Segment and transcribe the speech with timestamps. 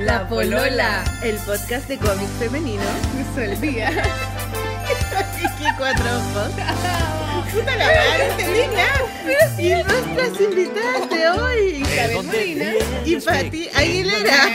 [0.00, 1.04] La Polola.
[1.22, 2.82] el podcast de cómic femenino.
[3.60, 3.94] Díaz.
[5.14, 6.52] Aquí cuatro ojos.
[7.52, 9.58] Puta la madre, entendí nada.
[9.58, 12.72] Y nuestras invitadas de hoy, Isabel Molina.
[13.04, 14.48] y Pati Aguilera.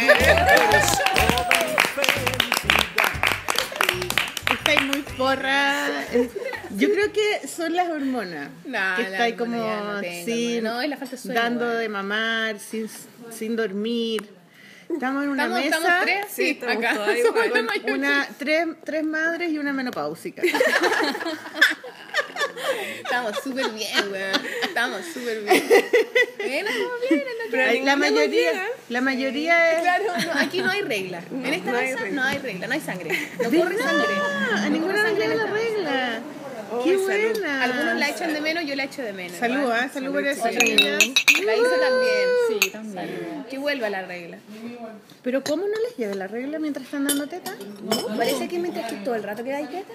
[4.52, 5.88] Estáis muy porra.
[6.76, 8.50] Yo creo que son las hormonas.
[8.66, 10.76] No, que estáis hormona como ya no tengo, sin, hermana.
[10.76, 12.90] No, es la falta de sueño, dando de mamar, sin,
[13.30, 14.35] sin dormir.
[14.90, 15.78] Estamos en una ¿Estamos, mesa.
[15.78, 16.26] estamos tres?
[16.32, 16.94] Sí, estamos acá.
[16.94, 17.66] todas igual.
[17.94, 20.42] Una, tres, tres madres y una menopáusica.
[23.04, 24.42] Estamos súper bien, weón.
[24.64, 25.64] Estamos súper bien.
[26.38, 27.22] Bueno, estamos bien.
[27.22, 28.66] en la- Pero la mayoría, llega.
[28.90, 29.82] la mayoría es.
[29.82, 31.22] Claro, no, aquí no hay regla.
[31.32, 32.22] En esta no hay mesa regla.
[32.22, 33.30] no hay regla, no hay sangre.
[33.42, 34.14] No corre sangre.
[34.58, 36.20] A ninguna en la regla.
[36.78, 37.32] Oh, Qué salud.
[37.40, 37.64] buena.
[37.64, 39.38] Algunos la echan de menos, yo la echo de menos.
[39.38, 39.70] Salud.
[39.72, 39.90] ¿ah?
[39.92, 40.46] Salud por eso.
[40.46, 42.30] La hice también.
[42.62, 43.46] Sí, también.
[43.50, 44.38] Que vuelva la regla.
[45.24, 47.56] Pero ¿cómo no les llega la regla mientras están dando teta?
[48.18, 49.94] Parece que mientras que todo el rato quedáis quieta.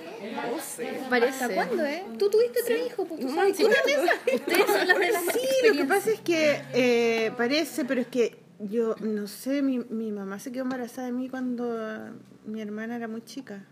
[0.51, 0.89] No sé.
[1.29, 2.05] ¿Hasta cuándo, eh?
[2.19, 3.57] Tú tuviste tres hijos, pues tú sabes.
[3.57, 4.15] Sí, Una mesa.
[4.35, 8.07] Ustedes son las de la Sí, lo que pasa es que eh, parece, pero es
[8.09, 12.11] que yo no sé, mi, mi mamá se quedó embarazada de mí cuando
[12.47, 13.65] mi hermana era muy chica.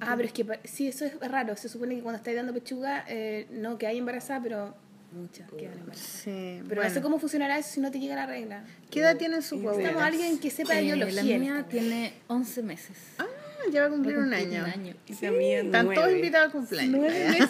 [0.00, 1.56] Ah, pero es que sí, eso es raro.
[1.56, 4.74] Se supone que cuando estáis dando pechuga, eh, no que hay embarazada, pero
[5.12, 5.98] muchas quedan embarazadas.
[6.24, 6.88] Sí, Pero bueno.
[6.88, 8.64] no sé cómo funcionará eso si no te llega la regla.
[8.90, 10.02] ¿Qué edad tienen sus Necesitamos guaguitas?
[10.02, 11.22] a alguien que sepa de Eh, biología.
[11.22, 12.96] la mía esta tiene 11 meses.
[13.18, 13.26] Ah,
[13.70, 14.94] ya va a cumplir un Cumplir año.
[15.06, 16.96] Y la mía Están todos invitados al cumpleaños.
[17.00, 17.48] Nueve meses.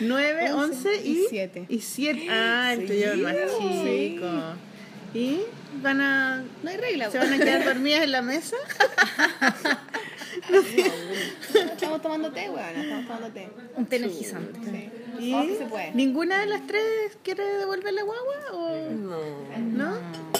[0.00, 1.66] 9, 11 y, y siete.
[1.68, 2.26] Y 7.
[2.30, 2.86] Ah, el Sí.
[2.86, 3.34] tuyo es más
[3.84, 4.26] chico.
[5.14, 5.40] ¿Y
[5.82, 7.10] van a, No hay regla.
[7.10, 8.56] se van a quedar dormidas en la mesa?
[11.72, 12.76] Estamos tomando té, weón.
[12.76, 13.48] Estamos tomando té.
[13.76, 14.58] Un té energizante.
[14.64, 14.90] Sí.
[15.26, 15.92] ¿Y Oh, que se puede.
[15.92, 18.34] ninguna de las tres quiere devolver la guagua?
[18.52, 19.18] ¿O No.
[19.58, 20.36] no?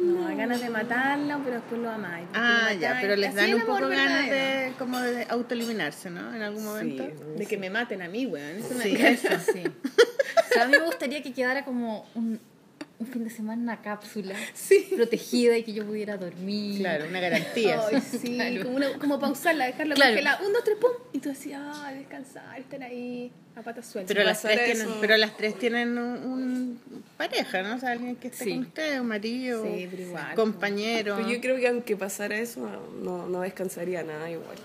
[0.00, 2.26] No, hay ganas de matarla, pero después lo amáis.
[2.34, 6.34] Ah, lo ya, pero les dan un poco ganas de como de autoeliminarse, ¿no?
[6.34, 7.04] En algún momento.
[7.38, 8.56] De que me maten a mí, weón.
[8.58, 9.28] Eso Sí, eso.
[9.52, 9.62] Sí.
[9.66, 12.38] O sea, a mí me gustaría que quedara como un,
[12.98, 14.34] un fin de semana una cápsula
[14.94, 16.78] protegida y que yo pudiera dormir.
[16.80, 17.80] Claro, una garantía.
[17.90, 18.18] Ay, sí.
[18.22, 18.62] sí, Claro.
[18.64, 20.10] como, una, como pausarla, dejarla Claro.
[20.12, 20.46] congelada.
[20.46, 20.90] Un, dos, tres, pum.
[21.12, 24.14] Y tú decías, ay, descansar, estar ahí a patas sueltas.
[24.14, 26.80] Pero las, tres tienen, pero las tres tienen un, un
[27.16, 27.74] pareja, ¿no?
[27.76, 28.50] O sea, alguien que esté Sí.
[28.50, 30.34] con usted, un marido, Sí, pero igual.
[30.34, 31.16] compañero.
[31.16, 32.68] Pero yo creo que aunque pasara eso,
[33.02, 34.56] no, no descansaría nada igual.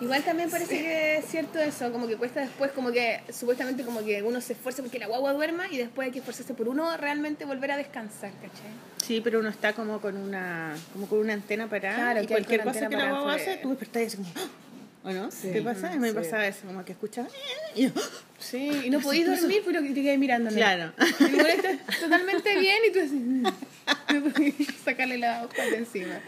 [0.00, 4.04] Igual también parece que es cierto eso, como que cuesta después, como que supuestamente como
[4.04, 6.96] que uno se esfuerza porque la guagua duerma y después hay que esforzarse por uno
[6.96, 8.70] realmente volver a descansar, ¿cachai?
[8.98, 12.34] Sí, pero uno está como con una, como con una antena parada Claro, y que
[12.34, 14.48] hay cualquier cosa que la guagua hace, tú despertás y así como, ¡Ah!
[15.04, 15.28] ¿o no?
[15.30, 15.90] ¿Te pasa?
[15.96, 16.14] Me sí.
[16.14, 17.28] pasaba eso, como que escuchas
[17.74, 18.00] y yo, ¡Ah!
[18.38, 20.50] Sí, y no podís dormir, pero te quedas mirando.
[20.50, 20.92] Claro.
[21.18, 23.14] Y igual estás totalmente bien y tú así,
[24.14, 26.20] no podís sacarle la hoja de encima.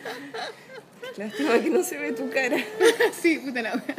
[1.16, 2.56] Lástima que no se ve tu cara.
[3.20, 3.82] Sí, puta la.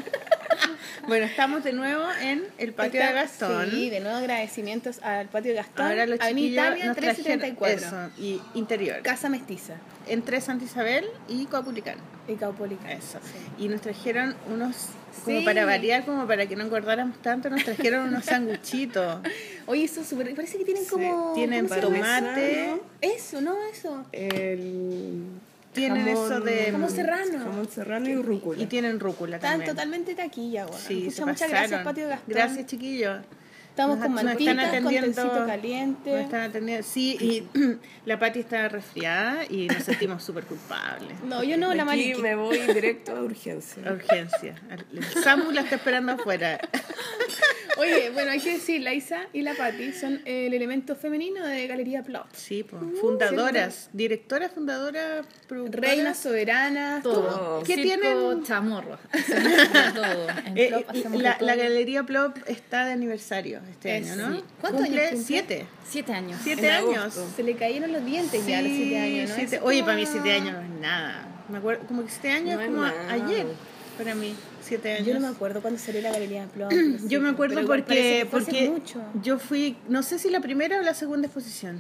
[1.08, 3.72] Bueno, estamos de nuevo en el patio de Gastón.
[3.72, 5.88] Sí, de nuevo agradecimientos al patio de Gastón.
[5.88, 7.88] Ahora los Avenida Italia nos trajeron 374.
[7.88, 9.02] eso, y interior.
[9.02, 9.76] Casa Mestiza.
[10.08, 11.98] Entre Santa Isabel y Coapulicán.
[12.28, 12.92] Y Caupolicán.
[12.92, 13.20] Eso.
[13.24, 13.66] Sí.
[13.66, 14.76] Y nos trajeron unos,
[15.26, 15.46] como Sí.
[15.46, 19.22] para variar, como para que no engordáramos tanto, nos trajeron unos sanguchitos.
[19.66, 20.36] Oye, eso es súper.
[20.36, 21.34] Parece que tienen como.
[21.34, 24.06] Tienen tomate, Eso, no, eso.
[24.12, 25.24] El
[25.74, 26.72] tienen jamón- eso de...
[26.72, 27.40] Jamón serrano.
[27.40, 28.62] Jamón serrano y rúcula.
[28.62, 29.72] Y tienen rúcula Están también.
[29.72, 30.80] totalmente taquilla, güey.
[30.80, 32.34] Sí, muchas gracias, patio Gastón.
[32.34, 33.22] Gracias, chiquillos.
[33.72, 36.12] Estamos Nos- con nos mantitas, están con atendiendo- tecito caliente.
[36.12, 36.86] Nos están atendiendo.
[36.88, 37.48] Sí, y
[38.06, 41.22] la Pati está resfriada y nos sentimos súper culpables.
[41.26, 42.22] No, yo no, la Maliki.
[42.22, 43.82] me voy directo a urgencia.
[43.92, 44.56] Urgencia.
[44.94, 46.60] El Samu la está esperando afuera.
[47.78, 51.66] Oye, bueno, hay que decir, la Isa y la Patti son el elemento femenino de
[51.68, 52.28] Galería Plot.
[52.36, 52.82] Sí, pues.
[53.00, 55.88] Fundadoras, directora, fundadora, productora.
[55.88, 57.22] Reinas soberanas, todo.
[57.24, 57.64] Todo.
[57.64, 58.44] ¿Qué Circo tienen?
[58.44, 59.00] chamorro.
[59.96, 60.28] Todo.
[60.46, 61.48] En Eh, Plop hacemos la, todo.
[61.48, 64.36] la Galería Plop está de aniversario este Es- año, ¿no?
[64.36, 64.44] sí.
[64.60, 65.28] ¿Cuántos Cumple años cumple?
[65.28, 65.66] Siete.
[65.88, 66.40] Siete años.
[66.44, 66.98] Siete En años.
[66.98, 67.28] agosto.
[67.36, 69.36] Se le cayeron los dientes ya a los siete años, ¿no?
[69.36, 71.28] siete- Oye, para mí siete años no es nada.
[71.50, 73.12] Me acuerdo, como que siete años No es como nada.
[73.12, 73.48] ayer.
[73.98, 74.34] Para mí,
[74.64, 75.06] siete años.
[75.08, 76.72] Yo no me acuerdo cuándo salió la Galería Plot.
[77.08, 79.02] Yo me acuerdo porque, porque mucho.
[79.22, 81.80] yo fui, no sé si la primera o la segunda exposición.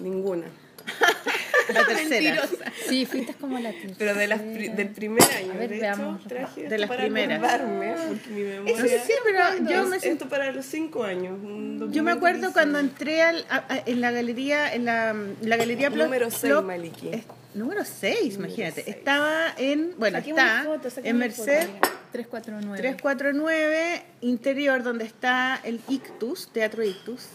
[0.00, 0.46] Ninguna.
[1.74, 2.34] La tercera.
[2.34, 2.72] Mentirosa.
[2.88, 3.94] Sí, fuiste como la tercera.
[3.98, 5.52] Pero de las pri- del primer año.
[5.52, 6.20] A ver, de veamos.
[6.20, 7.40] hecho, traje De las para primeras.
[7.40, 8.76] porque mi memoria...
[8.76, 11.38] No sé si, pero yo me esto para los cinco años.
[11.42, 15.56] un Yo me acuerdo cuando entré al, a- a- en la galería, en la, la
[15.56, 17.08] galería Plop- Número seis, Plop- Maliki.
[17.12, 17.24] es-
[17.54, 18.82] número 6, imagínate.
[18.84, 18.96] seis.
[18.96, 21.90] Estaba en, bueno, Saquemos está foto, en Merced foto, mira.
[22.12, 22.78] 349.
[22.78, 27.26] 349 interior donde está el Ictus, Teatro Ictus.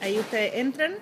[0.00, 0.94] Ahí ustedes entran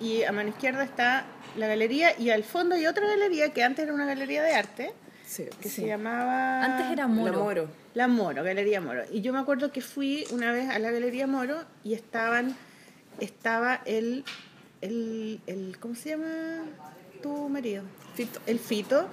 [0.00, 1.24] y a mano izquierda está
[1.56, 4.92] la galería y al fondo hay otra galería que antes era una galería de arte
[5.26, 5.46] Sí.
[5.60, 7.42] que se llamaba Antes era La Moro.
[7.44, 7.68] Moro.
[7.94, 9.02] La Moro, Galería Moro.
[9.10, 12.54] Y yo me acuerdo que fui una vez a la Galería Moro y estaban,
[13.20, 14.24] estaba el,
[14.82, 16.26] el, el ¿cómo se llama
[17.22, 17.82] tu marido?
[18.14, 18.38] Fito.
[18.46, 19.08] El Fito,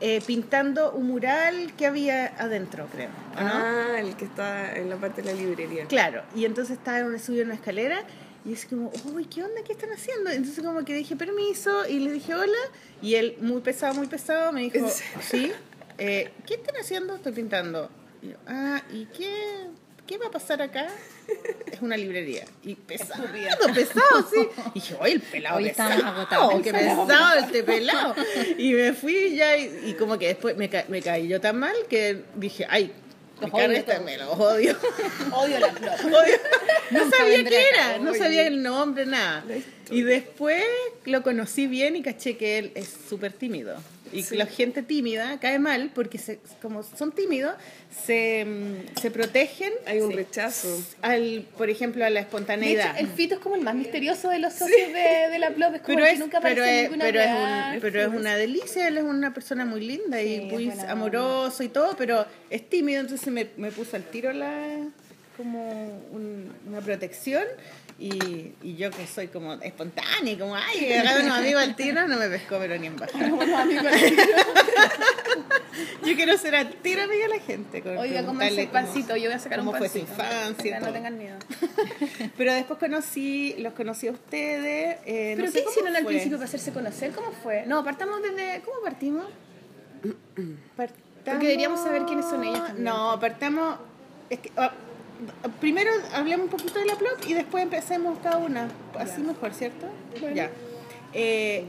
[0.00, 3.10] eh, pintando un mural que había adentro, creo.
[3.36, 5.84] Ah, el que está en la parte de la librería.
[5.86, 8.02] Claro, y entonces estaba en una, una escalera
[8.44, 9.62] y es como, uy, ¿qué onda?
[9.66, 10.30] ¿Qué están haciendo?
[10.30, 12.58] Entonces como que dije permiso y le dije hola
[13.02, 14.86] y él, muy pesado, muy pesado, me dijo,
[15.20, 15.52] sí,
[15.98, 17.14] eh, ¿qué están haciendo?
[17.16, 17.90] Estoy pintando.
[18.22, 19.66] Y yo, ah, ¿y qué,
[20.06, 20.86] qué va a pasar acá?
[21.70, 22.44] Es una librería.
[22.62, 23.24] Y pesado,
[23.74, 24.48] pesado, sí.
[24.70, 26.06] Y dije, oye, el pelado Hoy pesado.
[26.06, 26.62] agotados.
[26.62, 28.14] Qué pesado este pelado.
[28.58, 31.58] Y me fui ya y, y como que después me, ca- me caí yo tan
[31.58, 32.92] mal que dije, ay,
[33.50, 34.76] odio esta, me los odio.
[35.32, 35.92] Odio la flor.
[36.04, 36.36] Odio.
[36.90, 39.44] No Nunca sabía qué era, no sabía el nombre, nada.
[39.90, 40.64] Y después
[41.04, 43.76] lo conocí bien y caché que él es súper tímido.
[44.12, 44.36] Y Sí.
[44.36, 47.54] la gente tímida cae mal porque se, como son tímidos,
[48.04, 48.44] se,
[49.00, 50.82] se protegen Hay un sí, rechazo.
[51.02, 52.98] al, por ejemplo, a la De hecho, espontaneidad.
[52.98, 55.74] el Fito es como el más misterioso de los socios de, de la Plop.
[55.76, 57.30] Es como pero el es, que nunca pero aparece en es, ninguna pero es,
[57.74, 61.62] un- pero es una delicia, él es una persona muy linda Sí, y muy amoroso
[61.62, 64.50] y todo, pero es tímido, entonces me, me puso al tiro la
[65.36, 67.44] como un- una protección
[68.00, 72.16] y, y yo que soy como espontánea como ay, agarrar unos amigos al tiro, no
[72.16, 73.12] me pescó pero ni en baja.
[76.04, 77.82] yo quiero ser al tiro amiga de la gente.
[77.82, 79.98] con Oiga, preguntarle cómanse el cómo- pancito, yo voy a sacar un cómo fue su
[80.00, 80.12] pancito.
[80.22, 81.36] infancia, No tengan miedo.
[82.36, 84.98] Pero después conocí, los conocí a ustedes.
[85.06, 87.12] eh, no ¿Pero sé qué cómo hicieron al principio para hacerse conocer?
[87.12, 87.64] ¿Cómo fue?
[87.66, 88.62] No, partamos desde...
[88.62, 89.26] ¿Cómo partimos?
[90.76, 92.84] Partamos- Porque deberíamos saber quiénes son ellas también.
[92.84, 93.78] No, partamos.
[94.30, 94.72] Es que, ah,
[95.60, 98.68] primero hablemos un poquito de la plot y después empecemos cada una.
[98.98, 99.86] Así mejor, ¿cierto?
[100.34, 100.50] Ya.
[101.12, 101.64] Eh,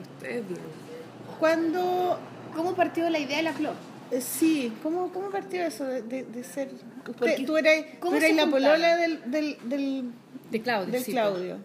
[1.39, 2.19] cuando.
[2.55, 3.75] ¿Cómo partió la idea de la Plop?
[4.11, 6.67] eh, sí, ¿cómo, ¿cómo partió eso de, de, de ser.
[6.67, 10.11] Usted, Porque- tú eras, ¿cómo tú eras la polola del, del, del,
[10.51, 10.91] De Claudio.
[10.91, 11.57] del sí, Claudio.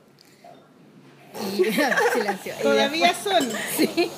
[1.52, 1.64] Y,
[2.12, 2.54] silencio.
[2.62, 3.48] Todavía son.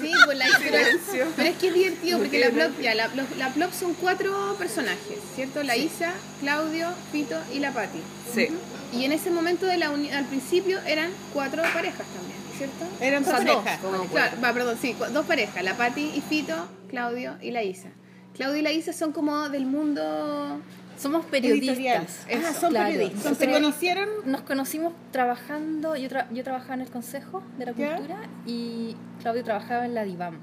[0.00, 1.26] Sí, pues la Silencio.
[1.36, 4.54] pero es que es divertido porque la Plop, ya, la, los- la Plop son cuatro
[4.58, 5.62] personajes, ¿cierto?
[5.62, 8.00] La Isa, Claudio, Fito y la Patti.
[8.34, 8.48] Sí.
[8.92, 12.84] Y en ese momento de la uni- al principio eran cuatro parejas también, ¿cierto?
[13.00, 13.82] Eran sea, parejas.
[13.82, 17.88] dos, claro, va, perdón, sí, dos parejas, la Patti y Fito, Claudio y la Isa.
[18.34, 20.60] Claudio y la Isa son como del mundo
[20.98, 21.60] Somos Editorial.
[21.60, 22.26] periodistas.
[22.32, 22.90] Ah, son Claro.
[22.92, 23.36] periodistas.
[23.38, 24.08] ¿Se conocieron?
[24.26, 27.96] Nos conocimos trabajando, yo, tra- yo trabajaba en el Consejo de la ¿Ya?
[27.96, 30.38] Cultura y Claudio trabajaba en la DIVAM.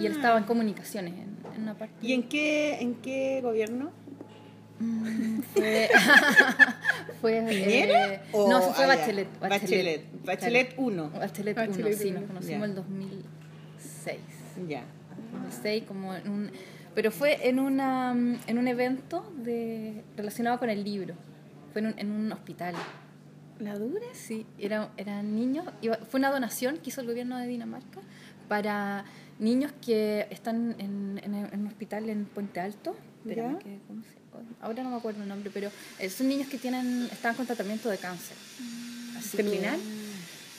[0.00, 1.94] Y él estaba en comunicaciones en, en una parte.
[1.98, 2.04] Ah.
[2.06, 3.90] ¿Y en qué, en qué gobierno?
[5.54, 5.90] Fue,
[7.20, 8.14] fue ¿Piñera?
[8.14, 8.88] eh, o- no, fue ah.
[8.88, 9.28] Bachelet.
[9.40, 10.04] Bachelet.
[10.24, 10.82] Bachelet Claro.
[10.82, 11.10] 1.
[11.10, 14.18] Bachelet Bachelet 1, sí, nos conocimos en el 2006.
[14.68, 14.82] Ya.
[15.32, 16.50] 2006 como en un,
[16.94, 18.12] pero fue en una
[18.46, 21.14] en un evento de relacionado con el libro.
[21.72, 22.74] Fue en un, en un hospital.
[23.60, 24.06] ¿La dura?
[24.14, 28.00] Sí, era, eran niños, iba- fue una donación que hizo el gobierno de Dinamarca
[28.48, 29.04] para
[29.38, 32.96] niños que están en, en, en un hospital en Puente Alto.
[33.24, 33.58] Espérame ¿Ya?
[33.58, 34.18] que- ¿cómo se-
[34.62, 37.90] ahora no me acuerdo el nombre, pero eh, son niños que tienen están con tratamiento
[37.90, 38.36] de cáncer.
[39.18, 39.78] Así que- ¿Terminal?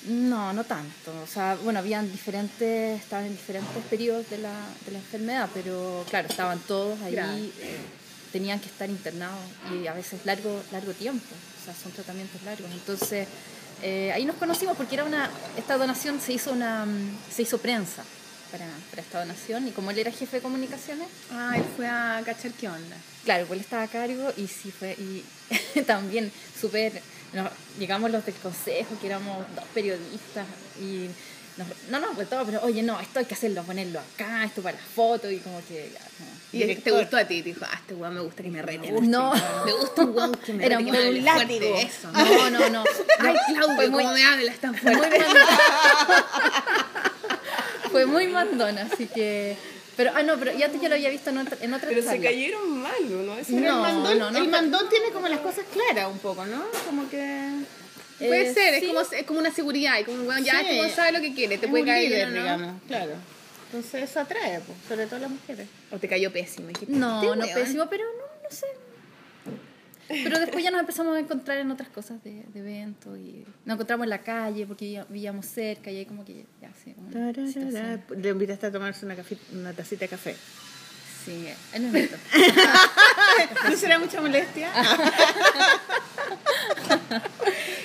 [0.08, 1.12] No, no tanto.
[1.24, 4.54] O sea, bueno, habían diferentes, estaban en diferentes periodos de la,
[4.86, 7.16] de la enfermedad, pero claro, estaban todos ahí,
[7.60, 7.78] eh,
[8.32, 9.40] tenían que estar internados
[9.74, 11.36] y a veces largo, largo tiempo.
[11.62, 12.70] O sea, son tratamientos largos.
[12.72, 13.28] Entonces,
[13.84, 17.58] eh, ahí nos conocimos porque era una, esta donación se hizo una, mm, se hizo
[17.58, 18.04] prensa
[18.52, 22.22] para, para esta donación y como él era jefe de comunicaciones, Ah, él fue a
[22.26, 22.96] cachar qué onda.
[23.24, 25.24] Claro, pues él estaba a cargo y sí fue, y
[25.88, 27.02] también súper,
[27.34, 30.46] nos- llegamos los del consejo, que éramos dos periodistas,
[30.80, 31.10] y
[31.58, 34.78] nos, no nos todo, pero oye, no, esto hay que hacerlo, ponerlo acá, esto para
[34.78, 36.42] la foto, y como que ya, no.
[36.54, 39.10] Y te gustó a ti, te dijo, ah, este weón me gusta que me reten.
[39.10, 39.34] No.
[39.66, 41.78] Me gusta un weón que me Era muy hable látigo.
[41.78, 42.12] Eso.
[42.12, 42.84] No, no, no.
[43.20, 45.18] Ay, Fue Claudio, muy- cómo me hablas tan Fue fuerte.
[45.18, 45.60] muy mandona.
[47.92, 49.58] Fue muy mandona, así que...
[49.98, 52.20] Pero, ah, no, pero ya, ya lo había visto en otra, en otra Pero se
[52.20, 53.38] cayeron mal, ¿no?
[53.38, 56.20] Ese Pero No, el mandón, no, no, el mandón tiene como las cosas claras un
[56.20, 56.64] poco, ¿no?
[56.86, 57.50] Como que...
[58.20, 58.86] Puede Eh, ser, sí.
[58.86, 60.66] es, como, es como una seguridad, y como un weón ya Sí.
[60.66, 62.34] este weón sabe lo que quiere, te es puede un caer líder, no.
[62.36, 63.12] digamos, claro.
[63.74, 65.68] Entonces eso atrae, pues, sobre todo a las mujeres.
[65.92, 66.68] O te cayó pésimo.
[66.68, 67.50] dijiste, No, no weón.
[67.54, 68.68] pésimo, pero no, no sé.
[70.24, 73.76] Pero después ya nos empezamos a encontrar en otras cosas de, de eventos y nos
[73.76, 76.96] encontramos en la calle porque viví- vivíamos cerca y ahí como que ya, sí.
[78.18, 80.36] Le invitaste a tomarse una, cafi- una tacita de café.
[81.26, 82.18] Sí, en el evento.
[83.70, 84.70] ¿No será mucha molestia?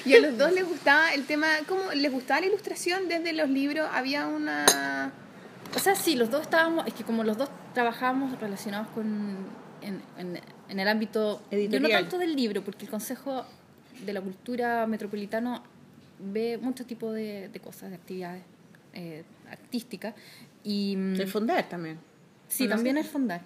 [0.04, 3.48] Y a los dos les gustaba el tema, ¿cómo les gustaba la ilustración desde los
[3.50, 3.88] libros?
[3.92, 5.12] Había una...
[5.74, 9.36] O sea, sí, los dos estábamos, es que como los dos trabajábamos relacionados con,
[9.82, 12.02] en, en- en el ámbito, yo no Editorial.
[12.02, 13.44] tanto del libro, porque el Consejo
[14.04, 15.62] de la Cultura Metropolitano
[16.18, 18.42] ve muchos tipos de, de cosas, de actividades
[18.94, 20.14] eh, artísticas,
[20.64, 21.98] y mm, De fundar también.
[22.48, 23.42] sí, también el fondar.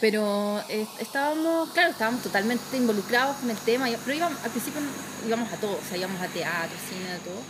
[0.00, 4.80] Pero eh, estábamos, claro, estábamos totalmente involucrados con el tema, pero íbamos, al principio
[5.26, 7.40] íbamos a todo, o sea, íbamos a teatro, cine, a todo.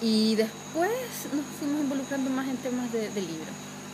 [0.00, 0.90] Y después
[1.34, 3.50] nos fuimos involucrando más en temas de, de libro.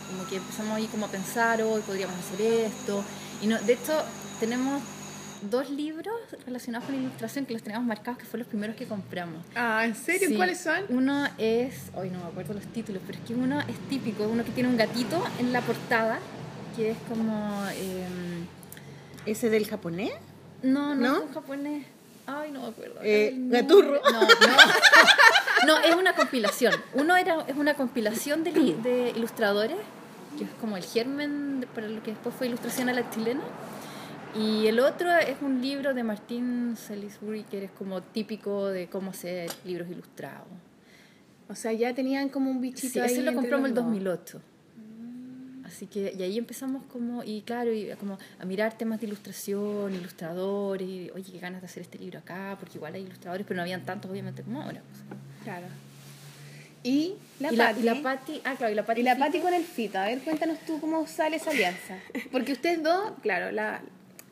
[0.09, 3.03] Como que empezamos ahí como a pensar, hoy podríamos hacer esto.
[3.41, 3.93] Y no, de hecho,
[4.39, 4.81] tenemos
[5.43, 6.13] dos libros
[6.45, 9.45] relacionados con ilustración que los teníamos marcados, que fueron los primeros que compramos.
[9.55, 10.27] Ah, ¿en serio?
[10.27, 10.83] Sí, ¿Cuáles son?
[10.89, 14.43] Uno es, hoy no me acuerdo los títulos, pero es que uno es típico, uno
[14.43, 16.19] que tiene un gatito en la portada,
[16.75, 17.63] que es como...
[17.69, 18.45] em,
[19.25, 20.11] ¿Ese del japonés?
[20.63, 21.17] no, no, ¿No?
[21.17, 21.85] es un japonés.
[22.25, 22.99] Ay, no me acuerdo.
[23.03, 23.33] Eh.
[23.35, 24.01] Gaturro.
[24.11, 24.27] No, no.
[25.67, 26.73] No, es una compilación.
[26.93, 29.75] Uno era, es una compilación de, li- de ilustradores,
[30.37, 33.41] que es como el germen para lo que después fue ilustración a la chilena.
[34.35, 39.11] Y el otro es un libro de Martín Salisbury, que es como típico de cómo
[39.11, 40.47] hacer libros ilustrados.
[41.47, 43.85] O sea, ya tenían como un bichito Sí, ahí ese lo compramos en el los
[43.85, 43.85] dos.
[43.85, 44.41] 2008.
[45.65, 49.93] Así que, y ahí empezamos como, y claro, y como a mirar temas de ilustración,
[49.93, 53.57] ilustradores, y, oye, qué ganas de hacer este libro acá, porque igual hay ilustradores, pero
[53.57, 54.81] no habían tantos obviamente como ahora.
[54.81, 55.19] pues.
[55.43, 55.67] Claro.
[56.83, 57.79] Y la y, la, Pati.
[57.79, 59.01] y la Pati, ah, claro, y la Pati.
[59.01, 59.99] Y la Fito, Pati con el Fito.
[59.99, 61.97] A ver, cuéntanos tú cómo sale esa alianza.
[62.31, 63.81] Porque ustedes dos, claro, la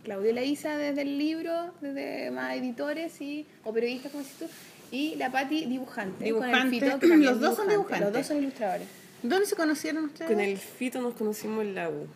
[0.03, 4.39] Claudio y la Isa desde el libro, desde más editores y, o periodistas, como dices
[4.39, 4.45] tú,
[4.91, 6.23] y la Pati dibujante.
[6.23, 6.57] Dibujante.
[6.57, 7.73] Con el Fito, que Los dos son dibujante.
[7.73, 8.01] dibujantes.
[8.01, 8.87] Los dos son ilustradores.
[9.23, 10.31] ¿Dónde se conocieron ustedes?
[10.31, 12.07] Con el Fito nos conocimos en la U.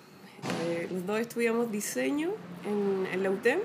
[0.66, 2.32] Eh, los dos estudiamos diseño
[2.66, 3.60] en, en la UTEM.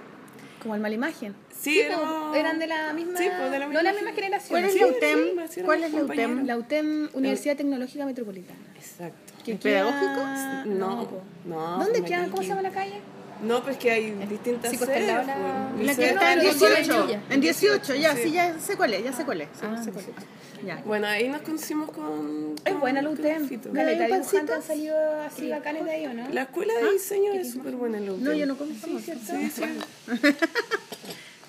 [0.67, 1.33] Como el Malimagen.
[1.57, 4.13] Sí, pues, éramos- eran de la misma, Sí, pues, de la no la misma misma
[4.17, 4.49] generación.
[4.51, 4.79] ¿Cuál es sí.
[4.81, 5.65] la sí, UTEM?
[5.65, 6.03] ¿Cuál es la.
[6.03, 6.47] UTEM?
[6.47, 8.59] La UTEM, Universidad Tecnológica Metropolitana.
[8.75, 9.33] Exacto.
[9.45, 10.75] ¿Que ¿El queda- pedagógico?
[10.77, 11.09] No,
[11.45, 12.25] no, ¿Dónde queda?
[12.29, 13.01] ¿Cómo se llama la calle?
[13.45, 15.07] No, pues que hay distintas Sí, pues, sedes.
[15.07, 15.79] la- pues.
[15.79, 17.07] Mi La que está en no, no, 18.
[17.07, 17.21] Villa.
[17.31, 18.23] En 18, ya, Sí.
[18.25, 19.49] sí, ya sé cuál es, ya sé cuál es.
[19.53, 20.11] Sí, Ah, sé cuál es.
[20.65, 20.77] Ya.
[20.85, 22.55] Bueno, ahí nos conocimos con.
[22.65, 23.49] Es buena la UTEM.
[23.49, 23.73] Fito.
[23.73, 26.29] Caleta de ¿Hay dibujantes han salido así bacanes de ahí, ¿o no?
[26.31, 28.25] La escuela de diseño es súper buena en la UTEM.
[28.25, 28.87] No, yo no conozco.
[28.87, 29.25] Sí, ¿cierto?
[29.39, 29.63] Sí, sí.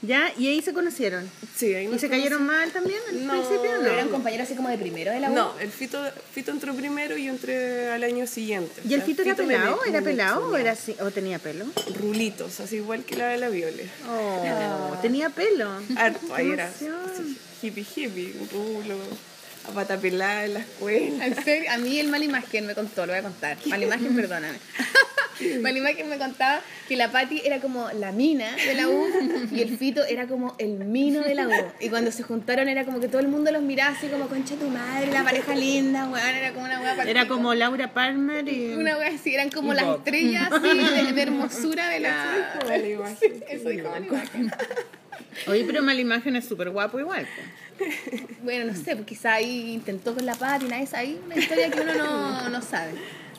[0.04, 1.28] Ya, y ahí se conocieron.
[1.56, 3.62] Sí, ahí ¿Y se cayeron mal también al No, principio?
[3.80, 4.12] ¿Pero eran No.
[4.12, 5.34] compañeros así como de primero de la U?
[5.34, 6.00] No, el Fito,
[6.32, 8.80] Fito entró primero y yo entré al año siguiente.
[8.88, 9.80] ¿Y el O sea, Fito era me pelado?
[9.84, 11.66] me- ¿Era me pelado o, era así, o tenía pelo?
[12.00, 13.90] Rulitos, así igual que la de la Viole.
[14.08, 15.68] Oh, tenía pelo.
[15.98, 16.86] Harto, ahí era así,
[17.62, 18.96] hippie hippie, un rulo,
[19.68, 21.26] a pata pelada en la escuela.
[21.26, 23.58] En serio, a mí el Malimagen me contó, lo voy a contar.
[23.66, 24.58] Malimagen, perdóname.
[25.62, 29.06] Malimagen me contaba que la Patti era como la mina de la U
[29.52, 31.52] y el Fito era como el mino de la U.
[31.80, 34.56] Y cuando se juntaron era como que todo el mundo los miraba así como concha
[34.56, 38.74] tu madre, la pareja linda, weón, era como una weá Era como Laura Palmer y...
[38.74, 39.98] una weá así, eran como Y las Bob.
[39.98, 42.26] estrellas así de, de hermosura de la.
[42.26, 43.44] Eso dijo Malimagen.
[43.48, 44.52] Eso dijo Malimagen.
[45.48, 47.28] Oye, pero mal imagen es súper guapo igual.
[48.44, 51.70] Bueno, no sé, pues quizá ahí intentó con la Patti, nadie sabe, ahí una historia
[51.70, 52.94] que uno no, no sabe.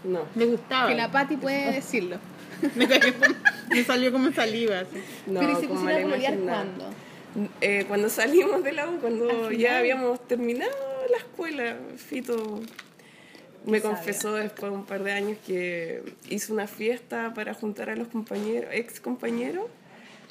[0.05, 0.27] No.
[0.37, 0.89] Me gustaba.
[0.89, 2.19] Que la Patti puede decirlo.
[2.77, 3.35] me, cayó como-
[3.71, 4.81] me salió como saliva.
[4.81, 4.97] así.
[5.27, 6.63] No, Pero ¿y se con pusieron a nada.
[6.65, 6.91] cuándo?
[7.61, 10.73] Eh, cuando salimos de la U, cuando ya habíamos terminado
[11.11, 12.61] la escuela, Fito
[13.65, 17.97] me confesó después de un par de años que hizo una fiesta para juntar a
[17.97, 19.65] los compañeros, ex compañeros,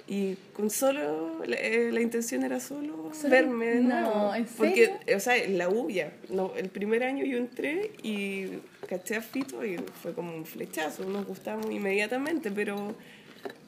[0.08, 4.34] y con solo, la, eh, la intención era solo, Solo- verme de No.
[4.34, 8.48] ¿en Porque, o sea, en la U ya, no, el primer año yo entré y
[8.88, 12.96] caché a Fito y fue como un flechazo, nos gustamos inmediatamente, pero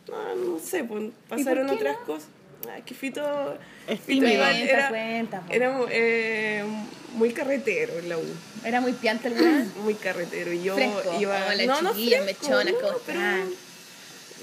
[0.08, 2.05] no, no sé, pues pasaron qué otras no?
[2.05, 2.29] cosas.
[2.67, 6.63] Ah, que Fito, Es Fito igual Cuenta, era, cuenta, era eh,
[7.15, 8.24] muy carretero en la U,
[8.65, 9.36] Era muy pianta el
[9.84, 10.51] muy carretero.
[10.51, 13.19] Y yo Fresco, iba, como la no, no fresco, mechona, no, pero.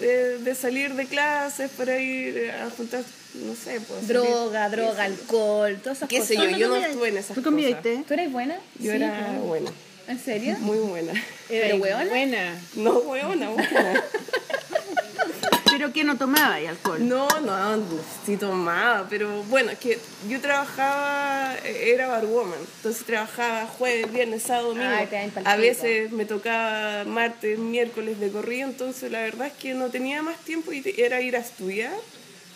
[0.01, 3.03] De, de salir de clases para ir a juntar,
[3.35, 4.07] no sé, pues.
[4.07, 6.29] salir- Droga, droga, alcohol, todas esas Qué cosas.
[6.29, 7.45] sé yo, ¿Cuándo yo no estuve en esas ¿Tú cosas.
[8.07, 8.55] ¿Tú eres buena?
[8.79, 9.71] Yo Sí, era buena,
[10.09, 10.57] ¿En serio?
[10.61, 11.13] muy buena.
[11.49, 12.05] ¿Pero hueona?
[12.11, 12.55] Buena.
[12.77, 14.05] No, buena, buena.
[15.77, 17.07] ¿Pero que no tomaba y alcohol?
[17.07, 17.83] No, no,
[18.25, 24.69] sí tomaba, pero bueno, es que yo trabajaba, era barwoman, entonces trabajaba jueves, viernes, sábado,
[24.69, 24.89] domingo.
[24.91, 29.75] Ay, te a veces me tocaba martes, miércoles de corrido, entonces la verdad es que
[29.75, 31.93] no tenía más tiempo y era ir a estudiar,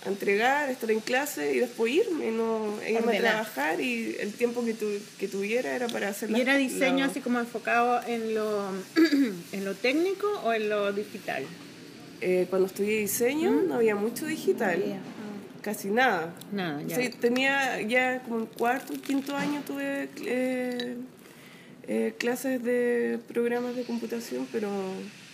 [0.06, 3.16] a entregar, estar en clase y después irme, no irme Ordenar.
[3.16, 6.56] a trabajar y el tiempo que, tu- que tuviera era para hacer ¿Y las- era
[6.56, 8.70] diseño lo- así como enfocado en lo,
[9.52, 11.44] en lo técnico o en lo digital?
[12.20, 14.80] Eh, cuando estudié diseño no había mucho digital.
[14.82, 15.00] Había.
[15.62, 16.32] casi nada.
[16.52, 16.96] Nada, ya.
[16.96, 20.96] Sí, tenía ya como en cuarto, quinto año tuve eh,
[21.86, 24.68] eh, clases de programas de computación, pero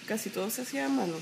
[0.06, 1.14] casi todo se hacía a mano.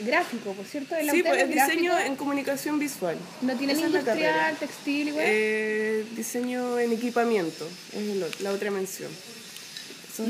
[0.00, 2.10] Gráfico, por cierto, el Sí, pues es diseño gráfico.
[2.10, 3.16] en comunicación visual.
[3.42, 5.24] No tiene Esa industrial, textil, igual.
[5.28, 9.10] Eh, diseño en equipamiento, es la otra mención.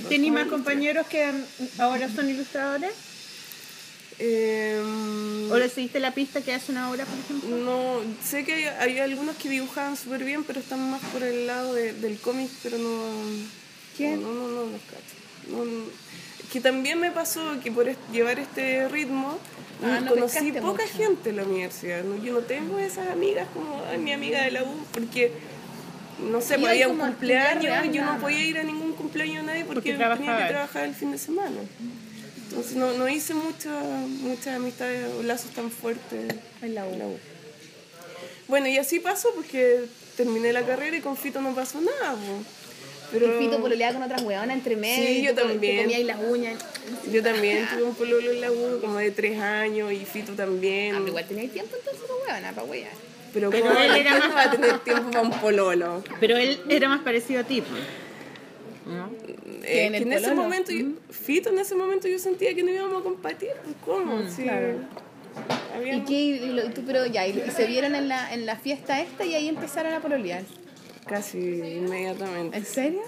[0.08, 1.30] ¿Tenís más compañeros que
[1.78, 2.92] ahora son ilustradores?
[4.18, 4.80] Eh,
[5.50, 7.56] ¿O le seguiste la pista que hacen ahora, por ejemplo?
[7.56, 11.46] No, sé que hay, hay algunos que dibujaban súper bien, pero están más por el
[11.46, 13.02] lado de- del cómic, pero no.
[13.96, 14.22] ¿Quién?
[14.22, 15.50] No, no, no, no los cacho.
[15.56, 15.84] No, no.
[16.52, 19.38] que también me pasó que por est- llevar este ritmo
[19.82, 20.96] Ah, no conocí poca mucho.
[20.96, 22.04] gente en la universidad.
[22.04, 22.22] ¿no?
[22.22, 25.32] Yo no tengo esas amigas como "Ay, mi amiga de la U, porque.
[26.30, 29.64] No sé, pues había un cumpleaños, yo no podía ir a ningún cumpleaños de nadie
[29.64, 31.56] porque, Porque tenía que trabajar el fin de semana.
[32.54, 33.82] Entonces no, no hice muchas
[34.20, 36.32] muchas amistades o lazos tan fuertes
[36.62, 36.92] En la U.
[36.92, 37.18] en la U.
[38.46, 39.84] Bueno, y así pasó porque
[40.16, 42.12] terminé la carrera y con Fito no pasó nada.
[42.14, 42.42] po.
[43.10, 45.04] Pero Y Fito pololeaba con otras hueonas entre medio.
[45.04, 45.82] Sí, y yo también.
[45.82, 46.58] comías las uñas.
[47.12, 50.94] yo también tuve un pololo en la U como de tres años y Fito también.
[50.94, 52.90] Ah, pero igual tenías tiempo entonces, pues, huevona, para huear.
[53.32, 56.04] Pero, Pero ¿cómo él la era más- va a tener tiempo para un pololo?
[56.20, 57.62] Pero él era más parecido a ti.
[57.62, 57.82] pues.
[58.86, 59.10] ¿No?
[59.62, 62.70] Eh, en que en ese momento, yo- Fito en ese momento yo sentía que no
[62.70, 63.50] íbamos a compartir.
[63.62, 64.28] pues, ¿Cómo?
[64.28, 64.42] Sí.
[64.42, 64.76] claro.
[65.84, 66.14] ¿Y qué?
[66.14, 69.24] Y lo- tú, pero ya, y, y se vieron en la, en la fiesta esta
[69.24, 70.42] y ahí empezaron a pololear.
[71.06, 72.56] Casi inmediatamente.
[72.56, 73.02] ¿En serio?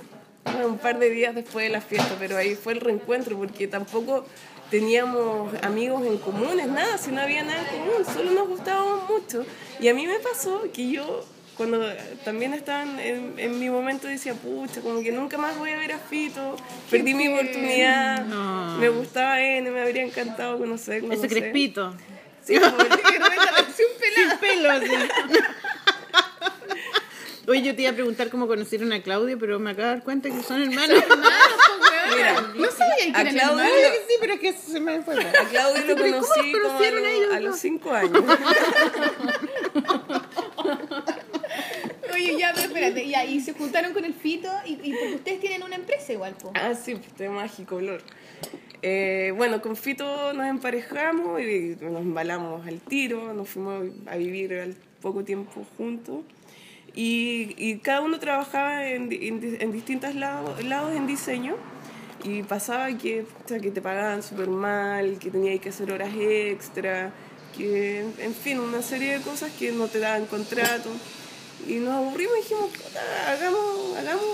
[0.45, 3.67] Bueno, un par de días después de la fiesta, pero ahí fue el reencuentro porque
[3.69, 4.25] tampoco
[4.71, 9.45] teníamos amigos en comunes, nada, si no había nada en común, solo nos gustábamos mucho.
[9.81, 11.25] Y a mí me pasó que yo,
[11.57, 11.81] cuando
[12.25, 15.93] también estaba en, en mi momento, decía, pucha, como que nunca más voy a ver
[15.93, 16.57] a Fito,
[16.91, 18.77] perdí mi oportunidad, No.
[18.79, 21.13] me gustaba N, me habría encantado conocerlo.
[21.13, 21.35] Ese no sé.
[21.41, 21.95] crespito.
[22.45, 22.73] Sí, pues,
[23.77, 24.69] Sin pelo.
[27.49, 30.03] Oye, yo te iba a preguntar cómo conocieron a Claudio, pero me acabo de dar
[30.05, 31.03] cuenta que son hermanos.
[32.15, 33.65] Mira, No sabía que a Claudio
[34.09, 35.15] sí, pero es que se me fue.
[35.25, 36.79] a Claudio lo Pero ¿cómo conocí como
[37.35, 38.25] a, los- a cinco años.
[42.17, 45.41] Oye, ya, pero espérate, y ahí se juntaron con el Fito y, y porque ustedes
[45.41, 46.51] tienen una empresa igual, po.
[46.55, 48.01] Ah, sí, pues de mágico olor.
[48.81, 54.55] Eh, bueno, con Fito nos emparejamos y nos embalamos al tiro, nos fuimos a vivir
[54.55, 56.21] al poco tiempo juntos.
[56.95, 61.55] Y, y cada uno trabajaba en, en en distintos lados, lados en diseño.
[62.25, 66.11] Y pasaba que, o sea, que te pagaban súper mal, que tenías que hacer horas
[66.19, 67.13] extra,
[67.57, 70.91] que, en fin, una serie de cosas que no te daban contrato.
[71.69, 74.25] Y nos aburrimos y dijimos, "Puta, hagamos, hagamos,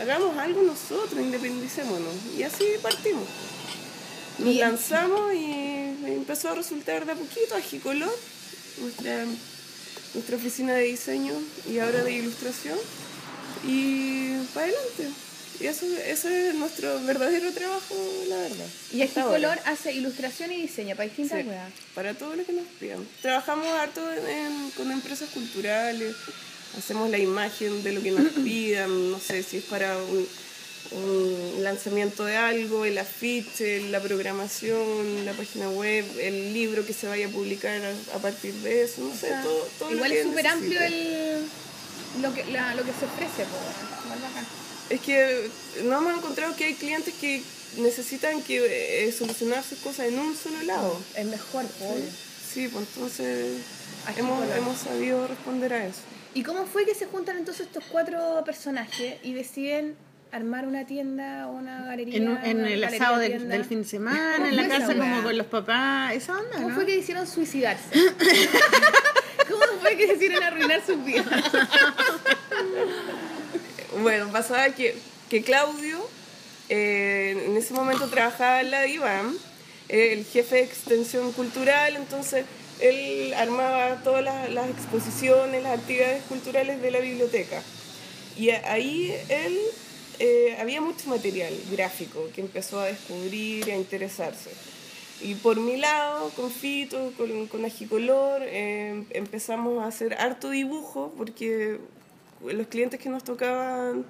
[0.00, 2.14] hagamos algo nosotros, independicémonos.
[2.36, 3.24] Y así partimos.
[4.38, 8.12] Nos lanzamos y empezó a resultar de a poquito Agicolor,
[8.80, 9.24] nuestra,
[10.14, 11.34] nuestra oficina de diseño
[11.70, 12.78] y ahora de ilustración.
[13.64, 15.10] Y para adelante.
[15.60, 17.94] Y eso, ese es nuestro verdadero trabajo,
[18.28, 18.66] la verdad.
[18.92, 19.24] Y ahora.
[19.24, 21.72] Color hace ilustración y diseño para distintas Sí, weas.
[21.94, 23.06] para todo lo que nos pidan.
[23.20, 26.14] Trabajamos harto en- en- con empresas culturales,
[26.78, 30.26] hacemos la imagen de lo que nos pidan, no sé si es para un,
[30.92, 37.06] un lanzamiento de algo, el afiche, la programación, la página web, el libro que se
[37.06, 40.18] vaya a publicar a, a partir de eso, no sé, todo, todo lo Igual que
[40.20, 41.44] es súper amplio el,
[42.20, 43.58] lo, que, la- lo que se ofrece, po.
[44.92, 45.48] Es que
[45.84, 47.42] no hemos encontrado que hay clientes que
[47.78, 51.00] necesitan que eh, solucionar sus cosas en un solo lado.
[51.16, 51.96] Es mejor, po.
[52.46, 53.62] Sí, pues entonces
[54.18, 56.00] hemos, hemos sabido responder a eso.
[56.34, 59.96] ¿Y cómo fue que se juntan entonces estos cuatro personajes y deciden
[60.30, 62.18] armar una tienda o una galería?
[62.18, 65.22] En, en una el galería asado del, fin de semana, ¿Cómo en la casa como
[65.22, 66.74] con los papás, esa onda, ¿Cómo ¿no?
[66.74, 67.88] fue que decidieron suicidarse?
[69.48, 71.26] ¿Cómo fue que decidieron arruinar sus vidas?
[74.00, 74.94] Bueno, pasaba que,
[75.28, 76.00] que Claudio
[76.68, 79.36] eh, en ese momento trabajaba en la DIVAM,
[79.88, 82.46] eh, el jefe de extensión cultural, entonces
[82.80, 87.62] él armaba todas las, las exposiciones, las actividades culturales de la biblioteca.
[88.36, 89.58] Y ahí él
[90.18, 94.50] eh, había mucho material gráfico que empezó a descubrir, a interesarse.
[95.20, 101.12] Y por mi lado, con Fito, con, con Agicolor, eh, empezamos a hacer harto dibujo,
[101.16, 101.78] porque
[102.50, 104.04] los clientes que nos tocaban,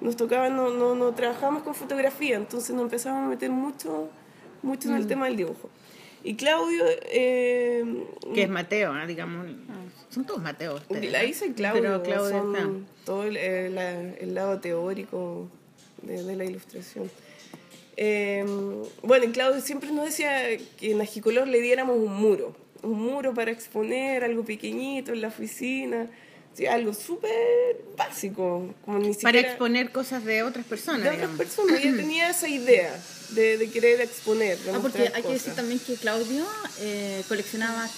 [0.00, 4.08] nos tocaban no, no, no trabajamos con fotografía, entonces nos empezamos a meter mucho,
[4.62, 5.68] mucho en el tema del dibujo.
[6.24, 7.84] Y Claudio, eh,
[8.34, 9.06] Que es Mateo, ¿no?
[9.06, 9.46] digamos.
[10.10, 10.80] Son todos Mateos.
[10.82, 12.68] ustedes, la hice Claudio, Pero Claudio son está.
[13.04, 15.48] todo el, el- la- el lado teórico
[16.02, 17.08] de, de la ilustración.
[17.96, 18.44] Eh,
[19.02, 22.54] bueno, y Claudio siempre nos decía que en Agicolor le diéramos un muro.
[22.82, 26.06] un muro para exponer, algo pequeñito en la oficina.
[26.58, 31.78] Sí, algo súper básico, como ni Para exponer cosas de otras personas, de otras personas.
[31.80, 32.92] Ella tenía esa idea
[33.30, 34.58] de, de querer exponer.
[34.58, 36.44] De Ah, porque hay que decir también que Claudio
[36.80, 37.88] eh, coleccionaba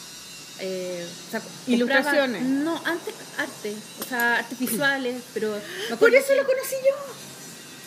[0.60, 2.42] eh, o sea, compraba- Ilustraciones.
[2.42, 5.58] no, antes arte, o sea, artes visuales, pero...
[5.98, 6.96] Por eso que- lo conocí yo.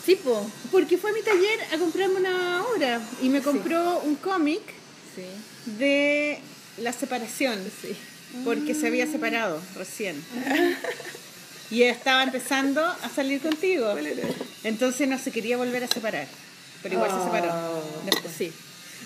[0.04, 0.44] Sí, po.
[0.72, 4.62] Porque fue a mi taller a comprarme una obra y me compró un cómic
[5.16, 5.24] Sí,
[5.78, 6.40] de
[6.80, 7.60] la separación.
[7.80, 7.96] sí.
[8.44, 10.24] Porque se había separado recién.
[11.70, 13.96] Y estaba empezando a salir contigo.
[14.64, 16.28] Entonces no se quería volver a separar.
[16.82, 17.84] Pero igual se separó.
[18.06, 18.34] Después.
[18.38, 18.54] Sí.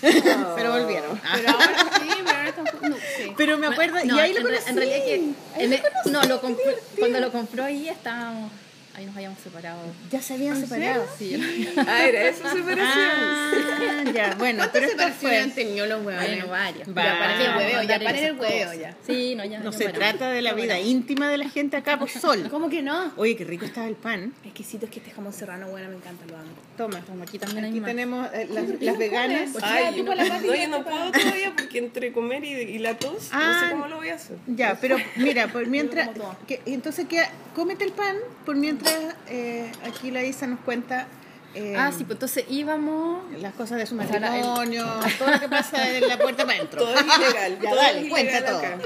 [0.00, 1.20] Pero volvieron.
[1.34, 2.54] Pero ahora sí, pero ahora.
[2.88, 3.32] No, sí.
[3.36, 4.68] Pero me acuerdo, No, y ahí lo conocí.
[4.68, 5.12] en realidad que...
[5.56, 6.98] Ahí en lo conocí, no, lo compró, divertido.
[6.98, 8.52] cuando lo compró ahí estábamos...
[8.98, 9.78] Ahí nos habíamos separado.
[10.10, 11.06] Ya se habían separado.
[11.16, 11.36] Sí,
[11.76, 12.82] Ah, era eso separación.
[12.82, 16.28] Ah, ya, bueno, pero esto separaciones han tenido los huevones?
[16.30, 16.88] Bueno, varias.
[16.88, 17.04] Va.
[17.04, 18.96] Ya, paren el hueveo, ya, paren el hueveo, ya.
[19.06, 19.60] Sí, no, ya.
[19.60, 20.88] No ya se trata de la vida paramos.
[20.90, 22.48] íntima de la gente acá, por sol.
[22.50, 23.12] ¿Cómo que no?
[23.16, 24.34] Oye, qué rico estaba el pan.
[24.44, 26.48] Exquisito es que este jamón serrano, bueno, me encanta, lo amo.
[26.76, 27.00] Toma.
[27.02, 27.88] Toma, aquí también hay Aquí más.
[27.90, 29.50] tenemos eh, las, las veganas.
[29.52, 29.62] comes?
[29.62, 33.12] Ay, tipo no, no, yo no puedo todavía porque entre comer y, y la tos,
[33.12, 33.60] no Ah.
[33.64, 34.38] sé cómo lo voy a hacer.
[34.48, 36.10] Ya, pero mira, por mientras.
[36.48, 37.22] que- entonces, que,
[37.54, 38.87] cómete el pan, por mientras
[39.28, 41.06] eh, aquí la Isa nos cuenta.
[41.54, 43.22] eh, Ah, sí, pues entonces íbamos...
[43.40, 44.84] Las cosas de su el- matrimonio,
[45.18, 46.80] todo lo que pasa en la puerta para adentro.
[46.80, 47.58] Todo es ilegal.
[47.62, 48.58] Ya, todo dale, cuenta todo.
[48.58, 48.78] acá.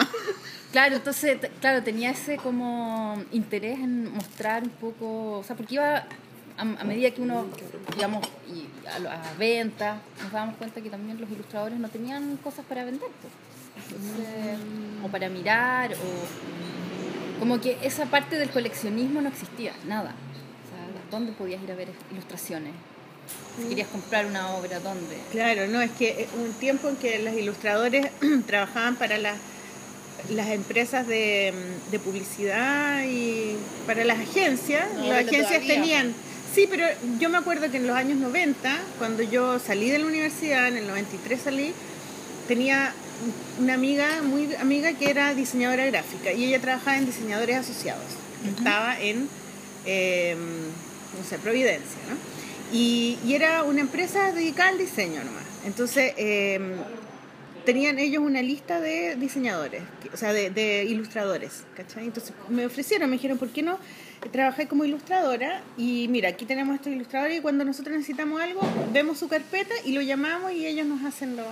[0.73, 5.97] Claro, entonces, claro, tenía ese como interés en mostrar un poco, o sea, porque iba
[6.57, 7.45] a, a medida que uno,
[7.95, 12.65] digamos, y a, a venta, nos dábamos cuenta que también los ilustradores no tenían cosas
[12.67, 13.33] para vender, pues.
[13.91, 14.59] Entonces,
[15.05, 15.97] o para mirar, o
[17.43, 20.11] como que esa parte del coleccionismo no existía, nada.
[20.11, 22.71] O sea, ¿dónde podías ir a ver ilustraciones?
[23.61, 25.17] Si querías comprar una obra, ¿dónde?
[25.33, 28.07] Claro, no, es que eh, un tiempo en que los ilustradores
[28.47, 29.39] trabajaban para las,
[30.31, 33.57] las empresas de, mm, de publicidad y
[33.89, 34.87] para las agencias.
[34.95, 35.75] No, las agencias todavía.
[35.75, 36.15] tenían...
[36.55, 36.87] Sí, pero
[37.19, 40.77] yo me acuerdo que en los años 90, cuando yo salí de la universidad, en
[40.77, 41.75] el 93 salí,
[42.47, 42.95] tenía
[43.59, 48.05] una amiga, muy amiga, que era diseñadora gráfica y ella trabajaba en diseñadores asociados.
[48.57, 49.29] Estaba en,
[49.87, 50.37] eh,
[51.19, 52.17] no sé, Providencia, ¿no?
[52.77, 55.45] Y, y era una empresa dedicada al diseño nomás.
[55.65, 56.59] Entonces, eh,
[57.65, 59.83] tenían ellos una lista de diseñadores,
[60.13, 62.05] o sea, de, de ilustradores, ¿cachai?
[62.05, 63.79] Entonces me ofrecieron, me dijeron, ¿por qué no
[64.33, 65.63] trabajé como ilustradora?
[65.77, 68.61] Y mira, aquí tenemos estos ilustradores y cuando nosotros necesitamos algo,
[68.93, 71.45] vemos su carpeta y lo llamamos y ellos nos hacen lo...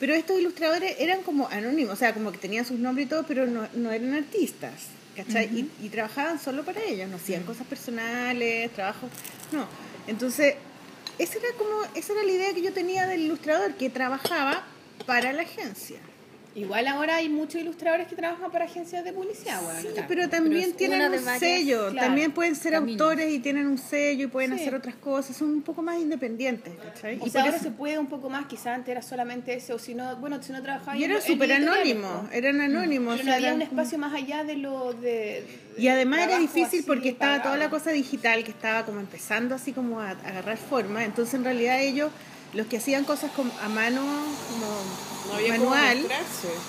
[0.00, 3.24] Pero estos ilustradores eran como anónimos, o sea, como que tenían sus nombres y todo,
[3.26, 4.72] pero no, no eran artistas,
[5.16, 5.46] ¿cachai?
[5.46, 9.10] y, y trabajaban solo para ellos, no hacían cosas personales, trabajos,
[9.52, 9.66] no.
[10.06, 10.56] Entonces,
[11.18, 14.64] esa era como, esa era la idea que yo tenía del ilustrador, que trabajaba
[15.06, 15.98] para la agencia.
[16.56, 19.60] Igual ahora hay muchos ilustradores que trabajan para agencias de publicidad.
[19.80, 20.06] Sí, Claro.
[20.08, 23.00] pero también tienen un varias, sello, claro, también pueden ser caminos.
[23.00, 24.60] autores y tienen un sello y pueden Sí.
[24.60, 27.18] hacer otras cosas, son un poco más independientes, ¿cachai?
[27.20, 29.72] O y, sea, ahora eso- se puede un poco más, quizás antes era solamente ese,
[29.72, 31.50] o si no, bueno, si no trabajaba y en- en súper
[32.32, 33.16] eran anónimos.
[33.16, 35.44] Pero o no sea, había eran un espacio más allá de lo de...
[35.76, 39.56] Y además era difícil así porque estaba toda la cosa digital que estaba como empezando
[39.56, 41.02] así como a, a agarrar forma.
[41.04, 42.12] Entonces en realidad ellos,
[42.54, 44.00] los que hacían cosas con- a mano,
[44.50, 44.66] como
[45.28, 46.06] No había manual,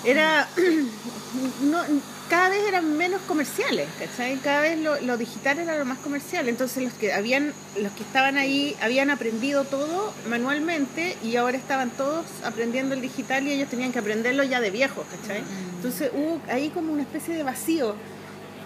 [0.04, 0.48] era
[1.62, 1.82] no,
[2.28, 4.36] cada vez eran menos comerciales, ¿cachai?
[4.38, 6.48] Cada vez lo, lo digital era lo más comercial.
[6.48, 11.90] Entonces los que habían, los que estaban ahí habían aprendido todo manualmente y ahora estaban
[11.90, 15.42] todos aprendiendo el digital y ellos tenían que aprenderlo ya de viejos, ¿cachai?
[15.76, 17.94] Entonces hubo ahí como una especie de vacío.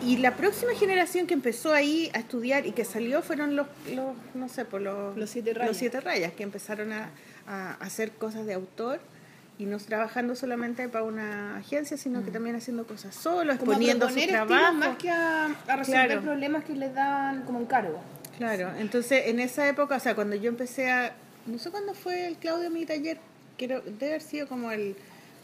[0.02, 4.14] Y la próxima generación que empezó ahí a estudiar y que salió fueron los, los
[4.34, 5.68] no sé, por los, Los siete rayas.
[5.68, 7.10] los siete rayas, que empezaron a,
[7.46, 9.00] a hacer cosas de autor
[9.58, 14.26] y no trabajando solamente para una agencia, sino que también haciendo cosas solos, exponiendo su
[14.26, 14.72] trabajo.
[14.72, 16.22] más que a, a resolver Claro.
[16.22, 18.00] problemas que les dan como encargo.
[18.38, 21.12] Claro, entonces en esa época, o sea, cuando yo empecé a,
[21.46, 23.18] no sé cuándo fue el Claudio mi taller,
[23.58, 24.96] creo, debe haber sido como el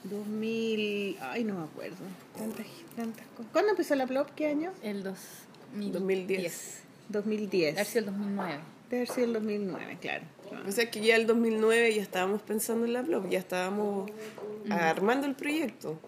[0.06, 1.96] 2000, ay no me acuerdo,
[2.36, 3.52] tantas, tantas cosas.
[3.52, 4.30] ¿Cuándo empezó la Plop?
[4.34, 4.72] ¿Qué año?
[4.82, 5.92] El 2010.
[5.92, 6.82] 2010.
[7.08, 7.74] 2010.
[7.74, 8.58] Debe sido el 2009.
[8.90, 10.24] Debe haber sido el 2009, claro.
[10.66, 14.10] O sea que ya el 2009 ya estábamos pensando en la blog, ya estábamos
[14.70, 15.98] armando el proyecto.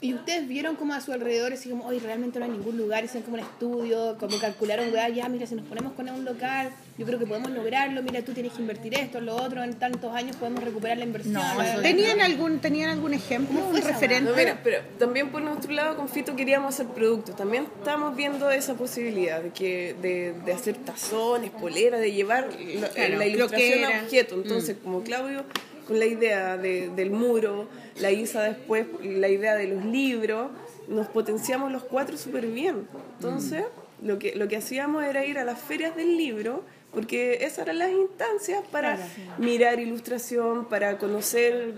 [0.00, 3.04] Y ustedes vieron como a su alrededor, así como, hoy realmente no hay ningún lugar,
[3.04, 7.04] hicieron como un estudio, como calcularon, ya, mira, si nos ponemos con un local, yo
[7.06, 10.36] creo que podemos lograrlo, mira, tú tienes que invertir esto, lo otro, en tantos años
[10.36, 11.34] podemos recuperar la inversión.
[11.34, 11.80] No.
[11.82, 14.30] ¿Tenían algún, ¿Tenían algún ejemplo, ¿Cómo fue un referente?
[14.30, 17.34] No, mira, pero también por nuestro lado con Fito queríamos hacer productos.
[17.36, 22.48] También estamos viendo esa posibilidad de que de, de hacer tazones, poleras, de llevar
[22.80, 24.34] la, Claro, la ilustración a objeto.
[24.36, 25.44] Entonces, como Claudio
[25.88, 27.68] con la idea de- del muro,
[28.00, 30.50] la Isa después la idea de los libros,
[30.88, 32.86] nos potenciamos los cuatro súper bien.
[33.16, 33.64] Entonces,
[34.00, 36.62] lo, que, lo que hacíamos era ir a las ferias del libro,
[36.94, 38.98] porque esas eran las instancias para
[39.38, 41.74] mirar ilustración, para conocer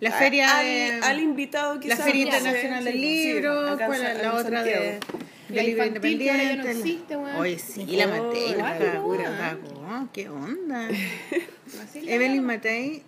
[0.00, 3.84] La a- feria al, de- al invitado que La Feria Internacional del sí, Libro, acá
[3.84, 5.00] en ¿cuál Sa- es en la otra de, de
[5.50, 6.90] La Libro infantil, que ahora ya no Independiente?
[6.90, 7.16] existe.
[7.16, 9.22] Oye, sí, la Oh, Matei, la weón.
[9.22, 10.88] la ¿qué onda?
[11.94, 13.02] Evelyn Matei,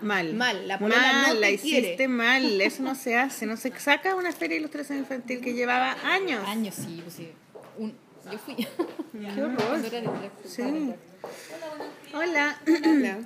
[0.00, 0.34] mal.
[0.34, 1.88] Mal, la mal, no la quiere.
[1.88, 5.52] hiciste mal, eso no se hace, no se saca una feria de ilustración infantil que
[5.54, 6.46] llevaba años.
[6.46, 7.30] Años, sí, pues sí.
[7.78, 7.94] Un,
[8.30, 8.54] yo fui.
[9.12, 9.80] Qué horror.
[10.44, 10.94] Sí.
[12.14, 12.60] Hola.
[12.66, 13.18] Hola.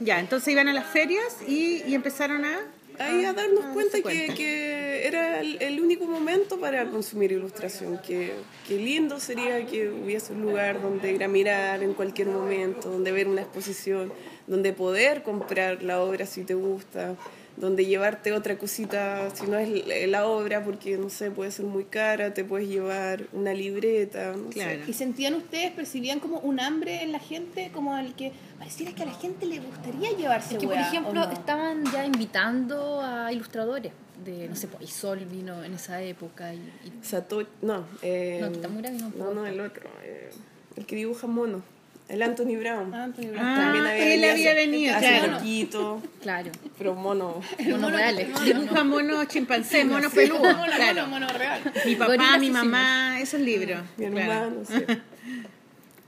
[0.00, 2.58] Ya, entonces iban a las ferias y, y empezaron a...
[2.98, 8.34] Ahí a darnos cuenta, que, que era el, el único momento para consumir ilustración, que,
[8.68, 13.10] que lindo sería que hubiese un lugar donde ir a mirar en cualquier momento, donde
[13.10, 14.12] ver una exposición,
[14.46, 17.16] donde poder comprar la obra si te gusta,
[17.60, 19.68] donde llevarte otra cosita si no es
[20.08, 24.48] la obra, porque no sé, puede ser muy cara, te puedes llevar una libreta, no
[24.48, 24.54] sé.
[24.54, 24.80] Claro.
[24.88, 27.70] ¿Y sentían ustedes, percibían como un hambre en la gente?
[27.72, 30.86] Como el que pareciera que a la gente le gustaría llevarse Es que, por weá,
[30.86, 31.32] ¿o ejemplo, no?
[31.32, 33.92] estaban ya invitando a ilustradores.
[34.24, 36.52] De, no sé, pues, Isol vino en esa época.
[36.54, 40.30] Y, y- Sato, no, eh, No, Kitamura vino no, no, el otro, eh,
[40.76, 41.62] el que dibuja monos,
[42.10, 42.92] el Anthony Brown.
[42.94, 43.38] Ah, Anthony Brown.
[43.46, 45.32] Ah, También él venido había hace- venido, hace claro.
[45.38, 47.40] poquito, claro, pero mono.
[47.70, 48.44] monos reales.
[48.44, 50.40] Dibuja mono chimpancé, mono peludo.
[50.42, 51.06] Mono, claro.
[51.06, 51.60] mono, mono real.
[51.84, 53.80] Mi papá, Gorilas mi y mamá, esos libros.
[53.96, 54.20] Mi claro.
[54.20, 54.84] hermano, sí.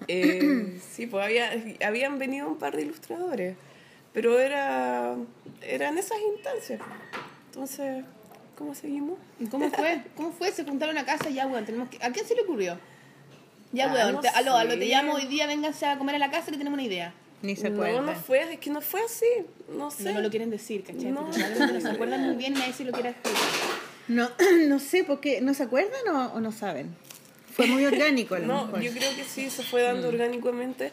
[0.08, 1.52] Eh, sí, pues había,
[1.86, 3.54] habían venido un par de ilustradores,
[4.12, 5.14] pero era
[5.62, 6.80] eran esas instancias.
[7.46, 8.04] Entonces,
[8.58, 9.16] ¿cómo seguimos?
[9.38, 10.02] ¿Y ¿Cómo fue?
[10.16, 10.50] ¿Cómo fue?
[10.50, 11.64] Se juntaron a casa ya, weón.
[11.64, 11.98] Tenemos que...
[12.04, 12.78] ¿A quién se le ocurrió?
[13.72, 14.12] Ya, Ah, weón.
[14.14, 14.76] no te- aló, aló, sé.
[14.78, 17.14] te llamo hoy día, vénganse a comer a la casa que tenemos una idea.
[17.42, 18.06] Ni se No, acuerdan.
[18.06, 19.26] no fue, es que no fue así,
[19.76, 20.04] no sé.
[20.04, 21.10] No, no lo quieren decir, ¿cachai?
[21.10, 21.22] No.
[21.26, 21.32] No
[21.80, 23.40] se acuerdan muy bien nadie se lo quiere explicar.
[24.08, 24.28] No,
[24.68, 26.94] no sé, porque ¿no se acuerdan o, o no saben?
[27.52, 28.80] Fue muy orgánico a lo No, mejor.
[28.80, 30.14] yo creo que sí, se fue dando Mm.
[30.14, 30.92] orgánicamente.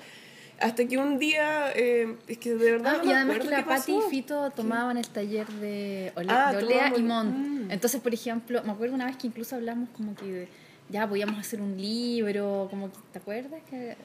[0.59, 2.95] Hasta que un día, eh, es que de verdad.
[2.99, 6.27] Ah, no y además que la qué Pati y Fito tomaban el taller de, Ole-
[6.29, 7.71] Ah, de Olea y Mont.
[7.71, 10.47] Entonces, por ejemplo, me acuerdo una vez que incluso hablamos como que de-
[10.89, 13.61] ya podíamos hacer un libro, como que, ¿te acuerdas?
[13.69, 13.95] Que,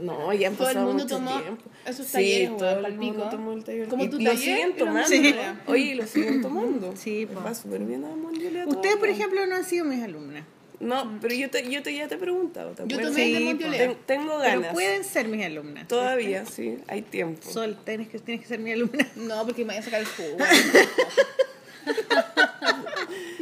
[0.02, 1.62] No, ya han Todo el mundo mucho tomó tiempo.
[1.86, 3.88] esos Sí, talleres, todo weón, el mundo tomó el taller.
[3.88, 5.08] Como Y tu lo siguen tomando.
[5.08, 5.62] buena.
[5.66, 6.94] Oye, lo siguen tomando.
[6.96, 7.40] Sí, po.
[7.40, 8.08] Va súper bien a
[8.66, 10.42] Ustedes, por ejemplo, no han sido mis alumnas.
[10.80, 12.72] No, pero yo, te, yo te, ya te he preguntado.
[12.72, 13.56] ¿te Yo tomé de Sí.
[13.78, 14.72] Ten- tengo Pero ganas.
[14.74, 15.86] pueden ser mis alumnas.
[15.86, 17.48] Todavía, sí, hay tiempo.
[17.48, 19.06] Sol, tienes que, tienes que ser mi alumna.
[19.14, 20.36] No, porque me vaya a sacar el jugo.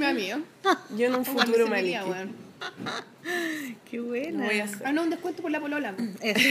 [0.03, 0.38] Me da miedo.
[0.97, 2.11] Yo en un futuro semilla, maliki.
[2.11, 2.37] weón.
[3.91, 4.38] Qué buena.
[4.41, 4.83] No voy a hacer.
[4.85, 5.95] Ah, no, un descuento por la polola.
[6.21, 6.49] Eso.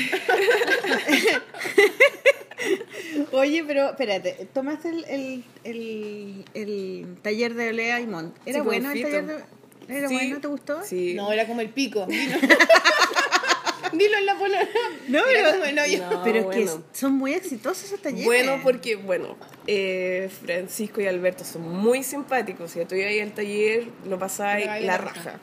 [3.31, 8.35] Oye, pero espérate, tomaste el, el, el, el taller de Olea y Mont.
[8.45, 9.07] ¿Era Sí, bueno el Fito.
[9.09, 9.43] taller de
[9.97, 10.39] ¿Era Sí, bueno?
[10.39, 10.83] ¿Te gustó?
[10.83, 11.13] Sí.
[11.15, 12.07] No, era como el pico.
[13.97, 14.67] Dilo, en la polola.
[15.07, 16.09] No, pero- como el hoyo.
[16.09, 16.83] No, pero es bueno.
[16.91, 18.25] que son muy exitosos esos talleres.
[18.25, 22.71] Bueno, porque, bueno, eh, Francisco y Alberto son muy simpáticos.
[22.71, 25.39] Si tú ibas al taller, lo pasáis la la raja.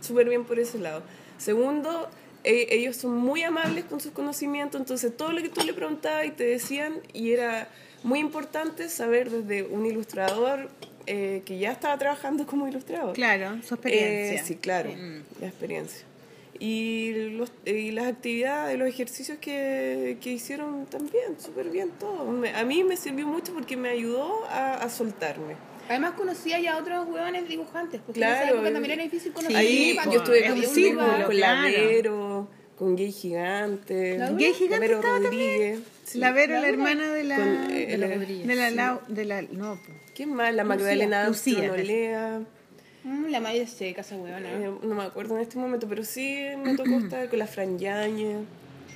[0.00, 1.02] Súper bien por ese lado.
[1.38, 2.08] Segundo,
[2.44, 6.26] e- ellos son muy amables con sus conocimientos, entonces todo lo que tú le preguntabas
[6.26, 7.68] y te decían, y era
[8.02, 10.70] muy importante saber desde un ilustrador
[11.06, 13.14] eh, que ya estaba trabajando como ilustrador.
[13.14, 14.40] Claro, su experiencia.
[14.40, 14.90] Eh, sí, claro,
[15.40, 16.04] la experiencia.
[16.60, 22.24] Y, los, y las actividades, los ejercicios que, que hicieron también, súper bien todo.
[22.32, 25.54] Me- a mí me sirvió mucho porque me ayudó a, a soltarme.
[25.88, 29.02] Además conocía ya a otros huevones dibujantes, porque en Claro, esa época y- también era
[29.04, 29.56] difícil conocer.
[29.56, 31.62] Ahí yo estuve es con, círculo, con claro.
[31.68, 34.36] Lavero, con Gay Gigante, ¿Lavero?
[34.36, 35.80] Gay Gigante Lavero estaba Rodríguez.
[36.04, 36.18] sí.
[36.18, 36.74] La Vero, la Lavero.
[36.82, 37.36] hermana de la...
[37.36, 38.46] Con, eh, de la la- Rodríguez.
[38.48, 39.42] de la, Lau- de la...
[39.42, 39.80] No.
[40.14, 40.52] ¿Quién más?
[40.54, 41.72] La Magdalena Lucía.
[41.72, 42.44] Mm,
[43.28, 44.48] la madre seca, esa huevona.
[44.50, 47.78] Eh, no me acuerdo en este momento, pero sí me tocó estar con la Fran
[47.78, 48.38] Yañez.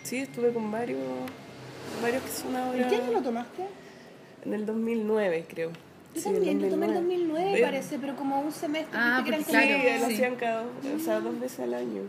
[0.03, 1.01] Sí, estuve con varios,
[2.03, 2.83] varios que son ahora.
[2.83, 3.63] ¿En qué año lo tomaste?
[4.45, 5.71] En el 2009, creo.
[6.15, 8.99] Yo Sí, también, yo tomé en 2009 Eh, parece, pero como un semestre.
[8.99, 10.15] Ah, viste que eran Sí, porque claro, lo sí.
[10.15, 12.03] hacían cada, o sea, dos veces al año.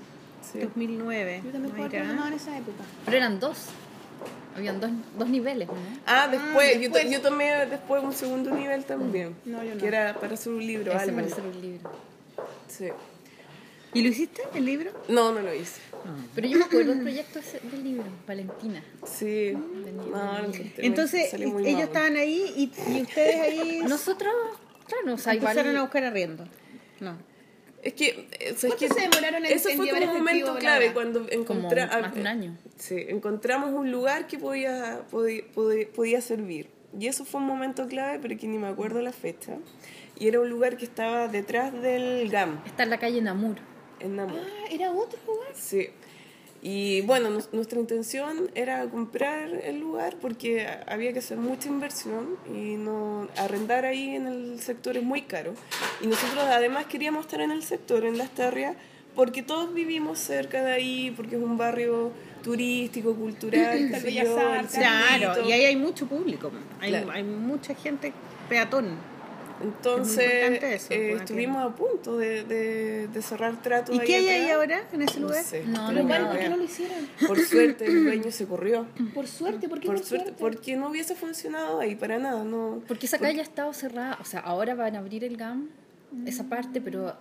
[0.52, 0.60] Sí.
[0.60, 1.42] 2009.
[1.46, 2.08] Yo también Mira.
[2.10, 2.84] tomado en esa época.
[3.06, 3.68] Pero eran dos.
[4.56, 5.74] Habían dos, dos niveles, ¿no?
[6.06, 7.10] Ah, después, Yo, después.
[7.12, 9.36] yo tomé después un segundo nivel también.
[9.46, 9.82] No, yo no.
[9.82, 11.16] Que era para hacer un libro, Ese algo.
[11.16, 11.92] parece un libro.
[12.68, 12.88] Sí.
[13.96, 14.92] ¿Y lo hiciste, el libro?
[15.08, 15.80] No, no lo hice.
[16.36, 18.84] Pero yo me acuerdo del proyecto ese del libro, Valentina.
[19.06, 19.54] Sí.
[19.54, 24.34] No, lo encontré- Entonces, ellos estaban ahí y, y ustedes ahí Nosotros,
[24.88, 25.52] claro, o sea, igual...
[25.52, 26.46] empezaron a buscar arriendo.
[27.00, 27.18] No.
[27.84, 30.02] Es que, eh, o sea, es ¿Cuánto que se demoraron en- eso en fue como
[30.04, 32.58] un momento la clave cuando encontramos más de un año.
[32.78, 36.70] Sí, encontramos un lugar que podía, podía, podía, podía servir.
[36.98, 39.58] Y eso fue un momento clave, pero que ni me acuerdo la fecha.
[40.18, 43.58] Y era un lugar que estaba detrás del GAM, Está en la calle Namur.
[44.00, 44.40] en Namur.
[44.40, 45.50] Ah, era otro lugar.
[45.54, 45.90] Sí.
[46.66, 52.38] Y bueno, nos- nuestra intención era comprar el lugar porque había que hacer mucha inversión
[52.48, 55.56] y no arrendar ahí en el sector es muy caro.
[56.02, 58.78] Y nosotros además queríamos estar en el sector, en las Terrias,
[59.14, 62.12] porque todos vivimos cerca de ahí, porque es un barrio
[62.44, 64.72] turístico, cultural, Bellas Artes.
[64.80, 66.50] Claro, y ahí hay mucho público.
[66.80, 67.12] Hay, Claro.
[67.12, 68.14] hay mucha gente
[68.48, 68.96] peatón.
[69.62, 74.50] Entonces eso, eh, estuvimos a punto de, de, de cerrar trato ¿Y qué hay ahí
[74.52, 75.44] ahora en ese No lugar?
[75.44, 75.64] sé.
[75.66, 77.10] No, Pero no, no, ¿por qué no lo hicieron?
[77.28, 78.88] Por suerte el dueño se corrió.
[79.14, 80.42] Por suerte, ¿por qué Por por suerte, suerte?
[80.42, 82.82] porque no hubiese funcionado ahí para nada, no.
[82.88, 84.18] Porque esa calle ha estado cerrada.
[84.22, 85.70] O sea, ahora van a abrir el GAM,
[86.26, 87.16] esa parte, pero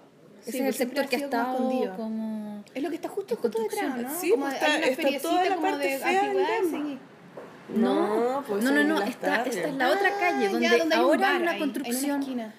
[0.47, 1.97] ese es el sector que ha como estado escondido.
[1.97, 2.65] como...
[2.75, 3.99] Es lo que está justo, justo detrás.
[3.99, 4.21] ¿no?
[4.21, 6.33] Sí, como pues hay está- una está toda la como parte de fea
[7.69, 7.79] sí.
[7.79, 10.69] No, pues no, eso no, en no, esta, esta es la otra calle, Ah, donde,
[10.69, 12.05] ya, donde hay un ahora bar hay una ahí, construcción.
[12.05, 12.55] En una esquina.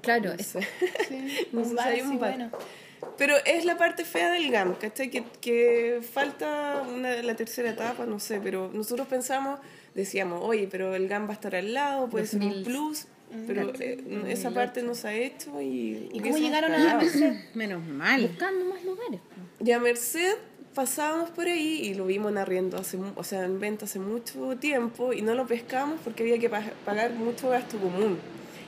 [0.00, 0.60] Claro, No es- sé.
[1.08, 2.30] Sí, No un bar hay así un bar.
[2.36, 2.50] bueno.
[3.18, 5.10] Pero es la parte fea del GAM, ¿cachai?
[5.10, 9.58] Que, que falta una, la tercera etapa, no sé, pero nosotros pensamos,
[9.94, 12.64] decíamos, oye, pero el GAM va a estar al lado, puede ser un 2000.
[12.64, 13.06] plus,
[13.46, 16.10] pero eh, esa parte no se ha hecho y...
[16.12, 16.98] ¿Y cómo llegaron a cagado.
[17.00, 17.32] Merced?
[17.54, 18.22] Menos mal.
[18.28, 19.20] buscando más lugares.
[19.64, 20.36] Y a Merced
[20.74, 24.56] pasábamos por ahí y lo vimos en arriendo, hace, o sea, en venta hace mucho
[24.58, 28.18] tiempo y no lo pescamos porque había que pa- pagar mucho gasto común.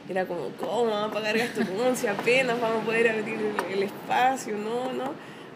[0.09, 3.39] Era como, ¿cómo vamos a pagar gasto común si apenas vamos a poder abrir
[3.69, 4.57] el, el espacio?
[4.59, 5.13] No, no.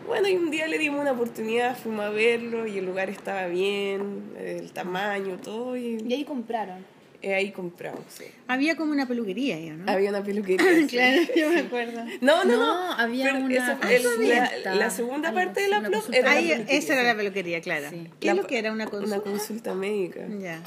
[0.06, 3.46] Bueno, y un día le dimos una oportunidad, fuimos a verlo y el lugar estaba
[3.46, 6.78] bien, el tamaño, todo, y Y ahí compraron.
[7.22, 8.00] Eh, ahí compramos.
[8.09, 8.24] sí.
[8.46, 9.90] Había como una peluquería ahí, ¿no?
[9.90, 10.74] Había una peluquería.
[10.76, 10.87] sí.
[10.87, 12.04] Claro, yo me acuerdo.
[12.20, 12.57] No, no, no.
[12.57, 16.16] No, había pero una esa- Ah, el- la, la segunda Algo parte de la consulta.
[16.16, 17.90] era la Ahí, peluquería, esa era la peluquería, claro.
[17.90, 18.09] Sí.
[18.20, 18.72] ¿Qué La- es lo que era?
[18.72, 19.14] ¿Una consulta?
[19.16, 20.20] Una consulta médica.
[20.40, 20.62] Ya.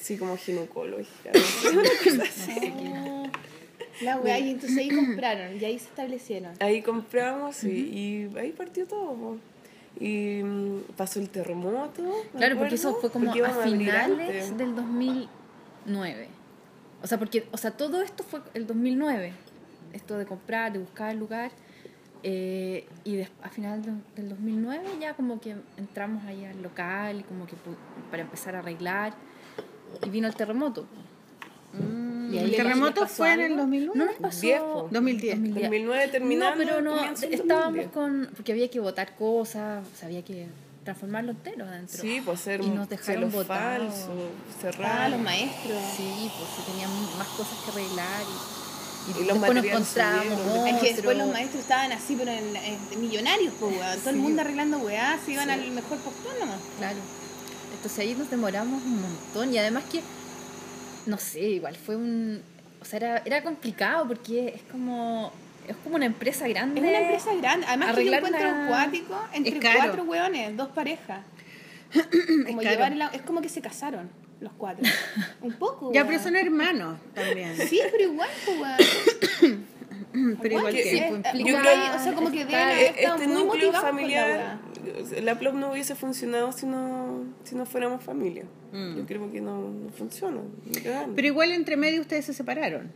[0.00, 1.32] Sí, como ginecología.
[2.86, 6.52] Oh, La weá, y entonces ahí compraron, y ahí se establecieron.
[6.60, 9.38] ahí compramos y, y ahí partió todo.
[10.00, 12.02] Y mm, pasó el terremoto.
[12.36, 14.74] Claro, porque eso fue como a finales del
[15.86, 16.28] 2009.
[17.02, 19.32] O sea, porque, o sea, todo esto fue el 2009.
[19.92, 21.50] Esto de comprar, de buscar el lugar.
[22.22, 27.20] Eh, y des- a final de- del 2009 ya como que entramos ahí al local
[27.20, 27.54] y como que
[28.10, 29.12] para empezar a arreglar.
[30.04, 30.86] Y vino el terremoto.
[31.74, 33.46] Mm, ¿Y ¿El terremoto fue en algo?
[33.54, 33.98] el 2009?
[33.98, 34.40] No nos pasó.
[34.40, 34.88] Diez, po.
[34.90, 35.38] 2010.
[35.54, 36.64] 2009 terminando.
[36.64, 37.88] No, pero no, estábamos 2010.
[37.88, 38.30] con...
[38.34, 40.46] Porque había que botar cosas, o sea, había que
[40.84, 41.98] transformarlo entero adentro.
[42.00, 43.94] Sí, pues hacer Y nos dejaron botados.
[43.94, 45.10] falso, Ah, cerrar.
[45.10, 45.78] los maestros.
[45.96, 50.66] Sí, pues sí, teníamos más cosas que arreglar y, Y los después nos encontramos subieron.
[50.68, 53.98] Es que después los maestros estaban así, pero en, en- millonarios, pues, weón.
[54.00, 56.60] Todo el mundo arreglando weá, se iban al mejor postor nomás.
[56.78, 56.98] Claro.
[57.74, 60.00] Entonces ahí nos demoramos un montón y además que,
[61.06, 62.42] no sé, igual fue un...
[62.80, 65.32] O sea, era, era complicado porque es como...
[65.68, 66.80] Es como una empresa grande.
[66.80, 67.66] Es una empresa grande.
[67.66, 71.24] Además, que yo Arreglar encuentro una- acuático entre cuatro weones, dos parejas.
[72.46, 74.84] Como llevar la- es como que se casaron los cuatro.
[75.42, 75.92] Un poco.
[75.92, 77.56] Ya, pero son hermanos también.
[77.56, 78.28] Sí, pero igual,
[78.60, 79.64] weón.
[80.40, 80.96] Pero igual que que...
[80.98, 83.72] es- implica como que hay- o sea, como que deben haber estado este muy núcleo
[83.72, 85.20] la familiar, weá.
[85.22, 88.44] la plop no hubiese funcionado si no, si no fuéramos familia.
[88.72, 88.96] Mm.
[88.96, 90.40] Yo creo que no, no funciona.
[91.16, 92.92] Pero igual entre medio ustedes se separaron.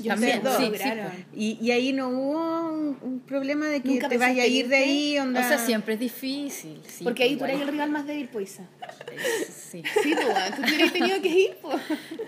[0.00, 0.78] Yo También, sé, sí, dos.
[0.80, 1.24] sí.
[1.34, 4.68] Y, y ahí no hubo un, un problema de que ¿Nunca te vayas a ir
[4.68, 5.40] de ahí, onda...
[5.40, 6.80] O sea, siempre es difícil.
[6.86, 8.64] sí, Porque ahí tú eres el rival más débil, pues, Isa.
[9.70, 9.82] Sí.
[10.02, 10.56] Sí, pues.
[10.56, 11.76] Tú hubieras tenido que ir, pues.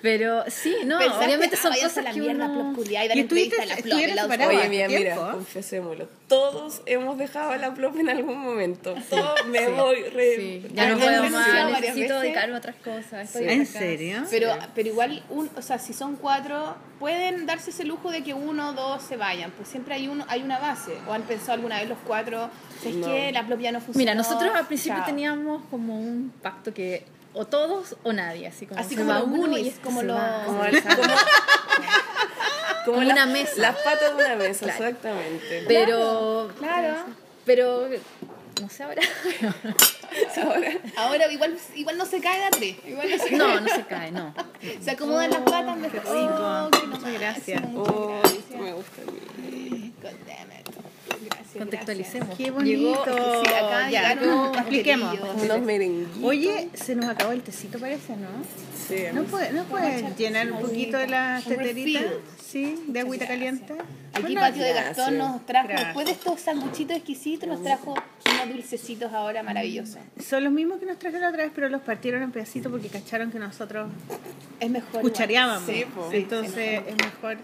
[0.03, 2.55] Pero sí, no, Pensaste, obviamente ah, son váyanse cosas a la que mierda, uno...
[2.73, 3.99] plop, culiá, y Y a la plop.
[4.23, 4.51] separado.
[4.51, 6.09] Oye, ¿Cuánto mira, mira, confesémoslo.
[6.29, 8.95] Todos hemos dejado a la plop en algún momento.
[9.09, 10.37] Todos me voy re...
[10.37, 13.35] Sí, ya no puedo más, necesito dedicarme a otras cosas.
[13.35, 13.71] estoy ¿En acá.
[13.79, 14.23] serio?
[14.31, 18.33] Pero, pero igual, un, o sea, si son cuatro, pueden darse ese lujo de que
[18.35, 19.51] uno o dos se vayan.
[19.51, 20.97] Pues siempre hay uno hay una base.
[21.09, 22.49] ¿O han pensado alguna vez los cuatro?
[22.79, 23.07] ¿Sabes No.
[23.09, 23.33] qué?
[23.33, 23.99] La plop ya no funciona.
[23.99, 25.07] Mira, nosotros al principio Chao.
[25.07, 29.69] teníamos como un pacto que o todos o nadie, así como Así como uno y
[29.69, 30.43] este como se los- va.
[30.45, 31.03] Como, el- como,
[32.85, 33.53] Como la- una mesa.
[33.57, 34.85] Las patas de una mesa, Claro.
[34.87, 35.65] exactamente.
[35.69, 36.97] Pero Claro.
[37.45, 37.89] pero
[38.61, 39.03] no sé ahora.
[40.43, 42.77] Ahora, Ahora igual, igual no se cae de tres.
[42.87, 43.39] Igual no se cae.
[43.39, 44.35] No, no se cae, no.
[44.81, 46.03] Se acomodan las patas mejor.
[46.03, 46.37] qué rico.
[46.39, 47.63] Oh, qué Muchas gracias.
[47.77, 48.61] oh, gracias.
[48.61, 49.03] me gusta.
[50.03, 50.60] God damn it.
[51.25, 52.37] Gracias, Contextualicemos.
[52.37, 53.43] Qué Llegó- bonito.
[53.45, 55.09] sí, acá ya, llegaron unos expliquemos.
[55.19, 55.45] pastelillos.
[55.45, 56.23] Unos merenguitos.
[56.25, 58.29] Oye, se nos acabó el tecito, parece, ¿no?
[58.89, 62.01] Sí, ¿No puedes no puede llenar un poquito de la teterita?
[62.45, 63.75] Sí, de agüita caliente.
[64.13, 64.73] Aquí Bueno, Patio de.
[64.73, 65.87] Gastón nos trajo, Gracias.
[65.89, 69.99] después de estos sanguchitos exquisitos, nos trajo unos dulcecitos ahora maravillosos.
[70.29, 72.89] Son los mismos que nos trajeron la otra vez, pero los partieron en pedacitos porque
[72.89, 73.89] cacharon que nosotros
[74.59, 75.01] Es mejor.
[75.03, 75.63] cuchareábamos.
[75.71, 76.09] Sí, po.
[76.13, 77.39] Entonces es mejor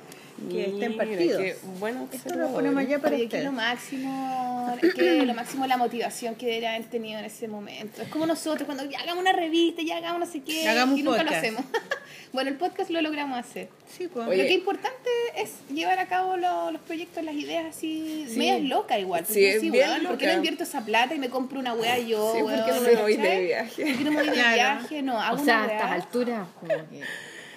[0.51, 1.43] que estén partidos.
[1.79, 3.45] bueno Esto lo ponemos allá para ustedes.
[3.45, 8.03] lo máximo, que lo máximo la motivación que deberían haber tenido en ese momento.
[8.03, 11.03] Es como nosotros cuando ya hagamos una revista, ya hagamos no sé qué, Hagamos y
[11.03, 11.33] nunca podcast.
[11.33, 11.65] lo hacemos.
[12.33, 13.69] bueno, el podcast lo logramos hacer.
[13.97, 14.27] Sí, pues.
[14.27, 14.37] Oye.
[14.37, 18.61] Lo que es importante es llevar a cabo lo- los proyectos, las ideas así, medias
[18.63, 19.23] locas igual.
[19.23, 21.59] Porque Sí, es sí, bien weón, ¿por qué no invierto esa plata y me compro
[21.59, 22.33] una wea yo?
[22.37, 23.87] Sí, ¿por qué no me voy de viaje?
[23.87, 24.55] ¿Por qué no me voy de Claro.
[24.55, 25.03] viaje?
[25.03, 27.01] No, hago O sea, una a estas alturas, como que.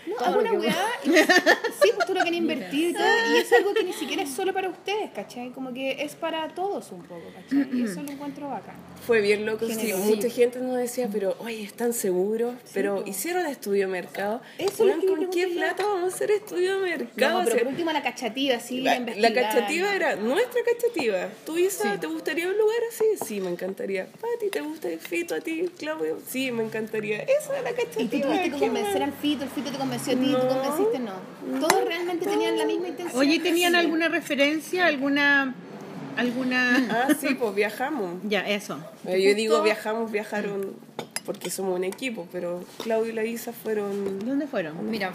[0.10, 1.10] No, Todo hago lo una que weá y
[1.82, 4.30] sí, pues tú lo quieres invertir y todo, y es algo que ni siquiera es
[4.30, 5.52] solo para ustedes, ¿cachai?
[5.52, 7.70] Como que es para todos un poco, ¿cachai?
[7.74, 8.76] Y eso lo encuentro bacán.
[9.10, 9.92] Fue bien loco, sí.
[9.92, 12.54] Mucha gente nos decía, pero oye, ¿están seguros?
[12.76, 14.40] pero hicieron estudio de mercado.
[14.60, 17.32] Eso que ¿Con qué plata vamos a hacer estudio de mercado?
[17.34, 21.28] No, O pero sea, por último la cachativa, sí, la, la cachativa era nuestra cachativa.
[21.44, 23.04] ¿Tú, Isa, te gustaría un lugar así?
[23.26, 24.06] Sí, me encantaría.
[24.06, 26.20] Pati, ¿te gusta el Fito a ti, Claudio?
[26.28, 27.24] Sí, me encantaría.
[27.24, 28.04] Esa era la cachativa.
[28.04, 30.38] Y tú tuviste que ¿qué convencer al Fito, el Fito te convenció a ti, No.
[30.40, 31.68] tú convenciste, no.
[31.68, 33.20] Todos realmente tenían la misma intención.
[33.20, 33.78] Oye, ¿tenían Sí.
[33.80, 34.86] alguna referencia?
[34.86, 35.56] ¿Alguna...?
[36.20, 38.16] Alguna Ah, sí, pues viajamos.
[38.24, 38.80] Ya, eso.
[39.06, 40.74] Eh, Yo digo viajamos, viajaron
[41.26, 44.20] porque somos un equipo, pero Claudio y la Isa fueron...
[44.26, 44.90] ¿Dónde fueron?
[44.90, 45.12] Mira,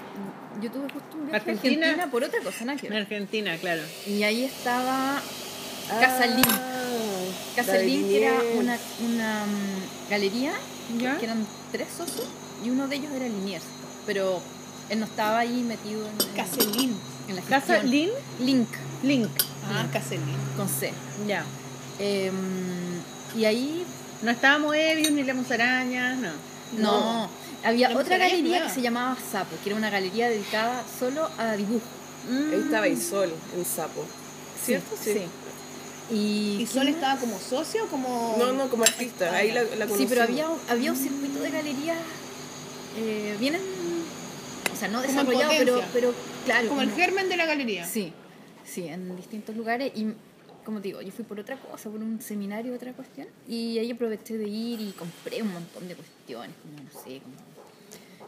[0.62, 2.08] yo tuve justo un viaje a Argentina.
[2.10, 2.92] Por otra cosa, que En.
[2.92, 3.82] Argentina, claro.
[4.06, 5.18] Y ahí estaba.
[5.90, 6.26] Ah, Casa
[7.72, 10.52] la de Link era una, una mm, galería
[11.00, 11.18] ¿Ya?
[11.18, 12.26] que eran tres socios
[12.64, 13.64] y uno de ellos era Liniers.
[14.06, 14.40] Pero
[14.90, 16.96] él no estaba ahí metido en, Caselín.
[17.28, 17.90] en la ¿Casa gestión.
[17.90, 18.10] Lin?
[18.40, 18.68] Link
[19.02, 19.30] Link.
[19.68, 20.36] Ah, Caselín.
[20.56, 20.92] con C.
[21.26, 21.44] Ya.
[21.98, 22.34] Em,
[23.36, 23.84] y ahí
[24.22, 26.30] No estábamos Evius ni la musaraña, no.
[26.78, 27.30] no,
[27.62, 31.52] había La otra galería que se llamaba Sapo, que era una galería dedicada solo a
[31.56, 31.84] dibujo.
[32.28, 34.04] Ahí estaba Isol en Sapo.
[34.64, 34.96] ¿Cierto?
[35.02, 35.20] Sí.
[36.10, 38.36] Y, ¿Y Sol estaba como socio o como.?
[38.38, 39.30] No, no, como artista.
[39.34, 41.98] Ahí la, la Sí, pero había, un- había un circuito de galerías
[42.96, 43.62] eh, bien, en-
[44.72, 46.68] o sea, no desarrollado, pero, pero claro.
[46.68, 47.86] Como el germen de la galería.
[47.86, 48.12] Sí,
[48.64, 50.12] sí, en distintos lugares y
[50.64, 53.90] como te digo, yo fui por otra cosa, por un seminario, otra cuestión, y ahí
[53.90, 57.34] aproveché de ir y compré un montón de cuestiones, como no sé, como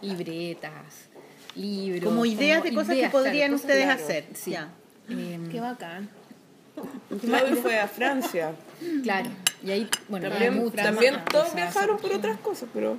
[0.02, 1.08] libretas,
[1.54, 2.04] libros.
[2.04, 4.02] Como ideas de cosas que podrían cosas- ustedes claro.
[4.04, 4.24] hacer.
[4.34, 4.50] Sí.
[4.50, 4.70] Ya.
[5.08, 6.10] Em, Qué bacán.
[7.20, 8.52] Claudio fue a Francia.
[9.02, 9.30] claro,
[9.64, 12.96] y ahí, bueno, También, también todos viajaron por otras cosas, pero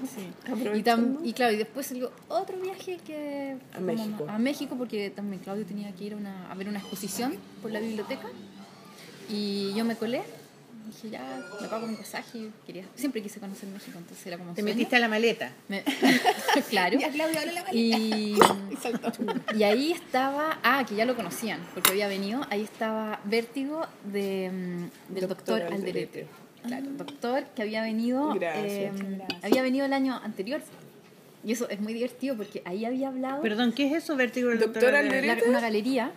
[0.47, 1.19] Y, aprovechando.
[1.19, 4.25] tam- y claro, y después salió otro viaje que A México.
[4.28, 7.71] A México porque también Claudio tenía que ir a, una, a ver una exposición por
[7.71, 8.28] la biblioteca
[9.30, 10.21] y yo me colé.
[10.88, 12.50] Dije, ya, me pago mi pasaje.
[12.66, 14.74] Quería, siempre quise conocer México, entonces era como un Te sueño.
[14.76, 15.52] metiste a la maleta.
[15.68, 15.84] Me-
[16.70, 16.98] claro.
[17.00, 17.76] Ya, Claudia, habla la maleta.
[17.76, 18.38] Y,
[18.72, 19.12] Y saltó.
[19.56, 24.50] y ahí estaba, ah, que ya lo conocían, porque había venido, ahí estaba Vértigo de,
[24.52, 26.22] mm, del doctor, Doctor Alderete.
[26.22, 26.28] Alderete.
[26.68, 28.66] Claro, doctor que había venido, Gracias.
[28.66, 29.44] eh, Gracias.
[29.44, 30.62] había venido el año anterior.
[31.44, 34.60] Y eso es muy divertido porque ahí había hablado Perdón, ¿qué es eso, Vértigo del
[34.60, 35.48] Doctor doctor Alderete.
[35.50, 36.12] una galería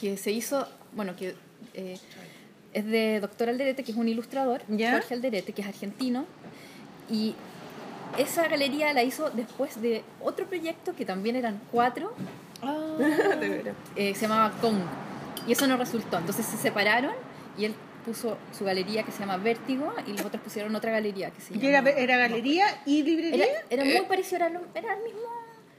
[0.00, 1.34] que se hizo, bueno, que
[1.74, 1.96] eh,
[2.72, 4.92] es de doctor Alderete, que es un ilustrador, ¿Ya?
[4.92, 6.24] Jorge Alderete, que es argentino,
[7.10, 7.34] y
[8.18, 12.12] esa galería la hizo después de otro proyecto que también eran cuatro,
[13.40, 13.74] de veras.
[13.96, 14.78] eh, se llamaba Kong,
[15.46, 17.12] y eso no resultó, entonces se separaron
[17.58, 21.30] y él puso su galería que se llama Vértigo y los otros pusieron otra galería
[21.30, 21.90] que se ¿Y llama...
[21.90, 23.44] era, era galería y librería?
[23.44, 25.20] Era, era muy parecido, era, lo- era el mismo...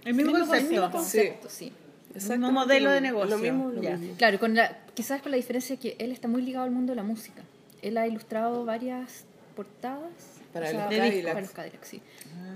[0.05, 0.91] el mismo concepto.
[0.91, 1.73] concepto, sí.
[2.15, 3.37] Exactamente modelo lo- de negocio.
[3.37, 3.97] Lo mismo, lo Ya.
[3.97, 4.15] mismo.
[4.17, 6.95] Claro, con la, quizás con la diferencia que él está muy ligado al mundo de
[6.97, 7.41] la música.
[7.81, 10.11] Él ha ilustrado varias portadas
[10.53, 11.11] Para los Cadillacs.
[11.13, 12.01] discos, para los Cadillacs, sí.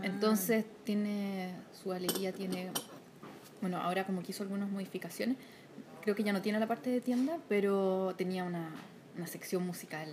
[0.03, 1.49] Entonces tiene
[1.81, 2.69] su galería tiene
[3.61, 5.37] bueno, ahora como que hizo algunas modificaciones,
[6.01, 8.69] creo que ya no tiene la parte de tienda, pero tenía una,
[9.17, 10.09] una sección musical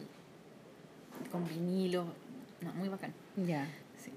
[1.31, 2.07] con vinilo,
[2.63, 3.13] no, muy bacán.
[3.37, 3.67] Ya.
[4.05, 4.11] Sí.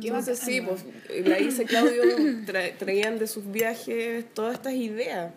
[0.00, 0.68] Qué Entonces bacán, sí, ¿no?
[0.68, 0.84] pues
[1.26, 2.02] la y Claudio
[2.46, 5.32] tra- traían de sus viajes todas estas ideas.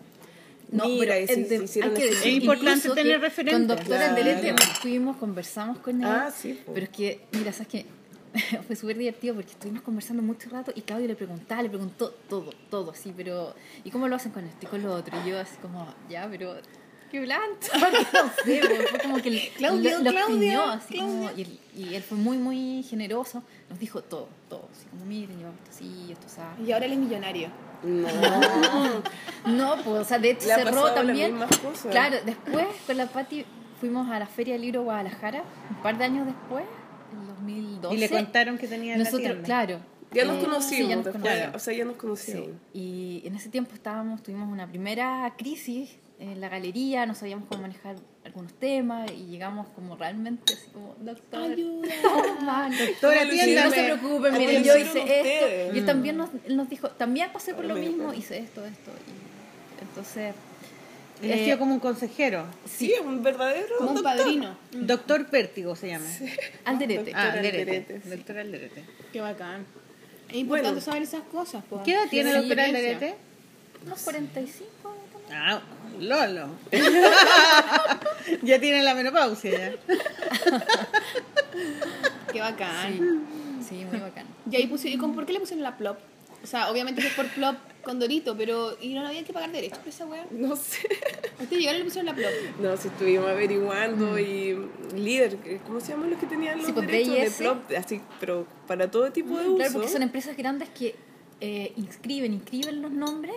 [0.70, 3.58] No, Mira, pero de- hay que decir Es importante tener referentes.
[3.58, 4.16] Con doctor Claro.
[4.16, 6.06] Alderete fuimos, conversamos con él.
[6.06, 6.74] Ah, sí, po.
[6.74, 7.86] Pero es que, mira, sabes que
[8.66, 12.52] fue súper divertido porque estuvimos conversando mucho rato y Claudio le preguntaba, le preguntó todo,
[12.70, 13.54] todo así, pero
[13.84, 15.16] ¿y cómo lo hacen con esto y con lo otro?
[15.24, 16.54] Y yo así como, ya, pero
[17.10, 17.56] qué blanco.
[17.72, 21.94] no sé, fue como que el- Claudio, lo, lo Claudia, así como, y, él, y
[21.94, 26.08] él fue muy, muy generoso, nos dijo todo, todo, así como, miren, yo esto sí,
[26.10, 26.62] esto sabe.
[26.64, 27.48] Y ahora él es millonario.
[27.82, 28.08] No.
[29.46, 31.36] No, pues, o sea, de hecho Le cerró también.
[31.90, 33.44] Claro, después con la Patti
[33.80, 36.64] fuimos a la Feria del Libro Guadalajara, un par de años después,
[37.12, 37.94] en 2012.
[37.94, 39.44] Y le contaron que tenía en la Nosotros, tienda.
[39.44, 39.80] claro.
[40.10, 41.22] Ya nos eh, conocimos sí, ya nos después.
[41.22, 41.54] conocimos.
[41.54, 42.48] O sea, ya nos Sí, conocíamos.
[42.74, 47.62] y en ese tiempo estábamos, tuvimos una primera crisis en la galería, no sabíamos cómo
[47.62, 51.86] manejar algunos temas y llegamos como realmente así como, doctor, Ayuda.
[51.94, 53.64] estamos mal, Doctora, no, atienda.
[53.64, 55.26] no se preocupen, ¿Cómo miren, yo hice ustedes?
[55.26, 55.74] esto.
[55.74, 58.18] Y él también nos, él nos dijo, también pasé por lo mismo, pues.
[58.18, 58.90] hice esto, esto.
[58.90, 60.34] Y entonces,
[61.22, 62.46] Él ha eh, sido como un consejero.
[62.66, 64.16] Sí, es un verdadero Como un doctor.
[64.16, 64.56] padrino.
[64.72, 66.06] Doctor Pértigo se llama.
[66.64, 67.12] Alderete.
[67.14, 67.60] Ah, Doctor Alderete.
[67.70, 68.08] Alderete, sí.
[68.10, 68.84] Doctor Alderete.
[69.12, 69.66] Qué bacán.
[70.28, 70.80] Es importante Bueno.
[70.84, 71.82] saber esas cosas, po.
[71.84, 72.60] ¿Qué edad tiene Sí, doctor.
[72.60, 73.14] Alderete?
[73.86, 74.97] Unos 45 también.
[75.32, 75.60] Ah,
[76.00, 76.48] Lolo.
[78.42, 79.72] ya tiene la menopausia ya.
[82.32, 83.26] Qué bacán.
[83.60, 84.26] Sí, sí, muy bacán.
[84.50, 85.98] Y ahí pusieron, ¿y con, por qué le pusieron la plop?
[86.42, 89.50] O sea, obviamente que es por plop con Dorito, pero ¿y no había que pagar
[89.50, 90.24] derechos por esa weá?
[90.30, 90.88] No sé.
[91.40, 92.30] Ustedes llegaron y le pusieron la plop.
[92.60, 94.56] No, si estuvimos averiguando y
[94.94, 97.58] líder, ¿cómo se llaman los que tenían los Sí, pues, derechos de plop?
[97.76, 99.56] Así, pero para todo tipo de uso.
[99.56, 100.94] Claro, porque son empresas grandes que
[101.40, 103.34] eh, inscriben, inscriben los nombres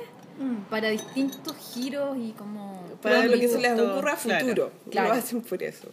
[0.70, 2.84] para distintos giros y como...
[3.02, 4.72] para lo que se les ocurra a futuro.
[4.89, 5.10] claro.
[5.10, 5.89] Lo hacen por eso.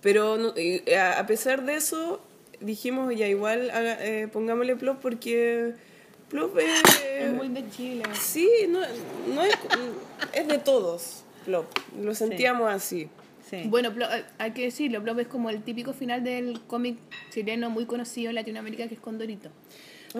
[0.00, 2.20] Pero no- eh, a pesar de eso,
[2.60, 5.74] dijimos ya igual haga- eh, pongámosle plop porque
[6.28, 6.82] plop es...
[7.20, 8.02] Es muy de Chile.
[8.20, 8.80] Sí, no,
[9.34, 9.54] no es,
[10.34, 11.66] es de todos, plop.
[12.00, 13.08] Lo sentíamos así.
[13.48, 13.62] Sí.
[13.66, 14.08] Bueno, Plop,
[14.38, 16.96] hay que decirlo, Plop es como el típico final del cómic
[17.30, 19.50] chileno muy conocido en Latinoamérica que es Condorito.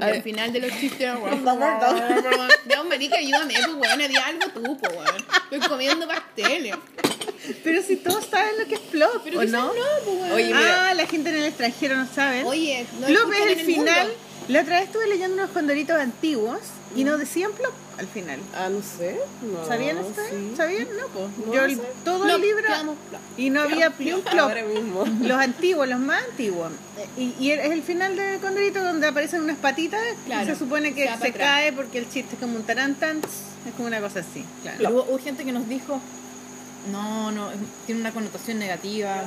[0.01, 1.45] Al final de los chistes, weón.
[2.69, 5.25] Ya, marica, ayúdame, pues, weón, di algo tú, pues, weón.
[5.51, 6.75] Estoy comiendo pasteles.
[7.63, 9.67] Pero si todos saben lo que es plop, Pero ¿o no?
[9.69, 9.73] no,
[10.05, 10.33] pues, weón.
[10.33, 10.89] Oye, mira.
[10.91, 12.43] ah, la gente en el extranjero no sabe.
[12.45, 14.07] Oye, no plop es en el final.
[14.09, 14.21] mundo.
[14.49, 16.59] La otra vez estuve leyendo unos condoritos antiguos
[16.97, 18.41] y no decían plop al final.
[18.55, 19.19] Ah, no sé.
[19.43, 20.21] No, ¿Sabían esto?
[20.31, 20.55] sí.
[20.57, 20.89] ¿Sabían?
[20.97, 21.47] No, pues.
[21.47, 23.21] No Yo el- todo Plop, el libro plop.
[23.37, 24.53] y no había ni un plop.
[24.69, 25.05] Mismo.
[25.23, 26.71] Los antiguos, los más antiguos.
[27.17, 30.95] Y, y es el final de Condorito donde aparecen unas patitas Claro, y se supone
[30.95, 33.21] que se cae porque el chiste es como un tarantan.
[33.67, 34.45] Es como una cosa así.
[34.63, 34.77] Claro.
[34.79, 36.01] Pero hubo, hubo gente que nos dijo,
[36.93, 37.49] no, no,
[37.87, 39.23] tiene una connotación negativa,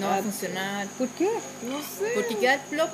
[0.00, 0.86] no va a funcionar.
[0.98, 1.28] ¿Por qué?
[1.68, 2.12] No sé.
[2.14, 2.88] Porque queda el plop,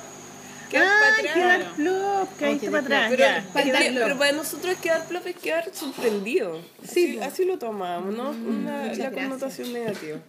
[0.75, 3.07] ah, quedar plop, caíste Ay, para atrás.
[3.09, 3.45] Pero, ya.
[3.53, 4.17] pero- Quedar pero plop.
[4.19, 6.61] para nosotros quedar plop es quedar sorprendido.
[6.83, 8.29] Sí, Así, así lo tomamos, ¿no?
[8.29, 9.13] Una, Muchas la gracias.
[9.29, 10.19] connotación negativa.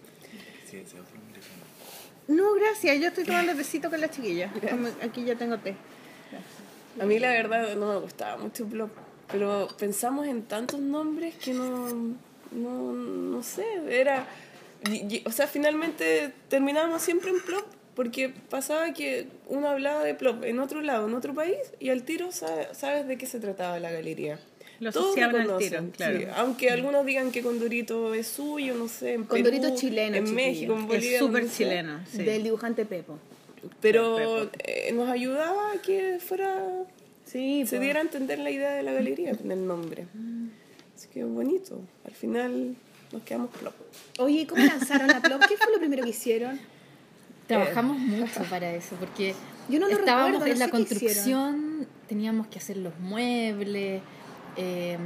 [2.27, 2.99] No, gracias.
[2.99, 4.51] Yo estoy tomando tecito con la chiquilla.
[4.69, 5.75] Como- Aquí ya tengo té.
[6.99, 8.89] A mí la verdad no me gustaba mucho plop,
[9.31, 11.89] pero pensamos en tantos nombres que no,
[12.51, 14.25] no, no sé, era,
[14.89, 17.65] y- y- o sea, finalmente terminábamos siempre en plop
[17.97, 22.03] porque pasaba que uno hablaba de plop en otro lado, en otro país, y al
[22.03, 24.39] tiro sabe- sabes de qué se trataba la galería.
[24.79, 26.19] Lo Todos al conocen, tiro, claro.
[26.19, 26.25] sí.
[26.35, 30.35] aunque algunos digan que Condorito es suyo, no sé, en Condorito Perú, chileno, en chiquillo.
[30.47, 31.67] México, en Bolivia, Es súper donde sea.
[31.67, 31.99] chileno.
[32.11, 32.23] sí.
[32.23, 33.17] Del dibujante Pepo.
[33.81, 36.63] Pero eh, nos ayudaba a que fuera
[37.25, 40.05] Sí, se diera a entender la idea de la galería con el nombre.
[40.95, 41.81] Así que bonito.
[42.05, 42.75] Al final
[43.11, 43.73] nos quedamos plop.
[44.19, 45.41] Oye, ¿y ¿cómo lanzaron la plop?
[45.47, 46.57] ¿Qué fue lo primero que hicieron?
[47.47, 49.33] Trabajamos mucho para eso, porque
[49.69, 54.01] Yo no lo estábamos recuerdo, no en la construcción, teníamos que hacer los muebles,
[54.55, 54.97] eh,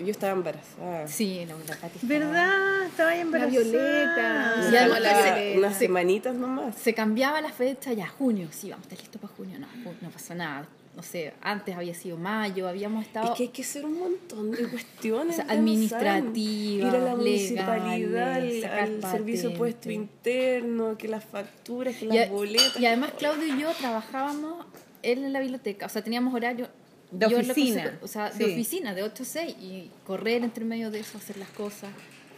[0.00, 1.06] Yo estaba embarazada.
[1.08, 2.84] sí, la, la Pati estaba- ¿Verdad?
[2.86, 3.50] Estaba La embarazada.
[3.62, 4.70] Violeta.
[4.72, 5.58] Ya, la Violeta.
[5.58, 6.74] unas semanitas nomás.
[6.76, 9.66] Se cambiaba la fecha ya, junio, sí, vamos a estar listos para junio, no,
[10.02, 10.66] no pasó nada.
[10.98, 13.30] No sé, antes había sido mayo, habíamos estado...
[13.30, 15.38] Es que hay que hacer un montón de cuestiones.
[15.38, 21.06] O sea, administrativas, Ir a la municipalidad, al, legales, sacar al servicio puesto interno, que
[21.06, 22.80] las facturas, que Y, las a- boletas.
[22.80, 24.66] y además Claudio y yo trabajábamos
[25.04, 26.66] él en la biblioteca, o sea, teníamos horario
[27.12, 28.38] De oficina, o sea, sí.
[28.40, 31.90] de oficina, de 8 a 6 y correr entre medio de eso, hacer las cosas.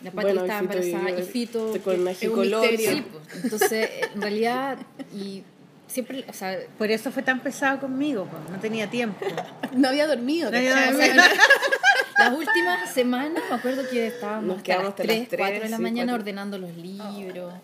[0.04, 2.90] La Pati Bueno, estaba embarazada y Fito con es un misterio.
[2.92, 4.78] sí, pues, entonces en realidad
[5.14, 5.42] y
[5.90, 9.24] siempre, o sea, Por eso fue tan pesado conmigo, pues, no tenía tiempo.
[9.72, 10.50] No había dormido.
[10.50, 10.94] No había ¿cachai?
[10.94, 11.24] O sea, dormido.
[12.18, 15.60] las últimas semanas me acuerdo que estábamos Nos hasta quedamos las hasta las 3, 4
[15.62, 17.54] de la sí, mañana ordenando los libros.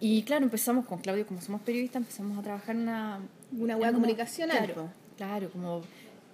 [0.00, 3.18] Y claro, empezamos con Claudio, como somos periodistas, empezamos a trabajar en una...
[3.58, 5.82] Una una- comunicacional, Claro, claro, como...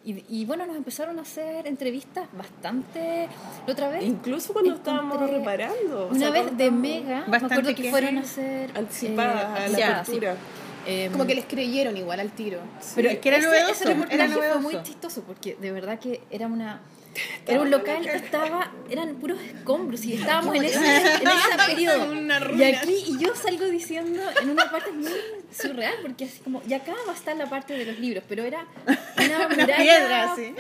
[0.05, 3.29] Y, y bueno, nos empezaron a hacer entrevistas bastante...
[3.67, 4.03] La otra vez...
[4.03, 6.07] Incluso cuando estábamos reparando.
[6.07, 8.71] o Una sea, vez de Mega, me acuerdo que que fueron a hacer...
[8.77, 10.35] Anticipadas a la apertura.
[10.35, 10.39] sí.
[10.87, 12.61] Eh, Como que les creyeron igual al tiro.
[12.95, 14.61] pero Es que era ese- novedoso, ese era fue novedoso.
[14.61, 16.81] muy chistoso porque de verdad que era una
[17.47, 22.11] era un local que estaba eran puros escombros y estábamos en ese, en ese periodo
[22.11, 25.11] Una y aquí y yo salgo diciendo en una parte muy
[25.55, 28.45] surreal porque así como y acá va a estar la parte de los libros pero
[28.45, 30.55] era una muralla piedra, sí.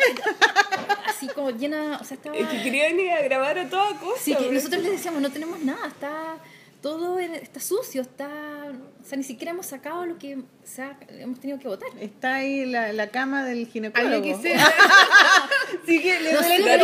[1.06, 4.20] así como llena o sea estaba Es que querían ir a grabar a toda cosa.
[4.22, 6.36] Sí, que nosotros les decíamos, no tenemos nada, está
[6.82, 11.38] todo está sucio, está, o sea, ni siquiera hemos sacado lo que se ha- hemos
[11.40, 11.88] tenido que votar.
[12.00, 14.22] Está ahí la, la cama del ginecólogo.
[14.22, 14.72] Que sea.
[15.86, 16.74] Sí, que le No duele sé, o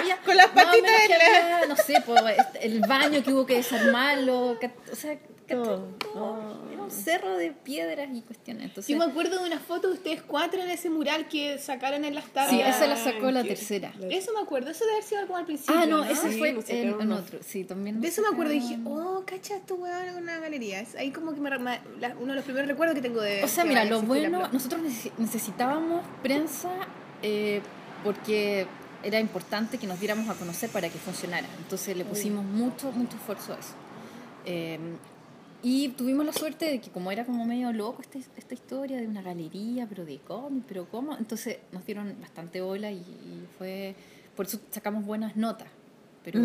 [0.00, 1.54] había- con las o patitas que la...
[1.56, 2.02] había, no sé,
[2.60, 5.22] el baño que hubo que desarmarlo, que- o sea, que
[5.54, 5.78] Todo.
[6.12, 8.64] todo, era un cerro de piedras y cuestiones.
[8.64, 12.04] Entonces, Yo me acuerdo de una foto de ustedes cuatro en ese mural que sacaron
[12.04, 12.50] en las tardes.
[12.50, 13.92] sí, esa la sacó la tercera.
[14.10, 15.74] Eso me acuerdo, eso debe haber sido algo al principio.
[15.76, 16.04] Ah, no, ¿no?
[16.04, 18.00] ese Sí, fue en, otro, sí, también.
[18.00, 20.80] De eso me acuerdo y dije, oh, cacha, tu weón en una galería.
[20.80, 23.42] Es ahí como que me, me- la- uno de los primeros recuerdos que tengo de.
[23.44, 26.70] O sea, mira, lo bueno, nosotros necesi- necesitábamos prensa
[27.22, 27.60] eh,
[28.04, 28.66] porque
[29.02, 31.46] era importante que nos diéramos a conocer para que funcionara.
[31.58, 33.74] Entonces le pusimos mucho, mucho esfuerzo a eso.
[34.46, 34.78] Eh,
[35.62, 39.06] y tuvimos la suerte de que como era como medio loco esta, esta historia de
[39.06, 43.94] una galería, pero de cómic, pero cómo, entonces nos dieron bastante bola y, y fue,
[44.36, 45.68] por eso sacamos buenas notas.
[46.24, 46.40] Pero,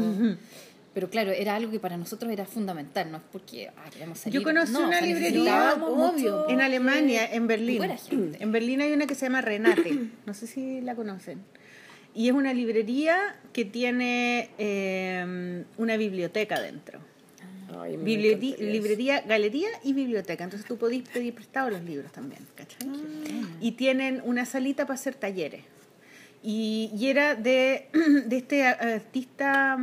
[0.93, 4.39] pero claro, era algo que para nosotros era fundamental, no es porque ah, queremos salir.
[4.39, 7.82] Yo conocí no, o una sea, librería obvio, En Alemania, en Berlín.
[8.39, 10.09] En Berlín hay una que se llama Renate.
[10.26, 11.43] No sé si la conocen.
[12.13, 17.01] Y es una librería que tiene eh, una biblioteca dentro.
[17.80, 20.43] Ay, librería, galería y biblioteca.
[20.43, 22.88] Entonces tú podís pedir prestados los libros también, ¿cachai?
[23.59, 25.63] Y tienen una salita para hacer talleres.
[26.43, 27.88] Y, y era de,
[28.26, 29.78] de este artista,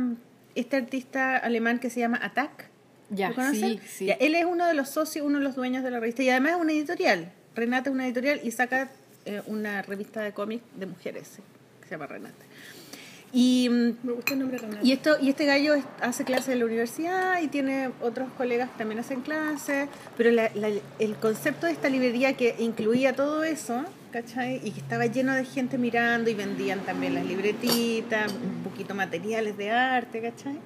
[0.55, 2.69] este artista alemán que se llama Attack.
[3.09, 4.05] Ya, ¿Lo sí, sí.
[4.05, 6.29] Ya, él es uno de los socios, uno de los dueños de la revista y
[6.29, 7.31] además es una editorial.
[7.55, 8.89] Renata es una editorial y saca
[9.25, 11.39] eh, una revista de cómics de mujeres
[11.81, 12.42] que se llama Renata.
[13.35, 13.67] Y,
[14.03, 14.85] Me gusta el nombre Renato.
[14.85, 18.69] y, esto, y este gallo es- hace clases en la universidad y tiene otros colegas
[18.69, 20.69] que también hacen clases, pero la- la-
[20.99, 24.61] el concepto de esta librería que incluía todo eso, ¿cachai?
[24.63, 29.57] Y que estaba lleno de gente mirando y vendían también las libretitas, un poquito materiales
[29.57, 30.59] de arte, ¿cachai?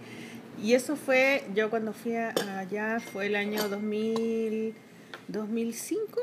[0.61, 4.73] Y eso fue, yo cuando fui allá fue el año 2000,
[5.29, 6.19] 2005,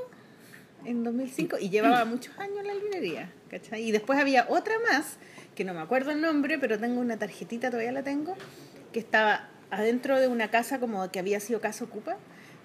[0.85, 3.83] en 2005, y llevaba muchos años en la librería, ¿cachai?
[3.89, 5.17] Y después había otra más,
[5.55, 8.35] que no me acuerdo el nombre, pero tengo una tarjetita, todavía la tengo,
[8.93, 12.17] que estaba adentro de una casa como que había sido casa ocupa,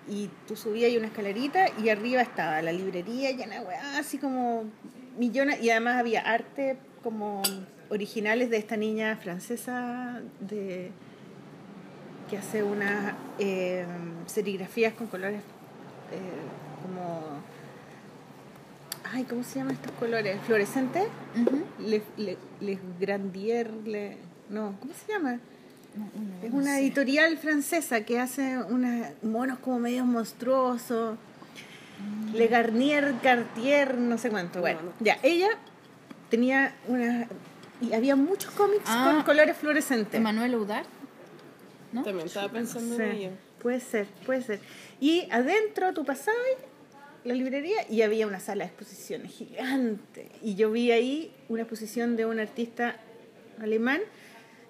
[0.08, 4.64] y tú subías ahí una escalerita y arriba estaba la librería llena de así como
[5.18, 7.42] millones, y además había arte como
[7.90, 10.92] originales de esta niña francesa de
[12.30, 13.86] que hace unas eh,
[14.28, 15.42] serigrafías con colores
[16.12, 17.42] eh, como
[19.14, 21.04] ay cómo se llaman estos colores fluorescentes
[21.42, 21.64] Ujú.
[21.80, 24.18] les le, les grandier le,
[24.50, 25.40] no cómo se llama
[25.96, 26.82] No, no, es no una sé.
[26.82, 31.18] editorial francesa que hace unos monos como medio monstruosos.
[32.34, 34.62] Le Garnier, Cartier, no sé cuánto.
[34.62, 34.92] Bueno, no.
[35.02, 35.50] ya, ella
[36.30, 37.28] tenía una...
[37.82, 39.12] Y había muchos cómics Ah.
[39.16, 40.14] con colores fluorescentes.
[40.14, 40.86] Emanuel Audar,
[41.92, 42.04] ¿no?
[42.04, 43.32] También estaba pensando Sí, en ella.
[43.62, 44.60] puede ser, puede ser.
[45.02, 46.40] Y adentro tú pasabas
[47.24, 50.30] la librería y había una sala de exposiciones gigante.
[50.42, 52.98] Y yo vi ahí una exposición de un artista
[53.60, 54.02] alemán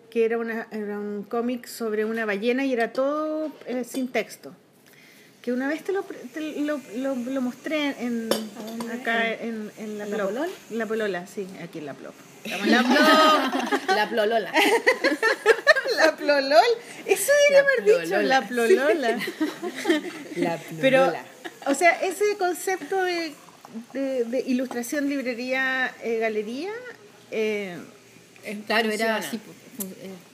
[0.09, 4.55] que era, una, era un cómic sobre una ballena y era todo eh, sin texto.
[5.41, 8.29] Que una vez te lo, te lo, lo, lo mostré en,
[8.91, 10.29] acá en, en la, ¿En la Plop.
[10.29, 10.49] Polol?
[10.71, 12.13] La Polola, sí, aquí en la Plop.
[12.43, 13.89] Estamos en la Plop.
[13.95, 14.51] La Plolola.
[15.97, 16.61] La Plolol.
[17.05, 19.19] Eso debería haber dicho, la Plolola.
[20.35, 21.13] La Pero,
[21.65, 23.33] o sea, ese concepto de,
[23.93, 26.71] de, de ilustración, librería, eh, galería,
[27.31, 27.77] eh,
[28.67, 29.39] Claro, era así,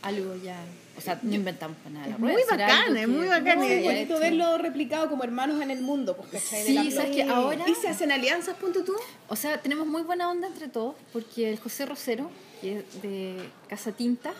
[0.03, 0.58] algo ya.
[0.98, 2.08] O sea, no inventamos para nada.
[2.14, 3.64] Es muy bacán, es que- muy bacán.
[3.64, 7.24] Y- Es bonito verlo replicado como hermanos en el mundo, pues, ¿sabes qué?
[7.24, 8.93] Ahora- ¿Y se hacen alianzas, punto tú?
[9.28, 12.30] O sea, tenemos muy buena onda entre todos, porque el José Rosero,
[12.62, 13.38] que es de
[13.68, 14.34] Casa Tinta,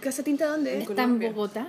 [0.00, 0.80] ¿Casa Tinta dónde?
[0.82, 1.66] está en Bogotá.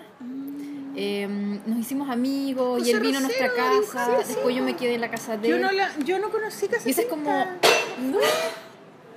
[0.96, 1.28] Eh,
[1.66, 4.06] nos hicimos amigos y José él vino a nuestra Rosero, casa.
[4.06, 4.34] sí, sí.
[4.34, 5.62] Después yo me quedé en la casa de yo, él.
[5.62, 7.58] no la, yo no conocí Casa Y ese es Tinta.
[7.60, 8.20] como-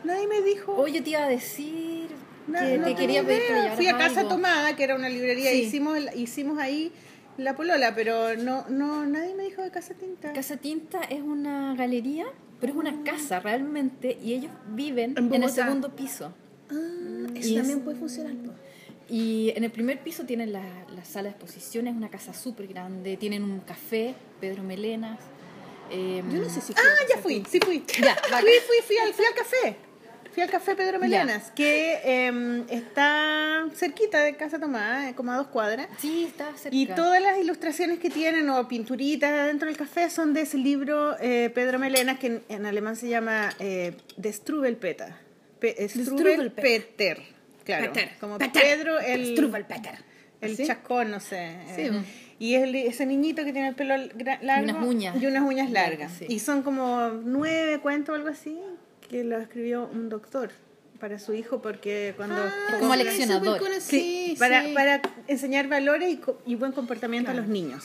[0.04, 0.74] Nadie me dijo.
[0.74, 2.01] Oye, te iba a decir
[2.46, 3.42] No, que no te quería pedir
[3.76, 4.30] Fui a Casa algo.
[4.34, 5.62] Tomada, que era una librería, Sí.
[5.62, 6.92] hicimos, hicimos ahí
[7.38, 10.32] la polola, pero no, no, nadie me dijo de Casa Tinta.
[10.32, 12.26] Casa Tinta es una galería,
[12.60, 16.32] pero es una casa realmente, y ellos viven En en, el segundo piso.
[16.70, 16.74] Ah,
[17.34, 18.56] eso Y es- también puede funcionar, pues.
[19.08, 20.62] Y en el primer piso tienen la,
[20.94, 25.18] la sala de exposiciones, una casa súper grande, tienen un café, Pedro Melenas.
[25.90, 26.72] eh, Yo no sé si.
[26.72, 26.80] Ah,
[27.14, 27.84] ya fui, sí fui.
[28.02, 29.76] Ya, fui, fui, fui al, fui al café.
[30.32, 35.36] Fui al café Pedro Melenas, que eh, está cerquita de Casa Tomada, eh, como a
[35.36, 35.88] dos cuadras.
[35.98, 36.74] Sí, está cerca.
[36.74, 41.16] Y todas las ilustraciones que tienen o pinturitas dentro del café son de ese libro
[41.20, 44.32] eh, Pedro Melenas, que en, en alemán se llama eh, De.
[45.60, 47.20] Pe- Strubelpeter.
[47.64, 48.12] Claro, Peter.
[48.18, 48.62] como Peter.
[48.62, 49.36] Pedro el...
[49.36, 49.94] Strubelpeter.
[50.40, 50.66] el ¿Sí?
[50.66, 51.56] chascón, no sé.
[51.76, 52.02] Sí, eh,
[52.38, 53.94] y es el- ese niñito que tiene el pelo
[54.40, 54.64] largo.
[54.64, 55.22] unas uñas.
[55.22, 56.10] Y unas uñas largas.
[56.18, 56.24] Sí.
[56.28, 58.58] Y son como nueve cuentos o algo así,
[59.12, 60.50] que lo escribió un doctor
[60.98, 62.36] para su hijo porque cuando...
[62.36, 63.60] Ah, como leccionador.
[63.80, 63.80] Sí,
[64.32, 64.72] Sí, para, sí.
[64.74, 67.84] para enseñar valores y, y buen comportamiento a los niños.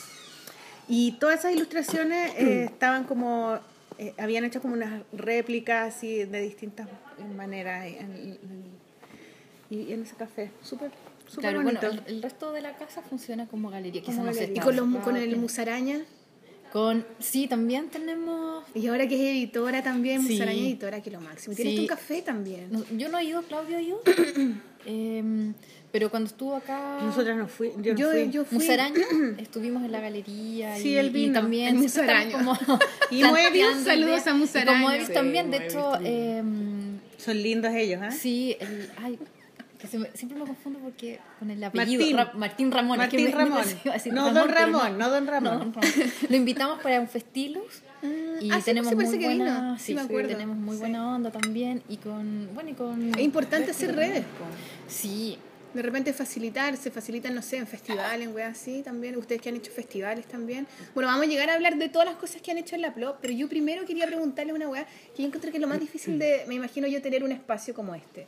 [0.88, 3.58] Y todas esas ilustraciones eh, estaban como,
[3.98, 6.88] eh, habían hecho como unas réplicas así de distintas
[7.36, 8.78] maneras en, en-
[9.70, 10.50] y en ese café.
[10.62, 10.90] Súper,
[11.26, 12.02] súper Claro, bueno, bonito.
[12.08, 14.00] el, el resto de la casa funciona como galería.
[14.00, 14.62] Quizás Como no sé, galería.
[14.62, 16.00] Y con, los, mu- enfocado, con el musaraña.
[16.72, 18.64] Con, sí, también tenemos...
[18.74, 20.32] Y ahora que es editora también, Sí.
[20.34, 21.54] musaraña editora, que lo máximo.
[21.56, 21.80] Tienes Sí.
[21.80, 22.68] un café también.
[22.70, 24.00] no, yo no he ido, Claudio ha ido.
[24.86, 25.52] Em,
[25.92, 26.98] pero cuando estuvo acá...
[27.02, 28.30] Nosotras no fui, yo, no Yo, fui.
[28.30, 28.58] yo fui.
[28.58, 29.04] Musaraña,
[29.38, 32.58] estuvimos en la galería Sí, y, él y vino, también el siempre están Musaraño.
[32.66, 32.78] como
[33.10, 34.70] Y Moebius, saludos a Musaraño.
[34.70, 36.14] Y con Moebius Sí, también, de Moebius hecho, también.
[36.38, 38.12] em, Son lindos ellos, ¿eh?
[38.12, 39.18] sí, el, ay,
[39.78, 42.16] que se me- siempre me confundo porque con el apellido Martín.
[42.16, 42.96] Ra- Martín Ramón.
[42.96, 43.64] que Martín me- Ramón.
[44.12, 45.74] No, don Ramón, no don Ramón.
[46.28, 47.82] Lo invitamos para un festilus
[48.40, 49.78] y ah, tenemos sí, muy parece que buena, vino.
[49.78, 50.28] Sí, sí, me acuerdo.
[50.30, 54.24] tenemos muy buena onda también y con, bueno, y con Es importante hacer redes.
[54.88, 55.38] Sí,
[55.74, 59.16] De repente facilitar, se facilitan, no sé, en festivales, en weas así también.
[59.18, 60.66] Ustedes que han hecho festivales también.
[60.94, 62.94] Bueno, vamos a llegar a hablar de todas las cosas que han hecho en la
[62.94, 65.78] PLO, pero yo primero quería preguntarle una wea que yo encontré que es lo más
[65.78, 68.26] difícil de, me imagino yo, tener un espacio como este.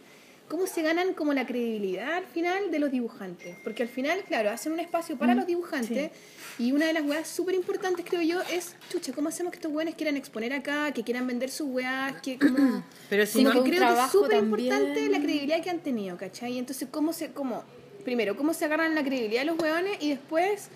[0.50, 3.56] ¿Cómo se ganan como la credibilidad al final de los dibujantes?
[3.62, 6.10] Porque al final, claro, hacen un espacio para los dibujantes
[6.58, 9.70] y una de las weas súper importantes, creo yo, es, chucha, ¿cómo hacemos que estos
[9.70, 12.82] weones quieran exponer acá, que quieran vender sus weas, que como...
[13.08, 16.58] Pero si no, que creo que es súper importante la credibilidad que han tenido, ¿cachai?
[16.58, 17.62] Entonces, ¿cómo se, cómo,
[18.04, 20.66] primero, cómo se agarran la credibilidad de los hueones y después,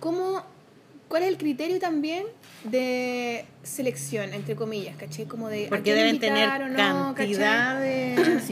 [0.00, 0.42] cómo,
[1.06, 2.24] cuál es el criterio también
[2.64, 5.26] de selección, entre comillas, ¿cachai?
[5.26, 7.78] Como de porque deben tener no, cantidad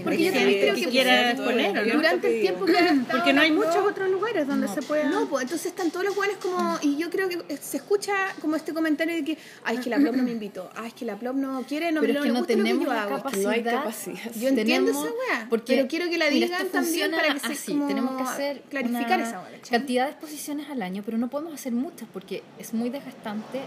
[0.04, 1.94] porque yo también gente creo que que quiera todo exponer, ¿o el- ¿no?
[1.94, 2.74] Durante el tiempo que
[3.10, 5.04] Porque no hay muchos otros lugares donde se pueda...
[5.08, 6.78] no, pues entonces están todos los hueones como.
[6.82, 9.90] Y yo creo que eh, se escucha como este comentario de que, ay, es que
[9.90, 12.18] la Plop no me invitó, ay, es que la Plop no quiere, no, pero no
[12.20, 13.16] es que no gusta lo que tenemos yo la hago.
[13.16, 13.42] capacidad.
[13.44, 14.32] No hay capacidad.
[14.34, 17.32] Yo entiendo Tenemos- esa weá, porque, pero quiero que la mira, digan esto también para
[17.34, 21.02] que se así, como tenemos que hacer clarificar una esa cantidad de exposiciones al año,
[21.04, 23.60] pero no podemos hacer muchas porque es muy desgastante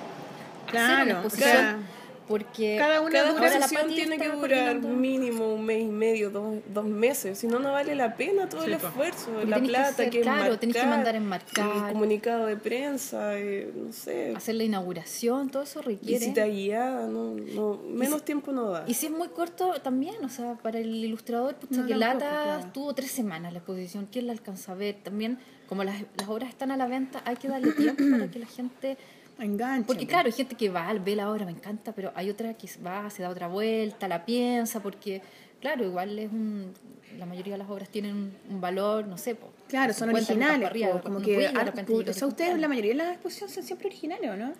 [0.68, 1.80] Claro, una o exposición sea,
[2.28, 6.86] porque cada una Cada dura- tiene que durar mínimo un mes y medio, dos, dos
[6.86, 7.38] meses.
[7.38, 10.20] Si no, no vale la pena todo el Sí, esfuerzo, la que plata hacer- que
[10.20, 11.68] es claro, tenés que mandar enmarcar.
[11.88, 16.20] el comunicado de prensa, eh, no sé, hacer la inauguración, todo eso requiere.
[16.20, 18.86] visita guiada, no, no, menos tiempo no da.
[18.88, 22.18] Y si es muy corto también, o sea, para el ilustrador, pucha, No, que lata,
[22.44, 22.66] claro.
[22.74, 24.96] tuvo tres semanas la exposición, ¿quién la alcanza a ver?
[25.04, 25.38] También,
[25.68, 28.48] como las, las obras están a la venta, hay que darle tiempo para que la
[28.48, 28.98] gente...
[29.42, 29.88] Engancha.
[29.88, 32.70] Porque claro, hay gente que va, ve la obra, me encanta, pero hay otra que
[32.86, 35.22] va, se da otra vuelta, la piensa, porque,
[35.60, 36.74] claro, igual es un...
[37.18, 40.20] La mayoría de las obras tienen un, un valor, no sé, po, Claro, son 50
[40.20, 40.60] lucas originales.
[40.60, 43.56] para arriba, po, como que, repente llegar o sea, ustedes, la mayoría de las exposiciones
[43.56, 44.54] son siempre originales, ¿o no?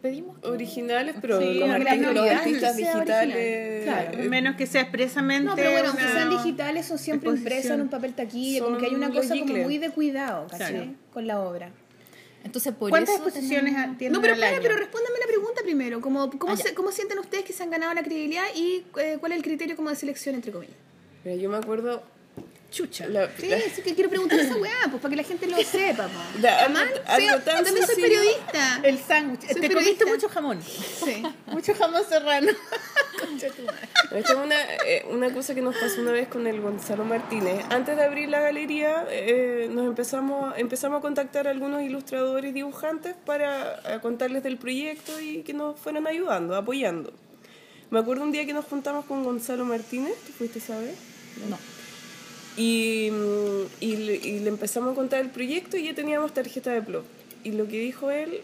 [0.00, 3.86] Pedimos Originales, pero Sí, como los artistas digitales...
[3.86, 4.10] original.
[4.14, 7.82] eh, menos que sea expresamente No, pero bueno, aunque sean digitales, son siempre impresos en
[7.82, 10.72] un papel taquilla, como que hay una cosa como muy de cuidado, ¿cachai?
[10.72, 10.94] Claro.
[11.12, 11.70] Con la obra.
[12.46, 16.00] Entonces, por ¿Cuántas eso exposiciones tenemos- tienen No, pero espera, pero respóndame la pregunta primero.
[16.00, 19.16] Como, ¿cómo, Ah, se- ¿Cómo sienten ustedes que se han ganado la credibilidad y eh,
[19.18, 20.76] cuál es el criterio como de selección, entre comillas?
[21.24, 22.02] Mira, yo me acuerdo...
[22.70, 23.06] Chucha.
[23.06, 25.56] la- Sí, la- sí que quiero preguntar esa weá, pues para que la gente lo
[25.62, 26.04] sepa,
[27.06, 28.80] algo sí, también soy periodista.
[28.82, 29.40] El sándwich.
[29.40, 30.06] Soy Te comiste periodista.
[30.06, 30.62] mucho jamón.
[30.62, 31.22] Sí.
[31.46, 32.50] Mucho jamón serrano.
[34.12, 37.64] Esta es una, eh, una cosa que nos pasó una vez con el Gonzalo Martínez.
[37.70, 42.52] Antes de abrir la galería, eh, nos empezamos, empezamos a contactar a algunos ilustradores y
[42.54, 47.12] dibujantes para contarles del proyecto y que nos fueran ayudando, apoyando.
[47.90, 50.94] Me acuerdo un día que nos juntamos con Gonzalo Martínez, ¿tú fuiste a saber?
[51.48, 51.56] No.
[52.56, 56.72] Y, mm, y, le, y le empezamos a contar el proyecto y ya teníamos tarjeta
[56.72, 57.04] de plop.
[57.44, 58.40] Y lo que dijo él,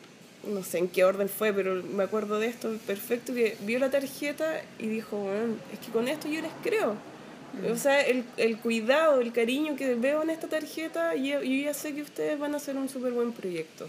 [0.46, 3.90] no sé en qué orden fue, pero me acuerdo de esto perfecto, que vio la
[3.90, 6.96] tarjeta y dijo, bueno, es que con esto yo les creo.
[7.70, 11.74] O sea, el, el cuidado, el cariño que veo en esta tarjeta, yo, yo ya
[11.74, 13.88] sé que ustedes van a hacer un súper buen proyecto.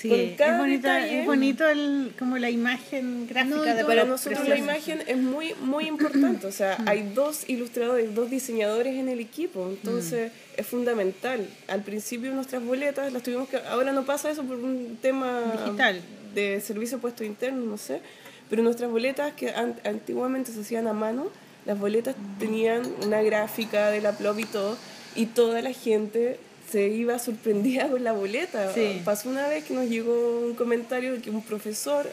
[0.00, 5.02] Sí, es es bonito el, como la imagen gráfica No, de Para nosotros la imagen
[5.06, 6.46] es muy, muy importante.
[6.46, 9.68] O sea, hay dos ilustradores, dos diseñadores en el equipo.
[9.68, 11.46] Entonces, es fundamental.
[11.68, 13.58] Al principio nuestras boletas las tuvimos que...
[13.58, 15.42] Ahora no pasa eso por un tema...
[15.64, 16.00] Digital.
[16.34, 18.00] De servicio puesto interno, no sé.
[18.48, 21.26] Pero nuestras boletas que an- antiguamente se hacían a mano,
[21.66, 24.78] las boletas tenían una gráfica de la plop y todo.
[25.14, 26.38] Y toda la gente
[26.70, 28.72] se iba sorprendida con la boleta.
[28.72, 29.02] Sí.
[29.04, 32.06] Pasó una vez que nos llegó un comentario de que un profesor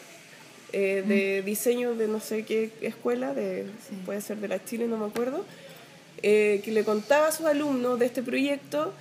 [0.73, 3.65] eh, de diseño de no sé qué escuela, de,
[4.05, 5.45] puede ser de la Chile, no me acuerdo,
[6.23, 8.93] eh, que le contaba a sus alumnos de este proyecto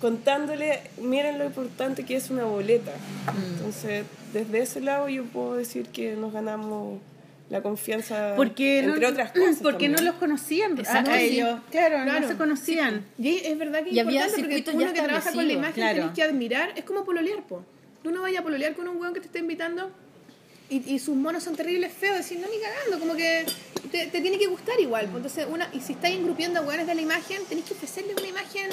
[0.00, 2.92] contándole, miren lo importante que es una boleta.
[2.92, 3.54] Mm.
[3.54, 7.00] Entonces, desde ese lado yo puedo decir que nos ganamos
[7.54, 9.56] la confianza, Porque no, entre otras cosas.
[9.62, 10.12] porque no también.
[10.12, 11.24] los conocían a, Exacto, a sí.
[11.24, 11.60] ellos.
[11.70, 12.28] Claro, no Claro.
[12.28, 13.04] se conocían.
[13.18, 15.74] Y es verdad que es Y importante porque uno ya que trabaja con la imagen
[15.74, 15.98] claro.
[16.00, 17.64] tenés que admirar, es como pololear, po.
[18.02, 19.90] Tú no vayas a pololear con un weón que te está invitando
[20.68, 23.44] y, y sus monos son terribles feos, decir, no, ni cagando, como que
[23.92, 25.06] te, te tiene que gustar igual.
[25.08, 25.16] po.
[25.18, 28.26] Entonces, una, y si estáis engrupiendo a weones de la imagen, tenés que ofrecerle una
[28.28, 28.70] imagen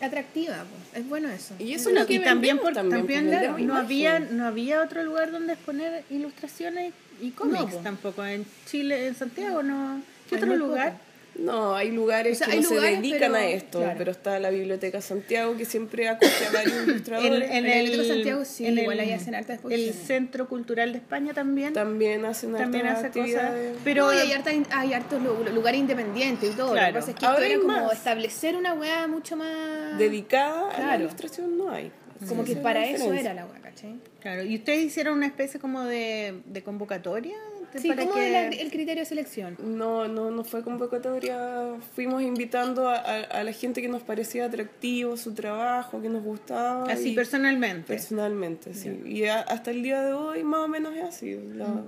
[0.00, 0.64] atractiva,
[0.94, 1.54] es bueno eso.
[1.58, 4.82] Y eso es lo que y también, por, también, pues, claro, no, había, no había
[4.82, 7.80] otro lugar donde exponer ilustraciones y cómics po.
[7.80, 8.24] tampoco.
[8.24, 10.02] En Chile, en Santiago, no.
[10.28, 10.92] ¿Qué Hay otro lugar?
[10.92, 11.03] poco.
[11.36, 13.94] No, hay lugares O sea, que hay no lugares, se dedican pero- a esto, claro.
[13.98, 17.50] pero está la Biblioteca Santiago que siempre acoge a varios ilustradores.
[17.50, 19.92] En, en En el Santiago sí, en igual el- ahí hacen El.
[19.94, 21.72] Centro Cultural de España también.
[21.72, 23.16] también hacen También hace cosas.
[23.16, 23.76] actividades.
[23.82, 26.68] Pero No, hay, harta- hay hartos lu- lugares independientes y todo.
[26.68, 26.92] Lo Claro.
[26.94, 29.98] que pasa es que Ahora esto era como establecer una weá mucho más.
[29.98, 31.00] dedicada a la Claro.
[31.04, 31.90] ilustración no hay.
[32.28, 33.96] Como que para eso era la weá, ¿cachai?
[34.20, 37.36] Claro, ¿y ustedes hicieron una especie como de, de convocatoria?
[37.80, 39.56] Sí, para ¿cómo que- la- el criterio de selección?
[39.62, 41.74] No, no, no fue convocatoria.
[41.94, 46.22] Fuimos invitando a, a- a la gente que nos parecía atractivo su trabajo, que nos
[46.22, 46.90] gustaba.
[46.90, 47.86] Así y- personalmente.
[47.92, 49.00] Personalmente, sí.
[49.06, 51.38] Y a- hasta el día de hoy más o menos es así.
[51.54, 51.82] La-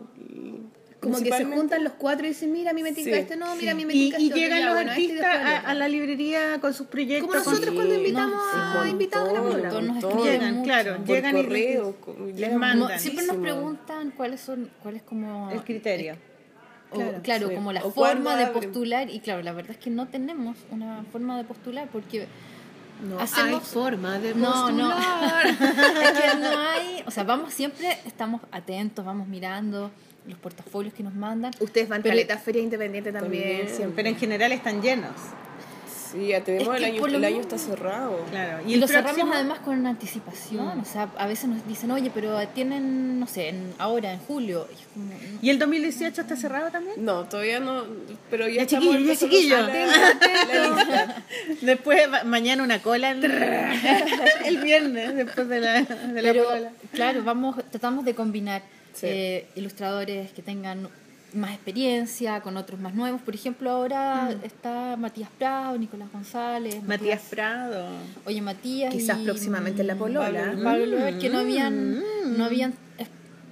[1.13, 3.19] Como que se juntan los cuatro y dicen, mira, a mí me tinca Sí.
[3.19, 4.93] este, no, mira, a mí me Y, tinca y este otro, llegan los bueno, y
[4.95, 7.29] artistas a, la librería con sus proyectos.
[7.31, 9.41] Como con- nosotros cuando Sí, invitamos no, a sí, invitados a la
[9.81, 10.65] nos Llegan, mucho.
[10.65, 11.51] claro, Por llegan y les-
[12.37, 13.01] les mandan.
[13.01, 16.17] Siempre nos preguntan cuáles son, cuál es como el criterio.
[16.93, 17.55] Claro, claro, sí.
[17.55, 21.05] como la O forma de postular y claro, la verdad es que no tenemos una
[21.11, 22.27] forma de postular porque
[23.07, 25.47] No hacemos hay forma de no, no, postular.
[26.03, 29.91] es que no hay, o sea, vamos siempre, estamos atentos, vamos mirando
[30.29, 31.53] los portafolios que nos mandan.
[31.61, 33.68] Ustedes van Pero- caleta feria independiente también, También.
[33.77, 33.97] siempre.
[33.97, 35.12] Pero en general están llenos.
[36.12, 38.24] Sí, ya tenemos Es el año, el año mismo- está cerrado.
[38.31, 38.59] Claro.
[38.66, 41.91] Y, el lo próximo- cerramos además con una anticipación, o sea, a veces nos dicen,
[41.91, 44.68] oye, pero tienen, no sé, en- ahora en julio.
[44.70, 45.12] Y es como, no.
[45.43, 47.05] ¿Y el 2018 está cerrado también?
[47.05, 47.83] No, todavía no,
[48.31, 51.24] pero ya, Ya, estamos chiquillo, ya, a la-.
[51.61, 53.24] Después, mañana una cola el,
[54.47, 56.70] el viernes, después de la, de la Pero, cola.
[56.93, 58.62] claro, vamos, tratamos de combinar
[58.97, 59.07] Sí.
[59.09, 60.88] eh, ilustradores que tengan
[61.34, 63.20] más experiencia con otros más nuevos.
[63.20, 67.86] Por ejemplo, ahora está Matías Prado, Nicolás González, Matías Prado.
[68.24, 68.92] Oye, Matías.
[68.94, 70.44] Quizás y, próximamente en la mm, polola.
[70.47, 72.38] Pablo, Pablo Loer, que no habían, Mm.
[72.38, 72.74] no habían,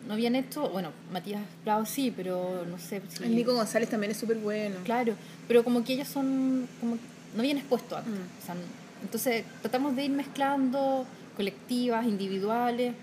[0.06, 3.24] no habían hecho, bueno, Matías Prado sí, pero no sé si.
[3.24, 4.76] El Nico González también es súper bueno.
[4.84, 5.14] Claro,
[5.46, 6.96] pero como que ellos son, como
[7.34, 8.12] no habían expuesto antes.
[8.12, 8.42] Mm.
[8.42, 8.54] O sea,
[9.02, 11.04] entonces tratamos de ir mezclando
[11.36, 12.94] colectivas, individuales,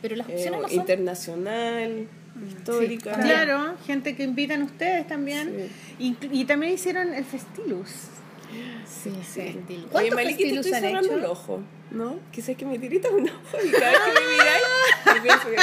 [0.00, 2.06] pero las Eh, opciones no son internacional,
[2.58, 3.12] histórica.
[3.12, 5.68] Claro, gente que invitan ustedes también.
[5.98, 7.90] Y, y también hicieron el Festilus.
[8.86, 9.40] Sí, sí.
[9.40, 9.84] Festilus.
[9.84, 11.18] Oye, ¿Cuántos Maliki, te festilus estoy han cerrando hecho?
[11.18, 12.18] el ojo, ¿no?
[12.32, 15.56] Que sé que me tirita un ojo y cada vez que me miráis, pienso que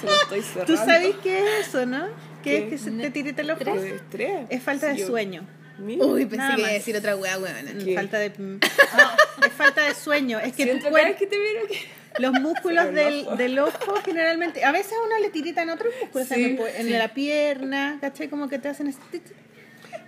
[0.00, 0.72] se lo estoy cerrando.
[0.72, 2.06] ¿Tú sabes qué es eso, no?
[2.42, 2.56] ¿Qué, ¿Qué?
[2.58, 3.60] es que se te tirita el ojo?
[3.64, 4.46] ¿Qué estrés?
[4.50, 5.46] Es falta de Sí, yo- sueño.
[5.78, 6.04] Mira.
[6.06, 7.36] Uy, pensé Nada que iba a decir otra weá.
[7.84, 7.94] ¿Qué?
[7.96, 8.30] Falta de...
[8.38, 8.58] No,
[9.46, 10.38] es falta de sueño.
[10.38, 11.18] Es que tu Siento vez cuerpo...
[11.18, 11.78] que te miro que...
[12.18, 13.36] Los músculos del, ojo.
[13.36, 16.86] del ojo generalmente, a veces a uno le tiritan otros músculos, Sí, en, el- en
[16.86, 16.90] sí.
[16.92, 18.28] la pierna, ¿cachai?
[18.28, 19.22] Como que te hacen tic.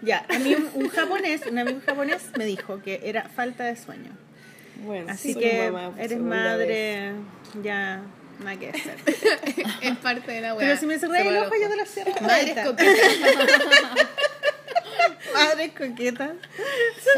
[0.02, 3.76] Ya, a mí un, un japonés, un amigo japonés me dijo que era falta de
[3.76, 4.10] sueño.
[4.84, 7.12] Bueno, Así que mamá eres madre,
[7.62, 8.02] ya,
[8.44, 8.96] nada que hacer.
[9.80, 10.66] es parte de la weá.
[10.66, 12.12] Pero si me cerré el ojo, yo te lo cierro.
[12.20, 12.54] Madre.
[15.34, 16.34] Madre coqueta.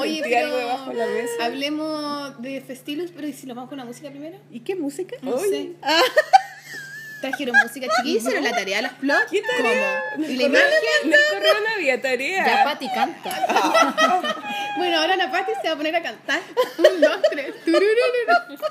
[0.01, 1.45] Oye, pero debajo de la mesa.
[1.45, 4.39] hablemos de Festilus, pero ¿y si nos vamos con la música primero?
[4.51, 5.17] ¿Y qué música?
[5.23, 5.73] No sé.
[7.21, 9.27] Trajeron música chiquilla, hicieron la tarea, las plots.
[9.31, 10.03] ¿Qué tarea?
[10.15, 10.27] ¿Cómo?
[10.27, 10.73] ¿Y la correo- imagen?
[11.05, 12.47] En el correo no había tarea.
[12.47, 14.45] Ya Pati canta.
[14.79, 16.41] Bueno, ahora la Pati se va a poner a cantar.
[16.79, 17.53] Un, dos, tres.
[17.65, 18.63] Tururururu.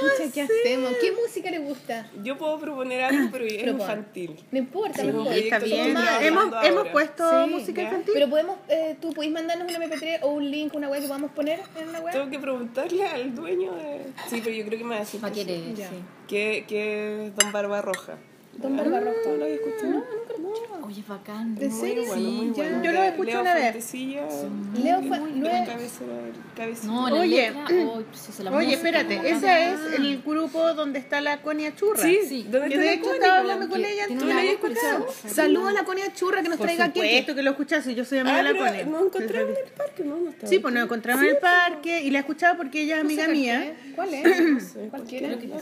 [0.00, 0.92] Chucha, ¿qué hacemos?
[1.02, 2.08] ¿Qué música le gusta?
[2.22, 3.80] Yo puedo proponer algo, pero es Propon.
[3.80, 4.36] infantil.
[4.50, 5.36] No importa, Sí, no importa.
[5.36, 5.94] Está bien.
[6.18, 6.92] que Hemos, hemos ahora.
[6.92, 7.88] puesto Sí, música ya.
[7.88, 8.14] infantil.
[8.14, 11.30] Pero podemos, eh, tú podés mandarnos un MP3 o un link, una web que podamos
[11.32, 12.12] poner en la web.
[12.12, 14.06] Tengo que preguntarle al dueño de...
[14.30, 15.72] Sí, pero yo creo que me va a decir ¿Para que qué sí.
[15.76, 15.88] eres?
[15.90, 15.96] Sí.
[16.26, 18.37] que, que es Don Barbarroja.
[18.58, 19.16] Don Barbarroja.
[19.26, 19.88] ¿No lo había escuchado?
[19.90, 20.08] No, nunca
[20.40, 20.86] lo he escuchado.
[20.88, 21.56] Oye, bacán.
[21.60, 22.04] ¿En Muy serio?
[22.06, 22.82] bueno, muy ya.
[22.82, 23.92] Yo lo escuché una vez.
[23.94, 26.12] Leo no es- cabecera,
[26.56, 26.86] cabecita.
[26.86, 30.98] No, la Oye, letra, oh, pues, eso, la Oye, espérate, ese es el grupo donde
[30.98, 32.02] está la Conia Churra.
[32.02, 32.46] Sí, Sí.
[32.50, 34.04] ¿dónde Que está de hecho Connie, estaba hablando con ella.
[34.08, 35.06] ¿Tú la habías escuchado?
[35.26, 37.00] Saludos a la Conia Churra que nos Por traiga aquí.
[37.00, 38.84] supuesto que lo escuchaste, yo soy amiga Ah, de la Conia.
[38.86, 40.16] nos encontramos en el parque, ¿no?
[40.48, 43.28] Sí, pues nos encontramos en el parque y la he escuchado porque ella es amiga
[43.28, 43.74] mía.
[43.94, 44.74] ¿Cuál es?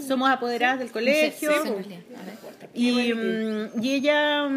[0.07, 1.51] Somos apoderadas del colegio.
[2.75, 4.49] Sí, Y, mm, y ella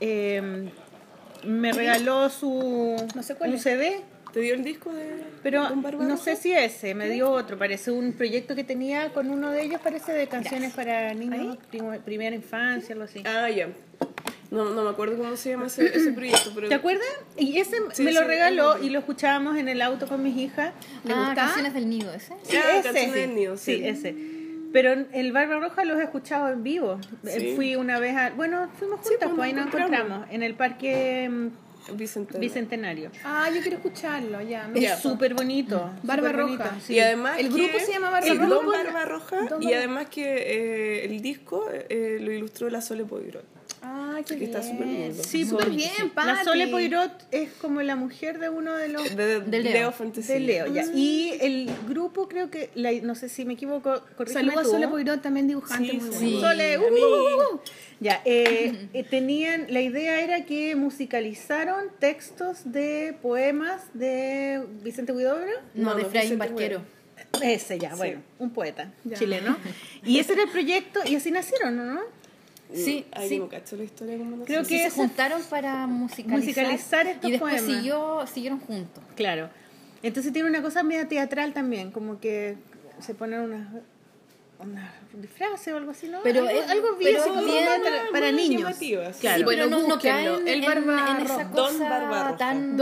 [0.00, 0.70] eh,
[1.44, 3.62] me regaló su No sé cuál un es.
[3.62, 4.02] CD
[4.32, 7.90] ¿Te dio el disco de Pero Don no sé si ese, me dio otro, parece
[7.90, 12.36] un proyecto que tenía con uno de ellos, parece de canciones para niños, primo- primera
[12.36, 13.24] infancia, algo así.
[13.26, 13.70] Ah, ya.
[14.52, 16.68] No, no me acuerdo cómo se llama ese, ese proyecto, pero...
[16.68, 17.06] ¿Te acuerdas?
[17.36, 20.36] Y ese Sí, me lo sí, regaló y lo escuchábamos en el auto con mis
[20.36, 20.74] hijas.
[21.04, 21.34] ¿Le ah, gustaba?
[21.34, 22.34] canciones del nido, ese.
[22.44, 23.20] Sí, Ah, ese, Canciones sí.
[23.20, 23.84] del Nido, sí, sí.
[23.84, 24.14] ese.
[24.72, 26.98] Pero el Barba Roja los he escuchado en vivo.
[27.24, 27.52] Eh, Sí.
[27.56, 28.30] Fui una vez a...
[28.30, 30.26] Bueno, fuimos juntas, pues, pues ahí nos encontramos.
[30.30, 31.48] en el parque mm.
[32.38, 33.10] Bicentenario.
[33.24, 34.68] Ah, yo quiero escucharlo, ya.
[34.68, 35.90] me Es súper bonito.
[36.02, 36.44] Barba Roja.
[36.44, 36.94] bonito, sí.
[36.94, 38.54] Y además El grupo se llama Barba el Roja.
[38.54, 39.36] Don Barba Roja.
[39.48, 43.44] Don y además que eh, el disco eh, lo ilustró la Sole Poirot.
[43.82, 44.50] Ah, qué Que bien.
[44.50, 45.22] está súper lindo.
[45.24, 46.44] Sí, súper bien, La.
[46.44, 49.16] Sole Poirot es como la mujer de uno de los...
[49.16, 49.72] De, De Leo.
[49.72, 50.32] Leo Fantasy.
[50.34, 50.84] De Leo, ya.
[50.94, 54.70] Y el grupo creo que, la- no sé si me equivoco, Saludos a.
[54.70, 56.24] Sole Poirot, también dibujante Sí, muy sí.
[56.34, 56.40] bueno.
[56.40, 57.60] Sole, uh, uh, uh.
[58.00, 65.46] Ya, eh, eh, tenían, la idea era que musicalizaron textos de poemas de Vicente Huidobro.
[65.74, 66.82] No, No, de no, Efraín Vicente Barquero.
[67.42, 67.96] Ese ya, Sí.
[67.96, 69.16] bueno, un poeta Ya.
[69.16, 69.56] chileno.
[70.04, 72.00] Y ese era el proyecto, y así nacieron, ¿no?
[72.74, 73.42] Sí, sí.
[73.50, 74.68] cacho la historia como no Creo sé.
[74.70, 77.76] que Sí, se juntaron para musicalizar, musicalizar estos y después poemas.
[77.76, 79.02] siguió, siguieron juntos.
[79.16, 79.48] Claro.
[80.02, 82.56] Entonces tiene una cosa media teatral también, como que
[83.00, 83.68] se ponen unas
[84.62, 86.18] unas disfraces o algo así, ¿no?
[86.22, 88.76] Pero algo, es- algo pero bien, así como bien- para, niños.
[89.18, 89.38] Claro.
[89.38, 90.34] Sí, bueno, pero no, no búsquenlo.
[90.36, 91.44] caen El en, Barba en esa Roja.
[91.44, 91.78] Don
[92.36, 92.76] tan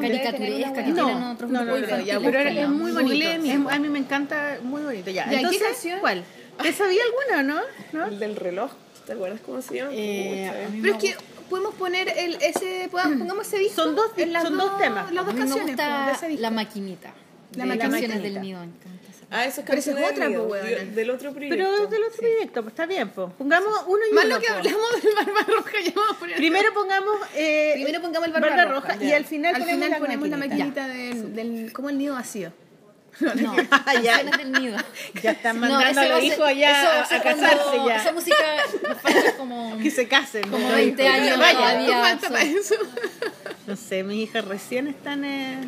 [0.00, 3.68] debe tener caricaturesca una que No, no, no, pero ya, pero pero es muy bonito.
[3.70, 5.10] A mí me encanta, muy bonito.
[5.10, 5.26] Ya.
[5.26, 5.60] ¿Y qué Entonces?
[6.00, 6.24] ¿cuál?
[6.62, 7.60] ¿Te sabía alguna, no?
[7.92, 8.06] ¿No?
[8.06, 8.70] El del reloj.
[9.06, 9.90] ¿Te acuerdas cómo se llama?
[9.94, 10.50] Eh,
[10.82, 11.16] Pero es que
[11.48, 13.82] podemos poner el, ese, podamos- pongamos ese disco.
[13.82, 15.12] Son dos- en las son dos temas.
[15.12, 16.42] Las A dos mí canciones pues, de gusta ese disco.
[16.42, 17.08] la maquinita.
[17.52, 17.88] La de maquinita.
[17.90, 18.88] canciones del esa.
[19.28, 20.84] Ah, esas Pero esa es canciones otra, po, weona.
[20.94, 21.56] del otro proyecto.
[21.56, 23.28] Pero del otro proyecto, pues está bien, pues.
[23.38, 24.34] Pongamos uno y Más uno.
[24.36, 24.54] lo que po.
[24.54, 26.36] hablamos del Barbarroja, ya vamos a poner.
[26.36, 27.16] Primero pongamos.
[27.34, 29.98] Eh, Primero pongamos el Barba Barba, Roja, Roja, y al final al ponemos final la
[29.98, 30.82] ponemos la maquinita.
[30.82, 31.72] maquinita del, del.
[31.72, 32.52] como el nido vacío.
[33.20, 33.68] No, ya.
[33.68, 34.78] canciones del nido.
[35.22, 37.96] Ya están mandando a los hijos allá a, casarse ya.
[37.96, 38.36] Esa música
[38.88, 39.78] nos falta como...
[39.82, 40.48] Que se casen.
[40.50, 41.14] Como los 20 hijos.
[41.14, 41.86] años Vaya, todavía.
[41.86, 42.74] ¿Qué falta son- para eso?
[43.66, 45.58] No sé, mis hijas recién están eh,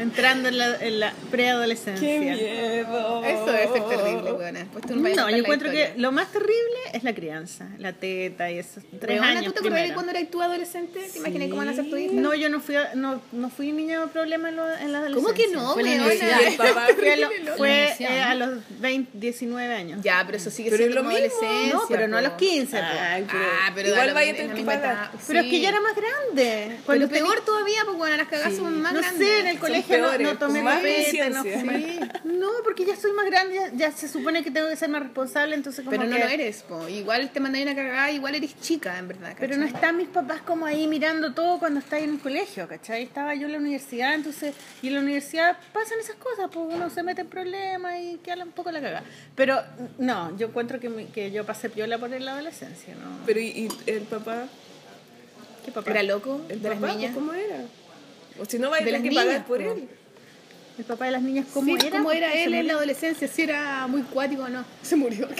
[0.00, 2.06] entrando en la, en la preadolescencia.
[2.08, 3.24] ¡Qué miedo!
[3.24, 4.66] Eso debe ser terrible, weona.
[4.72, 7.68] Pues tú nos vayas a No, yo encuentro que lo más terrible es la crianza,
[7.78, 11.00] la teta y esos tres Weona, años ¿tú te acuerdas de cuando eras tú adolescente?
[11.12, 12.12] ¿Te imaginas cómo van a ser tu hija?
[12.14, 14.98] No, yo no fui, a- no, no fui niña de problema en, lo- en la
[14.98, 15.14] adolescencia.
[15.14, 16.04] ¿Cómo que no, Fue la weona?
[16.04, 16.40] universidad.
[16.40, 16.86] Y el papá.
[16.96, 18.26] Fue, a, lo- Terrible, fue, La universidad, eh, ¿no?
[18.30, 20.00] a los 20, 19 años.
[20.02, 21.36] Ya, pero eso sigue Pero siendo es lo como mismo.
[21.38, 21.74] adolescencia.
[21.74, 22.36] no, pero no a los po.
[22.38, 22.76] 15.
[22.76, 22.82] po.
[22.82, 25.10] Ay, pero Ah, pero igual da vaya a tener que pagar.
[25.26, 25.50] Pero es Sí.
[25.50, 26.66] que ya era más grande.
[26.70, 29.28] Pero Cuando peor todavía, porque bueno, las cagadas son más no grandes.
[29.28, 32.00] sé, en el colegio no, peores, no tomé copete, no fumé.
[32.24, 35.02] No, porque ya soy más grande, ya, ya se supone que tengo que ser más
[35.02, 36.88] responsable, entonces como Pero no que- lo eres, po.
[36.88, 39.34] Igual te mandan una cagada, igual eres chica, en verdad.
[39.38, 43.02] Pero no están mis papás como ahí mirando todo cuando estáis en el colegio, ¿cachai?
[43.02, 46.90] Estaba yo en la universidad, entonces, y en la universidad pasan esas cosas, pues uno
[46.90, 49.04] se mete en problemas y queda un poco la cagada.
[49.34, 49.60] Pero
[49.98, 53.18] no, yo encuentro que, mi- que yo pasé piola por la adolescencia, ¿no?
[53.26, 54.46] Pero ¿y, y el papá?
[55.64, 55.90] ¿Qué papá?
[55.90, 56.94] ¿Era loco ¿El de las papá?
[56.94, 57.14] niñas?
[57.14, 57.58] ¿Cómo era?
[58.40, 59.72] O si no, vaya a tener que las pagar niñas, por po.
[59.72, 59.88] él.
[60.78, 61.98] ¿El papá de las niñas cómo Sí, era?
[61.98, 63.28] ¿Cómo era ¿Se él en la adolescencia?
[63.28, 64.64] Si era muy cuático o no.
[64.82, 65.28] Se murió.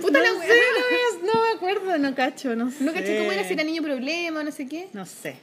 [0.00, 2.84] Puta no la sé, no, me- no me acuerdo, no cacho, no sé.
[2.84, 4.88] No caché cómo era, si era niño problema, no sé qué.
[4.92, 5.34] No sé,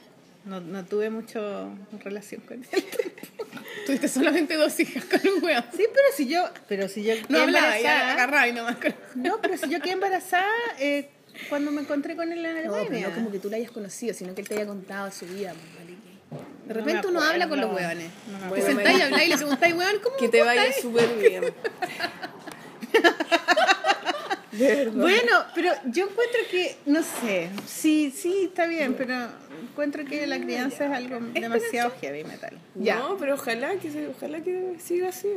[0.46, 1.68] no, no tuve mucho
[2.02, 2.84] relación con él.
[3.84, 5.62] Tuviste solamente dos hijas con un weón.
[5.76, 8.94] Sí, pero si yo, pero si yo No hablaba, ya agarraba y nomás con...
[9.16, 10.48] No, pero si yo quedé embarazada
[10.80, 11.10] eh,
[11.48, 12.88] cuando me encontré con él en No, Alemania.
[12.90, 15.26] pero no como que tú la hayas conocido, sino que él te haya contado su
[15.26, 15.52] vida.
[15.54, 15.86] pues,
[16.66, 18.10] De No repente me uno habla con los hueones.
[18.46, 21.44] No te sentáis y habláis y le preguntáis, weón, ¿cómo Que te vaya súper bien.
[24.94, 29.14] Bueno, pero yo encuentro que, no sé, sí, sí, está bien, pero
[29.62, 32.56] encuentro que la crianza es algo demasiado heavy metal.
[32.74, 32.98] Ya.
[33.00, 35.28] No, pero ojalá que, ojalá que siga así.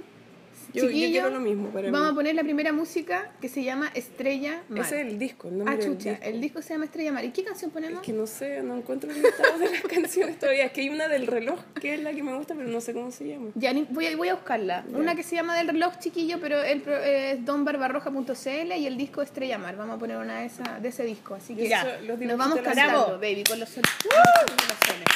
[0.73, 3.89] Yo, yo quiero lo mismo para Vamos a poner la primera música que se llama
[3.93, 4.85] Estrella Mar.
[4.85, 6.25] Ese es el disco, el Ah, chucha, disco.
[6.25, 7.25] el disco se llama Estrella Mar.
[7.25, 8.01] ¿Y qué canción Es ponemos?
[8.01, 10.65] que no sé, no encuentro el listado de las canciones todavía.
[10.65, 12.93] Es que hay una del reloj que es la que me gusta, pero no sé
[12.93, 13.49] cómo se llama.
[13.55, 14.85] Ya, voy, a, voy a buscarla.
[14.93, 19.21] Una que se llama Del reloj chiquillo, pero el pro- es donbarbarroja.cl y el disco
[19.21, 19.75] Estrella Mar.
[19.75, 21.35] Vamos a poner una de, esa, de ese disco.
[21.35, 21.81] Así que Ya.
[21.81, 23.89] Eso, los nos vamos cantando, baby, con los sones.
[24.03, 25.07] Con los sones.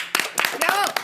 [0.60, 1.03] ¡Bravo!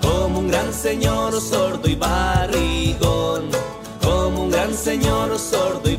[0.00, 3.50] Como un gran señor sordo y barrigón,
[4.02, 5.96] como un gran señor sordo y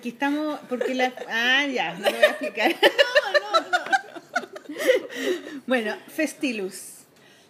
[0.00, 2.74] Porque estamos, porque la, ah, ya, no lo voy a explicar.
[5.66, 7.00] Bueno, Festilus.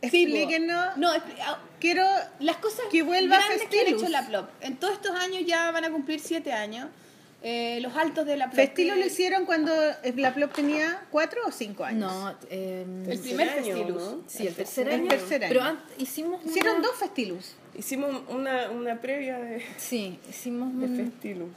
[0.03, 0.97] Explíquenos.
[0.97, 2.05] No, ah, Quiero
[2.41, 4.03] las cosas Que vuelva grandes que han Festilus.
[4.03, 4.51] hecho la Plop.
[4.63, 6.89] En todos estos años ya van a cumplir siete años.
[7.43, 8.57] Eh, los altos de la Plop.
[8.57, 9.73] Festilus que- lo hicieron cuando
[10.17, 12.13] la Plop tenía cuatro o cinco años.
[12.13, 14.03] No, eh, El primer año, Festilus.
[14.03, 14.23] ¿no?
[14.27, 15.09] sí, el tercer El año.
[15.09, 15.55] tercer año.
[15.55, 17.55] Pero hicimos una- Hicieron dos Festilus.
[17.79, 20.97] Hicimos una, una previa de, Sí, hicimos de un...
[20.97, 21.49] Festilu.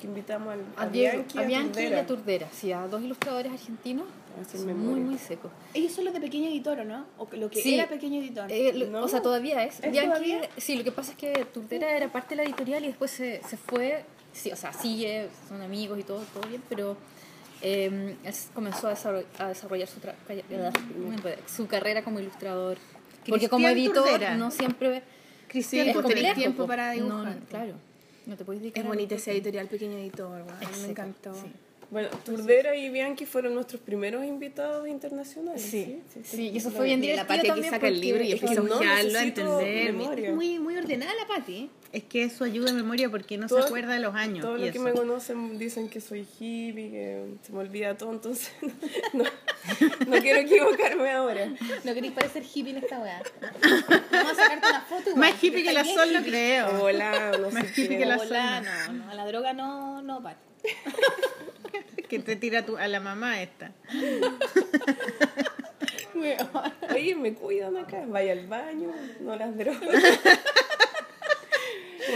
[0.00, 2.00] Que invitamos al, A, Diego- Bianchi, a Bianchi y Turdera.
[2.00, 4.06] a Turdera, sí, a dos ilustradores argentinos.
[4.36, 4.74] A memoria.
[4.74, 5.50] muy, muy secos.
[5.72, 7.06] Ellos son los de Pequeño Editor, ¿o no?
[7.16, 7.74] O que- lo que Sí.
[7.74, 8.52] era Pequeño Editor.
[8.52, 9.04] Eh, lo- No.
[9.04, 9.80] O sea, todavía es.
[9.80, 10.40] ¿Es Bianchi- todavía?
[10.58, 13.40] Sí, lo que pasa es que Turdera era parte de la editorial y después se,
[13.48, 14.04] se fue.
[14.34, 16.98] Sí, o sea, sigue, son amigos y todo, todo bien, pero
[17.62, 22.76] eh, él comenzó a desarrollar, a desarrollar su, tra- puede, su carrera como ilustrador.
[23.26, 24.36] Porque como editor Turdera.
[24.36, 25.02] no siempre
[25.48, 26.34] Cristian es complejo.
[26.34, 26.66] tiempo po.
[26.68, 27.36] para No, dibujar.
[27.36, 27.72] no, claro,
[28.26, 30.62] no te puedes dedicar es a bonita que- editorial Pequeño Editor, weón.
[30.62, 31.34] Es me seca, encantó.
[31.34, 31.50] sí.
[31.88, 35.62] Bueno, Turdera y Bianchi fueron nuestros primeros invitados internacionales.
[35.62, 38.24] Sí, Sí, sí, y eso fue bien divertido la Pati aquí también saca el libro
[38.24, 39.92] y es que empieza a no a necesito entender.
[39.92, 40.28] memoria.
[40.30, 41.70] Es muy, muy ordenada la Pati.
[41.92, 44.44] Es que eso ayuda en memoria porque no Todo- se acuerda de los años.
[44.44, 48.50] Todos los que me conocen dicen que soy hippie, que se me olvida todo, entonces
[49.14, 49.22] no,
[50.06, 51.46] no quiero equivocarme ahora.
[51.84, 53.22] No queréis parecer hippie en esta weá.
[54.10, 55.16] Vamos a sacarte una foto igual.
[55.32, 56.82] Más hippie que la sol, no creo.
[56.82, 58.60] Hola, no Más hippie que la zona.
[58.88, 60.36] no, no, a la droga no, no, Pati.
[62.08, 63.72] Que te tira tu- a la mamá esta.
[66.94, 68.90] Oye, me cuidan acá, vaya al baño,
[69.20, 69.82] no las drogas.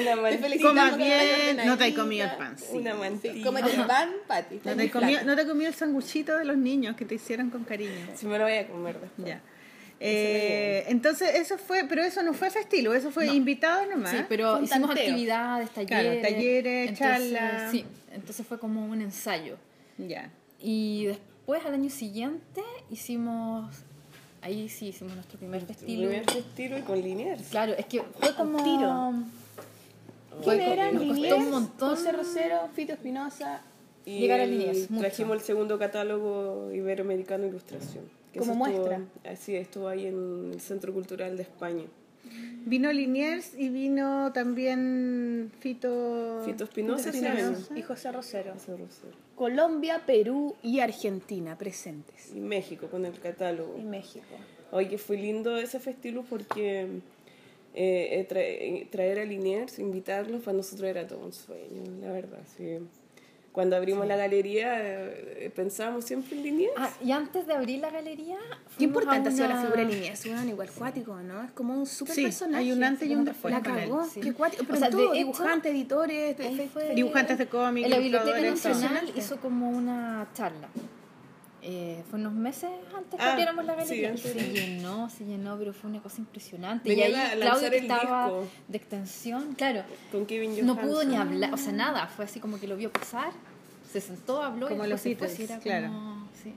[0.00, 0.38] Una mantilla.
[0.42, 0.68] felicito.
[0.68, 2.56] Coma Estamos bien, no te has comido el pan.
[2.56, 2.66] sí.
[2.70, 2.94] Una.
[3.44, 4.60] Cómete el pan, Pati.
[4.64, 7.64] No te, comió, no te comió el sanguchito de los niños que te hicieron con
[7.64, 8.06] cariño.
[8.14, 9.26] Si me lo voy a comer después.
[9.28, 9.40] Ya.
[10.02, 14.12] Eh, entonces eso fue, pero eso no fue festivo, eso fue invitado nomás.
[14.12, 15.04] Sí, pero Un hicimos tanteo.
[15.10, 16.20] actividades, talleres.
[16.20, 16.98] Claro, talleres, entonces,
[17.32, 17.70] charlas.
[17.70, 19.56] Sí, entonces fue como un ensayo.
[19.98, 20.30] Ya.
[20.58, 23.74] Y después, al año siguiente, hicimos.
[24.42, 26.08] Ahí sí hicimos nuestro primer festival.
[26.08, 27.42] Primer estilo y con Liniers.
[27.50, 28.62] Claro, es que fue como.
[28.64, 29.12] tiro.
[30.42, 30.94] Fue ¿Quién eran?
[30.94, 31.90] nos costó Liniers, un montón.
[31.90, 33.60] José Rosero, Fito Espinosa.
[34.06, 35.02] Y Llegar a Liniers, mucho.
[35.02, 38.04] trajimos el segundo catálogo iberoamericano ilustración.
[38.38, 39.00] Como estuvo- muestra.
[39.30, 41.84] Así, estuvo ahí en el Centro Cultural de España.
[42.66, 46.42] Vino Liniers y vino también Fito.
[46.44, 47.10] Fito Espinosa.
[47.74, 48.52] Y José Rosero.
[48.52, 49.12] José Rosero.
[49.34, 52.30] Colombia, Perú y Argentina presentes.
[52.34, 53.76] Y México con el catálogo.
[53.78, 54.26] Y México.
[54.70, 56.88] Oye, fue lindo ese festival porque eh,
[57.74, 62.40] eh, tra- eh, traer a Liniers, invitarlos, para nosotros era todo un sueño, la verdad.
[62.56, 62.78] Sí.
[63.52, 66.72] Cuando abrimos la galería eh, pensábamos siempre en Liniers.
[66.76, 68.38] Ah, y antes de abrir la galería.
[68.78, 71.42] Qué importante ha sido la figura de Liniers, weón, igual cuático, ¿no?
[71.42, 72.62] Es como un super Sí, personaje.
[72.62, 74.20] hay un antes y un después La cagó, sí.
[74.20, 74.62] qué cuático.
[74.64, 78.40] Pero O sea, todo, de hecho, dibujantes, editores, de- Dibujantes de cómics, En la Biblioteca
[78.40, 80.68] Nacional hizo como una charla.
[81.62, 84.08] Eh, fue unos meses antes que Ah, abriéramos la sí, galería.
[84.10, 86.88] antes se llenó, se llenó, pero fue una cosa impresionante.
[86.88, 88.48] Venían y ahí Claudio, que estaba disco.
[88.68, 92.06] de extensión, claro, con Kevin no pudo ni hablar, o sea, nada.
[92.06, 93.32] Fue así como que lo vio pasar,
[93.92, 95.88] se sentó, habló Como y los después se Beatles, sí, era claro.
[95.92, 96.54] como- sí.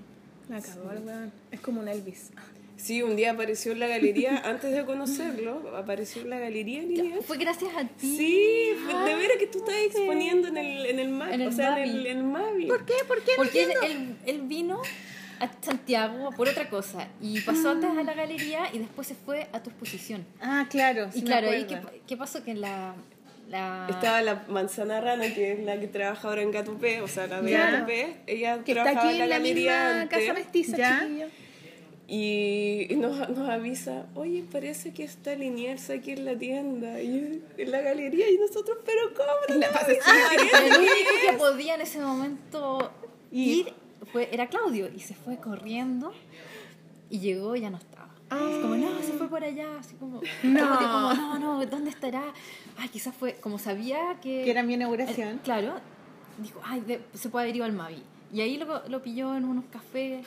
[0.49, 1.31] La cagó el weón.
[1.51, 2.31] Es como un Elvis.
[2.77, 7.21] Sí, un día apareció en la galería, antes de conocerlo, apareció en la galería Lilian.
[7.21, 8.17] Fue gracias a ti.
[8.17, 8.69] Sí,
[9.05, 11.67] de veras que tú estás exponiendo en el, en el MAVI, En el o sea,
[11.67, 11.89] en Mavi.
[11.89, 12.65] el, en el Mavi.
[12.67, 12.93] ¿Por qué?
[13.07, 13.31] ¿Por qué?
[13.37, 13.63] Porque
[14.25, 14.81] él, vino
[15.39, 19.47] a Santiago por otra cosa y pasó antes a la galería y después se fue
[19.51, 20.25] a tu exposición.
[20.41, 21.11] Ah, claro.
[21.11, 21.65] sí Y me claro, ahí
[22.07, 22.95] qué, pasó que la...
[23.49, 27.07] la Estaba la manzana rana, que es la que trabaja ahora en Gato P, o
[27.07, 28.17] sea, la de P.
[28.27, 31.07] Ella Que está trabajaba aquí en la galería misma casa mestiza.
[32.15, 37.72] Y nos, nos avisa, oye, parece que está Liniers aquí en la tienda, y en
[37.72, 39.60] la galería, y nosotros, pero ¿cómo?
[39.60, 39.73] La no?
[39.73, 40.91] pasa Sí, el único
[41.31, 42.91] que podía en ese momento
[43.31, 43.73] Y- ir
[44.11, 46.14] fue, era Claudio y se fue corriendo
[47.10, 48.10] y llegó y ya no estaba.
[48.30, 52.31] Así como, no, se fue por allá, así como, no, como, no, no, ¿dónde estará?
[52.77, 54.44] Ay, quizás fue, como sabía que...
[54.44, 55.38] Que era mi inauguración.
[55.38, 55.73] Eh, claro,
[56.38, 58.03] dijo, ay, de- se puede haber ido al Mavi.
[58.31, 60.26] Y ahí lo, lo pilló en unos cafés.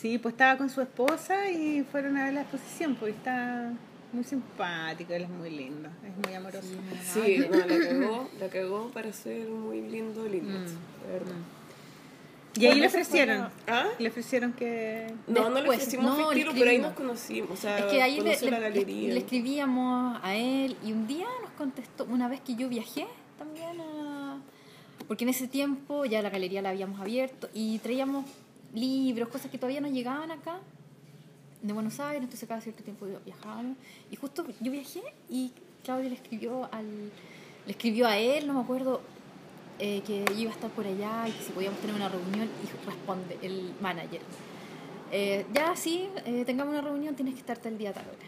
[0.00, 3.72] Sí, pues estaba con su esposa y fueron a ver la exposición, porque está
[4.12, 6.68] muy simpático, él es muy lindo, es muy amoroso.
[7.12, 10.72] Sí, no, la cagó, la cagó para ser muy lindo Liniers,
[11.06, 11.34] de verdad.
[12.54, 13.86] Y ahí le ofrecieron, ¿Ah?
[13.98, 15.12] le ofrecieron que...
[15.26, 17.84] No, no le Después, ofrecimos no, le festivo, pero ahí nos conocimos, o sea, Es
[17.86, 19.14] que ahí le- la galería.
[19.14, 23.06] le escribíamos a él y un día nos contestó, una vez que yo viajé
[23.38, 24.38] también a...
[25.06, 28.24] Porque en ese tiempo ya la galería la habíamos abierto y traíamos
[28.74, 30.58] libros, cosas que todavía no llegaban acá
[31.62, 33.76] de Buenos Aires, entonces cada cierto tiempo viajábamos.
[34.10, 35.52] Y justo yo viajé y
[35.84, 36.86] Claudio le escribió al
[37.66, 39.02] le escribió a él, no me acuerdo,
[39.78, 42.48] eh, que yo iba a estar por allá y que si podíamos tener una reunión
[42.64, 44.20] y responde el manager.
[45.12, 48.26] Eh, ya sí, eh, tengamos una reunión, tienes que estar tal día tal hora.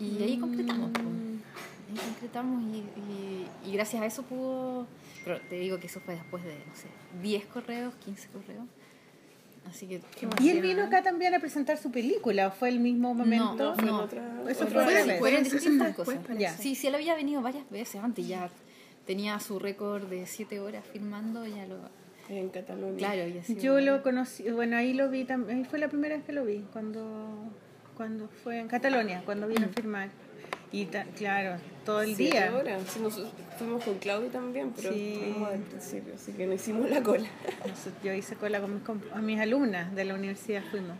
[0.00, 0.90] Y ahí concretamos.
[0.92, 1.04] pues.
[1.04, 4.86] Ahí concretamos y, y- y gracias a eso pudo...
[5.24, 6.88] Pero te digo que eso fue después de, no sé,
[7.22, 8.64] 10 correos, 15 correos.
[9.68, 10.00] Así que...
[10.40, 13.54] Y él vino acá también a presentar su película, ¿o fue el mismo momento?
[13.56, 14.02] No, fue en No.
[14.02, 15.18] otra, Eso otra fue vez.
[15.18, 16.18] fueron distintas cosas.
[16.58, 18.50] Sí, sí, él había venido varias veces antes, ya
[19.06, 21.76] tenía su récord de 7 horas filmando, ya lo...
[22.28, 22.96] En Cataluña.
[22.96, 23.56] Claro, y así.
[23.56, 26.44] Yo lo conocí, bueno, ahí lo vi también, ahí fue la primera vez que lo
[26.44, 27.34] vi, cuando,
[27.96, 30.08] cuando fue en Catalonia, cuando vino a firmar.
[30.74, 32.52] Y ta- claro, todo el Siete día.
[32.56, 32.82] horas.
[32.92, 35.20] Sí, nosotros fuimos con Claudio también, pero Sí.
[35.22, 37.28] fuimos al principio, así que no hicimos la cola.
[38.02, 38.82] Yo hice cola con mis,
[39.12, 40.96] a mis alumnas de la universidad, fuimos.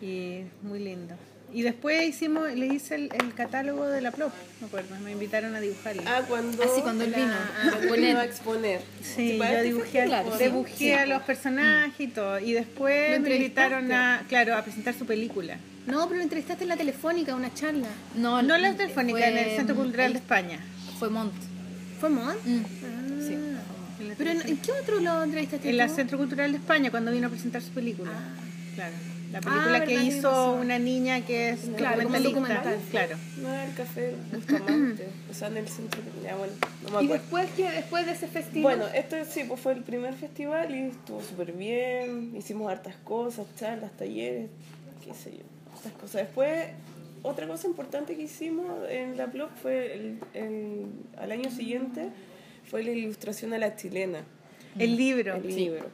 [0.00, 1.16] Y muy lindo.
[1.52, 5.54] Y después hicimos, le hice el, el catálogo de la Plop, me acuerdo, me invitaron
[5.54, 6.02] a dibujarlo.
[6.06, 7.32] Ah, cuando, Ah, sí, cuando él vino.
[7.54, 8.16] cuando a vino poner.
[8.18, 8.80] a exponer.
[9.02, 10.92] Sí, yo dibujé, festival, claro, dibujé sí.
[10.92, 12.38] a los personajes y todo.
[12.38, 15.56] Y después ¿Lo me invitaron a, claro, a presentar su película.
[15.86, 17.88] No, pero lo entrevistaste en la telefónica, una charla.
[18.14, 20.60] No, No la eh, telefónica, fue, en el Centro Cultural de España.
[20.98, 21.32] Fue Mont.
[21.98, 22.36] ¿Fue Mon?
[22.44, 23.20] Mm, Ah.
[23.26, 23.32] sí.
[24.00, 25.88] En la ¿Pero en, en qué otro lo entrevistaste En el?
[25.90, 28.12] Centro Cultural de España, cuando vino a presentar su película.
[28.74, 28.94] Claro.
[29.32, 30.60] La película Ah, que hizo razón.
[30.60, 32.28] una niña que es Claro, documentalista.
[32.40, 32.78] documental.
[32.90, 33.16] Claro.
[33.42, 36.00] No era el café Bustamante, o sea, en el centro.
[36.24, 36.52] Ya, bueno,
[36.82, 37.12] no me ¿Y acuerdo.
[37.14, 38.78] después, qué, después de ese festival?
[38.78, 42.34] Bueno, este sí, pues fue el primer festival y estuvo súper bien.
[42.36, 44.48] Hicimos hartas cosas, charlas, talleres,
[45.04, 45.44] qué sé yo,
[45.76, 46.22] estas cosas.
[46.22, 46.68] Después,
[47.22, 50.86] otra cosa importante que hicimos en la blog fue el, el-
[51.18, 52.08] al año siguiente
[52.64, 54.20] fue la ilustración a la chilena,
[54.78, 55.34] El libro.
[55.36, 55.86] el libro,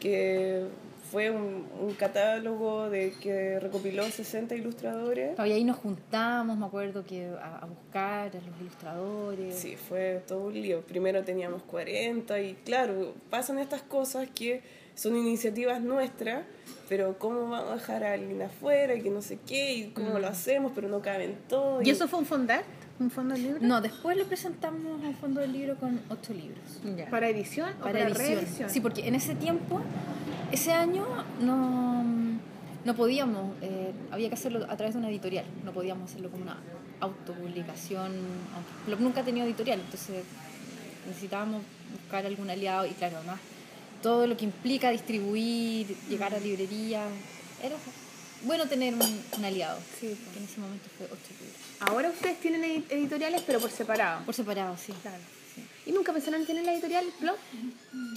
[0.00, 0.64] que
[1.10, 5.38] fue un, un catálogo de que recopiló 60 ilustradores.
[5.38, 9.54] Y ahí nos juntamos, me acuerdo que a, a buscar a los ilustradores.
[9.54, 10.82] Sí, fue todo un lío.
[10.82, 14.62] Primero teníamos 40 y claro, pasan estas cosas que
[14.94, 16.44] son iniciativas nuestras,
[16.88, 20.18] pero cómo vamos a dejar a alguien afuera y que no sé qué y cómo
[20.18, 21.86] lo hacemos, pero no caben todos.
[21.86, 22.64] ¿Y eso fue un fondar?
[23.00, 23.58] ¿Un fondo del libro?
[23.62, 26.64] No, después le presentamos un fondo del libro con ocho libros.
[26.96, 27.08] Ya.
[27.08, 28.26] ¿Para edición o Para para, edición.
[28.36, 28.70] reedición?
[28.70, 29.80] Sí, porque en ese tiempo,
[30.50, 31.06] ese año,
[31.40, 32.04] no,
[32.84, 36.42] no podíamos, eh, había que hacerlo a través de una editorial, no podíamos hacerlo como
[36.42, 36.56] una
[37.00, 38.12] autopublicación,
[38.86, 40.24] aunque nunca ha tenido editorial, entonces
[41.06, 41.62] necesitábamos
[41.92, 43.38] buscar algún aliado y claro, además
[44.02, 47.08] todo lo que implica distribuir, llegar a librerías,
[47.62, 47.76] era
[48.44, 51.60] bueno tener un, un aliado, Sí, que en ese momento fue ocho libros.
[51.80, 54.24] Ahora ustedes tienen edi- editoriales, pero por separado.
[54.24, 54.92] Por separado, sí.
[55.02, 55.18] Claro.
[55.86, 57.36] ¿Y nunca pensaron en tener la editorial Plop?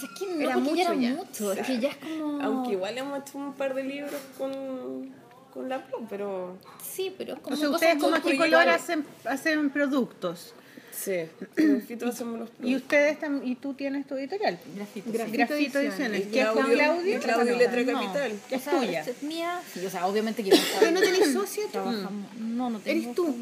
[0.03, 1.09] Es que no, Era ya mucho era ya.
[1.11, 2.41] mucho, es que ya es como...
[2.41, 5.13] Aunque igual hemos hecho un par de libros con,
[5.53, 9.05] con la Plum, pero Sí, pero es como O sea, ustedes como aquí color hacen,
[9.25, 10.53] hacen productos.
[10.91, 11.13] Sí,
[11.57, 14.59] en el Fito hacemos los Y ustedes y tú tienes tu editorial.
[14.75, 15.37] Grafito, Grafito.
[15.37, 16.27] Grafito Ediciones.
[16.27, 17.57] ¿Qué es Claudio- Claudio?
[17.57, 17.85] Letra.
[17.85, 18.31] Capital.
[18.49, 19.01] Es tuya.
[19.01, 21.63] Es mía, sí, o sea, obviamente que ¿Pero no tenés socio?
[21.65, 21.71] tú?
[21.71, 22.33] trabajamos.
[22.37, 23.01] No, no tengo.
[23.01, 23.35] ¿Eres tú?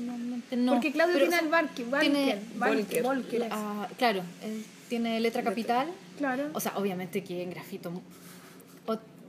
[0.68, 3.02] Porque Claudio tiene al Barque.
[3.02, 5.88] Volker, ah, claro, él tiene letra capital.
[6.18, 6.50] Claro.
[6.54, 7.92] O sea, obviamente que en grafito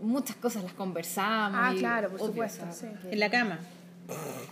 [0.02, 1.58] muchas cosas las conversamos.
[1.62, 2.64] Ah, claro, por supuesto,
[3.10, 3.58] En la cama.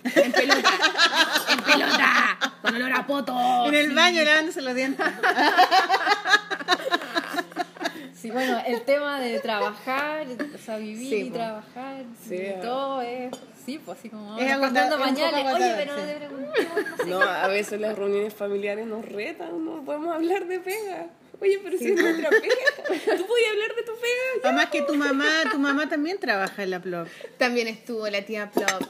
[0.05, 0.71] En pelota.
[1.53, 2.48] en pelota.
[2.63, 3.67] Con olor a poto.
[3.67, 5.07] En el baño lavándose los dientes.
[8.21, 11.37] Sí, bueno, el tema de trabajar, o sea, vivir Sí, y po.
[11.37, 12.61] trabajar, Sí, y ah.
[12.61, 13.31] todo es,
[13.65, 16.01] sí, pues así como, Es poco pañales, oye, pero sí.
[16.01, 17.07] no te.
[17.11, 21.07] No, a veces las reuniones familiares nos retan, no podemos hablar de pega.
[21.41, 22.55] Oye, pero si es nuestra pega.
[22.89, 24.43] ¿Tú podías hablar de tu pega?
[24.43, 27.07] Además que tu mamá, tu mamá también trabaja en la Plop.
[27.39, 28.83] También estuvo la tía Plop.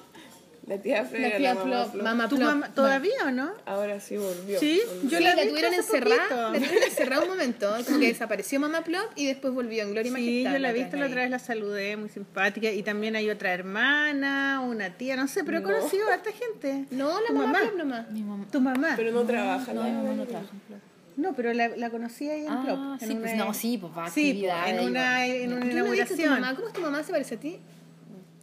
[0.68, 1.84] La tía Frega, La tía mamá.
[1.86, 2.02] Flop.
[2.02, 2.48] Mamá ¿Tu Plop.
[2.48, 3.50] mamá todavía o no?
[3.64, 4.60] Ahora sí volvió.
[4.60, 5.10] Sí, volvió.
[5.10, 8.60] yo Sí, la, la, vi tuvieron encerrada, la tuvieron encerrada un momento, como que desapareció
[8.60, 10.52] Mamá Plop y después volvió en Gloria Sí, Majestad.
[10.52, 12.70] yo la he otra visto vez la otra vez, la saludé, muy simpática.
[12.70, 15.68] Y también hay otra hermana, una tía, no sé, pero he No.
[15.68, 16.84] conocido a esta gente.
[16.90, 17.58] No, la ¿Tu mamá, mamá?
[17.60, 18.10] Plop nomás.
[18.10, 18.46] Mi mamá.
[18.50, 18.92] ¿Tu mamá?
[18.96, 19.72] Pero no trabaja.
[19.72, 19.88] No, ¿no?
[19.88, 20.88] mi mamá no trabaja en.
[21.22, 24.04] No, pero la, la conocí ahí en Ah, en sí, pues no, sí, pues va
[24.04, 26.30] a Sí, pues, en una, en una ¿Qué me ha dicho tu inauguración.
[26.40, 26.54] mamá?
[26.54, 27.02] ¿Cómo es tu mamá?
[27.02, 27.58] ¿Se parece a ti?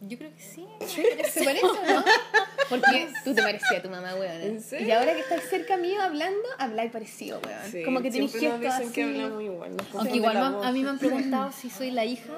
[0.02, 0.66] Yo creo que sí.
[0.86, 2.04] ¿Se parece o no?
[2.68, 4.60] Porque tú te parecías a tu mamá, weón.
[4.80, 7.58] Y ahora que estás cerca mío hablando, habláis parecido, weón.
[7.70, 8.92] Sí, como que tenés nos gestos así.
[8.92, 9.76] que hablamos igual.
[9.76, 12.32] nos Aunque igual a mí me han preguntado si soy la hija.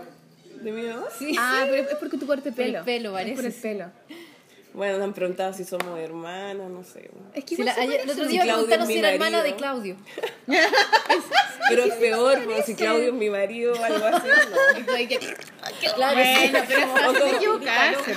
[0.62, 1.06] ¿De mi mamá?
[1.18, 1.34] Sí.
[1.38, 2.84] Ah, pero es porque tu corte Por el pelo.
[2.84, 3.60] pelo, Es parece, por el sí.
[3.60, 3.86] pelo.
[4.74, 7.10] Bueno, nos han preguntado si somos hermanas, no sé.
[7.34, 9.42] Es que Sí, igual la- ayer- el otro Si día me preguntaron si era hermana
[9.42, 9.56] de.
[9.56, 9.96] Claudio.
[11.68, 14.86] Pero es peor, porque si Claudio es mi marido o algo así, no.
[15.94, 16.64] Claro, Bueno,
[17.12, 18.14] pero es equivocarse.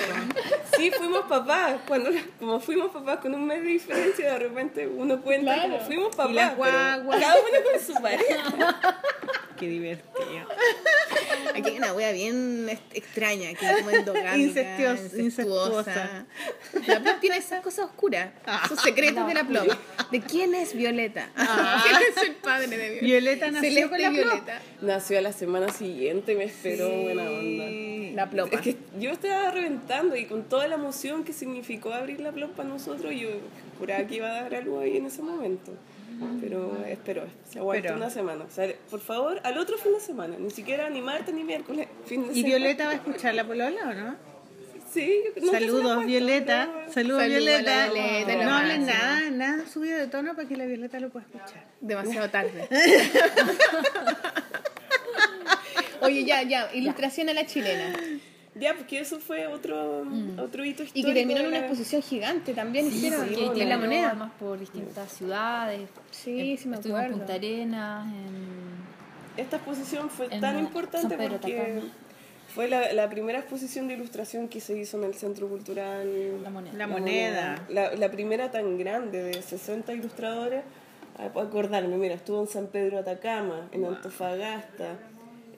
[0.77, 1.75] Sí, fuimos papás.
[1.87, 2.09] Cuando,
[2.39, 5.73] como fuimos papás con un mes de diferencia, de repente uno cuenta Claro.
[5.73, 6.31] como fuimos papás.
[6.53, 7.19] Y guaguas.
[7.19, 8.99] Cada uno con su pareja.
[9.59, 10.47] Qué divertido.
[11.53, 16.25] Aquí hay una wea bien extraña, que es como endogámica, Incestuos- incestuosa.
[16.87, 18.29] La Plop tiene esas cosas oscuras,
[18.65, 19.67] esos secretos de la Plop.
[20.11, 21.29] ¿De quién es Violeta?
[21.35, 23.05] ¿Quién es el padre de Violeta?
[23.05, 24.23] Violeta nació Celeste con la Plop.
[24.25, 24.61] Violeta.
[24.81, 28.15] Nació a la semana siguiente, me esperó buena onda.
[28.15, 28.55] La Plopa.
[28.55, 32.51] Es que yo estaba reventando y con toda la emoción que significó abrir la plop
[32.51, 33.29] para nosotros, yo
[33.79, 35.71] juraba que iba a dar algo ahí en ese momento.
[36.39, 37.95] Pero esperó, se aguantó Esperó.
[37.97, 38.43] una semana.
[38.43, 41.87] O sea, por favor, al otro fin de semana, ni siquiera ni martes ni miércoles,
[42.05, 42.57] fin de ¿Y semana.
[42.57, 44.15] Violeta va a escuchar la polola o no?
[44.93, 45.09] Sí,
[45.49, 46.69] Saludos, Violeta.
[46.75, 47.85] pero- Saludos, Violeta.
[47.91, 51.25] Violeta, lo no hablen nada, nada subido de tono para que la Violeta lo pueda
[51.25, 51.63] escuchar.
[51.79, 52.67] Demasiado tarde.
[56.01, 57.93] Oye, ya, ya, ilustración a la chilena.
[58.55, 60.03] Ya, porque eso fue otro,
[60.37, 61.09] otro hito histórico.
[61.09, 64.07] Y que terminó en una la- exposición gigante también, hicieron Sí, en tiene la moneda.
[64.09, 65.89] además por distintas ciudades.
[66.11, 67.17] Sí, sí me Estuvimos en acuerdo.
[67.19, 69.41] Punta Arenas, en...
[69.41, 71.81] Esta exposición fue En tan importante Pedro porque Atacama.
[72.53, 76.49] fue la, la primera exposición de ilustración que se hizo en el Centro Cultural La
[76.49, 76.77] Moneda.
[76.77, 77.65] La moneda.
[77.69, 80.63] La, la primera tan grande de 60 ilustradores.
[81.17, 84.97] Ah, puedo acordarme, mira, estuvo en San Pedro Atacama, en Antofagasta,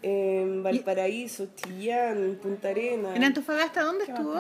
[0.04, 3.16] en Valparaíso, Chillán, Punta Arenas.
[3.16, 4.36] ¿En Antofagasta dónde estuvo?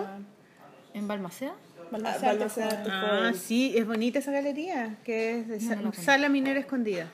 [0.93, 1.55] ¿En Balmaceda?
[1.55, 3.33] Ah, Balmaceda, Ah, Antofagasta.
[3.39, 7.09] sí, es bonita esa galería, que es de sa- Sala Minera Escondida.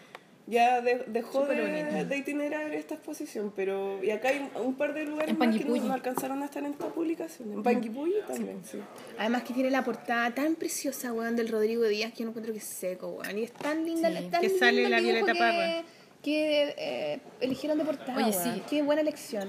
[0.47, 5.37] Ya de- dejó de, itinerar esta exposición, pero y acá hay un, par de lugares
[5.37, 7.51] más que no, alcanzaron a estar en esta publicación.
[7.53, 8.79] En Panguipulli también, sí.
[9.19, 12.51] Además que tiene la portada tan preciosa, weón, del Rodrigo Díaz, que yo no encuentro
[12.51, 13.37] que es seco, weón.
[13.37, 14.13] Y es tan linda, Sí.
[14.15, 15.83] la- tan Que sale la Violeta que, Parra.
[16.23, 18.61] Que eh, eligieron de portada, Oye, sí.
[18.69, 19.47] Qué buena elección.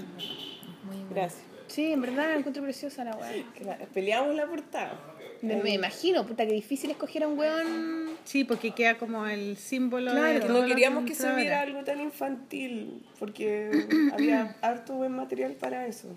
[0.84, 1.06] Muy bueno.
[1.14, 1.42] Gracias.
[1.66, 3.44] Sí, en verdad la encuentro preciosa la weón.
[3.59, 4.98] Cla- Peleamos la portada.
[5.42, 8.10] Me, me imagino, puta, que difícil escoger a un weón.
[8.24, 10.34] Sí, porque queda como el símbolo Claro.
[10.34, 13.70] de Que No queríamos que se viera algo tan infantil, porque
[14.12, 16.09] había harto buen material para eso.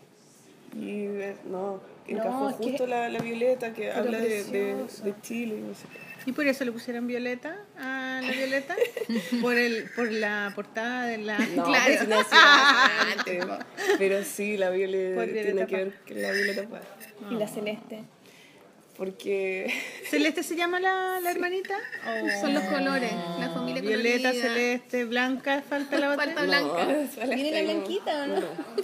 [0.76, 5.14] Y eh, no, encajó que- justo la, la Violeta que Pero habla de, de, de
[5.22, 5.56] Chile.
[5.60, 5.86] y no sé.
[6.26, 8.76] Y por eso le pusieron Violeta a la Violeta,
[9.42, 11.38] por el por la portada de la...
[11.38, 11.84] No, Claro.
[11.86, 12.28] pues, no, sí,
[13.18, 13.46] antes,
[13.98, 16.86] pero sí, la Violeta tiene que ver con la Violeta Parra.
[17.30, 18.04] Y la celeste.
[18.96, 19.74] Porque
[20.10, 21.76] ¿Celeste se llama la, la hermanita?
[22.40, 24.48] Son los colores, la familia Violeta, colorida.
[24.54, 26.26] celeste, blanca, falta la otra.
[26.26, 26.92] Falta blanca.
[27.02, 28.36] esa la ¿Viene la blanquita o no?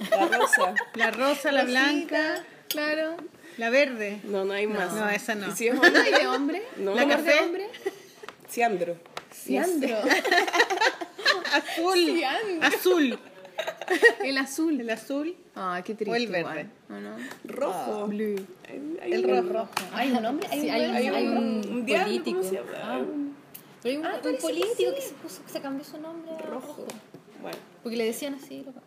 [0.10, 0.74] La rosa.
[0.96, 3.16] La rosa, la blanca, Claro.
[3.60, 4.20] La verde.
[4.24, 4.94] No, no hay más.
[4.94, 5.48] No, esa no.
[5.50, 6.64] ¿Y si es ¿No hay de hombre?
[6.78, 6.96] No.
[6.96, 7.34] ¿La ¿La café?
[7.36, 7.68] de hombre?
[8.50, 8.96] Ciandro.
[9.34, 9.98] Ciandro.
[11.54, 12.18] Azul.
[12.18, 12.68] Ciandro.
[12.68, 13.20] Azul.
[14.24, 14.80] El azul.
[14.82, 15.36] El azul.
[15.56, 16.12] Ah, qué triste.
[16.12, 16.40] O el verde.
[16.40, 17.18] igual, ¿o no?
[17.44, 18.08] Rojo.
[18.08, 18.36] Blue.
[18.68, 19.70] Hay- hay El un- rojo.
[19.94, 20.48] ¿Hay un nombre?
[20.52, 21.16] ¿Hay Sí, un hay un, nombre?
[21.18, 21.38] hay un,
[21.72, 22.40] un diablo, político.
[22.82, 23.02] Ah,
[23.82, 24.96] pero hay un, Ah, un que político sí.
[24.96, 26.86] que se, puso, que se cambió su nombre Rojo.
[27.42, 27.58] Bueno.
[27.84, 28.64] Porque le decían así.
[28.66, 28.80] Lo, lo-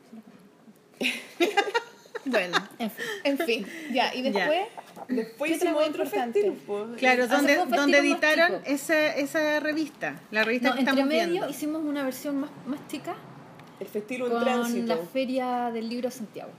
[2.25, 3.05] Bueno, en fin.
[3.25, 3.67] en fin.
[3.93, 4.61] Ya, y después.
[5.09, 6.43] Después ¿Qué hicimos otro importante?
[6.43, 6.59] festival.
[6.89, 6.99] pues.
[6.99, 11.49] Claro, donde, donde editaron esa, esa revista, la revista No, que estamos medio viendo.
[11.51, 13.15] hicimos una versión más, más chica
[13.81, 14.87] El festival en con tránsito.
[14.95, 16.51] la Feria del Libro de Santiago.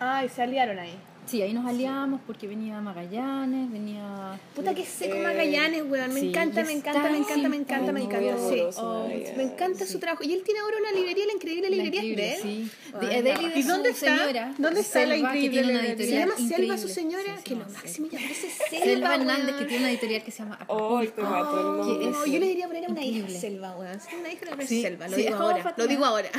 [0.00, 0.96] Ah, y se aliaron ahí.
[1.28, 4.38] Sí, ahí nos aliamos porque venía Magallanes, venía...
[4.54, 6.12] Puta que seco Magallanes, weón.
[6.14, 8.34] Me Sí, encanta, me encanta, me encanta, me encanta, me encanta.
[8.78, 9.36] Oh, Magallanes.
[9.36, 10.24] me encanta su trabajo.
[10.24, 12.40] Y él tiene ahora una librería, la increíble La librería increíble, de él.
[12.42, 12.70] sí.
[12.98, 14.16] De, de y de ¿Y dónde está?
[14.18, 14.54] señora.
[14.56, 16.06] ¿Dónde está la Selva, que increíble tiene una librería?
[16.06, 16.78] Se llama Selva increíble.
[16.78, 20.30] su señora, que lo máximo ya parece Selva Selva, Hernández, que tiene una editorial que
[20.30, 21.60] se llama Oh, te mato
[22.00, 22.30] el nombre.
[22.32, 23.40] yo le diría poner a una hija Increíble.
[23.40, 24.00] Selva, weón.
[24.00, 25.74] Si una hija le Selva, lo digo ahora.
[25.76, 26.30] Lo digo ahora.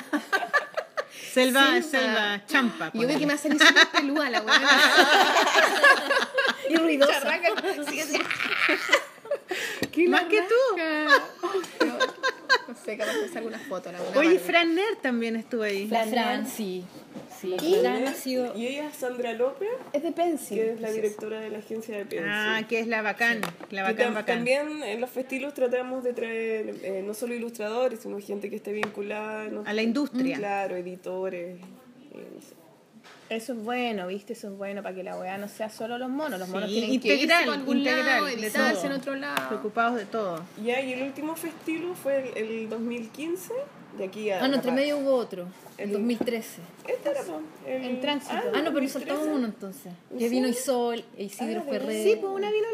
[1.34, 1.82] Selva, Selva.
[1.90, 2.92] selva, champa.
[2.94, 4.62] Y yo veo que me va a salir súper pelúa la weón.
[6.70, 7.14] Y ruidosa.
[7.14, 7.50] Charraca.
[10.10, 10.78] Más que tú.
[12.68, 13.90] No sé, capaz que saco una foto.
[14.16, 14.38] Oye.
[14.38, 15.88] Fran Ner también estuvo ahí.
[15.88, 16.86] La Fran, sí.
[17.40, 17.76] Sí, ¿Y?
[17.82, 18.56] Fran ha sido...
[18.58, 20.58] Y ella es Sandra López, Es de Pencil.
[20.58, 22.28] que es la directora de la agencia de Pencil.
[22.30, 23.40] Ah, que es la bacán.
[23.72, 24.36] La Que bacán, tam- bacán.
[24.38, 28.74] También en los festivos tratamos de traer eh, no solo ilustradores, sino gente que esté
[28.74, 30.38] vinculada no A la industria.
[30.38, 31.58] Claro, editores.
[32.14, 32.26] eh.
[33.30, 34.34] Eso es bueno, ¿viste?
[34.34, 36.40] Eso es bueno para que la weá no sea solo los monos.
[36.40, 38.86] Los monos Sí, tienen integral, que irse algún integral, lado, de editarse todo.
[38.88, 39.48] en otro lado.
[39.50, 40.44] Preocupados de todo.
[40.64, 43.54] Ya, y el último festivo fue el, el 2015,
[44.00, 44.44] de aquí a.
[44.44, 45.44] Ah, no, entre medio hubo otro,
[45.78, 46.62] en El- 2013.
[46.88, 48.34] Este era, po, el, En tránsito.
[48.36, 49.00] Ah, Ah, no, pero 2013.
[49.00, 49.94] saltamos uno entonces.
[50.18, 51.70] Que vino Isol, e Isidro Ah.
[51.70, 52.04] Ferrer.
[52.04, 52.68] Sí, pues una vino.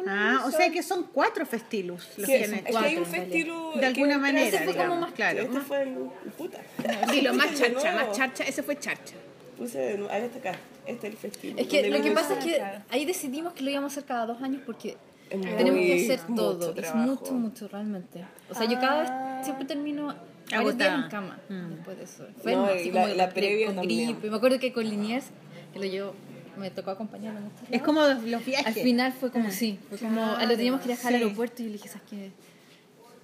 [0.00, 2.96] una Ah, o sea que son cuatro festilus los Que- que han es que hay
[2.96, 3.72] un festivo.
[3.74, 5.40] De alguna manera, ese fue digamos, como más claro.
[5.42, 5.94] Este fue el.
[6.38, 6.60] Puta.
[7.10, 8.44] Sí, lo más charcha, más charcha.
[8.44, 9.14] Ese fue charcha.
[9.58, 10.12] Puse de nuevo.
[10.12, 10.58] Ah, este acá.
[10.86, 11.58] Este es el festivo.
[11.58, 14.26] Es que lo que pasa es que ahí decidimos que lo íbamos a hacer cada
[14.26, 14.96] dos años porque
[15.28, 16.74] tenemos que hacer mucho todo.
[16.76, 18.24] Es mucho, mucho realmente.
[18.48, 20.14] O sea, yo cada vez siempre termino
[20.50, 22.22] varios días en cama después de eso.
[22.22, 24.30] No, Enferma, y así como la previa con gripe.
[24.30, 25.26] Me acuerdo que con Liniers,
[25.72, 26.14] que lo llevo,
[26.56, 27.40] me tocó acompañarlo.
[27.70, 28.66] Es como los viajes.
[28.66, 31.18] Al final fue como sí, fue como ah, lo teníamos que ir a dejar al
[31.20, 31.24] Sí.
[31.24, 32.30] aeropuerto y yo le dije, ¿sabes qué?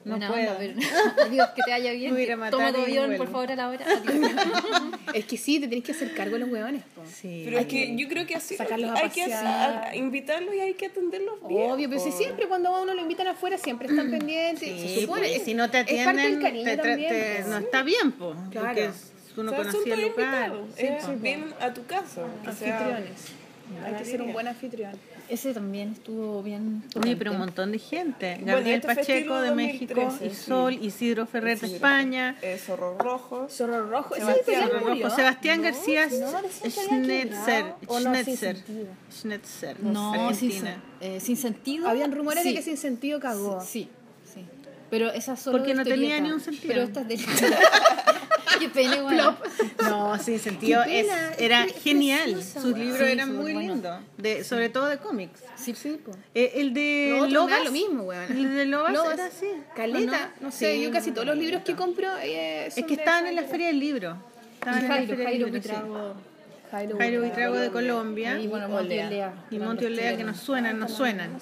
[0.05, 0.51] No Buena puedo.
[0.51, 2.17] onda, pero adiós, que te vaya bien.
[2.17, 3.85] Que Toma tu avión, por favor, a la hora.
[4.07, 4.33] Adiós.
[5.15, 6.83] Es que sí, te tenés que hacer cargo de los huevones.
[7.15, 7.43] Sí.
[7.45, 9.95] Pero es que yo creo que así Sacarlos a hay que pasear.
[9.95, 11.71] invitarlos y hay que atenderlos bien.
[11.71, 14.69] Obvio, pero si siempre cuando a uno lo invitan afuera siempre están pendientes.
[14.69, 15.29] Sí, se supone.
[15.29, 18.35] pues, si no te es parte del atienden, te también, te- no está bien, po,
[18.51, 18.67] Claro.
[18.69, 18.91] porque
[19.37, 20.53] uno O sea, son conocía el lugar.
[20.77, 22.23] Sí, Eh, vienen a tu casa.
[22.45, 23.13] Anfitriones.
[23.87, 24.93] Hay que ser un buen anfitrión.
[25.33, 26.83] Ese también estuvo bien.
[26.95, 28.35] Oye, pero un montón de gente.
[28.35, 30.27] Bueno, Gabriel este Pacheco de 2013, México, sí.
[30.27, 31.69] Isol, Isidro Ferrer de.
[31.69, 33.49] España, eh, Zorro Rojo.
[33.49, 34.15] Zorro Rojo.
[34.15, 34.95] Sebastián Zorro.
[34.95, 36.11] Rojo, Sebastián García no,
[36.69, 38.87] Schnetzer, no, sin Schnetzer, sentido.
[39.11, 40.65] Schnetzer, No, sin,
[41.01, 41.89] eh, sin sentido.
[41.89, 42.51] Habían rumores sí.
[42.51, 43.63] de que sin sentido cagó.
[43.63, 43.89] Sí,
[44.35, 44.45] sí.
[44.91, 46.69] Pero esa solo Porque no tenía ni un sentido.
[46.69, 47.17] Pero esta es de.
[48.63, 49.37] Qué pena, igual.
[49.83, 52.43] No, sin sentido, es- es era genial.
[52.43, 53.75] Sus libros Sí, eran muy bueno.
[53.75, 55.41] lindos, de, sobre todo de cómics.
[55.57, 56.13] Sí, sí, po.
[56.35, 58.31] Eh, el de Lo Lobas, lo mismo, weón.
[58.31, 59.47] El de Lobas, Lobas, era así.
[59.75, 60.83] Caleta, ¿o no sé, Sí.
[60.83, 63.81] yo casi todos los libros que compro eh, Es que estaban en la feria del
[63.81, 64.17] libro.
[64.55, 65.69] Estaban en la feria del libro, sí.
[66.73, 68.41] Jairo, Jairo Buitrago de Colombia.
[68.41, 68.79] Y bueno, Olea.
[68.81, 69.35] Monte Olea.
[69.51, 71.39] Y Monte Olea que nos suenan, nos suenan.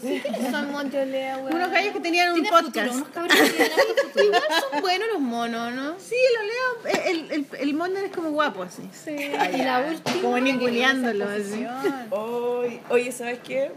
[0.50, 1.54] Son Monteolea, weón.
[1.54, 3.12] Unos gallos que tenían un podcast.
[3.12, 4.20] que.
[4.24, 4.42] Igual
[4.72, 5.94] son buenos los monos, ¿no?
[6.00, 7.04] Sí, lo leo.
[7.06, 8.82] El, el, el Mondar es como guapo, así.
[8.92, 9.14] Sí.
[9.54, 10.20] Y la última.
[10.20, 11.64] Como ninguneándolo, así.
[12.10, 13.70] Oye, oye, ¿sabes qué?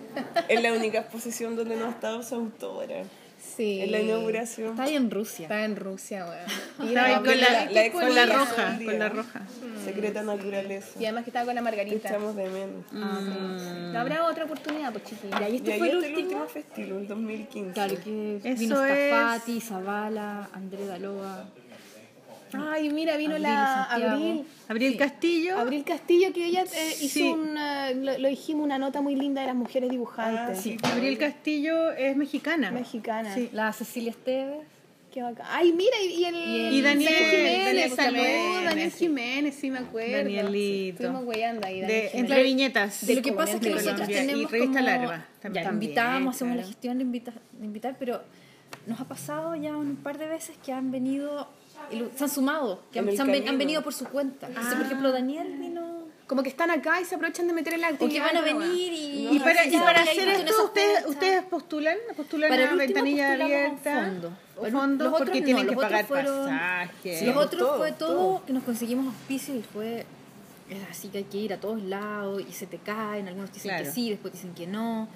[0.48, 3.04] Es la única exposición donde no ha estado su autora.
[3.56, 3.82] Sí.
[3.82, 4.72] En la inauguración.
[4.72, 5.44] Está ahí en Rusia.
[5.44, 6.90] Está en Rusia, weón.
[6.90, 9.42] Estaba ahí con la, la- la con la roja, con la roja.
[9.86, 11.00] Secreta naturaleza.
[11.00, 12.10] Y además que estaba con la Te Margarita.
[12.10, 12.86] echamos de menos.
[12.92, 15.50] No habrá otra oportunidad, pues chiquilla.
[15.50, 16.42] Y Y este ahí fue el está el último.
[16.42, 17.74] último festival, el 2015.
[17.74, 21.46] Claro, que Eso vino es- Scafati, Zavala, André Dalova.
[22.62, 24.14] Ay, mira, vino Abril, la Santiago.
[24.14, 24.46] Abril.
[24.68, 25.58] Abril Castillo.
[25.60, 27.30] Abril Castillo, que ella eh, hizo Sí.
[27.30, 30.58] una, lo, lo dijimos, una nota muy linda de las mujeres dibujantes.
[30.58, 30.78] Ah, sí.
[30.84, 32.72] Abril Castillo es mexicana.
[32.72, 33.34] Mexicana.
[33.34, 33.50] Sí.
[33.54, 34.66] La Cecilia Esteves.
[35.14, 35.46] Qué bacán.
[35.48, 38.64] Ay, mira, y, y el, Y Y Daniel, Jiménez, Daniel salud, Jiménez.
[38.66, 40.18] Daniel Jiménez, sí me acuerdo.
[40.18, 41.04] Danielito.
[41.04, 43.06] Estuvimos weyando ahí, Daniel De, entre viñetas.
[43.06, 44.20] De lo que pasa es que nosotros Colombia.
[44.22, 45.28] tenemos Y revista como- larga.
[45.40, 45.66] También.
[45.66, 48.24] Ya, invitamos, hacemos la gestión de, invita- de invitar, pero
[48.88, 51.48] nos ha pasado ya un par de veces que han venido,
[52.16, 53.52] se han sumado, que han, se han, ven- camino.
[53.52, 54.48] han venido por su cuenta.
[54.48, 56.04] Entonces, por ejemplo, Daniel vino...
[56.28, 58.26] Como que están acá y se aprovechan de meter en la O que actividad.
[58.28, 59.28] van a venir y...
[59.36, 64.06] Y para, y hacer esto, ustedes, ustedes postulan, postulan Para a el último ventanilla abierta.
[64.06, 64.32] fondo.
[64.58, 67.20] O Los fondos otros porque no, tienen que los pagar otros fueron- pasajes.
[67.20, 67.26] Sí.
[67.26, 68.46] Los otros todo, fue todo, todo.
[68.46, 70.06] que nos conseguimos auspicio y fue
[70.70, 73.70] es así que hay que ir a todos lados y se te caen, algunos dicen
[73.70, 73.84] Claro.
[73.84, 75.10] que sí, después dicen que no.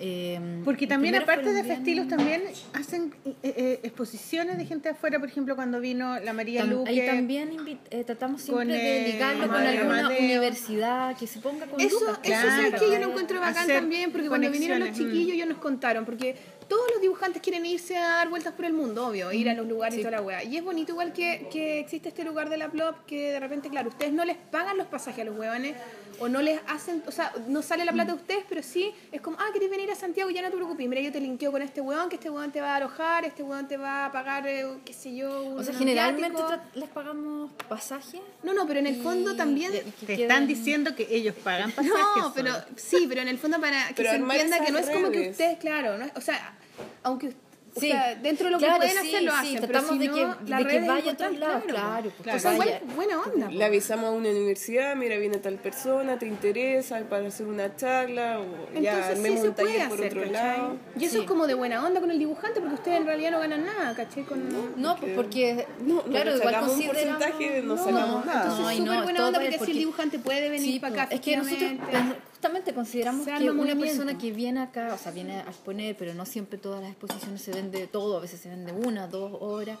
[0.00, 2.42] Eh, Porque también, aparte de festilos, también
[2.72, 5.18] hacen eh, eh, exposiciones de gente afuera.
[5.18, 6.90] Por ejemplo, cuando vino la María Tam- Luque.
[6.90, 10.18] ahí también eh, tratamos siempre con, de ligarlo con alguna Amadeo.
[10.18, 12.48] universidad que se ponga con Eso, lucas, eso claro.
[12.50, 14.94] sabes que yo lo encuentro bacán también, porque cuando vinieron los mm.
[14.94, 16.36] chiquillos ellos nos contaron, porque
[16.68, 19.66] todos los dibujantes quieren irse a dar vueltas por el mundo, obvio, ir a los
[19.66, 20.44] lugares y toda la wea.
[20.44, 23.70] Y es bonito igual que, que existe este lugar de la Plop que de repente,
[23.70, 25.74] claro, ustedes no les pagan los pasajes a los huevones
[26.20, 29.20] o no les hacen, o sea, no sale la plata de ustedes, pero sí es
[29.20, 31.62] como, ah, querés venir a Santiago, ya no te preocupes, mira, yo te linkeo con
[31.62, 34.46] este huevón, que este huevón te va a alojar, este huevón te va a pagar,
[34.46, 36.42] eh, qué sé yo, un O sea, generalmente
[36.74, 38.20] les pagamos pasaje.
[38.42, 39.72] No, no, pero en el fondo también...
[39.72, 41.92] Te queden- están diciendo que ellos pagan pasajes.
[42.16, 44.90] No, pero sí, pero en el fondo para que Pero se entienda que no es
[44.90, 46.54] como que ustedes, claro, no es- o sea,
[47.02, 47.32] aunque
[47.78, 47.88] o Sí.
[47.88, 50.06] sea, dentro de lo que pueden sí, hacer lo sí, hacen, pero tratamos si de
[50.08, 51.88] no, que- la de que red es vaya a importante, otros lados, claro.
[51.88, 52.80] claro, pues, O sea, vaya.
[52.96, 53.50] buena onda.
[53.50, 58.40] Le avisamos a una universidad, mira, viene tal persona, te interesa para hacer una charla,
[58.40, 58.44] o
[58.80, 60.32] ya Entonces sí armemos un taller por hacer, otro ¿cachai?
[60.58, 60.76] lado.
[60.98, 61.20] Y eso Sí.
[61.22, 63.94] es como de buena onda con el dibujante, porque ustedes en realidad no ganan nada,
[63.94, 64.24] ¿cachai?
[64.24, 64.48] Con...
[64.80, 68.42] No, pues porque, No, no, claro, igual un porcentaje, no No, sacamos nada.
[68.42, 71.02] Entonces No, súper no, es buena onda porque, si el porque- dibujante puede venir para
[71.04, 72.14] acá es que nosotros efectivamente.
[72.18, 76.14] pues, justamente consideramos que una persona que viene acá, o sea, viene a exponer, pero
[76.14, 79.76] no siempre todas las exposiciones se vende todo, a veces se vende una, dos horas,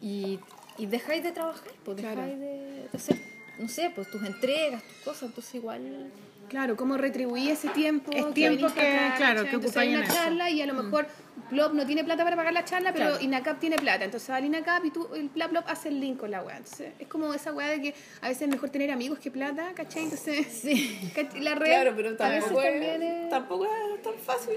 [0.00, 0.40] y,
[0.78, 3.16] y dejáis de trabajar, pues dejáis de, de hacer,
[3.56, 6.10] no sé, pues tus entregas, tus cosas, entonces igual...
[6.52, 8.12] Claro, cómo retribuir ese tiempo.
[8.12, 10.12] Es que tiempo para que, acá, claro, que una en eso.
[10.14, 11.06] charla y a lo mejor
[11.48, 13.24] Plop no tiene plata para pagar la charla, pero Claro.
[13.24, 14.04] INACAP tiene plata.
[14.04, 16.58] Entonces va al INACAP y tú, el Plop Plop hace el link con la weá.
[16.58, 19.72] Entonces es como esa weá de que a veces es mejor tener amigos que plata,
[19.74, 20.02] ¿cachai?
[20.02, 21.00] Entonces Sí.
[21.40, 23.30] la red Claro, pero tampoco también es, es...
[23.30, 24.56] tampoco es tan fácil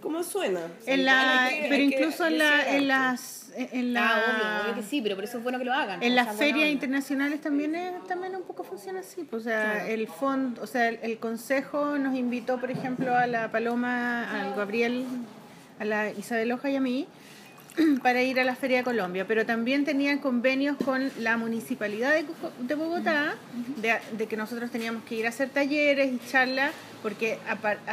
[0.00, 0.60] como suena.
[0.80, 4.22] O sea, En la, que- pero que incluso en, la, en las en la Ah,
[4.62, 6.02] obvio, obvio que sí, pero por eso es bueno que lo hagan.
[6.02, 6.68] en o las sea, ferias onda.
[6.68, 10.88] internacionales también es, también un poco funciona así pues, o sea el fondo o sea
[10.88, 15.04] el, el consejo nos invitó por ejemplo a la Paloma al Gabriel
[15.80, 17.08] a la Isabel Hoja y a mí
[18.04, 22.12] para ir a la Feria de Colombia, pero también tenían convenios con la municipalidad
[22.58, 23.34] de, Bogotá,
[23.76, 26.72] de, de que nosotros teníamos que ir a hacer talleres y charlas,
[27.02, 27.52] porque a,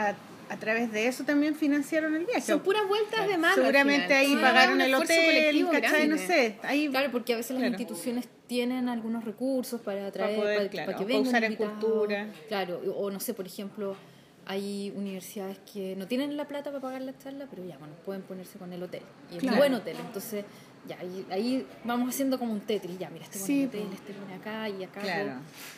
[0.10, 0.16] a-
[0.49, 2.41] a través de eso también financiaron el viaje.
[2.41, 3.56] Son puras vueltas de mano.
[3.56, 6.07] Seguramente ahí Sí, pagaron el hotel, ¿cachai?
[6.07, 10.57] No sé, ahí Claro, porque a veces las instituciones tienen algunos recursos para traer, poder,
[10.57, 12.28] para, claro, para que para vengan usar en cultura.
[12.48, 13.95] Claro, o no sé, por ejemplo,
[14.45, 18.22] hay universidades que no tienen la plata para pagar la charla, pero ya, bueno, pueden
[18.22, 19.02] ponerse con el hotel.
[19.32, 20.45] Y es un buen hotel, entonces
[20.88, 24.14] ya, ahí, ahí vamos haciendo como un Tetris, ya, mira, este Sí, pone hotel, este
[24.14, 25.01] pone acá y acá.
[25.01, 25.31] Claro.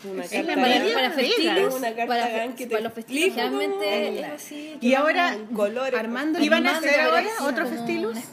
[0.05, 1.75] Una carta Para, mayoría para festivos.
[1.75, 4.25] Una carta para, te los festivos generalmente es.
[4.31, 4.77] así.
[4.81, 5.99] Y ahora, colores.
[5.99, 8.11] Armando ¿Iban a hacer ahora festilus?
[8.11, 8.23] una-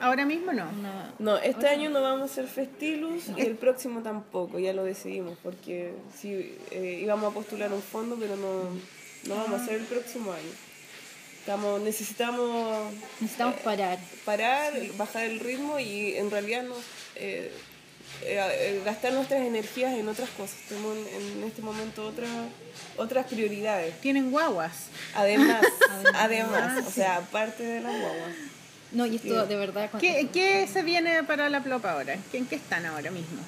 [0.00, 0.68] Ahora mismo no.
[0.78, 4.84] una- No, este año no vamos a hacer festilus y el próximo tampoco, ya lo
[4.84, 8.62] decidimos, porque sí eh, íbamos a postular un fondo, pero no,
[9.26, 10.67] no vamos a hacer el próximo año.
[11.48, 12.92] Estamos, necesitamos
[13.22, 13.98] necesitamos parar.
[14.26, 16.74] parar, bajar el ritmo y en realidad no,
[17.16, 17.50] eh,
[18.20, 20.58] eh, eh, gastar nuestras energías en otras cosas.
[20.68, 22.28] Tenemos en, en este momento otra,
[22.98, 23.98] otras prioridades.
[24.02, 24.88] Tienen guaguas.
[25.14, 25.62] Además,
[26.16, 28.34] además, o sea, aparte de las guaguas.
[28.92, 29.90] No, y esto de verdad...
[29.98, 32.18] ¿Qué, qué se viene para la Plop ahora?
[32.34, 33.40] ¿En qué están ahora mismo?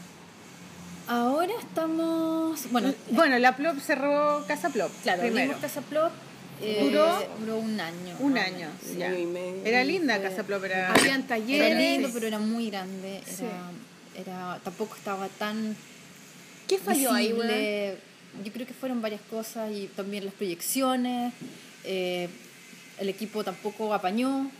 [1.07, 2.63] Ahora estamos...
[2.71, 4.91] Bueno, Bueno, la Plop cerró Casa Plop.
[5.03, 5.55] Claro, primero.
[5.61, 6.13] Casa Plop.
[6.62, 7.27] Eh, ¿Duró?
[7.41, 8.16] duró un año.
[8.20, 8.69] Un año.
[8.99, 9.19] ya.
[9.19, 9.65] y medio.
[9.65, 10.65] Era linda fue- Casa Plop.
[10.65, 10.93] Era...
[10.93, 11.78] Habían Era talleres.
[11.78, 13.16] lindo, pero era muy grande.
[13.19, 13.45] Era, Sí.
[14.16, 15.77] era, tampoco estaba tan
[16.69, 17.99] ¿Qué falló ahí, weón?
[18.45, 21.32] Yo creo que fueron varias cosas y también las proyecciones.
[21.85, 22.28] eh,
[22.99, 24.51] el equipo tampoco apañó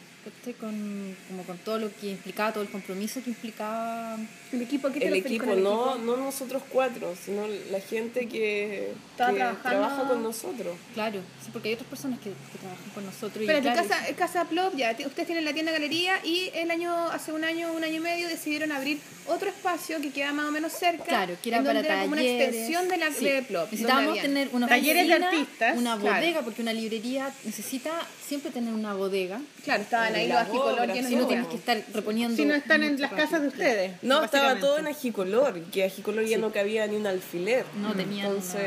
[0.59, 4.16] con, como con todo lo que implicaba, todo el compromiso que implicaba.
[4.52, 6.05] El equipo, ¿qué te El equipo, con el no, equipo?
[6.06, 9.68] no nosotros cuatro, sino la gente que, Estaba que trabajando.
[9.68, 10.77] trabaja con nosotros.
[10.94, 13.36] Claro, sí, porque hay otras personas que, que trabajan con nosotros.
[13.36, 16.93] y Espérate, claro, casa, casa Plop, ya, ustedes tienen la tienda galería y el año,
[17.10, 18.98] hace un año, un año y medio decidieron abrir
[19.28, 21.05] otro espacio que queda más o menos cerca.
[21.05, 22.48] Claro, que era en para donde era como una talleres.
[22.48, 23.24] extensión de la Sí.
[23.24, 23.64] de Plop.
[23.70, 26.16] Necesitábamos tener una Talleres de artistas, una claro.
[26.16, 27.90] bodega, porque una librería necesita
[28.27, 29.40] siempre tener una bodega.
[29.64, 31.56] Claro, estaban ahí Y los la agicolor obra, llenos sí, de Y no tienes que
[31.56, 32.36] estar reponiendo.
[32.36, 33.93] Si no están en las casas de ustedes.
[34.02, 37.65] No, estaba todo en Agicolor, que Agicolor ya no cabía ni un alfiler.
[37.77, 38.61] No tenían Entonces,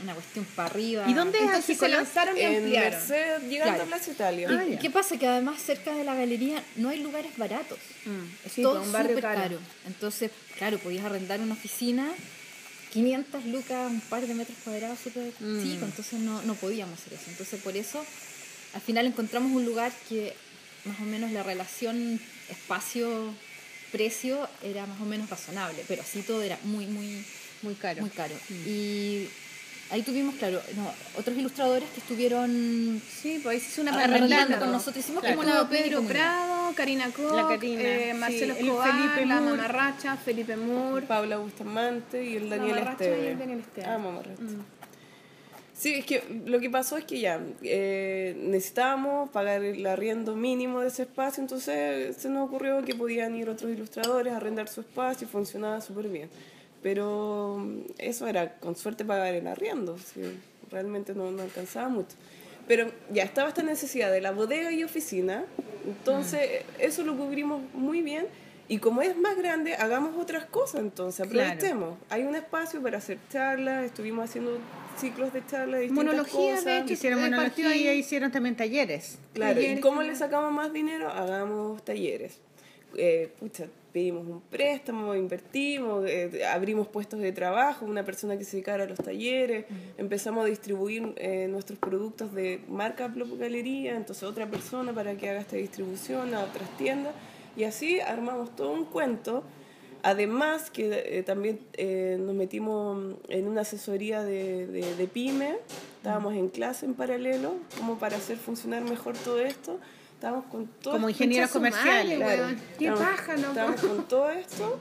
[0.00, 1.04] una, una cuestión para arriba.
[1.08, 2.70] ¿Y dónde es Entonces se lanzaron y en.
[2.70, 3.82] Merced, llegando Claro.
[3.82, 4.48] a Plaza Italia.
[4.50, 4.78] ¿Y Ah, ya.
[4.78, 5.18] qué pasa?
[5.18, 7.78] Que además cerca de la galería no hay lugares baratos.
[8.44, 9.40] Es Sí, todo pues, un barrio caro.
[9.40, 9.58] caro.
[9.86, 12.08] Entonces, claro, podías arrendar una oficina,
[12.92, 15.30] 500 lucas, un par de metros cuadrados súper
[15.62, 17.24] chico, entonces no, no podíamos hacer eso.
[17.30, 18.02] Entonces, por eso,
[18.74, 20.34] al final encontramos un lugar que
[20.84, 22.18] más o menos la relación
[23.88, 27.24] espacio-precio era más o menos razonable, pero así todo era muy, muy,
[27.62, 28.00] Muy caro.
[28.00, 28.34] muy caro.
[28.50, 29.28] Y
[29.90, 34.28] ahí tuvimos, claro, no, otros ilustradores que estuvieron Sí, pues ahí se hizo una arrendando
[34.36, 34.58] parrillada.
[34.60, 35.04] con nosotros.
[35.04, 35.36] Hicimos Claro.
[35.38, 36.02] como una Pedro.
[36.02, 39.56] Prado, Karina Koch, La Karina, eh, sí, Marcelo el Escobar, Felipe la Moore.
[39.56, 41.06] Mamarracha, Felipe Moore.
[41.06, 43.22] Paula Bustamante y el Daniel Esteve.
[43.24, 43.86] y el Daniel Esteve.
[43.86, 44.42] Ah, Mamarracha.
[45.78, 50.80] Sí, es que lo que pasó es que ya eh, necesitábamos pagar el arriendo mínimo
[50.80, 54.80] de ese espacio, entonces se nos ocurrió que podían ir otros ilustradores a arrendar su
[54.80, 56.28] espacio y funcionaba súper bien.
[56.82, 60.22] Pero mm, eso era con suerte pagar el arriendo, sí,
[60.68, 62.16] realmente no, no alcanzaba mucho.
[62.66, 65.44] Pero ya estaba esta necesidad de la bodega y oficina,
[65.86, 68.26] entonces eso lo cubrimos muy bien.
[68.70, 71.52] Y como es más grande, hagamos otras cosas entonces, Claro.
[71.52, 71.98] aprovechemos.
[72.10, 74.58] Hay un espacio para hacer charlas, estuvimos haciendo
[74.98, 76.64] ciclos de charlas de distintas Monología, cosas.
[76.64, 79.18] de hecho, Hicieron el monología partido y hicieron también talleres.
[79.34, 80.12] Claro, ¿y cómo también.
[80.12, 81.10] le sacamos más dinero?
[81.10, 82.40] Hagamos talleres.
[82.96, 88.52] Eh, pucha, pedimos un préstamo, invertimos, eh, abrimos puestos de trabajo, una persona que se
[88.56, 89.66] dedicara a los talleres,
[89.98, 95.28] empezamos a distribuir eh, nuestros productos de marca Plop Galería, entonces otra persona para que
[95.28, 97.12] haga esta distribución a otras tiendas,
[97.56, 99.44] y así armamos todo un cuento.
[100.02, 105.56] Además que eh, también eh, nos metimos en una asesoría de, de, de pyme,
[105.96, 109.78] estábamos en clase en paralelo, como para hacer funcionar mejor todo esto.
[110.14, 112.18] Estábamos con todo Como ingenieros comerciales.
[112.18, 112.56] madre.
[112.78, 113.48] Qué Estábamos- paja, ¿no?
[113.48, 114.80] Estábamos con todo esto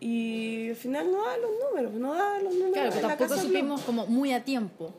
[0.00, 2.72] y al final no da los números, no da los números.
[2.72, 4.92] Claro, pero tampoco supimos como muy a tiempo.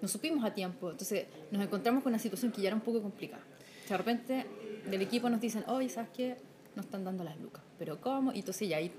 [0.00, 0.90] No supimos a tiempo.
[0.90, 3.42] Entonces nos encontramos con una situación que ya era un poco complicada.
[3.88, 4.46] De repente
[4.90, 6.36] del equipo nos dicen, oye, ¿sabes qué?
[6.76, 7.62] No están dando las lucas.
[7.78, 8.32] ¿Pero cómo?
[8.32, 8.90] Y entonces ya ahí,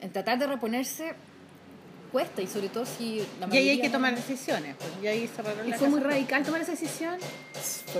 [0.00, 1.14] en tratar de reponerse,
[2.12, 2.42] cuesta.
[2.42, 4.76] Y sobre todo si la Y ahí hay mayoría que tomar decisiones.
[4.76, 7.16] Pues, y ahí cerraron Y la fue muy radical tomar esa decisión.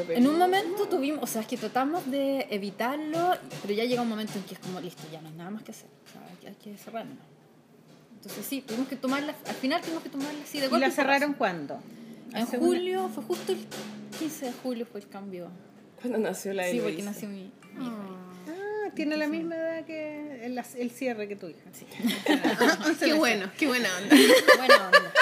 [0.09, 4.09] En un momento tuvimos, o sea, es que tratamos de evitarlo, pero ya llega un
[4.09, 5.88] momento en que es como, listo, ya no hay nada más que hacer.
[6.09, 7.12] O sea, hay que- hay que cerrarlo.
[8.16, 10.86] Entonces sí, tuvimos que tomarla, al final tuvimos que tomarla así de ¿Y golpe.
[10.86, 11.12] la y porrazo.
[11.12, 11.80] cerraron cuándo?
[12.32, 13.66] En Hace una- julio, fue justo el
[14.18, 15.48] 15 de julio fue el cambio.
[16.01, 17.97] Cuando nació la Sí, porque nació mi, mi hija.
[18.95, 21.61] Tiene la misma edad que el, el cierre que tu hija.
[23.01, 24.17] qué bueno, qué buena onda.
[24.59, 25.12] Buena onda.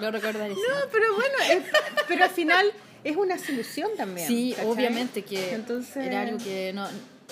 [0.00, 0.54] Lo recordaré.
[0.54, 0.60] No,
[0.92, 1.64] pero bueno, es-
[2.08, 2.70] pero al final
[3.02, 4.26] es una solución también.
[4.28, 4.70] Sí, ¿cachai?
[4.70, 6.86] obviamente que Entonces- era algo que no...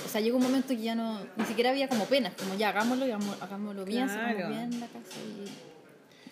[0.04, 1.20] O sea, llegó un momento que ya no...
[1.36, 4.48] Ni siquiera había como penas, como ya, hagámoslo, y hagámoslo bien, Claro.
[4.48, 5.16] bien la casa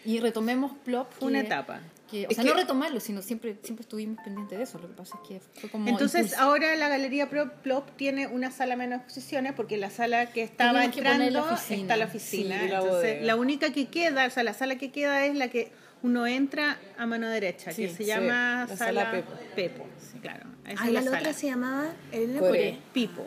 [0.05, 0.11] y...
[0.15, 1.07] Y retomemos Plop.
[1.23, 1.81] Una etapa.
[2.13, 4.79] Que- o Es sea, que- no retomarlo, sino siempre, siempre estuvimos pendientes de eso.
[4.79, 5.89] Lo que pasa es que fue como...
[5.89, 6.43] Entonces impulso.
[6.45, 10.81] ahora la Galería Pro Plop tiene una sala menos exposiciones porque la sala que estaba
[10.91, 12.59] que entrando la está la oficina.
[12.61, 15.35] Sí, y la Entonces la única que queda, o sea, la sala que queda es
[15.35, 15.73] la que
[16.03, 19.33] uno entra a mano derecha, Sí, que se sí, llama la sala, sala Pepo.
[19.57, 19.87] Pepo.
[19.99, 20.47] sí, claro.
[20.67, 21.19] Esa es la la sala.
[21.19, 22.51] otra se llamaba Elena Core.
[22.51, 22.79] Core.
[22.93, 23.27] Pipo.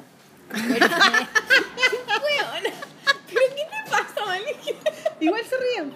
[5.20, 5.96] Igual se ríen.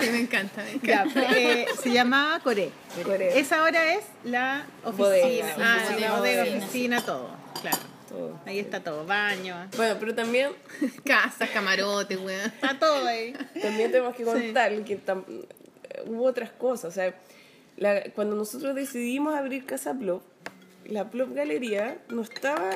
[0.00, 1.38] Sí, me encanta, me Ya, encanta.
[1.38, 2.70] eh, se llamaba Core.
[3.04, 3.38] Core.
[3.38, 4.96] Esa ahora es la oficina.
[5.06, 5.56] Bodega.
[5.58, 6.64] Ah, Oficina, la bodega, oficina.
[6.66, 7.30] oficina, todo.
[7.60, 7.78] Claro.
[8.08, 8.40] Todo.
[8.46, 9.68] Ahí está todo, baño.
[9.76, 10.50] Bueno, pero también,
[11.04, 12.46] Casa, camarote, weón.
[12.46, 13.32] Está todo ahí.
[13.60, 15.24] también tenemos que contar que tam-
[16.06, 16.86] hubo otras cosas.
[16.86, 17.14] O sea,
[17.76, 20.22] la- cuando nosotros decidimos abrir Casa Plop,
[20.86, 22.70] la Plop Galería no estaba...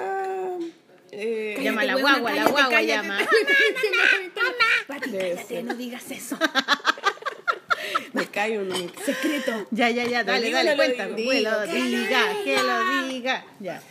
[1.13, 2.87] eh, Llama a la guagua, la cállate, guagua cállate.
[3.09, 3.19] llama.
[4.87, 5.65] Pati, Debe cállate, ser.
[5.65, 6.39] no digas eso.
[8.13, 8.71] me cae un
[9.05, 9.67] Secreto.
[9.71, 11.15] Ya, ya, ya, dale, dale, cuéntame.
[11.15, 11.31] digo.
[11.31, 13.45] Que lo diga, que lo diga.
[13.61, 13.83] Ya.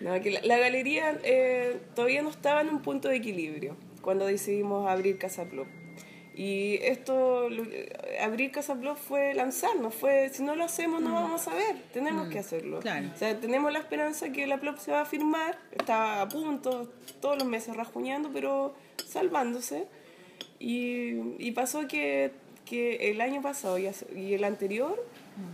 [0.00, 4.26] No, que la, la galería eh, todavía no estaba en un punto de equilibrio cuando
[4.26, 5.66] decidimos abrir Casa Plop.
[6.42, 11.46] Y esto, eh, abrir Casa Plop fue lanzarnos, fue, si no lo hacemos no vamos
[11.46, 12.78] a ver, tenemos que hacerlo.
[12.78, 13.10] claro.
[13.14, 16.90] O sea, tenemos la esperanza que la Plop se va a firmar, está a punto,
[17.20, 18.74] todos los meses rajuñando, pero
[19.06, 19.84] salvándose.
[20.58, 22.32] Y, y pasó que,
[22.64, 24.98] que el año pasado y, y el anterior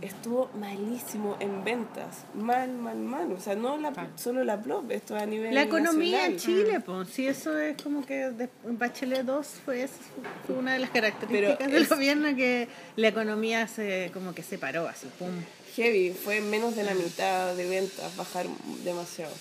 [0.01, 2.23] estuvo malísimo en ventas.
[2.33, 3.31] Mal, mal, mal.
[3.31, 6.37] O sea, no la, solo la Plop, esto a nivel La economía en.
[6.37, 9.87] Chile, pues, sí, eso es como que de- Bachelet 2 fue,
[10.49, 14.57] una de las características Pero del es- gobierno que la economía se como que se
[14.57, 15.29] paró así, pum.
[15.75, 18.47] Heavy, fue menos de la mitad de ventas, bajar
[18.83, 19.31] demasiado.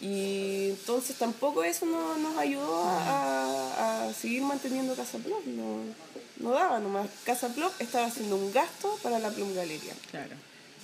[0.00, 5.44] Y entonces tampoco eso no- nos ayudó a, a- a seguir manteniendo Casa Plop.
[5.46, 5.78] No,
[6.38, 7.08] no daba nomás.
[7.24, 9.94] Casa Plop estaba haciendo un gasto para la Plum Galería.
[10.10, 10.34] Claro.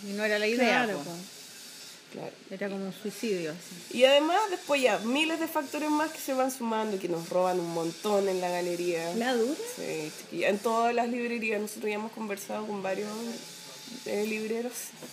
[0.04, 3.52] Y no era la idea, Claro, era como un suicidio.
[3.52, 3.98] así.
[3.98, 7.28] Y además después ya miles de factores más que se van sumando y que nos
[7.30, 9.14] roban un montón en la galería.
[9.14, 9.54] La dura.
[9.76, 10.48] Sí, chiquilla.
[10.50, 13.08] en todas las librerías nosotros ya hemos conversado con varios
[14.06, 14.72] eh, libreros,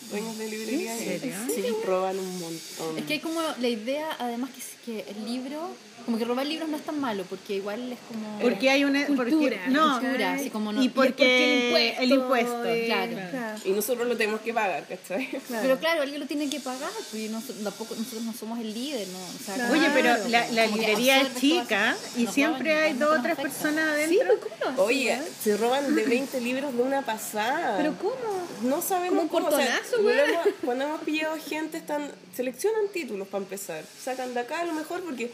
[0.10, 1.36] dueños de librería, ¿En serio?
[1.54, 2.98] sí, roban un montón.
[2.98, 4.68] Es que hay como la idea, además, que, es
[5.06, 5.70] que el libro,
[6.06, 8.40] como que robar libros no es tan malo, porque igual es como.
[8.40, 12.66] Porque hay una Cultura, porque, no, cultura, así como no- y y porque el impuesto,
[12.66, 13.60] eh, Claro.
[13.66, 15.30] Y nosotros lo tenemos que pagar, ¿cachai?
[15.50, 19.08] Pero claro, alguien lo tiene que pagar, pues no- tampoco, nosotros no somos el líder,
[19.10, 19.20] ¿no?
[19.20, 19.74] O sea, Claro.
[19.74, 23.86] Oye, pero Claro, la, librería es chica y siempre roban hay dos o tres personas
[23.86, 24.20] Sí, adentro.
[24.28, 25.22] pero ¿cómo lo hacen, Oye, eh?
[25.44, 27.78] se roban de 20 libros de una pasada.
[27.78, 28.69] ¿Pero cómo?
[28.70, 33.28] No sabemos Como un cómo, o sea, hemos- cuando hemos pillado gente, están seleccionan títulos
[33.28, 33.84] para empezar.
[34.04, 35.32] Sacan de acá a lo mejor porque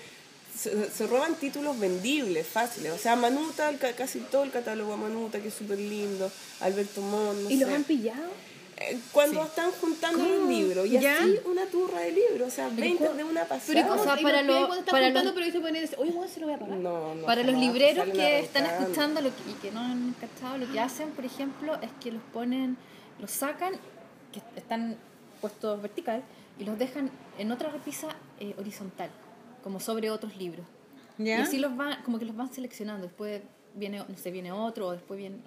[0.57, 2.91] se, se roban títulos vendibles, fáciles.
[2.93, 6.31] O sea, Manuta, el casi todo el catálogo de Manuta, que es súper lindo.
[6.61, 8.29] Alberto Mon, no ¿Y los han pillado?
[8.77, 10.85] Eh, Cuando están juntando los libros.
[10.87, 11.17] Y ¿Ya?
[11.19, 12.49] así una turra de libros.
[12.49, 13.63] O sea, 20 cómo- de una pasada.
[13.67, 14.01] Pero ¿y cómo?
[14.01, 16.39] O sea, ¿Y para los lo- para juntando, lo- pero dice poner, oye, bueno, se
[16.41, 16.77] lo voy a pagar.
[16.79, 20.57] No, no, Para los libreros que están escuchando lo que- y que no han cachado,
[20.57, 22.75] lo que hacen, por ejemplo, es que los ponen,
[23.25, 23.73] los sacan,
[24.31, 24.95] que están
[25.41, 26.21] puestos vertical,
[26.59, 28.07] y los dejan en otra repisa
[28.39, 29.09] eh, horizontal,
[29.63, 30.65] como sobre otros libros.
[31.17, 31.39] ¿Ya?
[31.39, 33.07] Y así los van, como que los van seleccionando.
[33.07, 33.41] Después
[33.73, 35.37] viene, no sé, viene otro, o después viene,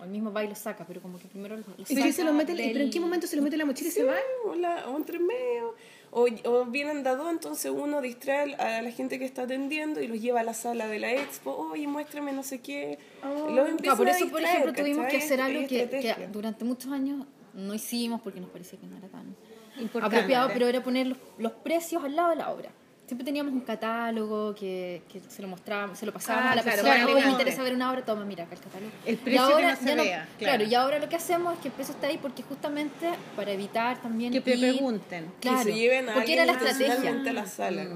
[0.00, 2.00] o el mismo va y lo saca, pero como que primero los, los ¿Y se
[2.24, 3.92] lo saca mete, del- ¿Pero en qué momento se lo mete en la mochila y
[3.92, 4.16] Sí, se va?
[4.46, 5.74] o, la- o entre medio.
[6.14, 10.20] O, o vienen dado, entonces uno distrae a la gente que está atendiendo y los
[10.20, 11.50] lleva a la sala de la expo.
[11.72, 12.98] Oye, muéstrame no sé qué.
[13.22, 16.28] Los empiezan Claro, por a eso, por distraer, ejemplo, tuvimos que hacer algo que, que
[16.30, 19.34] durante muchos años no hicimos porque nos parecía que no era tan
[19.80, 20.16] Importante.
[20.16, 22.70] apropiado, pero era poner los, los precios al lado de la obra.
[23.12, 26.62] Siempre teníamos un catálogo que, que se lo mostrábamos, se lo pasábamos Ah, a la
[26.62, 27.26] claro, persona.
[27.26, 28.90] me interesa ver una obra, toma, mira acá el catálogo.
[29.04, 30.64] El Y precio que ahora no se ya vea, claro.
[30.64, 34.00] y ahora lo que hacemos es que el precio está ahí porque justamente para evitar
[34.00, 35.26] también Que te ir- pregunten.
[35.42, 37.10] Claro, que se lleven a porque era la estrategia.
[37.10, 37.86] a la sala.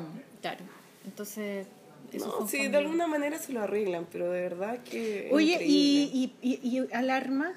[0.43, 0.61] Claro.
[1.07, 1.67] Entonces,
[2.13, 5.31] No, sí, de alguna manera se lo arreglan, pero de verdad que.
[5.33, 7.55] Oye, y, y, y, y alarma?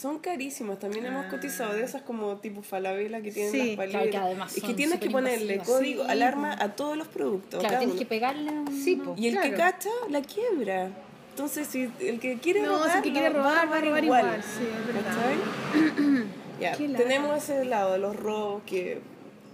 [0.00, 3.90] Son carísimas, también hemos cotizado de esas como tipo falabella que tienen Sí, las paletas.
[3.90, 5.78] claro, que además es que son tienes que ponerle invasivas.
[5.78, 7.58] código, Sí, alarma a todos los productos.
[7.58, 7.98] Claro, tienes uno.
[7.98, 8.66] que pegarle un...
[8.84, 9.14] Sí, po.
[9.18, 9.72] Y el que Claro.
[9.72, 10.90] cacha, la quiebra.
[11.30, 14.04] Entonces, si el que quiere No, robar, si el que quiere robar, va a robar
[14.04, 14.40] igual.
[14.42, 16.24] Sí, es verdad.
[16.60, 19.00] Ya, tenemos ese lado de los robos que,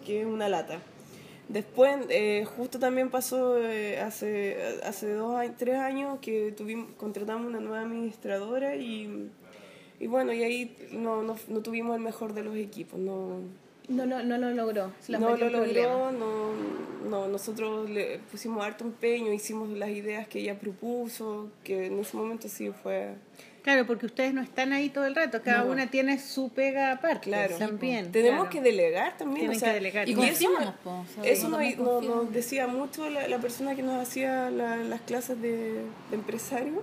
[0.07, 0.79] que es una lata.
[1.49, 7.47] Después, eh, justo también pasó eh, hace, hace dos años, tres años que tuvimos, contratamos
[7.47, 9.31] una nueva administradora y,
[10.01, 12.99] y bueno, y ahí no, no, no tuvimos el mejor de los equipos.
[12.99, 13.39] No,
[13.89, 14.91] No, lo- no lo logró.
[15.09, 15.51] No lo
[15.83, 16.53] logró, no,
[17.11, 22.17] no, nosotros le pusimos harto empeño, hicimos las ideas que ella propuso, que en ese
[22.17, 23.15] momento sí fue...
[23.65, 25.73] Claro, porque ustedes no están ahí todo el rato, cada No.
[25.73, 27.57] una tiene su pega aparte Claro.
[27.57, 28.13] también.
[28.13, 28.51] Tenemos claro.
[28.51, 29.39] que delegar también.
[29.49, 30.07] Tienen o sea, que delegar.
[30.07, 30.21] Y eso,
[31.51, 35.73] confiamos, nos, decía mucho la, la persona que nos hacía la- las clases de,
[36.11, 36.83] de empresario,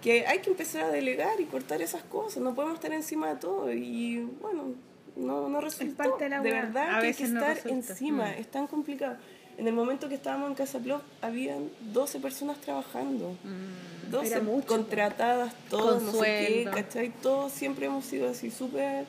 [0.00, 3.36] que hay que empezar a delegar y cortar esas cosas, no podemos estar encima de
[3.40, 4.72] todo y bueno,
[5.16, 5.96] no, no resultó.
[5.96, 6.62] parte de la weá.
[6.62, 8.38] verdad A que hay que no estar encima, Mm.
[8.40, 9.16] es tan complicado.
[9.58, 13.28] En el momento que estábamos en Casa Plop, habían 12 personas trabajando.
[13.28, 13.93] 12 Mm.
[14.22, 14.66] Era mucho.
[14.66, 16.18] contratadas, todos, no sé
[16.64, 16.70] qué.
[16.72, 17.10] ¿cachai?
[17.22, 19.04] Todos siempre hemos sido así, súper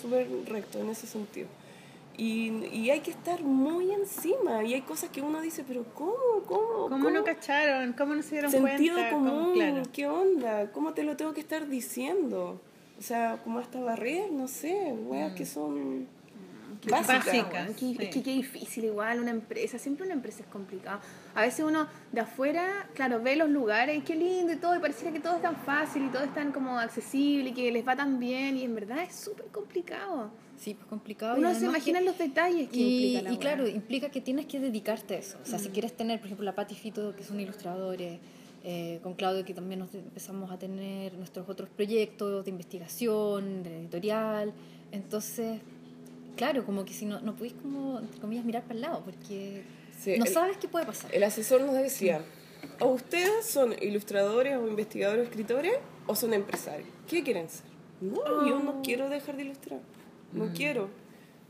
[0.00, 1.48] súper rectos en ese sentido.
[2.16, 4.62] Y, y hay que estar muy encima.
[4.64, 6.12] Y hay cosas que uno dice, pero ¿cómo?
[6.46, 6.88] ¿Cómo?
[6.88, 7.92] ¿Cómo no cacharon?
[7.94, 9.10] ¿Cómo no se dieron Sentido cuenta?
[9.14, 9.82] común, ¿Cómo- claro.
[9.92, 10.70] ¿qué onda?
[10.72, 12.60] ¿Cómo te lo tengo que estar diciendo?
[12.98, 16.06] O sea, como hasta barrer, no sé, weas que son
[16.88, 17.26] básicas.
[17.26, 17.70] básicas.
[17.70, 17.96] Es que, Sí.
[18.10, 21.00] que qué difícil igual una empresa, siempre una empresa es complicado.
[21.34, 24.78] A veces uno de afuera, claro, ve los lugares y qué lindo y todo, y
[24.78, 27.86] pareciera que todo es tan fácil y todo es tan como accesible y que les
[27.86, 30.30] va tan bien y en verdad es súper complicado.
[30.56, 31.38] Sí, pues complicado.
[31.38, 34.46] Uno se imagina que- los detalles que y, implica la y claro, implica que tienes
[34.46, 35.38] que dedicarte a eso.
[35.42, 38.18] O sea, si quieres tener, por ejemplo, la Pati Fito, que son ilustradores,
[38.62, 43.78] eh, con Claudio, que también nos empezamos a tener nuestros otros proyectos de investigación, de
[43.80, 44.52] editorial.
[44.92, 45.60] Entonces,
[46.40, 49.62] claro, como que si no, no pudiste, como, entre comillas, mirar para el lado, porque
[50.02, 51.14] Sí, no el- sabes qué puede pasar.
[51.14, 52.22] El asesor nos decía,
[52.80, 55.74] o ustedes son ilustradores o investigadores o escritores
[56.06, 56.88] o son empresarios.
[57.06, 57.66] ¿Qué quieren ser?
[58.00, 59.80] No, yo no quiero dejar de ilustrar.
[60.32, 60.88] No quiero.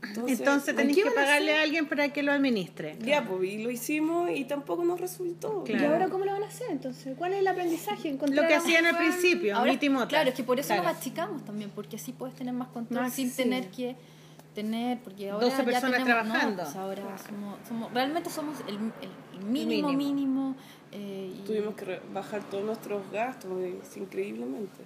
[0.03, 2.97] Entonces, Entonces tenéis ¿qué que van a pagarle a alguien para que lo administre.
[3.05, 5.63] ya, pues, y lo hicimos y tampoco nos resultó.
[5.63, 5.83] Claro.
[5.83, 7.15] ¿Y ahora cómo lo van a hacer entonces?
[7.17, 8.09] ¿Cuál es el aprendizaje?
[8.09, 9.77] Encontrar Lo que hacían al principio, Ahora,
[10.07, 10.83] claro, es que por eso Claro.
[10.83, 13.43] nos achicamos también, porque así puedes tener más control sin accesible.
[13.61, 13.95] tener que
[14.53, 16.57] tener, porque ahora 12 ya personas tenemos, trabajando.
[16.57, 20.13] no, pues ahora somos, somos- realmente somos el, el- el mínimo, Mínimo.
[20.13, 20.55] mínimo.
[20.91, 24.83] eh, y- Tuvimos que bajar todos nuestros gastos, es increíblemente.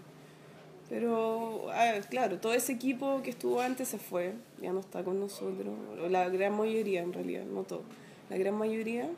[0.89, 5.19] Pero, ver, claro, todo ese equipo que estuvo antes se fue, ya no está con
[5.19, 5.73] nosotros,
[6.03, 7.81] o la gran mayoría en realidad, no todo,
[8.29, 9.09] la gran mayoría,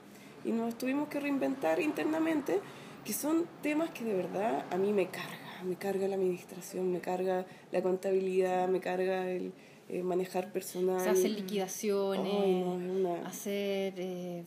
[0.45, 2.61] y nos tuvimos que reinventar internamente,
[3.03, 5.37] que son temas que de verdad a mí me cargan.
[5.65, 9.51] me carga la administración, me carga la contabilidad, me carga el
[9.89, 10.97] eh, manejar personal.
[10.97, 13.93] O sea, hacer liquidaciones, no, una- hacer.
[13.97, 14.43] eh,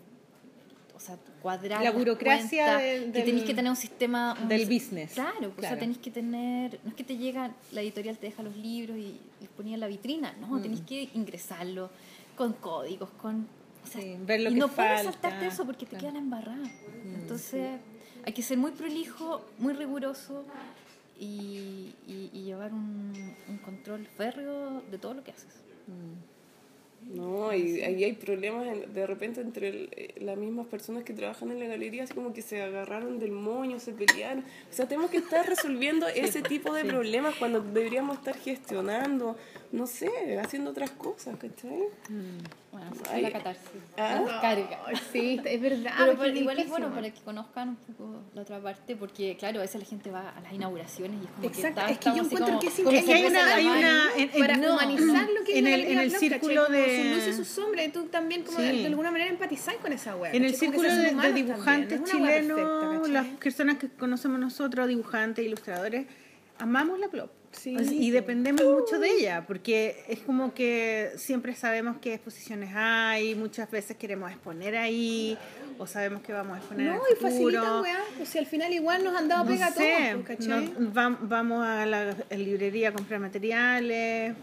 [0.95, 1.83] o sea, cuadrar.
[1.83, 4.37] La burocracia cuentas, del- que tenéis que tener un sistema.
[4.43, 5.13] un del si- business.
[5.15, 5.75] Claro, pues, o Claro.
[5.77, 6.79] sea, tenéis que tener.
[6.85, 9.81] No es que te llega, la editorial te deja los libros y los ponía en
[9.81, 10.63] la vitrina, no, Mm.
[10.63, 11.89] tenéis que ingresarlo
[12.37, 13.47] con códigos, con.
[13.83, 16.01] O sea, Sí, ver lo y que no puedes saltarte eso porque te Claro.
[16.01, 16.01] Mm.
[16.03, 16.71] queda la embarrada.
[17.15, 17.79] Entonces,
[18.27, 20.45] hay que ser muy prolijo, muy riguroso
[21.21, 23.13] y, y- y llevar un,
[23.49, 25.55] un control férreo de todo lo que haces.
[27.15, 31.51] No, y ahí hay problemas de repente entre el- eh, las mismas personas que trabajan
[31.51, 34.41] en la galería, así como que se agarraron del moño, se pelearon.
[34.71, 39.35] O sea, tenemos que estar resolviendo ese tipo de problemas cuando deberíamos estar gestionando,
[39.73, 41.85] no sé, haciendo otras cosas, ¿cachai?
[42.73, 43.65] Bueno, es la catarsis.
[43.97, 44.15] Ah.
[44.15, 44.79] la descarga.
[44.87, 45.93] Ay, sí, es verdad.
[45.99, 46.95] Pero porque por- igual es bueno ¿no?
[46.95, 50.29] para que conozcan un poco la otra parte, porque claro, a veces la gente va
[50.31, 52.79] a las inauguraciones y es como Exacto, que es que yo encuentro como- que es
[52.79, 55.71] Es que hay una, hay una en, para no, humanizar lo que es en la
[55.75, 58.65] el, en el círculo de sus luces, sus sombras, y tú también como Sí.
[58.65, 60.33] de, de alguna manera empatizás con esa wea.
[60.33, 66.07] en el círculo de, dibujantes es chilenos, las personas que conocemos nosotros, dibujantes, ilustradores,
[66.59, 67.31] amamos la plop.
[67.53, 67.77] Sí.
[67.77, 73.35] Sea, y dependemos mucho de ella, porque es como que siempre sabemos qué exposiciones hay,
[73.35, 75.37] muchas veces queremos exponer ahí,
[75.79, 77.99] o sabemos que vamos a exponer No, en y el facilitan, weá.
[78.17, 79.75] Pues si al final igual nos han dado No pega sé,
[80.13, 80.73] todos, pues, ¿cachai?
[80.79, 84.35] no- va- vamos a la librería a comprar materiales.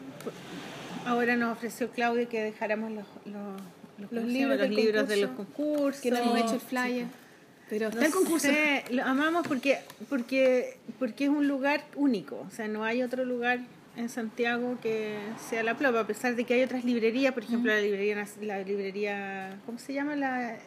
[1.06, 3.62] Ahora nos ofreció Claudia que dejáramos los, los,
[4.00, 6.02] los, ¿cómo se libros los libros de los concurso, concursos.
[6.02, 7.06] que no hemos hecho el flyer.
[7.70, 8.48] Pero está No el concurso.
[8.48, 9.80] sé, lo amamos porque,
[10.10, 12.46] porque, porque es un lugar único.
[12.48, 13.60] O sea, no hay otro lugar
[13.98, 15.18] en Santiago que
[15.50, 18.60] sea la Plop, a pesar de que hay otras librerías, por ejemplo, la librería, la
[18.62, 20.16] librería, ¿cómo se llama?
[20.16, 20.60] La, eh,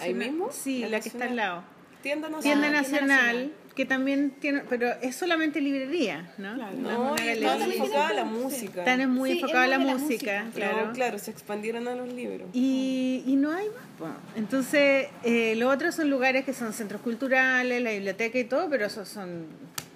[0.00, 0.48] ¿Ahí mismo?
[0.52, 1.62] Sí, ¿La la, que está al lado.
[2.02, 2.60] Tienda nacional.
[2.60, 3.52] Tienda Nacional.
[3.76, 6.54] Que también tiene, pero es solamente librería, ¿no?
[6.54, 6.76] Claro.
[6.76, 8.80] No es No, una está enfocada a la música.
[8.80, 10.44] Están es muy Sí, a la música, música.
[10.54, 10.86] claro.
[10.86, 12.48] No, claro, se expandieron a los libros.
[12.54, 14.16] Y, y no hay más.
[14.34, 18.86] Entonces, eh, los otros son lugares que son centros culturales, la biblioteca y todo, pero
[18.86, 19.44] esos son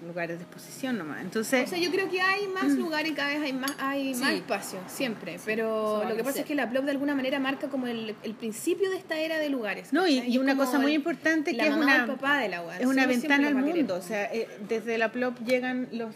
[0.05, 1.21] lugares de exposición nomás.
[1.21, 4.13] Entonces, O sea, yo creo que hay más lugares y cada vez hay más, hay
[4.15, 5.39] más espacio, siempre.
[5.45, 8.33] Pero lo que pasa es que la Plop de alguna manera marca como el, el
[8.33, 9.93] principio de esta era de lugares.
[9.93, 13.05] no, y, una cosa muy el- importante que es una, papá de la es una
[13.05, 13.75] ventana al querer.
[13.75, 13.95] mundo.
[13.95, 16.13] O sea, eh, desde la PLOP llegan los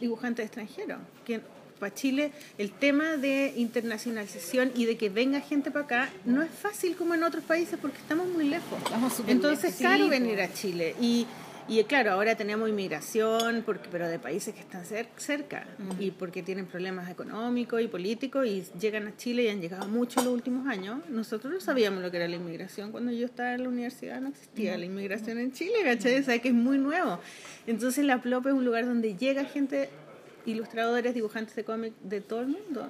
[0.00, 0.98] dibujantes extranjeros.
[1.24, 1.40] Que
[1.78, 6.50] para Chile el tema de internacionalización y de que venga gente para acá no es
[6.50, 8.78] fácil como en otros países porque estamos muy lejos.
[8.82, 9.82] Estamos Entonces, lejos.
[9.82, 10.94] caro Sí, venir a Chile.
[11.00, 11.26] Y,
[11.68, 15.66] y claro, ahora tenemos inmigración, porque, pero de países que están cer- cerca
[15.98, 20.20] y porque tienen problemas económicos y políticos y llegan a Chile y han llegado mucho
[20.20, 21.00] en los últimos años.
[21.08, 22.92] Nosotros no sabíamos lo que era la inmigración.
[22.92, 26.20] Cuando yo estaba en la universidad no existía la inmigración en Chile, ¿cachai?
[26.20, 27.18] O sea, que es muy nuevo.
[27.66, 29.88] Entonces la PLOP es un lugar donde llega gente,
[30.44, 32.86] ilustradores, dibujantes de cómic de todo el mundo.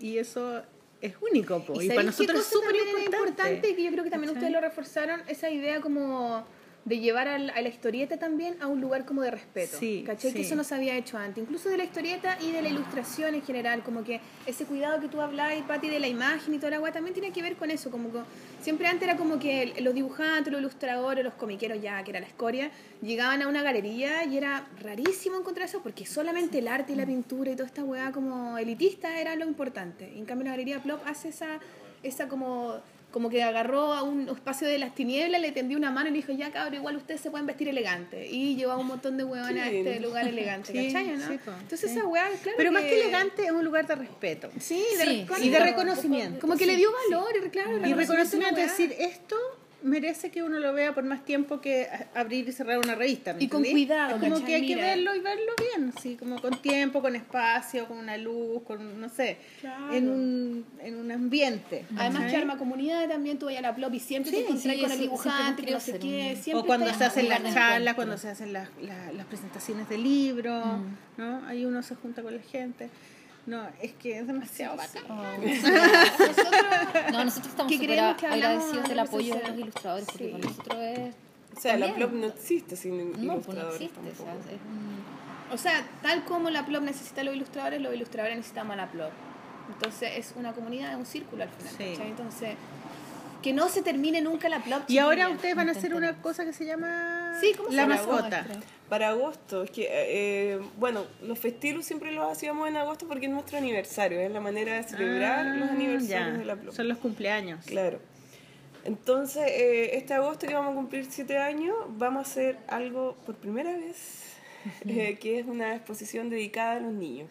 [0.00, 0.62] Y eso
[1.00, 1.74] es único, po.
[1.74, 3.16] Y, ¿sabéis para nosotros es súper importante.
[3.16, 4.44] importante que yo creo que también ¿Cachai?
[4.48, 6.44] ustedes lo reforzaron, esa idea como
[6.88, 9.76] de llevar a la historieta también a un lugar como de respeto.
[9.78, 10.32] Sí, ¿Cachai?
[10.32, 13.34] Que eso no se había hecho antes, incluso de la historieta y de la ilustración
[13.34, 16.70] en general, como que ese cuidado que tú hablabas, Pati, de la imagen y toda
[16.70, 18.20] la guay también tiene que ver con eso, como que
[18.62, 22.26] siempre antes era como que los dibujantes, los ilustradores, los comiqueros ya, que era la
[22.26, 22.70] escoria,
[23.02, 27.04] llegaban a una galería y era rarísimo encontrar eso porque solamente el arte y la
[27.04, 30.16] pintura y toda esta weá como elitista era lo importante.
[30.16, 31.60] En cambio la galería Plop hace esa,
[32.02, 32.80] esa como
[33.18, 36.18] como que agarró a un espacio de las tinieblas, le tendió una mano y le
[36.18, 38.28] dijo, ya cabrón, igual ustedes se pueden vestir elegante.
[38.28, 41.26] Y llevó a un montón de huevones a este lugar elegante, Sí, ¿cachai, no?
[41.26, 41.98] sí, Entonces sí.
[41.98, 44.50] esa weá, claro Pero más que elegante es un lugar de respeto.
[44.60, 46.38] Sí, de y de reconocimiento.
[46.38, 49.34] Como que le dio valor, y claro, Y reconocimiento es decir, esto
[49.82, 53.32] merece que uno lo vea por más tiempo que abrir y cerrar una revista.
[53.34, 54.46] ¿me Y con cuidado, Es como ¿cachai?
[54.46, 58.16] que hay que verlo y verlo bien, sí, como con tiempo, con espacio, con una
[58.16, 59.92] luz, con, no sé, Claro.
[59.92, 61.84] en, un, en un ambiente.
[61.96, 62.30] Además ¿cachai?
[62.30, 64.80] que arma comunidad también, tú vayas a la plop y siempre Sí, te encontrás sí,
[64.82, 68.18] con el dibujante, que no sé qué, siempre O cuando se hacen las charlas, cuando
[68.18, 70.64] se hacen las, las, las presentaciones de libros,
[71.16, 71.46] ¿no?
[71.46, 72.90] Ahí uno se junta con la gente.
[73.48, 75.04] No, es que es demasiado bacán.
[77.12, 80.30] No, nosotros estamos súper agradecidos del apoyo de los ilustradores, porque Sí.
[80.32, 81.14] para nosotros es...
[81.56, 84.48] O sea, la plop no existe sin No, pues no ilustradores existe, o sea, tampoco.
[84.50, 85.54] es un...
[85.54, 88.90] O sea, tal como la plop necesita a los ilustradores, los ilustradores necesitamos a la
[88.90, 89.10] plop.
[89.70, 91.74] Entonces es una comunidad, es un círculo al final.
[91.76, 92.02] Sí.
[92.02, 92.54] Entonces,
[93.42, 94.82] que no se termine nunca la plop.
[94.88, 97.86] Y ahora ustedes van a hacer una cosa que se llama Sí, ¿cómo se La?
[97.86, 98.46] Mascota.
[98.88, 103.32] Para agosto, es que, eh, bueno, los festivos siempre los hacíamos en agosto porque es
[103.32, 106.38] nuestro aniversario, es la manera de celebrar Ah, los aniversarios ya.
[106.38, 106.74] de la plop.
[106.74, 107.64] Son los cumpleaños.
[107.66, 108.00] Claro.
[108.84, 113.34] Entonces, eh, este agosto que vamos a cumplir siete años, vamos a hacer algo por
[113.34, 114.22] primera vez,
[114.86, 117.28] eh, que es una exposición dedicada a los niños.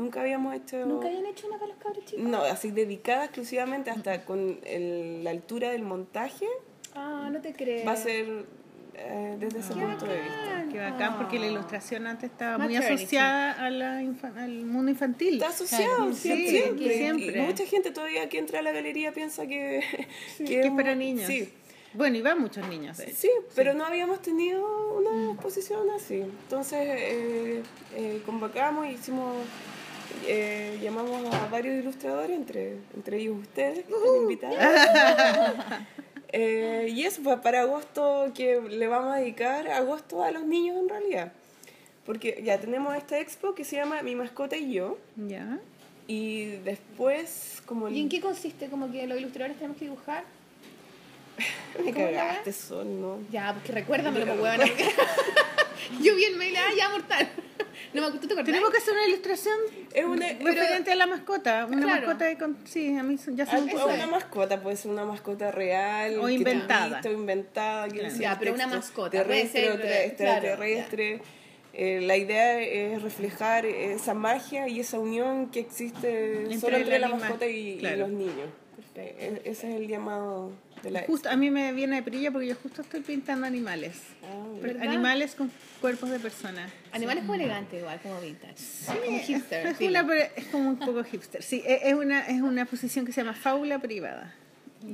[0.00, 0.78] Nunca habíamos hecho...
[0.86, 2.24] ¿Nunca habían hecho una para los cabros chicos?
[2.24, 6.46] No, así dedicada exclusivamente hasta con el- la altura del montaje,
[6.94, 7.84] Ah, no te creo.
[7.84, 8.46] va a ser
[8.94, 10.64] eh, desde ese punto de vista.
[10.72, 15.34] Qué bacán, porque la ilustración antes estaba muy asociada a la al mundo infantil.
[15.34, 16.94] Está asociado Claro, siempre, sí, siempre.
[16.96, 17.38] siempre.
[17.38, 19.82] Y mucha gente todavía que entra a la galería piensa que,
[20.38, 21.26] que es para niños.
[21.28, 21.48] Sí,
[21.94, 22.96] Bueno, y van muchos niños.
[22.98, 23.14] de hecho.
[23.16, 24.62] sí, pero no habíamos tenido
[24.98, 26.16] una exposición así.
[26.20, 27.62] Entonces eh,
[27.94, 29.34] eh, convocamos y hicimos,
[30.26, 34.56] eh, llamamos a varios ilustradores, entre, entre ellos ustedes, que están invitados.
[36.32, 40.76] Eh, y eso fue para agosto que le vamos a dedicar agosto a los niños
[40.78, 41.32] en realidad.
[42.06, 44.96] Porque ya tenemos esta expo que se llama Mi mascota y yo.
[45.16, 45.58] Ya.
[46.06, 48.68] Y después, como el- ¿Y en qué consiste?
[48.68, 50.22] Como que los ilustradores tenemos que dibujar.
[51.84, 53.18] Me cagaste, Sol, ¿no?
[53.30, 54.64] Ya, porque recuérdamelo, pues huevona.
[56.02, 57.28] Yo vi el mail, ah, ya, mortal.
[57.92, 58.44] No me acuerdo, ¿tú te?
[58.44, 59.56] Tenemos que hacer una ilustración
[59.92, 61.66] Es una, referente a la mascota.
[61.66, 62.02] Una Claro.
[62.06, 62.38] mascota de...
[62.38, 65.50] con- Sí, a mí son- ya Ah, son pues, una mascota, puede ser una mascota
[65.50, 66.18] real.
[66.20, 66.86] O inventada.
[66.88, 67.88] tú viste, O inventada.
[67.88, 68.14] Claro.
[68.16, 71.22] Ya, pero una mascota, puede Terrestre, ser, o tra- claro, extraterrestre.
[71.72, 76.98] Eh, la idea es reflejar esa magia y esa unión que existe Entre solo entre
[77.00, 78.50] la mascota y, los niños.
[78.94, 80.52] E- Ese es el llamado
[80.82, 84.00] de la Justo, a mí me viene de perilla porque yo justo estoy pintando animales.
[84.24, 84.82] Ah.
[84.82, 85.50] Animales con
[85.80, 86.70] cuerpos de personas.
[86.92, 88.56] Animales como elegantes, igual, como vintage.
[88.86, 89.66] como hipster.
[89.66, 91.42] Es, una, pero es como un poco hipster.
[91.42, 94.34] Sí, e- es una, es una posición que se llama fábula privada.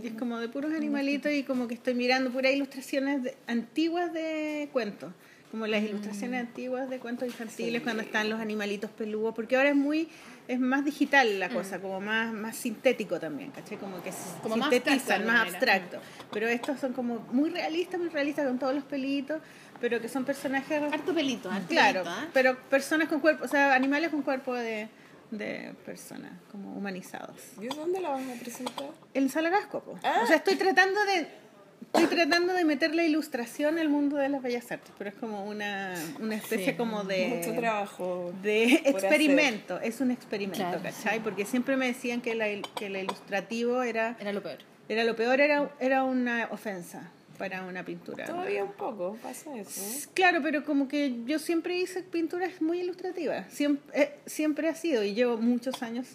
[0.03, 4.13] Y es como de puros animalitos y como que estoy mirando puras ilustraciones de- antiguas
[4.13, 5.13] de cuentos.
[5.53, 9.33] Como las ilustraciones antiguas de cuentos infantiles cuando están los animalitos peludos.
[9.35, 10.09] Porque ahora es muy,
[10.49, 13.79] es más digital la cosa, como más, más sintético también, ¿cachai?
[13.79, 14.11] Como que
[14.43, 15.99] Como más abstracto sintetizan, más abstracto.
[16.33, 19.41] Pero estos son como muy realistas, muy realistas con todos los pelitos,
[19.81, 22.29] pero que son personajes Harto pelito, harto Claro, pelito, ¿ah?
[22.33, 24.89] pero personas con cuerpo, o sea, animales con cuerpo de,
[25.31, 27.37] de personas, como humanizados.
[27.61, 28.91] ¿Y eso dónde la vas a presentar?
[29.15, 29.99] El Salagasco, po.
[30.03, 30.21] Ah.
[30.23, 31.46] O sea, estoy tratando de
[31.95, 35.45] estoy tratando de meter la ilustración al mundo de las bellas artes, pero es como
[35.47, 38.33] una, una especie como de Mucho trabajo.
[38.43, 41.21] de experimento, es un experimento, Claro, ¿cachai?
[41.21, 42.47] Porque siempre me decían que la,
[42.77, 44.59] que el ilustrativo era Era lo peor.
[44.89, 48.25] era lo peor era era una ofensa para una pintura.
[48.25, 49.81] Todavía un poco pasa eso.
[49.83, 50.11] ¿eh?
[50.15, 53.53] Claro, pero como que yo siempre hice pinturas muy ilustrativas.
[53.53, 56.07] Siempre, eh, siempre ha sido y llevo muchos años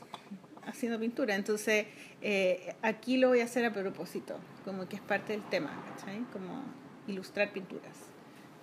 [0.65, 1.35] haciendo pintura.
[1.35, 1.85] Entonces,
[2.23, 4.35] eh, aquí lo voy a hacer a propósito,
[4.65, 6.19] como que es parte del tema, ¿cachai?
[6.31, 6.63] Como
[7.07, 7.95] ilustrar pinturas.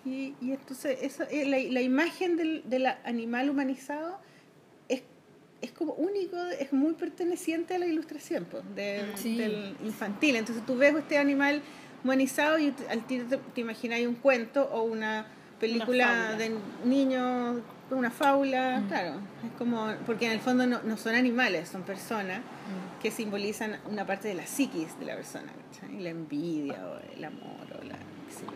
[0.04, 4.18] Y, y entonces, eso, eh, la, la imagen del, del animal humanizado
[4.88, 5.02] es,
[5.60, 9.36] es como único, es muy perteneciente a la ilustración pues, de- Sí.
[9.36, 10.36] del infantil.
[10.36, 11.62] Entonces, tú ves este animal
[12.04, 15.26] humanizado y al tiro te, te imaginas un cuento o una
[15.58, 16.36] película fábula.
[16.36, 16.52] de
[16.84, 17.60] niños,
[17.90, 19.14] una fábula, claro.
[19.44, 22.40] Es como, porque en el fondo no, no son animales, son personas
[23.02, 26.00] que simbolizan una parte de la psiquis de la persona, ¿cachai?
[26.00, 27.94] la envidia o el amor o la...
[27.94, 28.52] yo.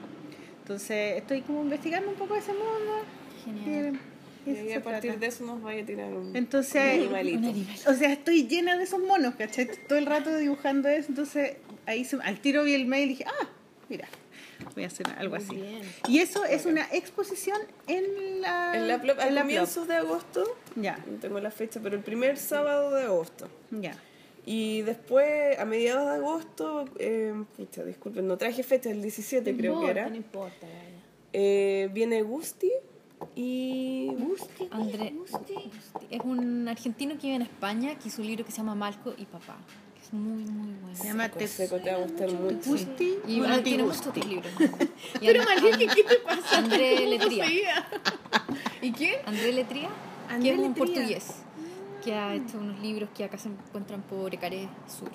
[0.62, 3.02] Entonces estoy como investigando un poco ese mundo.
[3.44, 3.98] Genial.
[4.46, 5.18] y- y a partir trata.
[5.20, 7.38] de eso nos vaya a tirar un, Entonces, un animalito.
[7.40, 7.76] Un animal.
[7.88, 9.68] o sea, estoy llena de esos monos, ¿cachai?
[9.88, 11.08] Todo el rato dibujando eso.
[11.10, 11.56] Entonces,
[11.86, 13.48] ahí se- al tiro vi el mail y dije, ah,
[13.88, 14.08] mira,
[14.74, 15.54] voy a hacer algo así.
[15.54, 15.82] bien.
[16.08, 18.76] Y eso es una exposición en la...
[18.76, 20.44] En la Plop, a en la comienzos de agosto.
[20.76, 23.48] Ya, no tengo la fecha, pero el primer sábado de agosto.
[23.70, 23.94] ya.
[24.44, 29.80] Y después, a mediados de agosto, eh, pucha, disculpen, no traje fecha, el 17 creo
[29.80, 30.08] que era.
[30.08, 31.02] No importa, vaya.
[31.32, 32.70] Eh, viene Gusti
[33.36, 34.10] y...
[34.70, 35.54] André Gusti
[36.10, 39.14] es un argentino que vive en España, que hizo un libro que se llama Malco
[39.16, 39.56] y Papá,
[39.94, 40.96] que es muy, muy bueno.
[40.96, 42.70] Se llama Seco, seco, te va a gustar mucho.
[42.70, 43.98] Gusti Y bueno, no te tiene gusti?
[43.98, 44.52] muchos otros libros.
[45.20, 46.58] Y Pero María, ¿qué te pasa?
[46.58, 47.44] André ¿Cómo Letría.
[48.82, 49.14] ¿Y quién?
[49.24, 49.88] André Letría,
[50.28, 51.26] André que es un portugués,
[52.04, 55.10] que ha hecho unos libros que acá se encuentran por Ecaré Sur.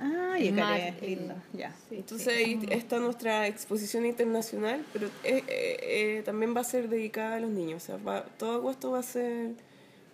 [0.00, 0.56] Ah, y el-
[1.00, 1.74] lindo, ya.
[1.90, 5.76] Entonces ahí está nuestra exposición internacional, pero eh, eh,
[6.18, 7.84] eh, también va a ser dedicada a los niños.
[7.84, 9.50] O sea, va- todo agosto va a ser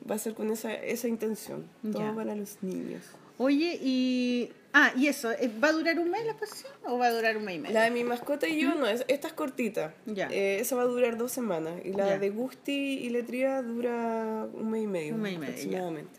[0.09, 1.66] va a ser con esa, esa intención.
[1.82, 2.14] Todo Ya.
[2.14, 3.02] para los niños.
[3.36, 4.51] Oye, y...
[4.72, 7.36] Ah, y eso, ¿eh, ¿va a durar un mes la exposición o va a durar
[7.38, 7.74] un mes y medio?
[7.74, 9.94] La de mi mascota y yo, no, es, esta es cortita.
[10.06, 10.28] Ya.
[10.30, 11.74] Eh, esa va a durar dos semanas.
[11.84, 12.18] Y la Ya.
[12.18, 15.14] de Gusti y Letría dura un mes y medio.
[15.14, 15.58] Un mes y medio, ya.
[15.60, 16.10] aproximadamente.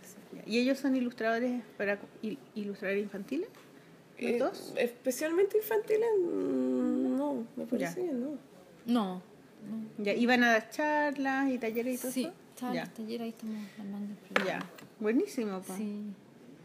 [0.48, 3.50] ¿Y ellos son ilustradores para il- ilustradores infantiles?
[4.20, 4.74] ¿Los Eh, dos?
[4.78, 8.08] Especialmente infantiles, mm, no, me parece Ya.
[8.08, 8.38] que no.
[8.86, 9.22] No,
[10.00, 12.34] Ya, ¿iban a dar charlas y talleres y todo sí, eso?
[12.56, 12.84] está Ya.
[12.84, 14.14] el taller ahí estamos armando.
[14.14, 14.60] el programa.
[14.60, 14.70] Ya,
[15.00, 15.62] buenísimo.
[15.62, 15.76] pa.
[15.78, 16.02] Sí.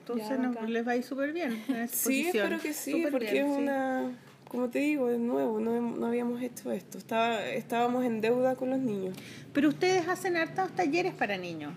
[0.05, 3.33] Entonces Ya, no, les va a ir súper bien en Sí, espero que sí, porque
[3.33, 3.63] bien, es sí.
[3.63, 4.11] una,
[4.49, 8.69] como te digo, es nuevo, no, no habíamos hecho esto, Estaba, estábamos en deuda con
[8.69, 9.17] los niños.
[9.55, 11.73] Pero ustedes hacen hartos talleres para niños.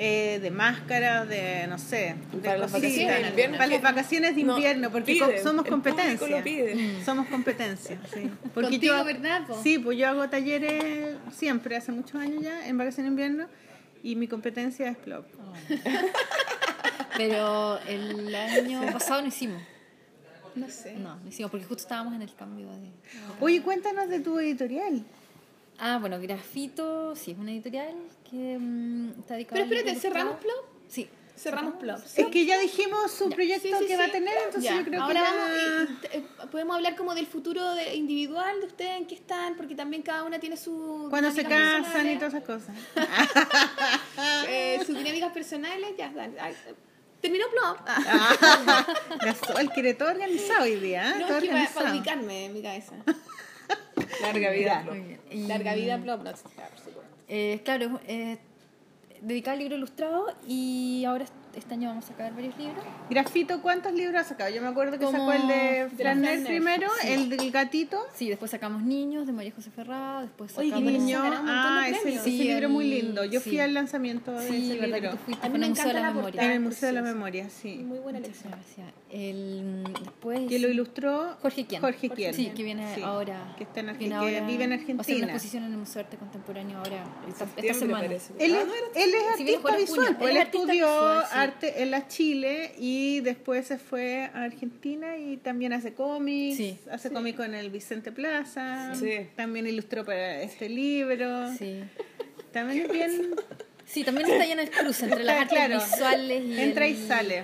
[0.00, 3.56] Eh, de máscaras, de no sé, de Para las vacaciones de invierno.
[3.58, 6.28] Para las vacaciones de No, invierno, porque somos competencia.
[6.28, 7.04] lo pide.
[7.04, 8.30] Somos competencia, sí.
[8.54, 9.60] Porque Contigo, yo, ¿verdad, po?
[9.60, 13.48] Sí, pues yo hago talleres siempre, hace muchos años ya, en vacaciones de invierno,
[14.04, 15.26] y mi competencia es plop.
[17.16, 19.62] Pero el año pasado no hicimos.
[20.54, 20.94] No sé.
[20.94, 22.90] No, no hicimos porque justo estábamos en el cambio de...
[23.40, 25.04] Oye, cuéntanos de tu editorial.
[25.78, 27.94] Ah, bueno, Grafito, sí, es una editorial
[28.28, 30.36] que mm, está dedicada Pero espérate, ¿cerramos.
[30.36, 30.64] Plop?
[30.88, 31.08] Sí.
[31.36, 32.00] Cerramos Plop.
[32.16, 34.84] Es que ya dijimos su proyecto Sí, sí, que va a tener, entonces Ya, yo
[34.84, 35.34] creo Ahora que ya...
[35.36, 39.76] vamos, eh, podemos hablar como del futuro de- individual de ustedes, en qué están, porque
[39.76, 41.06] también cada una tiene su...
[41.10, 42.74] Cuando se casan y personales, todas esas cosas.
[45.32, 46.12] personales, ya.
[46.40, 46.54] Ay,
[47.20, 47.78] Terminó Plop.
[49.24, 51.14] La Sol quiere todo organizado hoy día, ¿eh?
[51.18, 51.96] no, todo es que para, organizado.
[51.96, 52.92] ubicarme en mi cabeza.
[54.22, 54.84] Larga vida.
[55.30, 57.02] Y, Larga vida Plop, no, supuesto.
[57.28, 58.38] eh, claro, eh,
[59.20, 62.84] dedicada al libro ilustrado y ahora este año vamos a sacar varios libros.
[63.10, 64.50] Grafito, ¿cuántos libros has sacado?
[64.54, 67.08] Yo me acuerdo que Como sacó el de Fran primero, sí.
[67.08, 67.98] el del gatito.
[68.14, 70.92] Sí, después sacamos Niños de María José Ferrada, después Oye, sacamos...
[70.92, 73.24] qué Niño, sacaron un montón de ah, ese, libro el- muy lindo.
[73.24, 73.60] Yo fui sí.
[73.60, 75.10] al lanzamiento de Sí, ese libro.
[75.10, 76.22] tú fuiste A mí con me el Museo de encanta la la Memoria.
[76.30, 76.46] portada.
[76.46, 77.02] En el Museo de la.
[77.02, 77.74] Memoria, sí.
[77.78, 78.48] Muy buena gracias.
[79.10, 80.48] El, después...
[80.48, 81.80] Que lo ilustró Jorge Quien.
[81.80, 82.34] Jorge Quien.
[82.34, 83.54] Sí, que viene Sí, ahora.
[83.56, 85.24] Que, está en Arge- viene que vive en Va a ser una Argentina.
[85.32, 88.00] exposición en el Museo de Arte Contemporáneo ahora, esta, semana.
[88.04, 88.34] parece.
[88.38, 90.86] Él es, artista visual, Él estudió.
[91.42, 96.78] Arte en la Chile y después se fue a Argentina y también hace cómics, Sí.
[96.90, 99.26] hace cómics con el Vicente Plaza, Sí.
[99.36, 101.80] también ilustró para este libro, Sí.
[102.52, 103.30] también es bien...
[103.86, 106.92] Sí, también está ahí en el cruce entre las artes Claro, visuales y Entra y
[106.92, 107.42] el- sale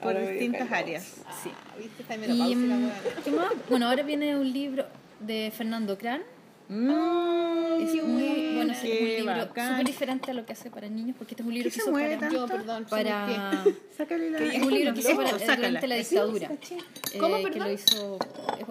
[0.00, 1.02] por Ahora distintas áreas.
[1.42, 1.50] Sí.
[1.52, 2.02] Ah, ¿Viste?
[2.02, 2.94] Está en Y, la hueá.
[3.24, 3.48] ¿qué más?
[3.68, 4.86] Bueno, ahora viene un libro
[5.18, 6.22] de Fernando Cran.
[6.70, 11.16] Mm, Es muy bueno, es un libro súper diferente a lo que hace para niños,
[11.18, 12.34] porque este es un libro ¿Qué que se hizo para, tanto?
[12.36, 13.64] Yo, perdón, se para.
[13.96, 14.38] Sácale la...
[14.38, 15.56] es un libro que hizo para, sácala.
[15.68, 16.50] durante la dictadura.
[17.18, 17.68] ¿Cómo, Eh, que perdón?
[17.68, 18.18] lo hizo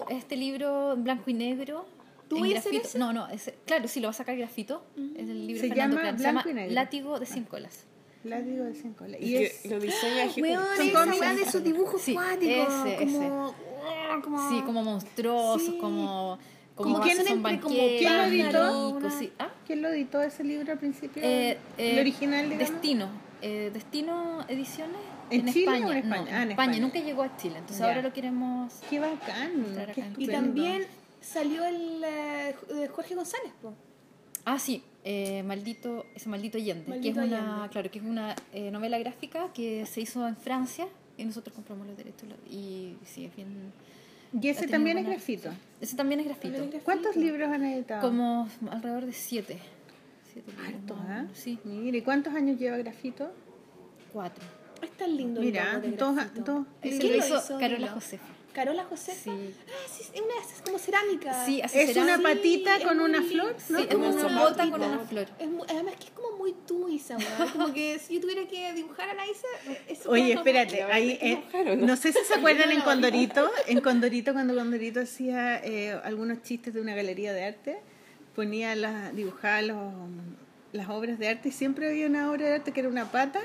[0.09, 1.85] es este libro en blanco y negro.
[2.29, 2.81] ¿Tú en grafito.
[2.83, 2.99] ese?
[2.99, 4.83] No, no, ese- claro, sí, lo va a sacar grafito.
[5.17, 6.11] Es el libro Se de Fernando llama.
[6.11, 6.73] Se Blanco llama y Negro.
[6.75, 7.85] Látigo de cien colas.
[8.23, 9.05] Látigo de cinco.
[9.07, 9.65] Y Y que es...
[9.65, 14.49] lo diseña Son de esos dibujos Sí, cuáticos, ese, como, oh, como...
[14.49, 15.77] Sí, como monstruosos, Sí.
[15.79, 16.37] como
[16.83, 18.99] Como que son entre como ¿Quién lo editó?
[19.39, 19.49] ¿Ah?
[19.67, 21.21] ¿Quién lo editó ese libro al principio?
[21.23, 22.71] Eh, eh, ¿El original, digamos?
[22.71, 23.09] Destino.
[23.41, 24.97] Eh, Destino Ediciones.
[25.29, 25.91] ¿En Chile o España.
[25.91, 26.21] en España?
[26.21, 26.51] No, Ah, en España.
[26.51, 26.79] España.
[26.79, 27.55] Nunca llegó a Chile.
[27.57, 28.73] Entonces ahora lo queremos.
[28.89, 29.65] Qué bacán.
[29.93, 30.85] Qué Y también
[31.21, 33.73] salió el eh, de Jorge González, po.
[34.45, 34.81] Ah, sí.
[35.03, 37.69] Eh, maldito, ese maldito Allende, Maldito que es una, Allende.
[37.69, 40.87] claro, que es una eh, novela gráfica que se hizo en Francia
[41.17, 43.71] y nosotros compramos los derechos y sí es bien.
[44.41, 45.49] Y ese también es grafito.
[45.81, 46.53] Ese también es grafito.
[46.57, 48.01] También es ¿Cuántos libros han editado?
[48.01, 49.59] Como alrededor de siete.
[50.31, 51.21] Siete Harto, ¿ah?
[51.23, 51.37] menos.
[51.37, 53.31] Sí, Mire, ¿y cuántos años lleva grafito?
[54.13, 54.43] cuatro.
[54.81, 56.41] Es tan lindo el Mira, logo de dos, grafito.
[56.53, 57.59] dos Ese ¿Quién lo lo hizo hizo?
[57.59, 57.87] Carola.
[57.89, 58.25] Josefa.
[58.59, 59.23] ¿Carola Josefa?
[59.23, 59.55] Sí.
[59.69, 61.45] Ah, sí, es una es como cerámica.
[61.45, 63.77] Sí, hace Es una patita es con muy una flor, ¿no?
[63.79, 64.77] Sí, es como una una bota botita.
[64.77, 65.27] con una flor.
[65.39, 67.51] Es muy- además que es como muy tú weá.
[67.53, 69.47] Como que si yo tuviera que dibujar a la Isa,
[69.87, 71.87] eso Oye, espérate, ahí, eh, dibujaron, ¿no?
[71.87, 72.81] no sé si se acuerdan en.
[72.81, 77.79] Condorito, en Condorito cuando Condorito hacía eh, algunos chistes de una galería de arte,
[78.35, 79.93] ponía las, dibujaba los,
[80.73, 83.39] las obras de arte y siempre había una obra de arte que era una pata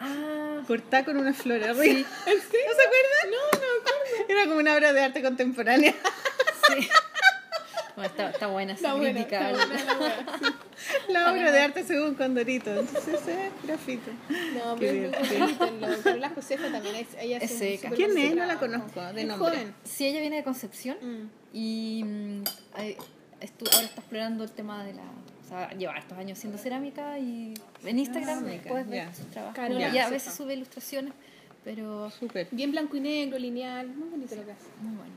[0.00, 2.08] Ah, cortada con una flor arriba.
[2.26, 3.30] ¿No se acuerdan?
[3.30, 4.26] No, no me acuerdo.
[4.28, 5.94] Era como una obra de arte contemporánea.
[6.68, 6.88] sí.
[7.94, 9.50] Bueno, está, está buena esa Está buena, crítica.
[9.50, 10.44] está buena la sí.
[11.12, 12.70] La obra de arte según Condorito.
[12.78, 14.10] Entonces ese es grafito.
[14.28, 16.02] No, pero es.
[16.02, 17.88] Carola Josefa también es, ella Es seca.
[17.90, 18.34] ¿Quién es?
[18.36, 19.50] No la conozco de nombre.
[19.50, 19.74] joven.
[19.84, 21.30] Sí, ella viene de Concepción Mm.
[21.54, 22.44] y mm,
[22.74, 22.88] ahora
[23.40, 25.02] está explorando el tema de la...
[25.46, 27.54] O sea, lleva estos años haciendo cerámica y
[27.84, 29.14] en Instagram Cerámica, puedes ver ya.
[29.14, 29.54] sus trabajos.
[29.54, 31.12] Carola Y a veces sube ilustraciones,
[31.64, 32.48] pero Súper.
[32.50, 34.66] Bien blanco y negro, lineal, muy bonito lo que hace.
[34.82, 35.12] muy bueno.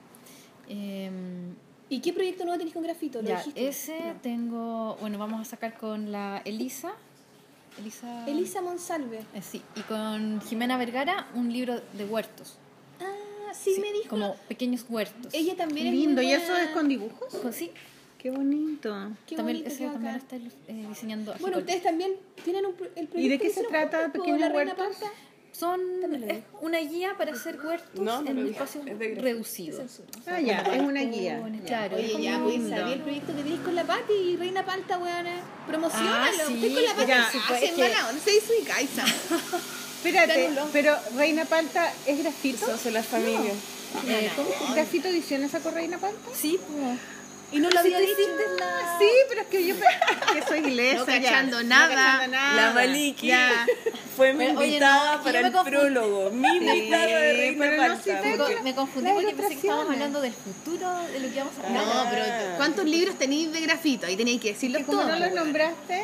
[0.67, 1.55] Em,
[1.89, 3.21] ¿Y qué proyecto nuevo tenés con grafito?
[3.23, 3.67] ¿Lo ya, dijiste?
[3.67, 4.13] ese No.
[4.21, 4.97] tengo...
[5.01, 6.91] Bueno, vamos a sacar con la Elisa.
[7.79, 8.27] Elisa...
[8.27, 9.21] Elisa Monsalve.
[9.33, 12.59] Eh, sí, y con Jimena Vergara un libro de huertos.
[12.99, 14.09] Ah, sí, me dijo.
[14.09, 15.33] Como pequeños huertos.
[15.33, 16.21] Ella también es Lindo.
[16.21, 17.33] muy ¿Y eso es con dibujos?
[17.33, 17.71] Con- sí,
[18.19, 18.93] Qué bonito.
[19.25, 22.11] Qué también, bonito, ese también lo está eh, diseñando Bueno, ustedes también
[22.43, 23.17] tienen un, el proyecto.
[23.17, 24.75] ¿Y de qué que se trata, Pequeños Huertos?
[24.77, 25.07] Panta?
[25.53, 25.79] Son
[26.23, 30.01] es una guía para hacer huertos No, no en espacios reducidos.
[30.27, 31.41] Ah, ya, es una guía.
[31.65, 31.95] claro.
[31.97, 32.69] Oye, ya, pues lindo.
[32.77, 35.41] sabía el proyecto que tenés con la Pati y Reina Palta, weona.
[35.67, 36.37] Promocionalo.
[36.43, 37.65] Ah, sí, Estoy con la Pati.
[37.65, 38.21] que- mala onda,
[38.61, 39.05] y caiza.
[39.97, 42.65] Espérate, pero Reina Palta es grafito.
[42.65, 43.51] Eso hace la familia.
[44.07, 44.73] Eh, ¿cómo?
[44.75, 46.29] ¿Grafito ediciones sacó Reina Palta?
[46.33, 46.99] Sí, pues.
[47.51, 48.13] Y no lo había dicho.
[48.99, 49.75] Sí, pero es que yo
[50.33, 51.21] que soy ilesa No ya.
[51.21, 52.27] cachando No nada.
[52.27, 52.55] nada.
[52.67, 53.65] La Maliki Ya.
[54.15, 55.77] fue mi Pero, oye, invitada no, para el confundí.
[55.77, 56.29] prólogo.
[56.31, 58.11] Mi invitada de Reina pero no, sí
[58.63, 59.89] Me, confundí porque pensé que estábamos ilustraciones.
[59.93, 61.85] hablando del futuro de lo que vamos a hablar.
[61.85, 64.05] No, pero ¿cuántos libros tenéis de grafito?
[64.05, 64.53] Ahí tenéis que
[64.85, 65.05] como todos.
[65.07, 65.43] no los weona.
[65.43, 66.03] nombraste.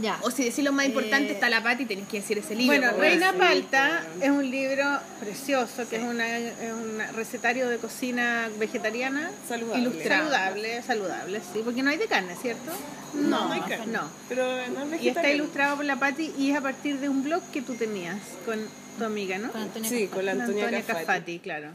[0.00, 0.18] Ya.
[0.22, 2.54] O si decís lo más importante Eh, está la pata y tenéis que decir ese
[2.54, 2.76] libro.
[2.78, 3.32] Bueno, Reina.
[3.34, 4.84] Palta es un libro
[5.20, 9.30] precioso, que es, una, es un recetario de cocina vegetariana.
[9.48, 9.82] Saludable.
[9.82, 10.30] Ilustrado.
[10.30, 12.70] Saludable, saludable, sí, porque no hay de carne, ¿cierto?
[13.14, 13.86] No, no hay carne.
[13.92, 14.08] No.
[14.28, 17.22] Pero no es Y está ilustrado por la Patti y es a partir de un
[17.22, 18.16] blog que tú tenías
[18.46, 18.58] con
[18.98, 19.50] tu amiga, ¿no?
[19.52, 20.14] Con Antonia Sí, Cafati.
[20.14, 20.86] con la Antonia, Cafati.
[21.06, 21.68] Cafati, claro.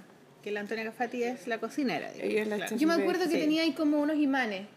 [0.44, 2.12] Que la Antonia Cafati es la cocinera.
[2.12, 2.70] digamos, Ella es la claro.
[2.72, 2.80] chef.
[2.80, 3.40] Yo me acuerdo que Sí.
[3.40, 4.68] tenía ahí como unos imanes.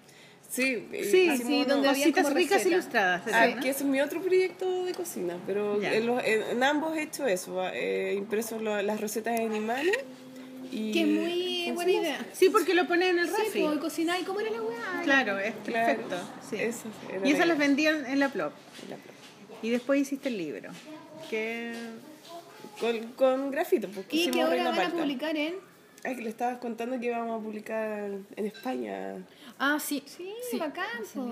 [0.48, 2.74] Sí, eh, Sí, sí, donde había Cositas como ricas receta.
[2.74, 3.22] ilustradas.
[3.32, 3.60] Ah, ¿no?
[3.62, 7.02] que ese es mi otro proyecto de cocina, pero en, los- en- en ambos he
[7.02, 9.96] hecho eso, he impreso lo- las recetas en imanes
[10.72, 12.26] y Que es muy buena idea.
[12.32, 13.62] Sí, porque lo pones en el Sí, refri.
[13.62, 15.02] pues cocináis, ¿cómo era la weá?
[15.04, 16.16] Claro, es Claro, perfecto.
[16.48, 16.56] Sí.
[16.56, 16.84] eso
[17.24, 18.52] y esas las vendían en la Plop.
[18.88, 18.96] La-
[19.60, 20.70] Y después hiciste el libro.
[21.28, 21.72] Que
[22.80, 25.54] Con, con grafito, porque Y que ahora van a publicar en...
[26.04, 29.16] Ay, que le estabas contando que íbamos a publicar en España.
[29.58, 30.02] Ah, sí.
[30.06, 30.58] Sí, Sí.
[30.58, 31.30] bacán, po.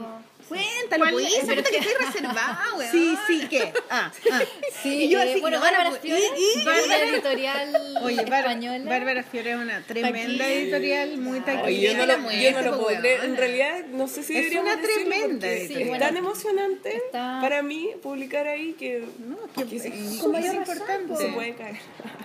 [0.49, 1.33] Cuéntalo, ¿Cuál pues.
[1.35, 1.41] es?
[1.41, 2.91] Puta que estoy reservada, weón.
[2.93, 3.73] Sí, sí, ¿qué?
[3.91, 4.41] Ah, ah.
[4.83, 8.23] Sí, Y yo eh, así, bueno, no, Bárbara pues, Fiore, y- y- una editorial Oye,
[8.23, 8.85] española.
[8.91, 11.65] Bárbara Fiore es una tremenda editorial, muy taquillera.
[11.67, 13.25] Oye, yo no lo, yo no lo puedo creer.
[13.25, 15.83] En realidad, no sé si Es una tremenda editorial.
[15.83, 19.37] Es bueno, tan emocionante está- para mí publicar ahí que No,
[19.67, 19.83] que es
[20.21, 21.09] súper razón, importante.
[21.09, 21.17] po.
[21.17, 21.77] se puede caer.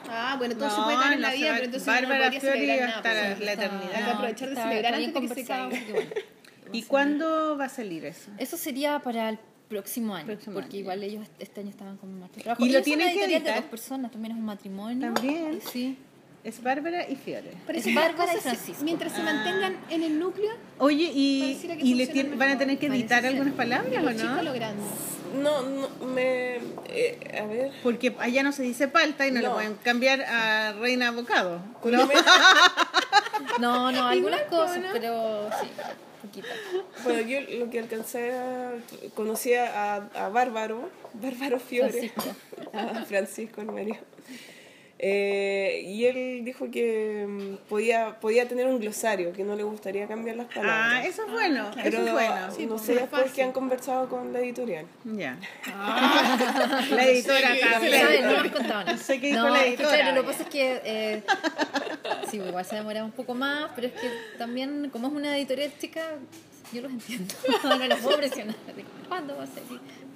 [0.09, 2.39] Ah, bueno, todo se No, puede caer en la se vida, pero entonces Bárbara no
[2.39, 2.97] Fiore celebrar iba a nada.
[2.97, 3.45] estar pues.
[3.45, 3.95] la eternidad.
[3.95, 5.79] Hay que aprovechar de celebrar antes de que se caiga.
[6.73, 8.31] ¿Y cuándo va a salir eso?
[8.37, 9.39] Eso sería para el
[9.69, 10.79] próximo año, Próximo porque año.
[10.79, 12.63] igual ellos este año estaban con más trabajo.
[12.65, 13.55] ¿Y lo Ellos son tienen que editar?
[13.55, 15.13] de dos personas, también es un matrimonio.
[15.13, 15.59] También.
[15.71, 15.97] Sí.
[16.43, 17.53] Es Bárbara y Fiore.
[17.67, 18.83] Es Bárbara y cosas, Francisco.
[18.83, 20.49] Mientras se mantengan en el núcleo,
[20.79, 23.57] Oye, ¿y, y van a tener que editar Parece algunas ser.
[23.57, 24.41] palabras lo o no?
[24.43, 24.83] lo grande.
[25.41, 26.55] No, no, me.
[26.89, 27.71] eh, a ver.
[27.83, 29.53] Porque allá no se dice palta y no, le No.
[29.53, 31.61] pueden cambiar a reina abocado.
[31.85, 32.09] ¿no?
[33.59, 35.67] No, no, algunas cosas, pero sí,
[36.21, 36.57] poquitas.
[37.03, 38.73] Bueno, yo lo que alcancé a.
[39.15, 42.35] Conocía a, a Bárbaro, Bárbaro Fiore, Francisco.
[42.73, 43.97] a Francisco, el marido.
[45.03, 50.07] Eh, y él dijo que mm, podía, podía tener un glosario, que no le gustaría
[50.07, 50.75] cambiar las palabras.
[50.93, 51.69] Ah, eso es bueno.
[51.71, 52.35] Eso Pero es bueno.
[52.35, 53.31] no pues, sé después fácil.
[53.35, 54.85] que han conversado con la editorial.
[55.05, 55.39] Ya.
[56.91, 57.99] la editora Sí, también.
[58.01, 58.85] sabe, no nos contaban.
[58.85, 59.95] No sé qué dijo No, la es que editora.
[59.97, 61.23] claro, lo que pasa es que eh,
[62.29, 64.07] sí, igual se demora un poco más, pero es que
[64.37, 66.01] también, como es una editorial chica,
[66.71, 67.33] yo los entiendo.
[67.63, 68.55] No los puedo presionar.
[69.09, 69.63] ¿Cuándo va a ser?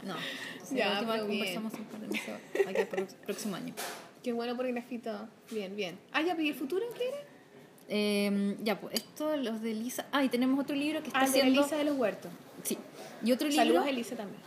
[0.03, 0.15] No.
[0.63, 3.73] Sí, Ya, la última conversamos un par de meses, el próximo año.
[4.25, 5.11] Qué bueno por el grafito.
[5.51, 5.99] Bien, bien.
[6.11, 7.17] Ah, ya pedí el futuro, ¿qué era?
[7.87, 10.07] Eh, ya, pues esto, los de Elisa.
[10.11, 11.61] Ah, y tenemos otro libro que está Ah, el de haciendo.
[11.61, 12.31] Elisa de los Huertos.
[12.63, 12.75] Sí.
[13.23, 13.63] Y otro libro.
[13.63, 14.41] Saludos a Elisa también.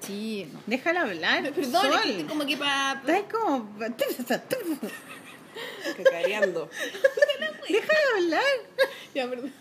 [0.00, 0.60] Sí, no.
[0.66, 1.42] Déjala hablar.
[1.54, 2.02] Perdón, es Sol.
[2.16, 3.02] que como que para...
[3.06, 3.68] Estás como.
[5.98, 6.70] Cacareando.
[7.68, 8.42] Déjala hablar.
[9.14, 9.52] Ya, perdón.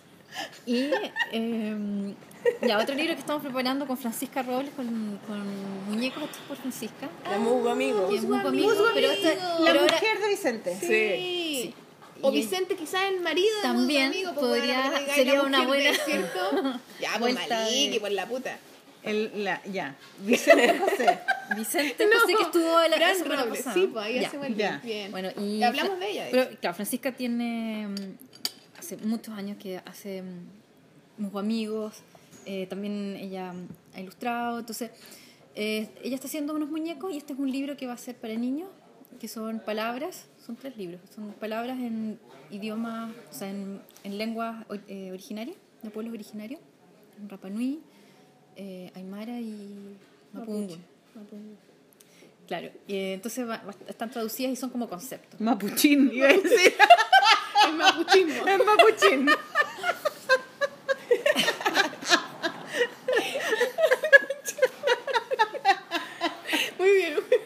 [0.66, 0.92] Y
[1.32, 2.14] eh,
[2.62, 7.10] ya, otro libro que estamos preparando con Francisca Robles, con, con muñecos hechos por Francisca.
[7.30, 8.08] La Mugo Amigo.
[8.10, 8.72] que es Musgo amigo.
[8.94, 10.78] pero, esta- La La pero ahora mujer de Vicente.
[10.80, 10.88] Sí.
[10.88, 11.74] Sí.
[12.22, 15.68] O Vicente, quizás el marido de También Musgo amigo, pues, podría- bueno, sería la una
[15.68, 16.40] buena ¿cierto?
[17.00, 18.58] Ya, pues Maliki, por la puta.
[19.04, 19.96] El, la, ya.
[20.20, 21.20] Vicente José.
[21.56, 23.74] Vicente José que estuvo la, la Gran semana Robles, pasada.
[23.76, 24.28] sí, pues ahí Ya.
[24.28, 24.82] hacemos el ya.
[24.84, 25.12] bien.
[25.12, 29.80] Bueno, y hablamos de ella, de Pero claro, Francisca tiene mm, hace muchos años que
[29.86, 31.94] hace mm, unos amigos,
[32.48, 33.54] eh, también ella
[33.94, 34.90] ha ilustrado, entonces
[35.56, 38.16] eh, ella está haciendo unos muñecos y este es un libro que va a ser
[38.16, 38.70] para niños,
[39.20, 42.20] que son palabras, son tres libros, son palabras en
[42.52, 46.60] idioma, o sea, en, en lenguas eh, originarias, de pueblos originarios,
[47.20, 47.80] en Rapanui,
[48.56, 49.96] eh, Aymara y.
[52.48, 55.40] Claro, y entonces va- están traducidas y son como conceptos.
[55.42, 56.74] Mapuchín, iba a decir.
[57.68, 58.48] El mapuchismo.
[58.48, 59.30] Es mapuchín.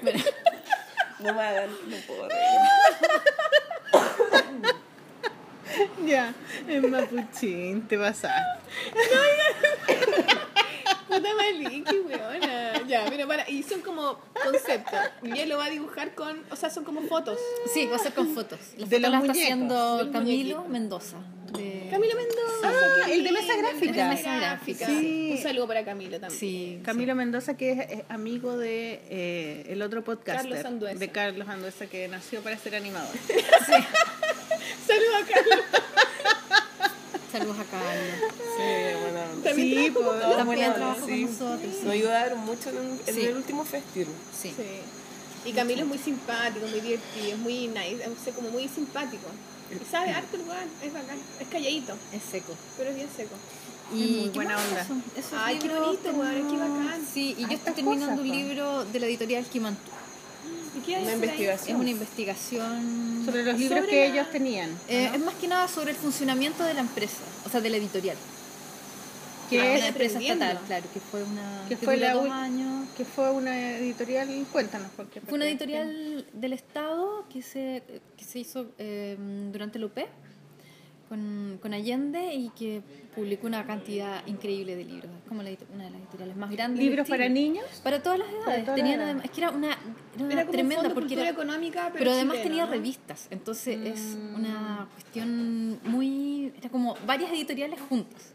[1.20, 2.42] No me hagan, no puedo reír.
[6.06, 6.34] Ya.
[6.68, 8.42] Es mapuchín, te pasaste.
[11.08, 12.88] Puta Maliki, weona.
[12.88, 13.50] Ya, mira, para.
[13.50, 15.00] Y son como conceptos.
[15.24, 16.44] Y él lo va a dibujar con.
[16.50, 17.40] O sea, son como fotos.
[17.74, 18.60] Sí, va a ser con fotos.
[18.78, 20.64] Las De fotos los las está haciendo Camilo muñequito.
[20.70, 21.18] Mendoza,
[21.54, 22.64] de Camilo Mendoza.
[22.64, 23.86] Ah, el de Mesa Gráfica.
[23.90, 24.86] el de Mesa Mesa Gráfica.
[24.88, 25.30] Sí.
[25.32, 26.40] Un saludo para Camilo también.
[26.40, 26.80] Sí.
[26.84, 30.04] Camilo Mendoza, que es amigo de eh, el otro
[30.66, 31.00] Anduesa.
[31.00, 33.14] de Carlos Anduesa, que nació para ser animador.
[34.88, 35.66] Saludos a Carlos.
[37.32, 38.32] Saludos a Carlos.
[38.58, 39.20] Sí, bueno.
[39.44, 41.12] También sí, trabajo pues, con- También bueno, trabajo sí.
[41.12, 41.72] con nosotros.
[41.74, 41.80] sí.
[41.86, 43.22] Nos ayudaron mucho en, en Sí.
[43.22, 44.14] el último festival.
[44.38, 44.54] Sí.
[44.56, 44.64] Sí.
[45.50, 49.28] Y Camilo es muy simpático, muy divertido, es muy nice, es como muy simpático.
[49.80, 52.54] Y sabe harto el lugar, es bacán, es calladito, Es seco.
[52.78, 53.36] pero es bien seco.
[53.94, 54.88] Y muy ¿qué buena onda.
[55.18, 57.02] Eso- Ay, qué bonito, weón, qué bacán.
[57.14, 59.92] Sí, y yo estoy terminando cosas, un libro de la editorial Kimantú.
[60.78, 61.18] ¿Y qué hay Una ahí?
[61.18, 61.80] Es investigación.
[61.82, 63.24] una investigación.
[63.26, 64.70] Sobre los libros Sobre que la- ellos tenían.
[64.88, 67.78] Eh, Es más que nada sobre el funcionamiento de la empresa, o sea, de la
[67.78, 68.16] editorial.
[69.52, 71.66] Que es- una empresa estatal, claro, que fue una.
[71.70, 72.90] Que fue la dos años.
[72.98, 74.90] que fue una editorial, cuéntanos.
[74.98, 77.84] Porque, Fue una editorial del Estado que se,
[78.18, 79.18] que se hizo eh,
[79.52, 80.08] durante el OP
[81.10, 82.82] con, con Allende y que
[83.14, 85.12] publicó una cantidad increíble de libros.
[85.22, 86.80] Es como la una de las editoriales más grandes.
[86.80, 87.66] de ¿Libros para niños?
[87.84, 88.64] Para todas las edades.
[88.64, 89.68] todas Tenían las además- es que era una,
[90.16, 92.72] era una Era como tremenda fondo porque era, económica, pero, pero además chileno, tenía ¿no?
[92.72, 93.28] revistas.
[93.30, 94.36] Entonces es Mm.
[94.36, 96.54] una cuestión muy.
[96.58, 98.34] Era como varias editoriales juntas,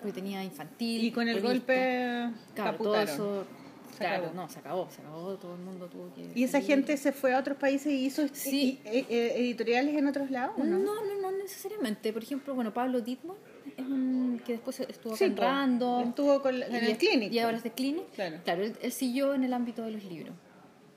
[0.00, 1.04] Porque tenía infantil.
[1.04, 3.44] Y con el golpe Claro, todo eso.
[3.92, 4.34] Se Claro, acabó.
[4.42, 6.28] no, se acabó, se acabó, todo el mundo tuvo que.
[6.34, 6.66] ¿Y esa salir.
[6.66, 8.80] gente se fue a otros países y hizo Sí.
[8.84, 10.56] y- eh, editoriales en otros lados?
[10.58, 10.94] ¿o No, no?
[10.96, 12.12] no, no, necesariamente.
[12.12, 13.36] Por ejemplo, bueno, Pablo Dittman
[13.76, 15.28] es un que después estuvo Sí.
[15.28, 16.08] Random.
[16.08, 18.10] Estuvo con en y el Clinic, Y ahora es de Clinic.
[18.14, 18.64] Claro.
[18.64, 20.34] él, él siguió en el ámbito de los libros.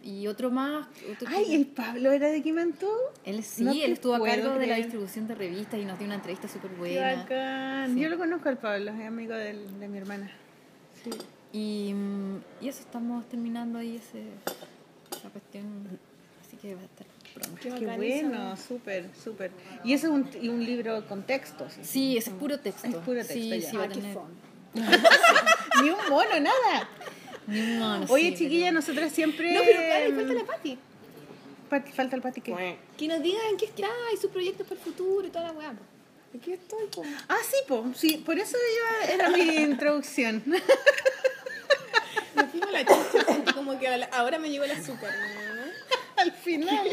[0.08, 0.88] Y otro más.
[1.12, 2.88] otro Ay, que- el Pablo era de Quimantú.
[3.26, 4.78] Él sí, no él estuvo a cargo de la creer.
[4.78, 7.16] distribución de revistas y nos dio una entrevista súper Qué buena.
[7.18, 7.94] bacán.
[7.94, 8.00] Sí.
[8.00, 10.32] Yo lo conozco al Pablo, es amigo del- de mi hermana.
[11.04, 11.10] Sí.
[11.52, 14.24] Y, mm, y eso estamos terminando ahí ese,
[15.18, 15.66] esa cuestión.
[16.46, 17.58] Así que va a estar pronto.
[17.62, 19.52] Qué Qué bueno, súper, súper.
[19.84, 21.74] Y eso es un, y un libro con textos.
[21.82, 22.88] Sí, ese es puro texto.
[22.88, 23.70] Es puro texto, Sí, ya.
[23.70, 24.18] sí, va a Ah, qué tener.
[25.84, 26.90] Ni un mono, nada.
[28.10, 29.54] Oye, sí, chiquilla, pero- nosotras siempre.
[29.54, 30.78] No, pero para, falta la Pati.
[31.70, 32.78] Pat- falta el pati que.
[32.98, 35.52] Que nos diga en qué está y sus proyectos para el futuro y toda la
[35.54, 35.74] weá.
[36.36, 37.04] Aquí estoy, po.
[37.30, 37.86] Ah, sí, po.
[37.96, 40.44] sí, por eso yo era mi introducción.
[40.46, 40.60] Me
[42.48, 45.12] fijo la chucha, sentí como que ahora me llegó el azúcar.
[45.12, 45.62] ¿no?
[46.22, 46.88] Al final.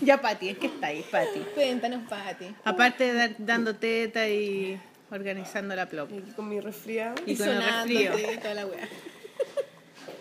[0.00, 1.40] ya, Pati, es que está ahí, Pati.
[1.54, 2.54] Cuéntanos, Pati.
[2.64, 4.80] Aparte de dar- dando teta y
[5.12, 6.10] organizando la plop.
[6.12, 7.14] Y aquí con mi resfriado.
[7.26, 8.12] Y con el resfrío.
[8.18, 8.88] y toda la weá.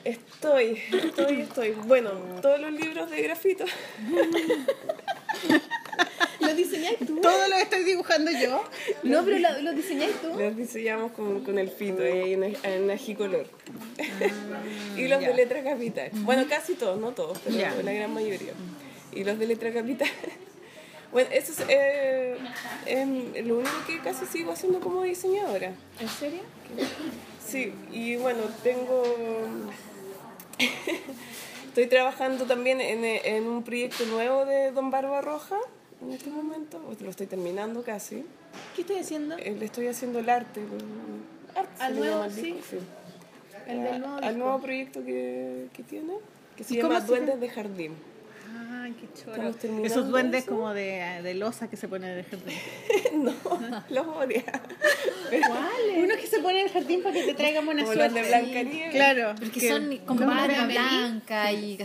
[0.04, 1.72] Estoy, estoy, estoy.
[1.86, 2.10] Bueno,
[2.42, 3.66] todos los libros de grafito.
[6.40, 7.22] ¿Lo diseñáis tú?
[7.22, 8.64] Todo lo estoy dibujando yo.
[9.04, 10.30] No, pero lo, lo diseñáis tú.
[10.38, 13.46] Los diseñamos con, con el fito ahí en, en ajicolor.
[14.98, 15.28] y los ya.
[15.30, 16.10] de letra capital.
[16.14, 17.74] Bueno, casi todos, no todos, pero Ya.
[17.84, 18.54] la gran mayoría.
[19.14, 20.10] Y los de letra capital.
[21.12, 22.38] Bueno, eso es eh,
[22.86, 25.74] em, lo único que casi sigo haciendo como diseñadora.
[26.00, 26.42] ¿En serio?
[27.46, 29.04] Sí, y bueno, tengo...
[31.68, 35.58] Estoy trabajando también en, en un proyecto nuevo de Don Barba Roja
[36.02, 36.82] en este momento.
[37.00, 38.26] Lo estoy terminando casi.
[38.76, 39.38] ¿Qué estoy haciendo?
[39.38, 40.60] Eh, Le estoy haciendo el arte.
[40.62, 42.56] el arte ¿Al nuevo, el sí?
[43.68, 44.38] El del nuevo Al disco.
[44.38, 46.14] nuevo proyecto que, que tiene,
[46.58, 47.94] que se ¿Y cómo llama se Duendes de Jardín.
[48.74, 49.54] Ay, qué choro.
[49.84, 50.52] Esos duendes eso.
[50.52, 52.58] como de, de losa que se ponen en el jardín.
[53.24, 53.34] no,
[53.90, 54.44] los odia.
[55.98, 58.22] Unos que se ponen en el jardín para que te traigan buena Como los suerte.
[58.22, 58.92] de Blancanieves.
[58.92, 59.36] Claro.
[59.40, 60.80] Porque que- son con ¿Cómo barba de Amelie?
[60.82, 61.78] blanca y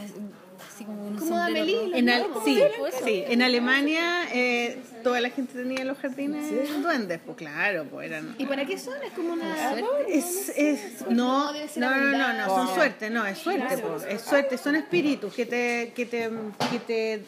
[0.76, 2.60] así como un Como sombrero Amelie, En al- sí,
[3.04, 8.10] sí, en Alemania eh, toda la gente tenía en los jardines duendes, pues claro, pues
[8.10, 8.34] eran...
[8.38, 8.94] ¿Y para qué son?
[9.02, 9.74] Es como una...
[10.08, 14.58] Es, es, no, No, no, no, no, son suerte, no, es suerte, pues, es suerte,
[14.58, 16.30] son espíritus que te, que te,
[16.70, 17.22] que te,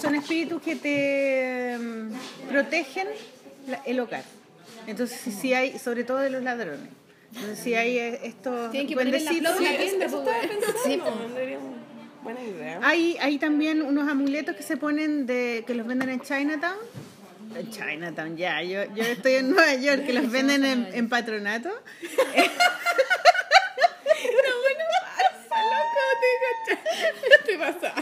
[0.00, 3.08] son espíritus que te mm, protegen
[3.68, 4.24] la- el hogar.
[4.86, 6.88] Entonces, si, si hay, sobre todo de los ladrones,
[7.34, 11.91] entonces si hay eh, estos Tienen que poner en la duendecitos, flor
[12.22, 12.80] buena idea.
[12.82, 16.76] Hay, hay también unos amuletos que se ponen de que los venden en Chinatown.
[17.56, 18.62] En Chinatown, ya.
[18.62, 21.70] Yo, yo estoy en Nueva York, que los venden en, en patronato.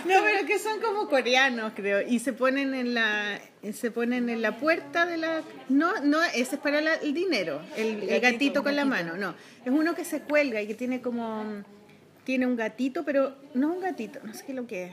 [0.04, 2.00] No, pero que son como coreanos, creo.
[2.06, 3.38] Y se ponen en la
[3.72, 7.60] se ponen en la puerta de la no, no, ese es para la- el dinero,
[7.76, 9.34] el, el gatito, con la mano, no.
[9.64, 11.44] Es uno que se cuelga y que tiene como
[12.30, 14.92] tiene un gatito, pero no un gatito, no sé qué lo que es.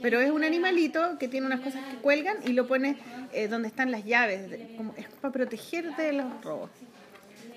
[0.00, 2.96] Pero es un animalito que tiene unas cosas que cuelgan y lo pones
[3.32, 4.48] eh, donde están las llaves.
[4.76, 6.70] como, es para protegerte de los robos.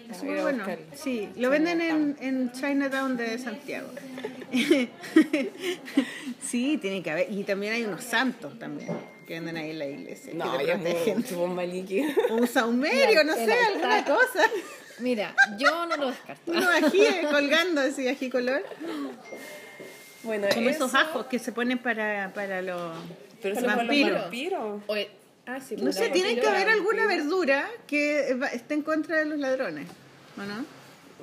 [0.10, 0.66] Es a bueno.
[0.95, 3.90] Sí, lo venden en, en Chinatown de Santiago.
[6.41, 7.32] sí, tiene que haber.
[7.32, 8.90] Y también hay unos santos también.
[9.28, 10.34] que venden ahí en la iglesia.
[10.34, 11.53] No, que te protegen.
[11.53, 12.03] Maliki.
[12.32, 14.49] Un saumerio, no sé, alguna cosa.
[15.02, 16.52] Mira, yo no lo descarto.
[16.52, 18.64] Uno ají eh, colgando, así, ají color.
[20.23, 22.94] Bueno, Como eso, esos ajos que se ponen para, para los
[23.41, 24.22] Pero Para son los vampiros.
[24.22, 24.88] vampiros.
[24.88, 25.11] vampiros.
[25.48, 27.26] Ah, sí, No sé, tiene que vampiros haber alguna vampiros.
[27.26, 29.88] verdura que va- esté en contra de los ladrones,
[30.38, 30.65] ¿o no?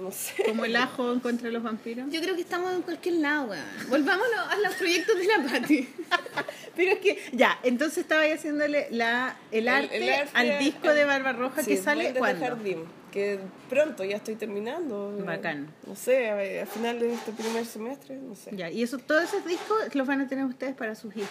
[0.03, 0.43] No sé.
[0.45, 2.07] Como el ajo en contra de los vampiros.
[2.11, 3.65] Yo creo que estamos en cualquier lado, weón.
[3.89, 5.89] Volvámonos a los proyectos de la Pati.
[6.77, 10.93] Pero es que, ya, entonces estaba ahí haciéndole la, el, arte, el arte- al disco
[10.95, 12.45] de Barbarroja Sí, que sale cuando.
[12.45, 12.85] Jardín,
[13.19, 15.13] que pronto ya estoy terminando.
[15.25, 15.69] Bacán.
[15.87, 18.51] No sé, a, a final de este primer semestre, no sé.
[18.55, 21.29] Ya, y eso, todos esos discos los van a tener ustedes para sus hijos.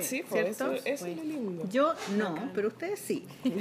[0.00, 0.72] Sí, pues, ¿cierto?
[0.74, 1.68] eso, eso es lo lindo.
[1.70, 3.26] Yo no, pero ustedes sí.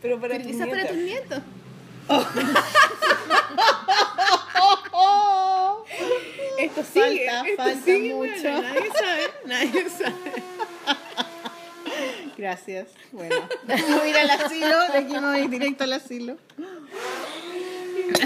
[0.00, 1.40] Pero para tus quizás para tus nietos.
[6.58, 8.32] Esto sigue, Falta, esto falta sigue, mucho.
[8.42, 10.14] bueno, nadie sabe, nadie sabe.
[12.36, 12.88] Gracias.
[13.12, 13.36] Bueno,
[13.66, 16.36] voy a ir al asilo, de aquí me voy directo al asilo.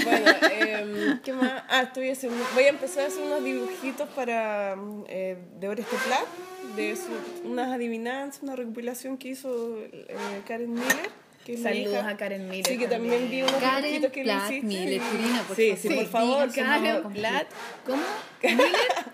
[0.05, 1.63] Bueno, em, ¿qué más?
[1.69, 4.77] Ah, estoy haciendo, voy a empezar a hacer unos dibujitos para
[5.09, 6.25] eh, de Oreste Plat,
[6.77, 11.11] de su- unas adivinanzas, una recopilación que hizo eh, Karen Miller.
[11.45, 12.09] Que es mi Saludos hija.
[12.11, 14.67] a Karen Miller Sí, que también vi unos Karen dibujitos que le Platt hiciste.
[14.67, 15.79] Miller, Turina, por sí, favor.
[15.81, 16.51] sí, por Sí, favor.
[16.53, 17.13] sí, nombre Karen.
[17.13, 17.47] Platt,
[17.87, 18.03] ¿cómo?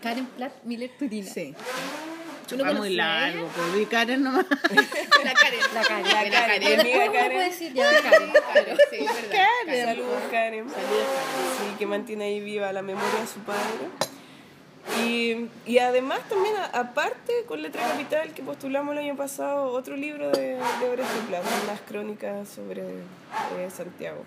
[0.03, 1.31] Karen Platt Miller Turina.
[1.31, 1.55] Sí.
[2.49, 4.45] ¿Tú no Va muy largo, pues vi Karen nomás.
[5.25, 5.61] La Karen.
[5.75, 6.05] La Karen.
[6.05, 6.33] La Karen.
[6.33, 6.63] Karen.
[6.63, 7.33] Pero amiga después uno Karen.
[7.33, 8.31] puede decir ya Karen.
[8.31, 9.47] Claro, sí, es verdad.
[9.67, 9.87] Karen.
[9.87, 10.69] Saludos, Karen.
[10.69, 13.61] Sí, que mantiene ahí viva la memoria de su padre.
[15.03, 19.97] Y, y además también, a- aparte, con Letra Capital, que postulamos el año pasado, otro
[19.97, 24.23] libro de, de Oreste Plat, unas crónicas sobre eh, Santiago.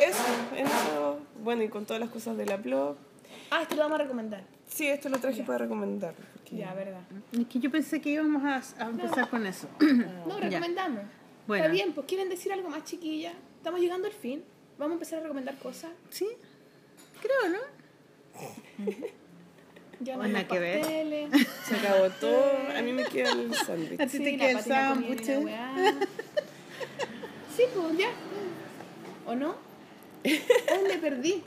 [0.00, 0.22] Eh, eso,
[0.56, 2.96] en eso, bueno, y con todas las cosas de la blog.
[3.50, 4.44] Ah, esto lo vamos a recomendar.
[4.72, 6.14] Sí, esto lo traje para recomendar.
[6.14, 7.00] porque- Ya, verdad.
[7.32, 9.68] Es que yo pensé que íbamos a, a empezar con eso.
[10.26, 11.02] No, recomendamos.
[11.46, 11.64] Bueno.
[11.64, 13.32] Está bien, pues quieren decir algo más chiquilla.
[13.56, 14.42] Estamos llegando al fin.
[14.78, 15.90] Vamos a empezar a recomendar cosas.
[16.10, 16.26] Sí,
[17.20, 17.58] creo, ¿no?
[20.00, 20.84] Ya no que ver.
[21.64, 22.44] Se acabó todo,
[22.76, 23.98] a mí me queda el A sándwich.
[24.00, 25.24] ti Sí, te queda el sándwich.
[27.56, 28.10] Sí, pues ya.
[29.26, 29.50] ¿O no?
[29.54, 29.58] Oh,
[30.88, 31.44] me perdí.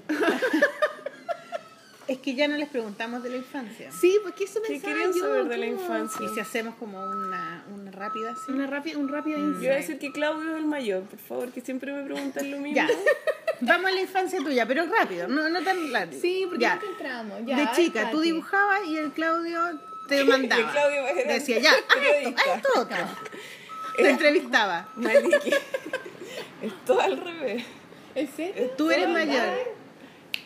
[2.07, 3.91] Es que ya no les preguntamos de la infancia.
[3.91, 6.26] Sí, pues que eso ¿Qué pensaba querían yo, saber de la infancia?
[6.26, 8.36] Y si hacemos como una, una rápida.
[8.48, 11.52] Una rápida, un rápido Yo voy a decir que Claudio es el mayor, por favor,
[11.52, 12.76] que siempre me preguntan lo mismo.
[12.76, 12.88] Ya.
[13.61, 16.19] Vamos a la infancia tuya, pero rápido, no, no tan largo.
[16.19, 16.76] Sí, porque ya.
[16.76, 17.40] nunca entramos.
[17.45, 20.61] Ya, de chica, tú dibujabas y el Claudio te mandaba.
[20.65, 22.98] El Claudio Decía, ya, haz esto, haz esto otro.
[23.98, 24.90] Te entrevistaba.
[24.95, 25.49] Maliki.
[26.61, 27.64] es todo al revés.
[28.14, 28.72] ¿En serio?
[28.77, 29.74] Tú eres ¿De mayor.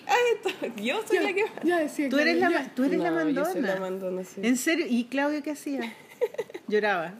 [0.09, 1.45] Ah, esto, yo soy la que...
[1.63, 2.09] Decía.
[2.09, 3.47] Tú eres la, tú eres la mandona.
[3.47, 4.41] yo soy la mandona, sí.
[4.43, 4.85] ¿En serio?
[4.89, 5.93] ¿Y Claudio qué hacía?
[6.67, 7.13] Lloraba.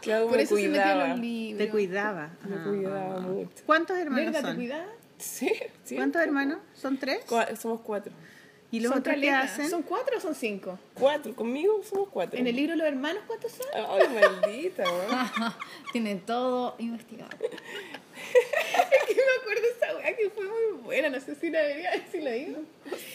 [0.00, 1.08] Claudio Por me eso se cuidaba.
[1.08, 1.58] los libros.
[1.58, 2.30] Te cuidaba.
[2.48, 2.64] Me Ah.
[2.66, 3.50] cuidaba mucho.
[3.66, 4.40] ¿Cuántos hermanos ¿Verdad?
[4.40, 4.56] ¿Te son?
[4.56, 4.86] cuidaba?
[5.18, 5.52] Sí.
[5.94, 6.58] ¿Cuántos hermanos?
[6.74, 7.20] ¿Son tres?
[7.60, 8.12] Somos cuatro.
[8.70, 9.70] ¿Y los Son otros qué hacen?
[9.70, 10.78] ¿Son cuatro o son cinco?
[10.94, 12.38] Cuatro, conmigo somos cuatro.
[12.38, 13.66] En el libro Los Hermanos, ¿cuántos son?
[13.72, 14.02] Ay,
[14.42, 15.54] maldita, ¿no?
[15.92, 17.30] Tienen todo investigado.
[19.06, 22.20] Que me acuerdo esa weá que fue muy buena, no sé si la debería si
[22.20, 22.58] la digo.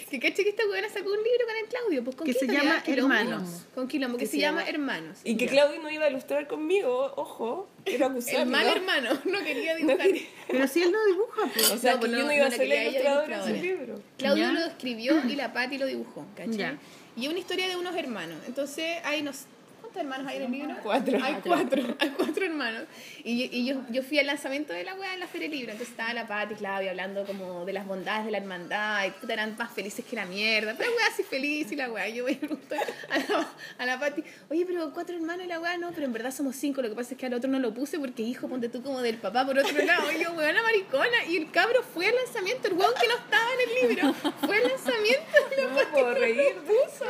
[0.09, 2.47] Que caché que esta weá sacó un libro con el Claudio, pues con Que se
[2.47, 3.13] llama Quilombo.
[3.15, 3.65] Hermanos.
[3.75, 5.19] Con Quilombo, que se, llama Hermanos.
[5.23, 8.39] Y que Claudio no iba a ilustrar conmigo, ojo, quiero acusarlo.
[8.41, 10.07] El mal hermano, no quería No dibujar.
[10.07, 11.71] quería- Pero si él no dibuja, pues.
[11.71, 13.53] O sea, No, que pues yo no- no iba no a ser la ilustradora de
[13.61, 14.01] libro.
[14.17, 14.51] Claudio Ya.
[14.53, 16.57] lo escribió y la Patti lo dibujó, ¿cachai?
[16.57, 16.77] Ya.
[17.15, 18.37] Y es una historia de unos hermanos.
[18.47, 19.45] Entonces hay nos
[19.91, 20.75] ¿Cuántos hermanos hay en el libro?
[20.83, 21.19] Cuatro.
[21.23, 22.83] Hay cuatro, hay cuatro hermanos.
[23.23, 25.71] Y, y yo, yo fui al lanzamiento de la weá en la Feria Libro.
[25.71, 29.07] Entonces estaba la Pati Claudia hablando como de las bondades de la hermandad.
[29.07, 30.75] Y puta, eran más felices que la mierda.
[30.77, 32.07] Pero la weá así feliz y la weá.
[32.07, 32.79] Yo voy a preguntar
[33.09, 33.47] a la,
[33.79, 36.55] a la Pati, oye, pero cuatro hermanos y la weá no, pero en verdad somos
[36.55, 36.83] cinco.
[36.83, 39.01] Lo que pasa es que al otro no lo puse porque hijo, ponte tú como
[39.01, 40.11] del papá por otro lado.
[40.11, 41.25] Y yo, weona maricona.
[41.27, 44.13] Y el cabro fue al lanzamiento, el weón que no estaba en el libro.
[44.45, 46.39] Fue al lanzamiento la No me puedo reír
[46.85, 47.05] eso.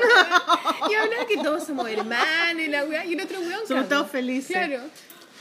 [0.89, 3.05] y hablaba que todos somos hermanos la weá.
[3.05, 3.67] Y el otro weón.
[3.67, 4.51] Somos todos felices.
[4.55, 4.81] Claro.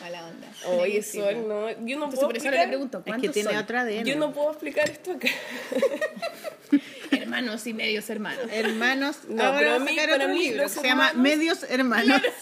[0.00, 0.46] Mala onda.
[0.80, 1.68] Oye, Sí, Sol, no.
[1.70, 1.86] Yo no Entonces
[2.20, 2.52] puedo por eso explicar.
[2.60, 3.58] le pregunto, Es ¿cuántos que tiene son?
[3.58, 4.04] otra ADN.
[4.04, 5.28] Yo no puedo explicar esto acá.
[7.10, 8.44] Hermanos y medios hermanos.
[8.52, 11.64] Hermanos, No, ahora pero a mí- sacar para otro mí libro que se llama Medios
[11.68, 12.20] Hermanos.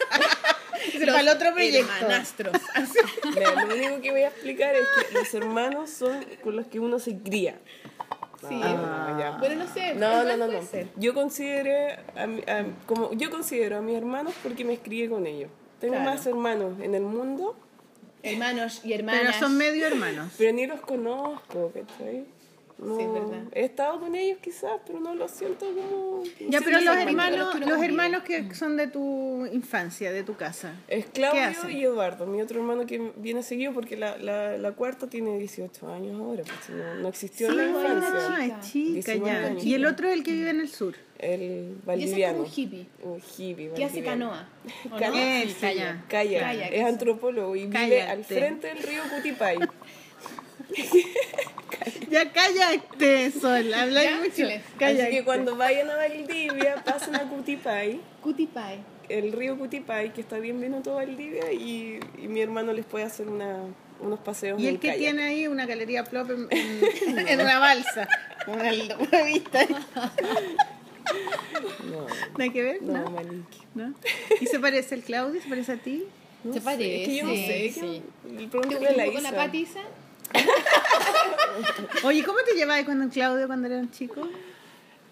[0.93, 1.91] Es para el otro proyecto.
[2.01, 2.53] Hermanastros.
[2.75, 2.99] Así.
[3.35, 6.79] Mira, lo único que voy a explicar es que los hermanos son con los que
[6.79, 7.59] uno se cría.
[8.49, 8.61] Sí.
[8.63, 9.31] Ah, ya.
[9.39, 9.95] Bueno, no sé.
[9.95, 10.47] No, no, no.
[10.97, 15.27] Yo consideré a mi- a- como yo considero a mis hermanos porque me crié con
[15.27, 15.51] ellos.
[15.81, 16.11] Tengo Claro.
[16.11, 17.57] más hermanos en el mundo,
[18.23, 19.21] Hermanos y hermanas.
[19.23, 20.33] Pero son medio hermanos.
[20.37, 22.25] pero ni los conozco, ¿cachai?
[22.79, 23.43] No, Sí, es verdad.
[23.53, 26.23] He estado con ellos quizás, pero no lo siento como...
[26.49, 30.75] Ya, Sí, pero los hermanos, los hermanos que son de tu infancia, de tu casa.
[30.89, 34.73] Es ¿Qué Claudio y Eduardo, mi otro hermano que viene seguido porque la, la, la
[34.73, 38.29] cuarta tiene 18 años ahora, pues no, no existió en la infancia.
[38.31, 39.47] Ah, es chica 19 ya.
[39.47, 39.65] años.
[39.65, 40.95] Y el otro es el que vive en el sur.
[41.19, 42.33] El Y ese es valdiviano.
[42.39, 42.87] como un hippie.
[43.03, 44.31] Un hippie Que hace valdiviano.
[44.31, 44.49] canoa.
[44.85, 45.09] ¿o Canoa.
[45.11, 45.17] no?
[45.43, 45.57] Él, Sí,
[46.09, 46.69] calla.
[46.69, 49.57] Es antropólogo y vive al frente del río Cutipay.
[52.11, 54.45] Ya cállate, Sol, habla Ya, mucho.
[54.85, 58.81] Así que cuando vayan a Valdivia, pasen a Cutipay, Cutie pie.
[59.09, 63.05] el río Cutipay, que está bien minuto a Valdivia, y, y mi hermano les puede
[63.05, 63.59] hacer una,
[64.01, 64.99] unos paseos Y el que kayak.
[64.99, 68.09] tiene ahí una galería plop en, en- en una balsa,
[68.47, 69.67] una, una vista.
[71.91, 72.07] No,
[72.39, 72.83] ¿Nada que ver?
[72.83, 72.93] no,
[73.75, 73.87] ¿No?
[73.89, 73.95] ¿No?
[74.41, 75.41] ¿Y se parece el Claudio?
[75.41, 76.05] ¿Se parece a ti?
[76.45, 77.73] No Se sé, parece, Es que yo no sé.
[77.75, 77.81] sí.
[77.81, 79.37] que- ¿Te Pregúntale a la gustó con la Isa.
[79.37, 79.81] patiza?
[82.05, 84.29] Oye, ¿cómo te llevabas con Claudio cuando eran chicos?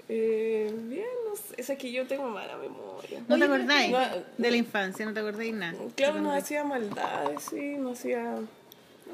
[0.09, 1.55] Eh, bien, no sé.
[1.73, 3.23] Es que yo tengo mala memoria.
[3.27, 3.99] ¿No te acordáis no-
[4.37, 5.07] de la infancia?
[5.07, 5.75] ¿No te acordáis nada?
[5.97, 8.37] Claro, nos hacía maldades, sí, nos hacía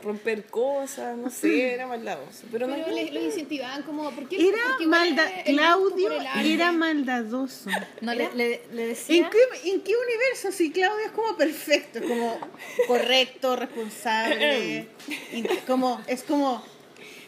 [0.02, 2.44] romper cosas, no sé, era maldadoso.
[2.50, 4.10] Pero, no Pero le- los incentivaban como...
[4.10, 4.48] ¿por qué?
[4.48, 6.10] Era Porque malda Claudio
[6.42, 7.70] era maldadoso.
[8.00, 9.30] No, le, le, le ¿En decía...
[9.30, 10.52] qué, ¿En qué universo?
[10.52, 12.38] Si Claudio es como perfecto, es como
[12.86, 14.88] correcto, responsable,
[15.66, 16.64] como, es como...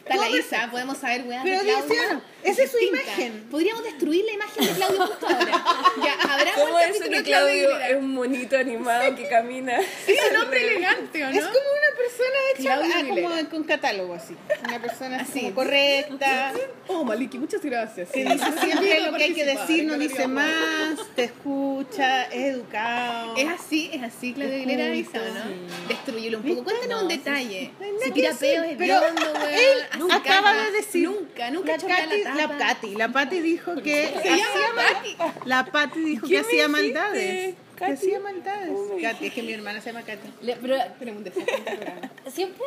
[0.05, 2.21] Está la Isa, podemos saber, weá, Pero de Claudio.
[2.43, 3.45] Esa es su imagen.
[3.49, 5.63] Podríamos destruir la imagen de Claudio justo ahora.
[6.03, 9.79] Ya, habrá ¿Cómo capítulo que de Claudio es un monito animado que camina?
[9.79, 11.35] Es un hombre elegante, ¿o no?
[11.35, 14.35] Es como una persona hecha ah, como con catálogo así.
[14.67, 15.39] Una persona así, Así.
[15.41, 16.53] como correcta,
[16.87, 18.09] Oh, Maliki, muchas gracias.
[18.11, 23.35] que dice siempre lo que hay que decir, no dice más, te escucha, es educado.
[23.37, 25.87] Es así, es así, Claudio Aguilera ¿no?
[25.87, 26.63] Destruyelo un poco.
[26.65, 27.71] Cuéntanos un sí, detalle.
[28.03, 28.95] Que tira peos, es pero
[30.11, 32.57] acaba de decir Nunca, nunca la la.
[32.57, 34.45] Katy, la Pati dijo que hacía
[34.75, 38.69] mal- la Pati dijo que ¿Qué me hacía maldades, que hacía maldades.
[38.69, 40.27] ¿Cómo me Katy, es que mi hermana se llama Katy.
[40.41, 42.63] le- pero este siempre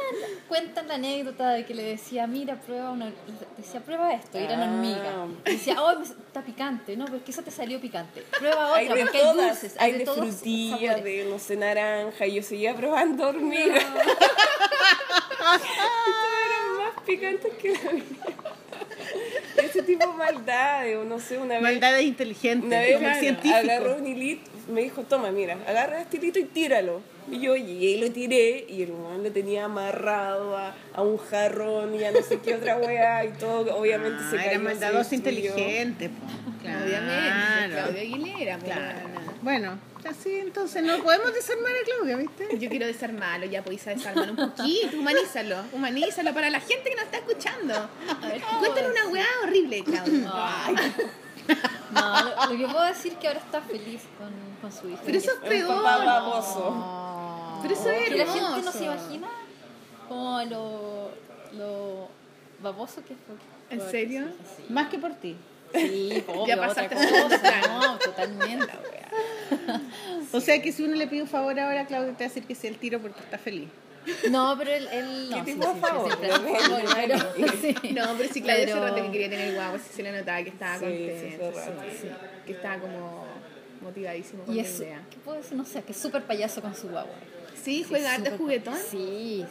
[0.48, 3.12] cuentan la anécdota de que le decía, mira, prueba una...
[3.56, 4.64] Decía, prueba esto, y eran Ah.
[4.74, 5.14] hormigas.
[5.46, 6.96] Y decía, oh, pues, está picante.
[6.96, 8.22] No, porque eso te salió picante.
[8.38, 11.56] Prueba otra, Hay de porque hay todas, dulces, hay hay de frutilla, de, no sé,
[11.56, 13.82] naranja, y yo seguía probando hormigas.
[13.82, 15.62] Estas
[16.46, 18.04] eran más picantes que la vida.
[19.62, 21.62] Ese tipo de maldades, o no sé, una vez...
[21.62, 23.56] Maldades inteligentes, Una vez como claro, científico.
[23.56, 27.00] agarró un hilito, me dijo, toma, mira, agarra este hilito y tíralo.
[27.30, 31.18] Y yo llegué y lo tiré y el humano lo tenía amarrado a, a un
[31.18, 34.50] jarrón y a no sé qué otra weá y todo, obviamente se Ah, cayó.
[34.50, 36.08] era maldadoso se inteligente.
[36.08, 36.14] po.
[36.62, 36.84] Claro.
[36.84, 38.98] Obviamente, Claudio Aguilera, pues, Claro.
[39.42, 39.78] weona.
[40.08, 42.58] Así entonces no podemos desarmar a Claudia, ¿viste?
[42.58, 47.04] Yo quiero desarmarlo, ya podéis desarmarlo un poquito, humanízalo, humanízalo para la gente que nos
[47.04, 47.74] está escuchando.
[47.74, 50.30] A ver, ¿qué Cuéntanos puedo una weá horrible, Claudio.
[50.32, 50.76] Ay.
[51.92, 54.30] No, lo, que puedo decir es que ahora está feliz con,
[54.60, 55.00] con su hijo.
[55.04, 55.76] Pero eso es peor.
[55.82, 57.60] papá baboso.
[57.62, 58.46] Pero eso es Que la hermoso.
[58.46, 59.28] gente no se imagina
[60.08, 61.10] como lo,
[61.56, 62.08] lo
[62.60, 63.36] baboso que fue.
[63.70, 64.26] ¿En serio?
[64.56, 64.64] sí.
[64.72, 65.36] Más que por ti.
[65.74, 67.80] Sí, obvio, Ya otra pasaste cosa, plano.
[67.80, 68.72] No, totalmente.
[70.32, 72.44] O sea que si uno le pide un favor ahora, Claudia te va a decir
[72.44, 73.68] que sí el tiro porque está feliz.
[74.30, 76.10] No, pero él, él no, ¿Qué tipo sí, favor?
[76.12, 77.18] sí, favor, pero,
[77.60, 77.74] sí.
[77.92, 80.42] No, pero sí, Claudio Pero- hace rato que quería tener guagua, sí se le notaba
[80.42, 81.82] que estaba Sí, contento, sí, hace rato.
[81.90, 82.08] sí, sí,
[82.46, 83.26] que estaba como
[83.82, 85.00] motivadísimo con Y la es, idea.
[85.10, 85.56] ¿qué puedo decir?
[85.56, 87.14] No sé, que es súper payaso con su guagua.
[87.62, 88.76] Sí, juega súper- juguetón.
[88.90, 89.44] Sí,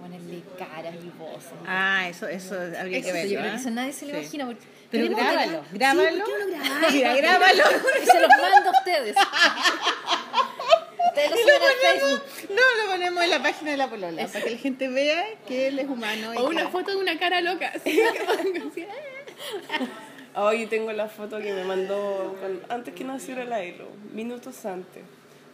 [0.00, 1.50] ponerle caras y voces.
[1.66, 3.30] Ah, eso, eso habría Eso que verlo.
[3.32, 3.54] yo creo ¿eh?
[3.54, 4.18] que eso nadie se lo Sí.
[4.20, 4.46] imagina.
[4.46, 6.24] Porque Pero tenemos grábalo, que- grábalo.
[6.26, 6.32] Sí.
[6.96, 7.62] Mira, grábalo.
[8.02, 9.16] Y se los mando a ustedes.
[11.08, 14.50] Ustedes lo Y ponemos, no, lo ponemos en la página de la polola, para que
[14.50, 16.34] la gente vea que él es humano.
[16.34, 17.72] y O una foto de una cara loca.
[17.74, 18.00] así,
[20.34, 20.40] ah.
[20.42, 25.02] Hoy tengo la foto que me mandó cuando- antes que naciera la Elo, minutos antes.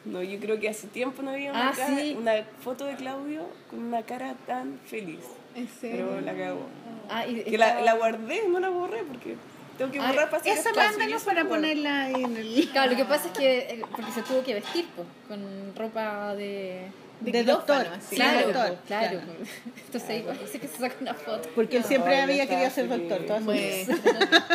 [0.05, 2.15] No, yo creo que hace tiempo no había una, Ah, cara- sí.
[2.19, 5.21] una foto de Claudio con una cara tan feliz.
[5.57, 6.07] ¿En serio?
[6.09, 6.66] Pero la cagó.
[7.09, 9.37] Ah, y Que la, la guardé, no la borré porque
[9.78, 11.62] tengo que borrar para hacer Esa mándanos eso para guardo.
[11.62, 12.69] ponerla en el...
[12.73, 16.35] Claro, lo que pasa es que eh, porque se tuvo que vestir pues, con ropa
[16.35, 16.87] de...
[17.20, 18.16] De doctor, así.
[18.16, 18.51] claro.
[18.51, 19.20] Claro, doctor, po, claro.
[19.20, 19.27] claro.
[19.27, 19.45] po.
[19.87, 21.49] Entonces ahí parece que se saca una foto.
[21.55, 23.16] Porque él siempre había querido ser doctor.
[23.16, 23.27] feliz.
[23.27, 24.49] toda su vida.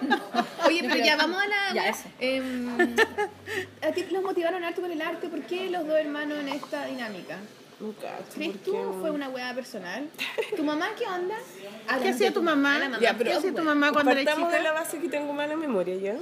[0.00, 0.20] Bueno.
[0.66, 1.74] Oye, pero ya vamos a la.
[1.74, 2.04] Ya, eso.
[2.18, 2.96] Em,
[3.82, 5.28] a ti los motivaron harto con el arte.
[5.28, 7.36] ¿Por qué los dos hermanos en esta dinámica?
[7.82, 10.08] No cacho, ¿Crees ¿por tú o fue una hueá personal?
[10.56, 11.34] ¿Tu mamá qué onda?
[12.02, 12.78] ¿Qué hacía tu mamá?
[12.78, 14.72] La Ya, pero- ¿Qué hacía tu mamá cuando era Partamos de chica?
[14.72, 16.14] la base que tengo mala memoria ya.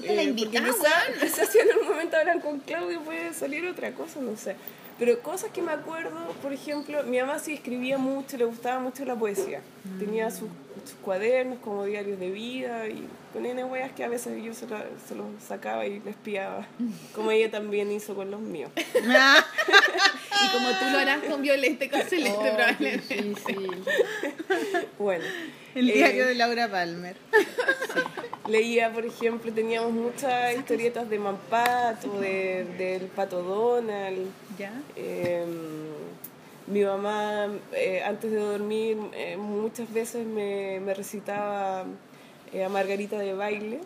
[0.00, 3.32] Te la Eh, invitaba, porque quizá- quizá si en algún momento hablan con Claudio puede
[3.32, 4.56] salir otra cosa, no sé.
[4.98, 9.04] Pero cosas que me acuerdo, por ejemplo, mi mamá sí escribía mucho, le gustaba mucho
[9.04, 9.60] la poesía.
[9.98, 10.48] Tenía sus,
[10.84, 14.66] sus cuadernos como diarios de vida y con N weas que a veces yo se,
[14.68, 16.66] la- se los sacaba y les piaba,
[17.14, 18.70] como ella también hizo con los míos.
[20.44, 23.14] Y como tú lo harás con Violeta y con Celeste, Oh, probablemente.
[23.22, 23.84] difícil.
[24.98, 25.24] Bueno,
[25.74, 27.16] El eh, diario de Laura Palmer.
[28.48, 34.28] Leía, por ejemplo, teníamos muchas historietas de Mampato, de, del Pato Donald.
[34.58, 34.72] ¿Ya?
[34.96, 35.44] Eh,
[36.66, 41.84] mi mamá, eh, antes de dormir, eh, muchas veces me, me recitaba
[42.52, 43.80] eh, a Margarita de baile.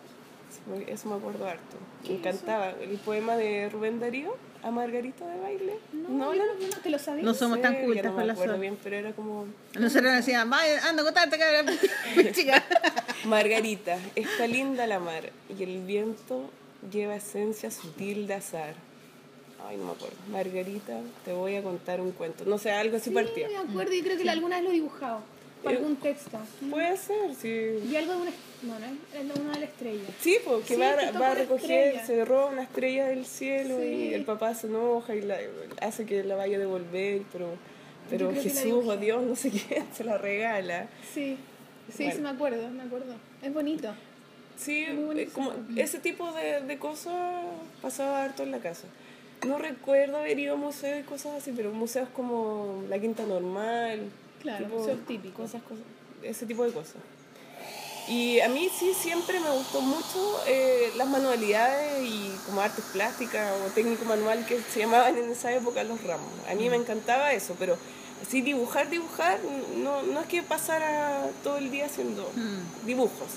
[0.86, 1.76] Eso me- acuerdo harto.
[2.06, 2.70] Me encantaba.
[2.70, 5.74] El poema de Rubén Darío, a Margarita de baile.
[5.92, 7.22] No, no, yo no te lo sabía.
[7.24, 9.46] No somos tan cultas no me la bien, pero era como
[9.78, 11.74] Nosotros decíamos, vaya, anda, contarte, cabrón.
[12.32, 12.62] Chica.
[13.24, 16.50] Margarita, está linda la mar y el viento
[16.90, 18.74] lleva esencia sutil de azar.
[19.64, 20.16] Ay, no me acuerdo.
[20.30, 22.44] Margarita, te voy a contar un cuento.
[22.44, 23.10] No sé, algo así.
[23.10, 25.20] Sí, me acuerdo y creo que alguna vez lo he dibujado.
[25.64, 26.38] Para Eh, algún texto.
[26.70, 27.88] Puede ser, sí.
[27.90, 28.30] Y algo de una...
[28.62, 30.04] No, no, es de una de la estrella.
[30.20, 32.06] Sí, porque Sí, va, va a recoger, estrella.
[32.06, 33.86] se roba una estrella del cielo Sí.
[33.86, 35.38] y el papá se enoja y la,
[35.80, 37.48] hace que la vaya a devolver, pero,
[38.08, 40.88] pero Jesús o Dios, no sé quién, se la regala.
[41.14, 41.36] Sí,
[41.88, 42.12] sí, Bueno.
[42.14, 43.14] sí me acuerdo, me acuerdo.
[43.42, 43.92] Es bonito.
[44.56, 45.18] Sí, bonito.
[45.20, 47.44] eh, como ese tipo de, de cosas
[47.82, 48.84] pasaba harto en la casa.
[49.44, 54.10] No recuerdo haber ido a museos y cosas así, pero museos como la Quinta Normal.
[54.40, 55.50] Claro, museos típicos.
[55.50, 55.84] Cosas, cosas,
[56.22, 56.96] ese tipo de cosas.
[58.08, 63.52] Y a mí sí siempre me gustó mucho eh, las manualidades y como artes plásticas
[63.66, 66.30] o técnico manual que se llamaban en esa época los ramos.
[66.48, 67.76] A mí me encantaba eso, pero
[68.22, 69.40] así dibujar, dibujar,
[69.78, 72.30] no, no es que pasara todo el día haciendo
[72.84, 73.28] dibujos,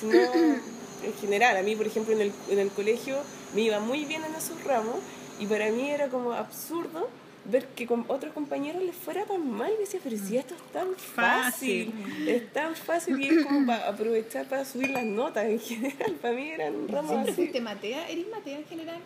[0.00, 0.14] sino
[1.04, 1.56] en general.
[1.56, 3.18] A mí, por ejemplo, en el, en el colegio
[3.54, 4.96] me iba muy bien en esos ramos
[5.38, 7.08] y para mí era como absurdo
[7.44, 10.62] ver que con otros compañeros les fuera tan mal y decía, pero si esto es
[10.72, 11.92] tan fácil,
[12.26, 16.12] es tan fácil y es como para aprovechar para subir las notas en general.
[16.20, 17.40] Para mí eran ramos ¿Siempre así.
[17.42, 18.08] fuiste matea?
[18.08, 18.98] ¿Eres matea en general?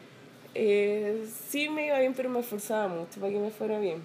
[0.55, 3.99] Eh, sí me iba bien, pero me esforzaba mucho para que me fuera bien.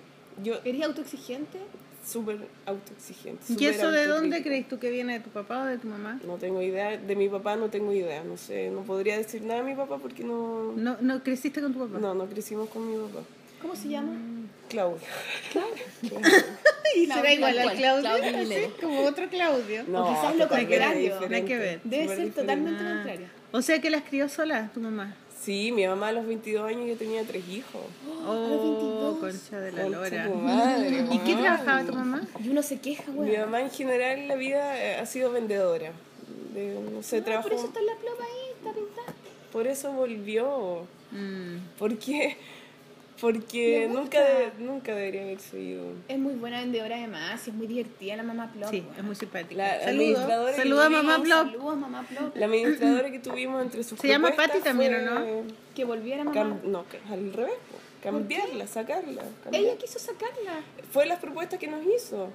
[0.44, 1.60] Yo ¿Eres autoexigente?
[2.06, 3.42] Súper autoexigente.
[3.58, 6.20] ¿Y eso de dónde crees tú que viene de tu papá o de tu mamá?
[6.26, 9.62] No tengo idea, de mi papá no tengo idea, no sé, no podría decir nada
[9.64, 11.98] de mi papá porque no, No, no creciste con tu papá.
[12.00, 13.26] no, no crecimos con mi papá.
[13.62, 14.12] ¿Cómo se llama?
[14.70, 15.00] Claudio.
[16.96, 18.10] ¿Y será igual al Claudio?
[18.82, 19.84] Como otro Claudio.
[19.88, 21.20] No, O quizás lo contrario.
[21.22, 21.82] Nada que ver.
[21.84, 22.42] Debe ser diferente.
[22.42, 22.94] totalmente Ah.
[22.96, 23.28] contrario.
[23.52, 25.16] O sea que las crió sola tu mamá.
[25.46, 27.82] Sí, mi mamá a los 22 años yo tenía tres hijos.
[28.28, 30.28] Oh, concha de la Concha lora.
[30.28, 32.22] tu madre, ¿Y qué trabajaba tu mamá?
[32.44, 33.38] Y uno se queja, Mi güey.
[33.38, 35.92] mamá en general en la vida eh, ha sido vendedora.
[36.54, 37.50] De, no sé, No, trabajó.
[37.50, 39.14] por eso está la pluma ahí, está pintada.
[39.52, 40.88] por eso volvió.
[41.12, 41.58] Mm.
[41.78, 42.38] ¿Por qué?
[43.22, 45.84] Porque nunca, de- nunca debería haberse ido.
[46.08, 48.70] Es muy buena vendedora además, y es muy divertida la mamá Plop.
[48.70, 49.56] Sí, es muy simpática.
[49.56, 50.86] La Saludos.
[50.86, 51.48] a mamá Plop.
[51.52, 52.36] Saludos, mamá Plop.
[52.36, 55.44] La administradora que tuvimos entre sus Se llama Patti también, ¿o no?
[55.74, 56.36] Que volviera mamá.
[56.36, 57.54] cam- no, al revés,
[58.04, 59.24] cambiarla, sacarla.
[59.44, 59.64] cambiar.
[59.64, 60.62] Ella quiso sacarla.
[60.92, 62.30] Fue las propuestas que nos hizo,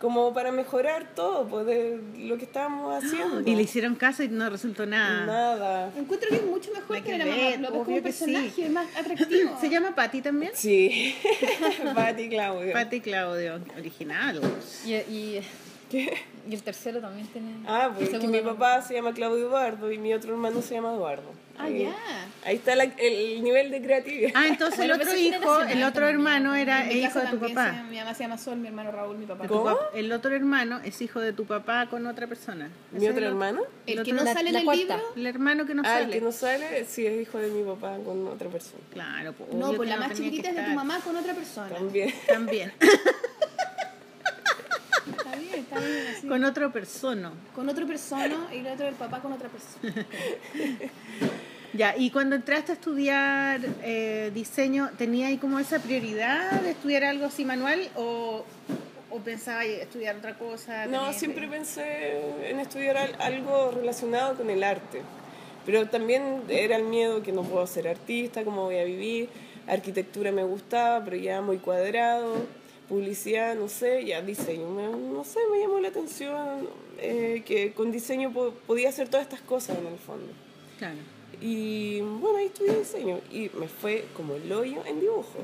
[0.00, 3.40] como para mejorar todo, pues, de lo que estábamos haciendo.
[3.40, 5.24] Y le hicieron caso y no resultó nada.
[5.24, 5.92] Nada.
[5.96, 7.80] Encuentro que es mucho mejor que, que la ver, mamá Plop.
[7.80, 8.24] Es como que sí.
[8.24, 9.56] personaje más atractivo.
[9.60, 10.52] ¿Se llama Patti también?
[10.54, 11.14] Sí,
[11.94, 12.72] Pati Claudio.
[12.72, 14.40] Patti Claudio, original.
[14.84, 15.40] Y, y,
[15.90, 16.12] ¿Qué?
[16.48, 17.54] Y el tercero también tenía.
[17.66, 20.74] Ah, el porque segundo mi papá se llama Claudio Eduardo y mi otro hermano se
[20.74, 21.32] llama Eduardo.
[21.58, 21.96] Ah, ya.
[22.44, 24.30] Ahí está la- el nivel de creatividad.
[24.34, 26.08] Ah, entonces Bueno, el otro hijo, el otro también.
[26.16, 27.72] hermano era el hijo de tu papá.
[27.72, 29.46] se- mi mamá se llama Sol, mi hermano Raúl, mi papá.
[29.48, 29.74] ¿Cómo?
[29.94, 32.68] El otro hermano es hijo de tu papá con otra persona.
[32.92, 33.62] ¿Mi ¿Ese es otro el hermano?
[33.86, 34.82] El el que otro- no la- sale la en el cuarta.
[34.96, 35.12] libro.
[35.16, 36.18] El hermano que no ah, el sale.
[36.18, 38.82] que no sale, sí, es hijo de mi papá con otra persona.
[38.92, 41.70] Claro, pues, No, pues la más chiquitita es de tu mamá con otra persona.
[41.70, 42.12] También.
[42.28, 42.70] También,
[46.28, 47.32] Con otro persona.
[47.54, 50.06] Con otra persona y el otro del papá con otra persona.
[51.72, 57.04] Ya, y cuando entraste a estudiar eh, diseño, ¿tenía ahí como esa prioridad de estudiar
[57.04, 58.44] algo así manual o,
[59.10, 60.86] o pensaba estudiar otra cosa?
[60.86, 65.02] No, siempre pensé en estudiar al- algo relacionado con el arte.
[65.66, 69.28] Pero también era el miedo que no puedo ser artista, cómo voy a vivir.
[69.66, 72.36] Arquitectura me gustaba, pero ya muy cuadrado.
[72.88, 74.68] Publicidad, no sé, ya diseño.
[74.70, 79.26] me- no sé, me llamó la atención eh, que con diseño po- podía hacer todas
[79.26, 80.32] estas cosas en el fondo.
[80.78, 80.96] Claro.
[81.40, 85.38] Y bueno, ahí estudié diseño y me fue como el hoyo en dibujo.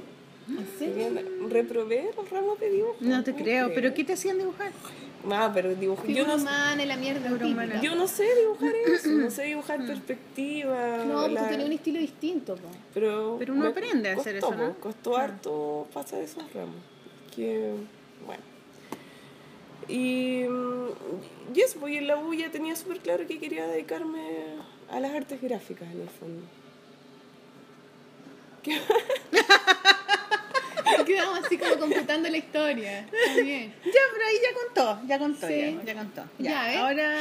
[0.48, 1.08] ¿En serio?
[1.48, 2.96] Reprobé los ramos de dibujo.
[3.00, 4.72] No te ¿puedo creo, pero ¿qué te hacían dibujar?
[5.30, 6.06] Ah, pero dibujar.
[6.08, 7.30] Yo no, la mierda
[7.80, 11.04] yo no sé dibujar eso, no sé dibujar perspectiva.
[11.06, 12.68] No, porque la- tenía un estilo distinto, po.
[12.94, 14.74] Pero, Pero uno aprende a hacer costó, eso, ¿no?
[14.80, 16.76] Costó harto pasar esos ramos.
[17.34, 17.74] Que,
[18.26, 18.42] bueno.
[19.88, 20.88] Y, mm,
[21.54, 24.20] y eso, pues en la U ya tenía súper claro que quería dedicarme
[24.90, 26.42] a las artes gráficas en el fondo.
[31.06, 33.06] Quedamos así como completando la historia.
[33.10, 35.58] Ya, pero ahí ya contó, ya contó, Sí.
[35.60, 36.22] ya, ya contó.
[36.38, 36.78] Ya, Ya, ¿eh?
[36.78, 37.18] ahora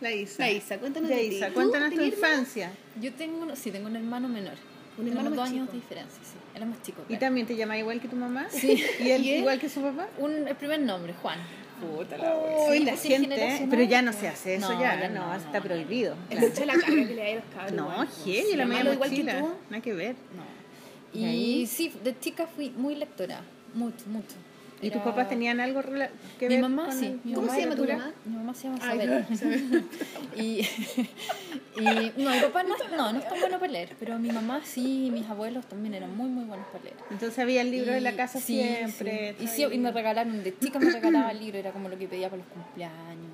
[0.00, 0.42] la Isa.
[0.42, 1.24] La Isa, cuéntanos Ya, de.
[1.24, 2.14] Isa, ¿Tú cuéntanos tu hermano?
[2.14, 2.72] infancia.
[3.00, 4.54] Yo tengo, sí, tengo un hermano menor.
[4.98, 6.36] Un hermano dos años de diferencia, sí.
[6.54, 7.02] Es más chico.
[7.04, 7.20] ¿Y claro.
[7.20, 8.46] también te llama igual que tu mamá?
[8.50, 8.82] Sí.
[9.00, 9.38] ¿Y él ¿Y él?
[9.40, 10.06] igual que su papá?
[10.18, 11.38] Un, el primer nombre, Juan.
[11.80, 12.34] Puta la
[12.70, 15.26] Sí, la pues, sí, gente, pero ya no se hace eso No, ya, ya no,
[15.26, 15.64] no, está no.
[15.64, 16.14] prohibido.
[16.30, 17.72] Es mucha la carga que le da a los cabros.
[17.72, 18.08] No, igual.
[18.24, 19.24] heavy, Sí, la media igual que tú.
[19.70, 20.14] nada que ver.
[20.36, 20.44] No.
[21.12, 21.66] ¿Y Y, ahí?
[21.66, 23.40] sí, de chica fui muy lectora.
[23.74, 24.36] Mucho, mucho.
[24.82, 25.80] ¿Y tus papás tenían algo
[26.38, 27.06] que Mi ver mamá, con sí.
[27.06, 28.12] el- Mi ¿Cómo mamá se llama tu mamá?
[28.24, 29.26] Mi mamá se llama Isabel.
[30.36, 30.40] y,
[31.80, 34.60] y no, mi papá no, no, no es tan bueno para leer, pero mi mamá
[34.64, 36.96] sí, y mis abuelos también eran muy, muy buenos para leer.
[37.10, 39.36] Entonces había el libro en la Y- casa sí, siempre.
[39.38, 39.44] sí.
[39.44, 42.28] Y, sí, y me regalaron, de chica me regalaban libros, era como lo que pedía
[42.28, 43.30] para los cumpleaños.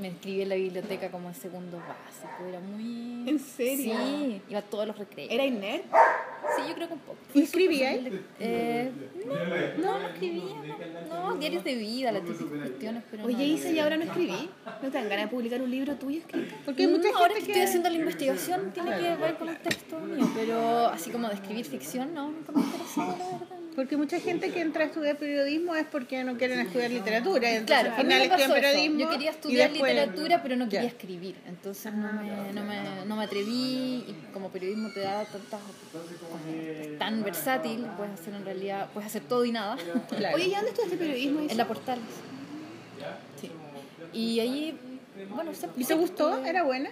[0.00, 3.28] Me inscribí en la biblioteca como en segundo básico, era muy...
[3.28, 3.96] ¿En serio?
[3.96, 5.30] Sí, iba a todos los recreos.
[5.30, 5.82] ¿Era nerd?
[6.56, 7.18] Sí, yo creo que un poco.
[7.34, 8.92] ¿Y escribía Fui súper eh,
[9.26, 9.34] no,
[9.82, 10.54] no, no escribía,
[11.10, 14.04] no, no, diarios de vida, las típicas cuestiones, pero Oye, no, Isa, ¿y ahora no
[14.04, 14.50] escribí?
[14.82, 16.54] ¿No te dan ganas de publicar un libro tuyo escrito?
[16.64, 19.48] Porque hay mucha No, ahora que gente estoy haciendo la investigación tiene que ver con
[19.48, 23.57] un texto mío, pero así como de escribir ficción, no, nunca me interesó, la verdad.
[23.78, 27.48] Porque mucha gente que entra a estudiar periodismo es porque no quieren estudiar literatura.
[27.48, 28.98] Entonces, Claro, al final me pasó estudian periodismo.
[28.98, 31.36] Yo quería estudiar después- literatura, pero no quería escribir.
[31.46, 35.60] Entonces no me, no, me, no me atreví y como periodismo te da tantas...
[36.50, 39.76] Es tan versátil, puedes hacer en realidad, puedes hacer todo y nada.
[40.08, 40.34] Claro.
[40.34, 41.40] Oye, ¿y dónde estudiaste periodismo?
[41.48, 42.02] En la Portales.
[43.40, 43.48] Sí.
[44.12, 44.76] Y ahí,
[45.30, 46.44] bueno, ¿Y te gustó?
[46.44, 46.90] ¿Era buena?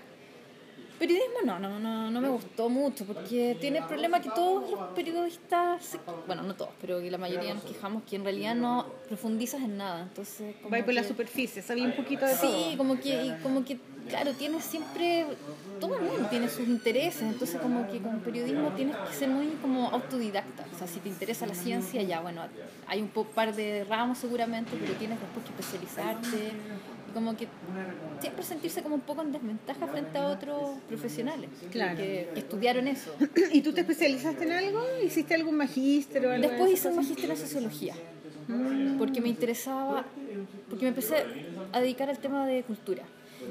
[0.99, 4.81] Periodismo no, no, no, no me gustó mucho porque tiene el problema que todos los
[4.95, 9.61] periodistas, bueno, no todos, pero que la mayoría nos quejamos que en realidad no profundizas
[9.61, 10.03] en nada.
[10.05, 12.71] Entonces, como Va por la superficie, sabía un poquito de todo.
[12.71, 15.27] Sí, como que, y como que, claro, tienes siempre,
[15.81, 19.49] todo el mundo tiene sus intereses, entonces como que con periodismo tienes que ser muy
[19.61, 22.43] como autodidacta, o sea, si te interesa la ciencia, ya, bueno,
[22.87, 26.53] hay un par de ramos seguramente, pero tienes después que especializarte,
[27.17, 27.49] como que
[28.21, 31.97] siempre sentirse como un poco en desventaja frente a otros profesionales Claro.
[31.97, 33.11] que, que estudiaron eso.
[33.53, 34.83] ¿Y tú te especializaste en algo?
[35.03, 36.47] ¿Hiciste algún magíster o algo?
[36.47, 37.95] Después de hice un magíster en sociología,
[38.99, 40.05] porque me interesaba,
[40.69, 41.25] porque me empecé
[41.73, 43.03] a dedicar al tema de cultura.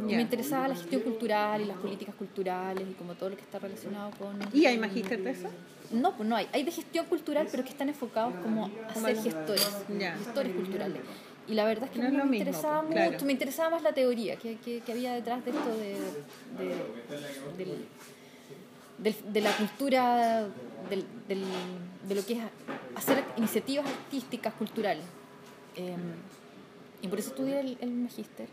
[0.07, 0.15] Y Ya.
[0.17, 3.57] me interesaba la gestión cultural y las políticas culturales y como todo lo que está
[3.59, 4.37] relacionado con...
[4.53, 5.47] ¿Y hay magíster de eso?
[5.91, 6.47] No, pues no hay.
[6.53, 9.69] Hay de gestión cultural, pero que están enfocados como a ser gestores,
[9.99, 10.15] Ya.
[10.17, 11.01] gestores culturales.
[11.47, 13.25] Y la verdad es que No es me mismo, interesaba pues, mucho, claro.
[13.25, 15.93] me interesaba más la teoría que, que, que había detrás de esto de,
[16.57, 17.65] de,
[18.97, 20.47] del- de la cultura,
[20.89, 21.43] del, del-
[22.07, 22.39] de lo que es
[22.95, 25.03] hacer iniciativas artísticas, culturales.
[25.75, 25.95] Eh,
[27.01, 28.47] y por eso estudié el, el magíster.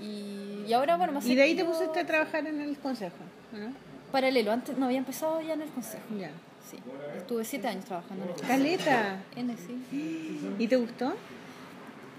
[0.00, 3.16] Y, y ahora, bueno, más Y de ahí te pusiste a trabajar en el consejo,
[3.52, 3.72] ¿no?
[4.12, 6.02] Paralelo, antes no había empezado ya en el consejo.
[6.18, 6.30] Ya.
[6.70, 6.78] Sí,
[7.16, 8.58] estuve siete años trabajando en el consejo.
[8.58, 9.22] Caleta.
[9.36, 10.54] N, sí.
[10.58, 11.12] ¿Y te gustó?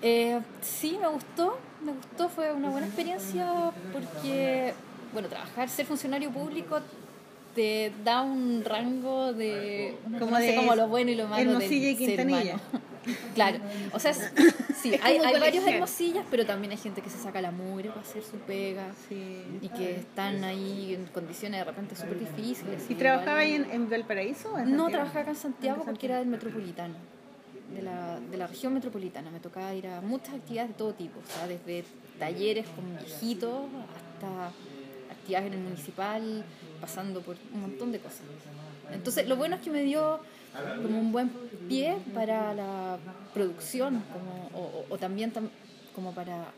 [0.02, 4.74] Eh, sí, me gustó, me gustó, fue una buena experiencia porque,
[5.14, 6.80] bueno, trabajar, ser funcionario público
[7.56, 11.94] te da un rango de, Como de como lo bueno y lo malo Hermosilla del
[11.94, 12.42] y Quintanilla.
[12.42, 12.82] ser humano.
[13.36, 13.58] claro,
[13.94, 17.52] o sea, sí, hay, hay varios hermosillas, pero también hay gente que se saca la
[17.52, 19.44] mugre para hacer su pega Sí.
[19.62, 22.84] y que están ahí en condiciones de repente súper difíciles.
[22.90, 24.54] ¿Y trabajaba ahí en, en Valparaíso?
[24.54, 26.96] o en no, trabajaba acá en Santiago porque era del metropolitano,
[27.76, 29.32] de la, de la región metropolitana.
[29.32, 31.84] Me tocaba ir a muchas actividades de todo tipo, o sea, desde
[32.20, 34.48] talleres con viejitos hasta
[35.12, 36.44] actividades en el municipal,
[36.80, 38.22] pasando por un montón de cosas.
[38.94, 40.20] Entonces, lo bueno es que me dio
[40.82, 41.32] como un buen
[41.70, 42.98] pie para la
[43.34, 44.50] producción, como,
[44.90, 45.50] o, también tam-
[45.96, 46.52] como para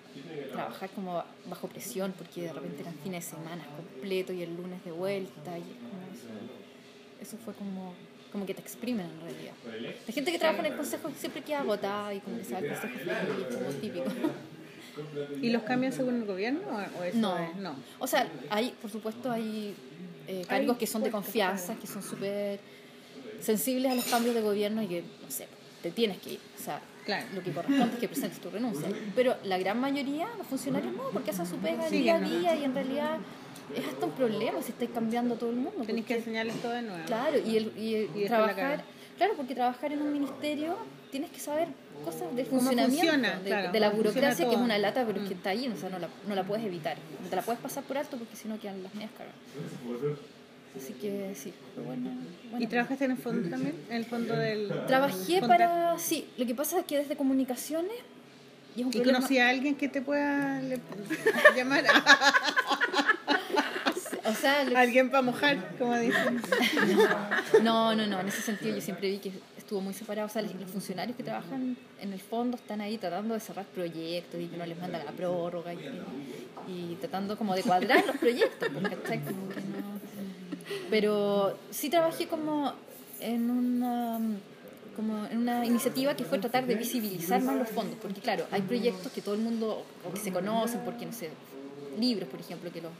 [0.51, 4.83] trabajar como bajo presión, porque de repente eran fines de semana completos y el lunes
[4.83, 6.27] de vuelta, y eso,
[7.35, 7.93] eso fue como,
[8.33, 9.53] como que te exprimen en realidad.
[10.07, 12.57] La gente que trabaja en el consejo siempre queda agotada y como que se va
[12.57, 12.99] al consejo
[13.59, 14.05] como típico.
[15.41, 16.61] ¿Y los cambian según el gobierno
[16.99, 17.37] o, eso No.
[17.37, 17.55] es?
[17.55, 17.75] No.
[17.99, 19.75] O sea, hay, por supuesto, hay
[20.27, 22.59] eh, cargos que son de confianza, que son súper
[23.39, 25.47] sensibles a los cambios de gobierno y que, no sé,
[25.83, 26.39] te tienes que ir.
[26.59, 27.25] O sea, Claro.
[27.33, 28.87] lo que corresponde es que presentes tu renuncia.
[29.15, 32.29] Pero la gran mayoría, los funcionarios no, porque hacen su pega Sí, día a no.
[32.29, 33.17] día y en realidad
[33.75, 35.83] es hasta un problema si estáis cambiando a todo el mundo.
[35.85, 37.05] Tenéis que enseñarles todo de nuevo.
[37.05, 38.83] Clala, y, el, y, el trabajar,
[39.17, 40.77] claro, porque trabajar en un ministerio
[41.11, 41.67] tienes que saber
[42.03, 45.27] cosas del funcionamiento, funciona, de, claro, de la burocracia, que es una lata, pero es
[45.27, 46.97] que está ahí, o sea, no la, no la puedes evitar.
[47.21, 49.35] No te la puedes pasar por alto porque si no quedan las medias cagadas.
[50.75, 53.75] Así que sí, fue ¿Y trabajaste en el fondo también?
[53.89, 54.71] En el fondo del...
[54.87, 55.97] Trabajé para.
[55.99, 57.91] Sí, lo que pasa es que desde comunicaciones.
[58.75, 60.79] Y es un ¿Y problema- conocí a alguien que te pueda le-
[61.55, 61.83] llamar?
[64.25, 66.41] O sea, lo- alguien para mojar, como dicen.
[67.63, 68.19] no, no, no.
[68.21, 70.27] En ese sentido, yo siempre vi que estuvo muy separado.
[70.27, 73.65] O sea, los los funcionarios que trabajan en el fondo están ahí tratando de cerrar
[73.65, 75.79] proyectos y que no les mandan la prórroga y,
[76.69, 78.69] y tratando como de cuadrar los proyectos.
[78.73, 79.19] porque, ¿cachai?
[79.25, 79.99] Como que no-
[80.89, 82.73] Pero sí trabajé como
[83.19, 84.19] en una
[84.95, 88.61] como en una iniciativa que fue tratar de visibilizar más los fondos, porque claro, hay
[88.61, 91.31] proyectos que todo el mundo o que se conocen, porque no sé,
[91.99, 92.91] libros, por ejemplo, que los,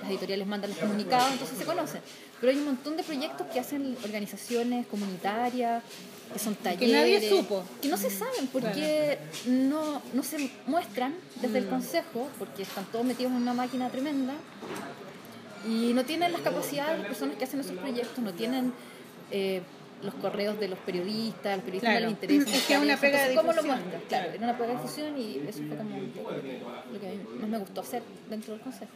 [0.00, 2.00] las editoriales mandan los comunicados, entonces se conocen.
[2.40, 5.82] Pero hay un montón de proyectos que hacen organizaciones comunitarias,
[6.32, 6.90] que son talleres.
[6.90, 7.64] nadie supo.
[7.82, 11.64] Que no se saben porque no, no se muestran desde Mm.
[11.64, 14.32] el consejo, porque están todos metidos en una máquina tremenda
[15.66, 18.72] y no tienen las capacidades las personas que hacen esos proyectos, no tienen
[19.30, 19.62] eh,
[20.02, 22.00] los correos de los periodistas, los periodistas Claro.
[22.06, 22.56] no les interesa.
[22.56, 23.78] Es que es una pega de ¿Cómo lo difusión.
[23.80, 24.02] muestras?
[24.08, 27.38] Claro, era una pega de difusión y eso fue como lo que, lo a mí
[27.40, 28.90] más me gustó hacer dentro del consejo.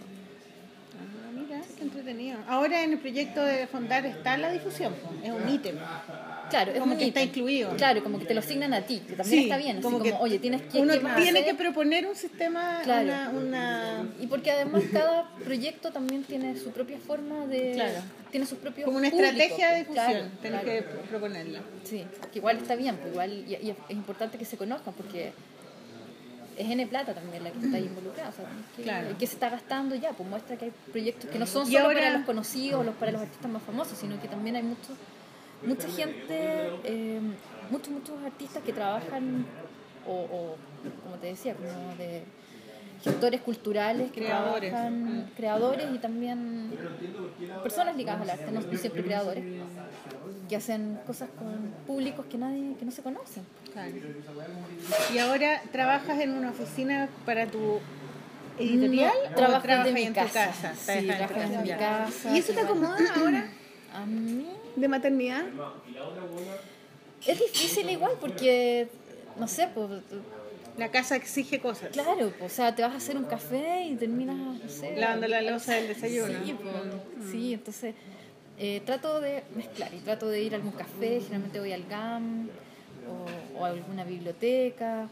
[0.98, 2.38] Ah, mira, qué entretenido.
[2.48, 5.76] Ahora en el proyecto de Fondar está la difusión, es un ítem.
[6.50, 7.76] Claro, es Como que está incluido.
[7.76, 9.76] Claro, como que te lo asignan a ti, que también Sí, está bien.
[9.78, 10.78] Así como como, que oye, tienes que.
[10.78, 13.02] Uno ¿qué más tiene que proponer un sistema, Claro.
[13.04, 17.72] una, una- Y porque además cada proyecto también tiene su propia forma de...
[17.74, 18.00] Claro.
[18.30, 20.30] Tiene sus propios como una públicos, estrategia de pues, difusión.
[20.40, 21.60] claro, Tenés que proponerla.
[21.84, 25.32] Sí, que igual está bien, pues igual y, y es importante que se conozcan porque
[26.58, 28.44] es N plata también la que está ahí involucrada, o sea,
[28.76, 29.08] que, Claro.
[29.18, 31.98] que se está gastando ya, pues muestra que hay proyectos que no son solo ahora-
[32.00, 34.88] para los conocidos o los, para los artistas más famosos, sino que también hay mucho,
[35.64, 37.20] mucha gente, eh,
[37.70, 39.46] muchos, muchos artistas que trabajan
[40.06, 40.56] o, o,
[41.04, 42.22] como te decía, como de
[43.02, 44.70] gestores culturales que Creadores.
[44.70, 46.70] trabajan, creadores y también
[47.62, 49.44] personas ligadas al arte, no siempre creadores,
[50.48, 53.44] que hacen cosas con públicos que nadie, que no se conocen.
[53.72, 53.92] Claro.
[55.12, 57.80] Y ahora trabajas en una oficina para tu
[58.58, 60.74] editorial No, trabajas mi en tu casa.
[60.74, 62.34] Sí, Trabajas en mi casa.
[62.34, 63.44] ¿Y eso te acomoda ahora
[63.96, 65.44] A mí de maternidad?
[67.26, 68.88] es difícil igual porque,
[69.38, 69.88] no sé, pues,
[70.76, 71.90] La casa exige cosas.
[71.92, 74.96] claro, pues, o sea, te vas a hacer un café y terminas, no sé.
[74.96, 76.44] Lavando la loza del desayuno.
[76.44, 77.94] Sí, pues, sí, entonces
[78.58, 82.48] eh, trato de mezclar y trato de ir a algún café, generalmente voy al GAM
[83.08, 85.08] o, o a alguna biblioteca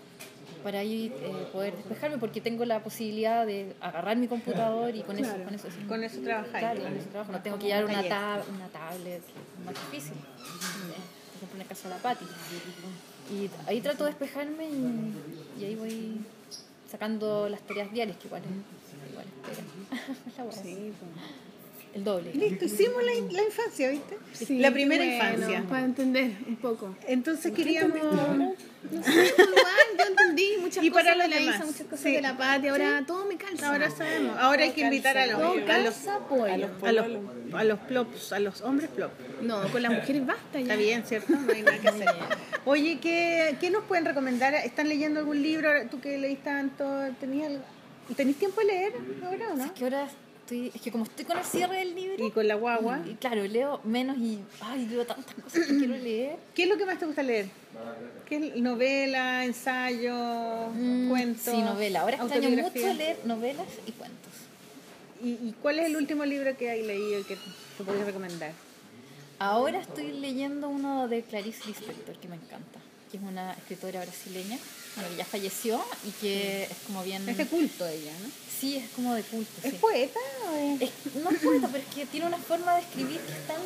[0.63, 5.19] para ahí eh, poder despejarme porque tengo la posibilidad de agarrar mi computador y con
[5.19, 5.87] eso con eso sí.
[5.87, 6.59] Con eso trabajáis.
[6.59, 7.33] Claro, con eso trabajo.
[7.33, 10.17] No tengo que llevar una, tab una tablet, es más difícil.
[10.17, 12.25] Por ejemplo, en el caso de la Pati.
[13.33, 15.15] Y ahí trato de despejarme y,
[15.61, 16.21] y ahí voy
[16.91, 20.37] sacando las tareas diarias, que igual es, igual es pega.
[20.39, 21.44] La hueá.
[21.95, 22.33] El doble.
[22.35, 24.19] Listo, hicimos la, la infancia, ¿viste?
[24.33, 25.65] Sí, la primera bueno, infancia.
[25.69, 26.97] Para entender un poco.
[27.07, 27.97] Entonces queríamos...
[28.91, 29.49] No sé, pues
[29.99, 31.57] yo entendí muchas Y cosas para los de la demás.
[31.57, 32.13] Isa, muchas cosas Sí.
[32.13, 33.69] de la Pati, ahora todo me calza.
[33.69, 34.37] Ahora sabemos.
[34.39, 35.95] Ahora hay que invitar a los, a los,
[36.29, 36.45] pollo.
[36.53, 37.07] a los,
[37.55, 39.13] a los plops, a los hombres plop.
[39.43, 40.61] No, con las mujeres basta ya.
[40.61, 41.33] Está bien, ¿cierto?
[41.33, 42.09] No hay nada que hacer.
[42.67, 44.53] Oye, ¿qué, ¿qué nos pueden recomendar?
[44.55, 45.71] ¿Están leyendo algún libro?
[45.91, 46.85] Tú que leís tanto,
[47.21, 47.65] ¿tenías algo?
[48.17, 48.93] ¿Tenés tiempo de leer
[49.25, 49.65] ahora o no?
[49.65, 50.09] Es que ahora
[50.45, 53.01] estoy, es que como estoy con el cierre del libro, Y con la guagua.
[53.07, 56.37] y claro, leo menos y ay, leo tantas cosas que quiero leer.
[56.55, 57.47] ¿Qué es lo que más te gusta leer?
[58.27, 61.51] ¿Qué novela, ensayo, Mm, cuento?
[61.51, 62.01] Sí, novela.
[62.03, 64.33] Ahora extraño mucho leer novelas y cuentos.
[65.23, 67.37] ¿Y, y cuál es el último libro que hay leído y que
[67.79, 68.53] te podrías recomendar?
[69.39, 72.79] Ahora estoy leyendo uno de Clarice Lispector que me encanta,
[73.11, 74.59] que es una escritora brasileña,
[74.97, 77.29] bueno, que ya falleció y que es como bien...
[77.29, 78.29] Es de culto ella, ¿no?
[78.61, 79.51] Sí, es como de culto.
[79.63, 79.79] ¿Es sí.
[79.79, 80.83] poeta o es...?
[80.83, 83.61] Es- no es poeta, pero es que tiene una forma de escribir que es tan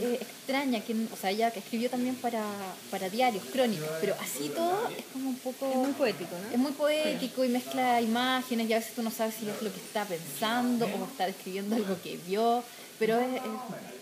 [0.00, 2.42] eh, extraña, que, o sea, ella que escribió también para,
[2.90, 5.70] para diarios, crónicas, pero así todo es como un poco...
[5.70, 6.50] Es muy poético, ¿no?
[6.52, 9.70] Es muy poético y mezcla imágenes y a veces tú no sabes si es lo
[9.72, 12.64] que está pensando o está describiendo algo que vio,
[12.98, 13.36] pero es...
[13.36, 13.42] es-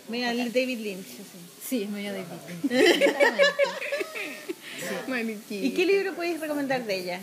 [0.07, 1.05] Mira, el David Lynch.
[1.05, 1.39] así.
[1.67, 2.21] sí, es medio de
[2.69, 3.43] Exactamente.
[5.49, 7.19] ¿Y qué libro podéis recomendar de ella?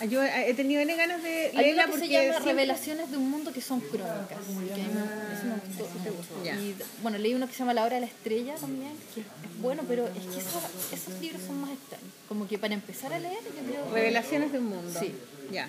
[0.00, 3.30] Ah, Yo he tenido ganas de Hay leerla porque se llama siempre- Revelaciones de un
[3.30, 4.38] mundo que son crónicas.
[4.74, 6.44] que me- gustó.
[6.44, 9.26] Y bueno, leí uno que se llama La hora de la estrella también, que es
[9.60, 12.06] bueno, pero es que esos, esos libros son más extraños.
[12.28, 14.98] Como que para empezar a leer, yo creo Revelaciones de un mundo.
[15.00, 15.12] Sí.
[15.50, 15.68] Ya.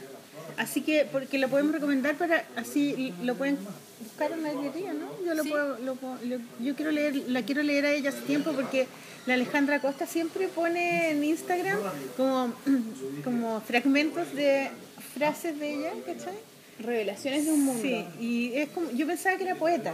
[0.58, 3.58] Así que, porque lo podemos recomendar para, así lo pueden
[4.00, 5.10] buscar en la librería, ¿no?
[5.26, 8.22] Yo lo puedo, lo puedo- lo- yo quiero leer, la quiero leer a ella hace
[8.22, 8.88] tiempo porque
[9.26, 11.78] la Alejandra Costa siempre pone en Instagram
[12.18, 12.54] como,
[13.24, 14.70] como fragmentos de
[15.14, 16.34] frases de ella, ¿cachai?
[16.80, 17.82] Revelaciones de un mundo.
[17.82, 19.94] Sí, y es como, yo pensaba que era poeta.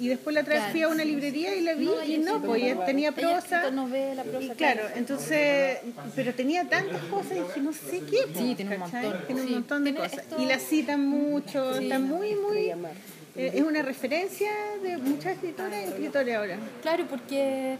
[0.00, 0.72] Y después la Claro.
[0.72, 3.70] fui a una librería y la vi y no, sí, pues ella tenía prosa.
[3.70, 5.78] novela, prosa, Y claro, entonces,
[6.16, 8.18] pero tenía tantas cosas y dije, no sé qué.
[8.36, 9.14] Sí, tiene un montón.
[9.26, 9.54] Tiene un Sí.
[9.54, 10.18] montón de cosas.
[10.18, 11.84] esto- Y la citan mucho, Sí.
[11.84, 12.70] está muy, muy...
[13.36, 14.50] eh, es una referencia
[14.82, 16.58] de muchas escritoras y escritores ahora.
[16.82, 17.76] Claro, porque,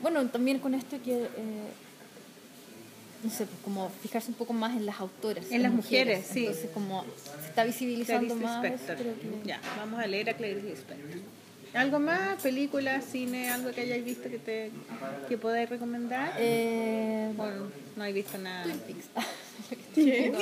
[0.00, 1.28] bueno, también con esto que, eh,
[3.22, 5.44] no sé, pues como fijarse un poco más en las autoras.
[5.50, 6.46] En las mujeres, sí.
[6.46, 7.04] Entonces, como
[7.40, 8.62] se está visibilizando Clarice más.
[8.62, 8.96] Lispector.
[8.96, 11.20] creo que- Ya, vamos a leer a Clarice Lispector.
[11.74, 12.40] ¿Algo más?
[12.42, 14.70] ¿Película, cine, algo que hayáis visto que te
[15.28, 16.34] que podáis recomendar?
[16.38, 17.44] Eh, ¿O
[17.96, 18.62] no hay visto nada?
[18.64, 19.06] Twin Peaks.
[19.96, 20.32] ¡Bien!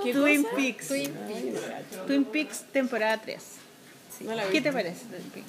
[0.12, 0.88] Twin Peaks.
[0.88, 2.06] Twin Peaks.
[2.06, 3.42] Twin Peaks, temporada 3.
[4.20, 4.52] No la vi.
[4.52, 5.48] ¿Qué te parece Twin Peaks?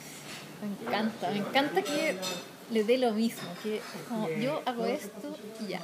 [0.61, 2.16] Me encanta, me encanta que
[2.72, 3.80] le dé lo mismo, que
[4.10, 5.82] como yo hago esto y ya.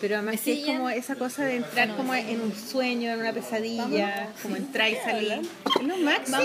[0.00, 3.20] Pero además que es como esa cosa de entrar No, como en un sueño, en
[3.20, 5.40] una pesadilla, como entrar y salir.
[5.80, 6.38] Es lo máximo.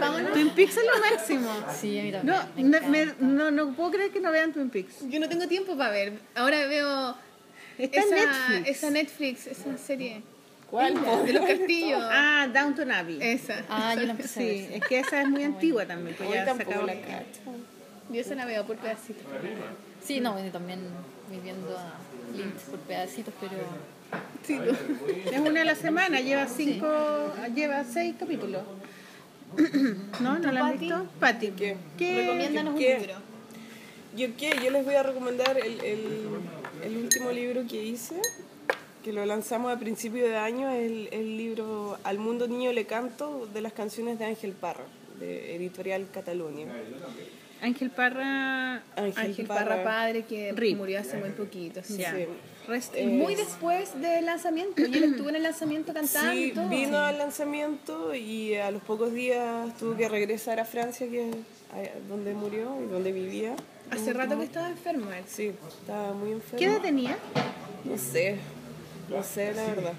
[0.00, 0.32] Vámonos.
[0.32, 1.50] Twin Peaks es lo máximo.
[1.80, 2.36] Sí, a mí también.
[2.36, 5.08] No, me no, me- no, no puedo creer que no vean Twin Peaks.
[5.08, 6.14] Yo no tengo tiempo para ver.
[6.34, 7.14] Ahora veo
[7.78, 8.68] esa, Netflix.
[8.68, 10.22] esa Netflix, esa serie.
[10.70, 10.94] ¿Cuál?
[11.24, 12.02] De los castillos.
[12.04, 13.18] Ah, Downton Abbey.
[13.22, 13.64] Esa.
[13.70, 14.56] Ah, yo la empecé a ver.
[14.58, 16.84] Sí, es que esa es muy antigua también, pues ya se acabó.
[16.86, 17.40] la cacho.
[18.12, 19.22] Yo la veo por pedacitos.
[20.02, 20.80] Sí, no, bueno, también
[21.28, 21.94] voy viendo a
[22.36, 23.56] Lynch por pedacitos, pero
[24.42, 24.58] Sí,
[25.30, 26.86] Es una a la semana, lleva cinco,
[27.54, 28.62] lleva seis capítulos.
[30.20, 30.38] ¿No?
[30.38, 31.06] ¿No la han visto?
[31.20, 31.76] Pati, ¿Qué?
[31.98, 32.98] recomiéndanos un ¿Qué?
[32.98, 33.14] libro.
[34.16, 34.52] ¿Yo qué?
[34.64, 36.28] Yo les voy a recomendar el, el,
[36.82, 38.16] el último libro que hice,
[39.04, 43.46] que lo lanzamos a principio de año, el, el libro Al mundo niño le canto
[43.52, 44.84] de las canciones de Ángel Parra,
[45.20, 46.66] de Editorial Catalonia.
[47.60, 48.82] Ángel Parra.
[48.96, 50.76] Ángel, Ángel Parra Padre que Rip.
[50.76, 51.80] murió hace muy poquito.
[51.82, 52.04] sí.
[53.06, 54.74] Muy después del lanzamiento.
[54.82, 58.82] Yo él estuvo en el lanzamiento cantando y Sí, vino al lanzamiento y a los
[58.82, 63.56] pocos días tuvo que regresar a Francia, que es donde murió y donde vivía.
[63.90, 65.24] Hace rato que estaba enfermo él.
[65.26, 66.58] Sí, estaba muy enfermo.
[66.58, 67.16] ¿Qué edad tenía?
[67.84, 68.36] No sé,
[69.08, 69.92] no sé la verdad.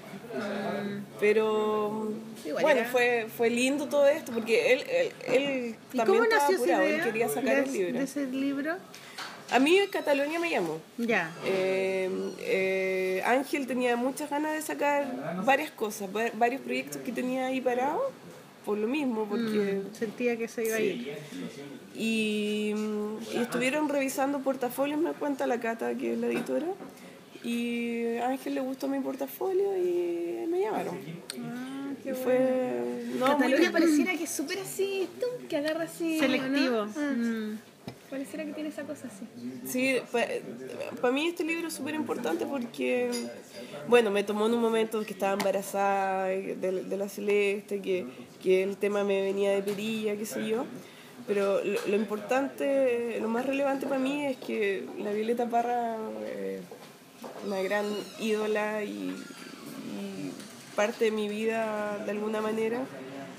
[1.18, 2.12] Pero
[2.44, 6.22] Igual bueno, era- fue, fue lindo todo esto porque él, él, él ¿Y también cómo
[6.24, 7.98] estaba nació apurado, él quería sacar el libro.
[7.98, 8.76] de ese libro?
[9.52, 10.78] A mí Cataluña me llamó.
[10.96, 11.32] Ya.
[11.44, 12.08] Eh,
[12.40, 17.60] eh, Ángel tenía muchas ganas de sacar varias cosas, va- varios proyectos que tenía ahí
[17.60, 18.00] parados,
[18.64, 19.82] por lo mismo, porque...
[19.98, 21.16] Sentía que se iba a ir.
[21.96, 26.66] Y, mm, y estuvieron revisando portafolios, me cuenta la Cata, que es la editora,
[27.42, 30.98] y a Ángel le gustó mi portafolio y me llamaron.
[32.04, 33.04] y fue...
[33.18, 33.72] No, muy Cataluña lindo.
[33.72, 36.18] pareciera que es súper así, tum, que agarra así.
[36.18, 36.86] Selectivo.
[36.86, 36.92] ¿no?
[36.96, 37.58] Ah, Mm.
[38.10, 39.24] Pareciera que tiene esa cosa así.
[39.64, 43.08] Sí, para mí este libro es súper importante porque,
[43.86, 48.06] bueno, me tomó en un momento que estaba embarazada de, de la Celeste, que,
[48.42, 50.64] que el tema me venía de perilla, qué sé yo.
[51.28, 56.60] Pero lo, lo importante, lo más relevante para mí es que la Violeta Parra, eh,
[57.46, 57.86] una gran
[58.18, 59.14] ídola y,
[60.76, 62.86] parte de mi vida de alguna manera.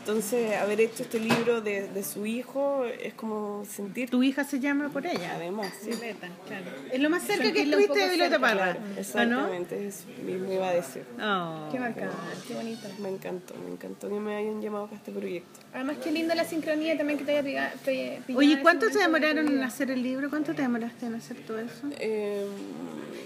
[0.02, 4.60] Entonces, haber hecho este libro de, de su hijo es como sentir Tu hija se
[4.60, 5.34] llama por ella.
[5.36, 5.92] además, sí.
[5.92, 6.66] Violeta, claro.
[6.92, 8.74] Es lo más cerca que estuviste de Violeta Parra.
[8.74, 8.80] claro.
[8.80, 9.00] ¿O no?
[9.00, 11.04] Exactamente, eso mismo iba a decir.
[11.22, 11.70] Oh.
[11.72, 12.10] Qué bacán,
[12.48, 12.88] qué bonito.
[13.00, 15.60] Me encantó, me encantó que me hayan llamado para este proyecto.
[15.72, 17.44] Además, qué linda la sincronía también que te haya
[17.86, 20.32] pillado Oye, ¿cuánto te demoraron en hacer el libro?
[20.32, 21.88] ¿Cuánto te demoraste en hacer todo eso?
[22.00, 22.48] Eh,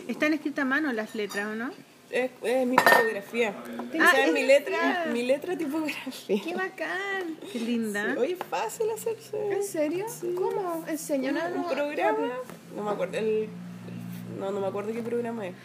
[0.10, 1.72] Están escritas a mano las letras, ¿o no?
[2.16, 3.54] Es, es mi tipografía.
[4.00, 6.42] Ah, o sea, es mi letra, mi letra tipografía.
[6.44, 7.38] Qué bacán.
[7.52, 8.14] Qué linda.
[8.14, 9.52] Sí, Oye, es fácil hacerse.
[9.52, 10.06] ¿En serio?
[10.36, 10.86] ¿Cómo?
[10.88, 12.34] Enseña un programa,
[12.76, 13.50] no me acuerdo, el,
[14.40, 15.56] no, no me acuerdo qué programa es,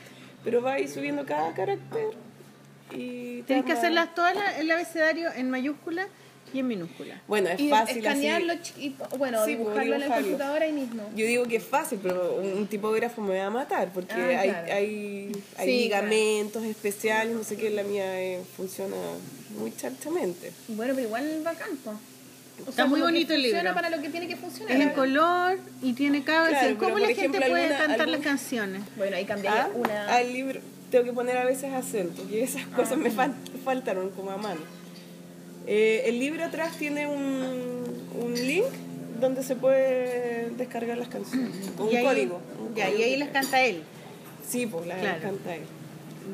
[0.44, 2.08] pero va ahí subiendo cada carácter
[2.92, 6.08] y Tienes que hacerlas todas la- el abecedario en mayúscula
[6.52, 7.20] y en minúscula.
[7.28, 8.72] Bueno, es Y fácil escanearlo así.
[8.78, 10.26] y, bueno, Sí, puedo dibujarlo en la dibujarlo.
[10.28, 11.02] computadora ahí mismo.
[11.16, 14.40] Yo digo que es fácil, pero un un tipógrafo me va a matar porque Ah,
[14.40, 14.72] hay, claro.
[14.74, 18.96] hay, hay Sí, ligamentos especiales, no sé qué, la mía eh, funciona
[19.58, 20.52] muy charchamente.
[20.68, 21.90] Bueno, pero igual bacán, po.
[22.66, 23.74] O Está muy como que bonito el funciona libro.
[23.74, 24.76] para lo que tiene que funcionar.
[24.76, 26.76] Es en color y tiene cada Claro, vez.
[26.76, 28.82] ¿Cómo la por gente ejemplo, puede alguna- cantar las alguna- canciones?
[28.96, 30.14] Bueno, ahí cambiaría Ah, una...
[30.14, 33.32] Al libro tengo que poner a veces acentos y esas cosas me fal-
[33.64, 34.60] faltaron como a mano.
[35.66, 37.84] Eh, el libro atrás tiene un,
[38.20, 38.64] un link
[39.20, 42.40] donde se puede descargar las canciones, con y un ahí, código.
[42.66, 43.82] un Ya, y ahí las canta él.
[44.48, 45.20] Sí, pues la Claro.
[45.22, 45.62] canta él.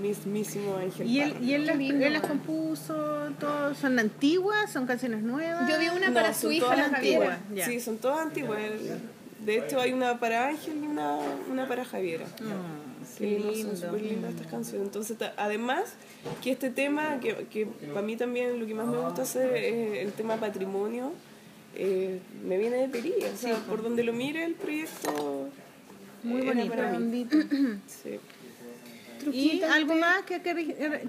[0.00, 1.44] mismísimo Ángel ¿Y él, Parra.
[1.44, 2.94] y él, las, él las compuso?
[3.40, 4.70] Todos, ¿Son antiguas?
[4.70, 5.68] ¿Son canciones nuevas?
[5.70, 7.34] Yo vi una No, para su hija, todas la Javiera.
[7.34, 7.38] antiguas.
[7.54, 7.66] Ya.
[7.66, 8.58] Sí, son todas antiguas.
[9.44, 11.18] De hecho, hay una para Ángel y una,
[11.50, 12.24] una para Javiera.
[12.40, 12.85] Mm,
[13.16, 13.68] Sí, qué no, lindo.
[13.70, 14.86] son súper lindas estas canciones.
[14.88, 15.94] Entonces, además,
[16.42, 19.98] que este tema, que, que para mí también lo que más me gusta hacer es
[20.06, 21.12] el tema patrimonio,
[21.74, 23.28] eh, me viene de perilla.
[23.32, 25.48] O sea, por donde lo mire el proyecto.
[26.22, 26.68] Muy bonito.
[26.74, 27.26] para mí.
[27.86, 28.18] Sí.
[29.32, 30.40] ¿Y algo más que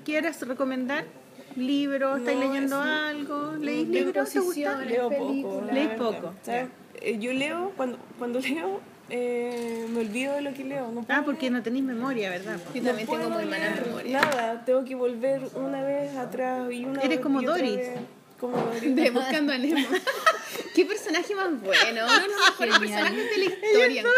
[0.06, 1.06] quieras recomendar?
[1.56, 2.20] ¿Libros?
[2.20, 3.52] ¿Estáis No, leyendo eso- algo?
[3.60, 4.30] ¿Leís libros?
[4.30, 4.78] ¿Te gusta?
[4.86, 5.28] Leo poco.
[5.28, 5.66] películas.
[5.68, 5.98] la Leí verdad.
[5.98, 6.70] poco, O sea,
[7.02, 8.80] eh, yo leo, cuando, cuando leo,
[9.10, 10.92] eh, me olvido de lo que leo.
[10.92, 11.54] No puedo Ah, porque leer.
[11.54, 12.58] no tenéis memoria, ¿verdad?
[12.74, 14.20] Yo No también tengo muy mala memoria.
[14.22, 17.76] Nada, tengo que volver una vez atrás y una Eres como Doris.
[17.78, 17.90] vez.
[18.40, 18.96] Como Doris.
[18.96, 19.88] De Buscando a Nemo.
[20.76, 22.06] Qué personaje más bueno.
[22.06, 24.02] Uno de los mejores personajes de la historia.
[24.04, 24.10] yo.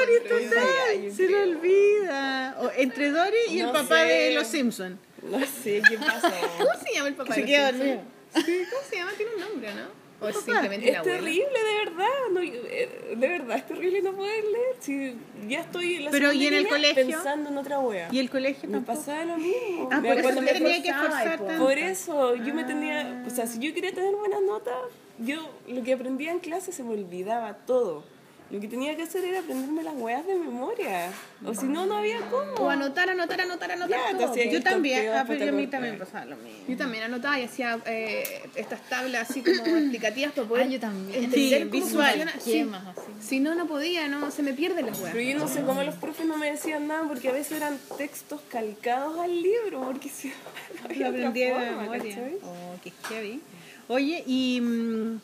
[0.89, 2.57] Ay, Se le olvida.
[2.59, 4.07] O entre Dory y el No papá sé.
[4.13, 4.97] de los Simpsons.
[5.23, 6.31] No sé qué pasa.
[6.57, 7.33] ¿Cómo se llama el papá?
[7.35, 7.81] Se de queda los.
[7.81, 8.45] Simpsons?
[8.45, 9.11] Sí, ¿Cómo se llama?
[9.17, 9.98] Tiene un nombre, ¿no?
[10.21, 11.17] O es simplemente Es la abuela.
[11.17, 12.07] terrible, de verdad.
[12.31, 14.75] No, eh, de verdad, es terrible no poder leer.
[14.79, 15.15] Si
[15.47, 17.15] ya estoy en la Pero, ¿y en el segunda línea colegio?
[17.17, 18.09] pensando en otra wea.
[18.11, 19.87] ¿Y el colegio Me pasaba lo mismo.
[19.91, 21.45] Ah, Me por eso me tenía que tanto.
[21.57, 24.75] Por eso, yo me tenía, o sea, si yo quería tener buenas notas,
[25.19, 28.03] yo lo que aprendía en clase se me olvidaba todo.
[28.51, 31.11] Lo que tenía que hacer era aprenderme las weas de memoria.
[31.45, 32.51] O si no, no había cómo.
[32.53, 33.89] O anotar, anotar, anotar, anotar.
[34.11, 36.63] Ya, todo, Yo también, ah, pero a mí también pasaba lo mismo.
[36.67, 40.79] Yo también anotaba y hacía eh, estas tablas así como explicativas para poder Ah, yo
[40.79, 41.25] también.
[41.25, 42.31] entender Sí, visual.
[42.43, 42.59] Sí.
[42.61, 43.11] Así.
[43.21, 45.13] Si no, no podía, no, se me pierden las weas.
[45.13, 47.77] Pero yo no sé cómo los profes no me decían nada porque a veces eran
[47.99, 52.15] textos calcados al libro, porque si no, no Lo había aprendí de otra forma, memoria.
[52.15, 52.37] ¿cachai?
[52.43, 53.41] Oh, qué heavy.
[53.89, 54.59] Oye, y.
[54.61, 55.19] mm,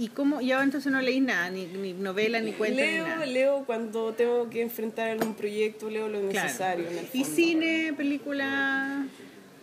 [0.00, 0.40] ¿Y cómo?
[0.40, 3.26] Y ahora entonces no leís nada, ni, ni novela, ni cuentos, ni Leo, nada.
[3.26, 6.46] leo cuando tengo que enfrentar algún proyecto, leo lo Claro.
[6.48, 6.88] necesario.
[6.88, 9.04] en el ¿Y cine, película?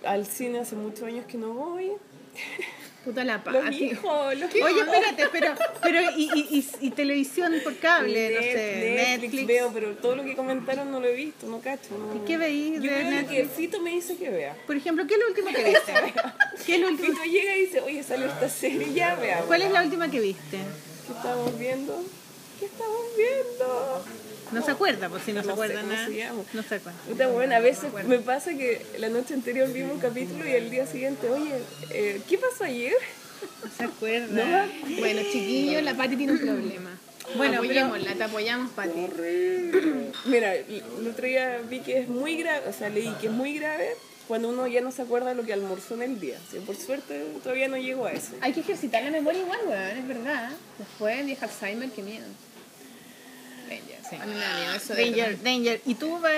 [0.06, 1.94] Al cine hace muchos años que no voy.
[3.08, 3.86] Puta la Los pati.
[3.86, 8.96] hijos, los Oye, espérate, pero, pero y, y, y, y televisión por cable, no sé,
[8.98, 9.48] Netflix, Netflix.
[9.48, 11.98] veo, pero todo lo que comentaron no lo he visto, no cacho.
[11.98, 12.16] No.
[12.22, 13.52] ¿Y qué veís Yo de Netflix?
[13.56, 14.58] Fito me dice que vea.
[14.68, 15.94] Por ejemplo, ¿qué es lo último que viste?
[16.66, 17.14] ¿Qué es lo último?
[17.14, 19.46] Fito llega y dice, oye, sale esta serie, ya veamos.
[19.46, 20.58] ¿Cuál es la última que viste?
[20.58, 22.04] ¿Qué estamos viendo?
[22.60, 24.04] ¿Qué estamos viendo?
[24.52, 26.08] No se acuerda, pues si no, se No acuerda cómo nada.
[26.54, 27.00] No se acuerda.
[27.08, 30.70] Puta, bueno, a veces me pasa que la noche anterior vimos un capítulo y el
[30.70, 31.62] día siguiente, oye,
[31.92, 32.94] eh, ¿qué pasó ayer?
[33.64, 34.68] No se acuerda.
[35.00, 36.98] Bueno, chiquillos, la Pati tiene un problema.
[37.36, 39.08] Bueno, apoyémosla, te apoyamos, Pati.
[40.26, 43.54] Mira, el otro día vi que es muy grave, o sea, leí que es muy
[43.60, 43.96] grave
[44.28, 46.38] cuando uno ya no se acuerda lo que almorzó en el día.
[46.52, 48.32] Sí, por suerte todavía no llego a eso.
[48.42, 50.52] Hay que ejercitar la memoria igual, weón, es verdad.
[50.78, 52.26] Después, vieja Alzheimer, qué miedo.
[53.68, 53.98] Danger.
[54.22, 55.82] A mí me da miedo eso de Danger.
[55.86, 56.32] ¿Y tú vas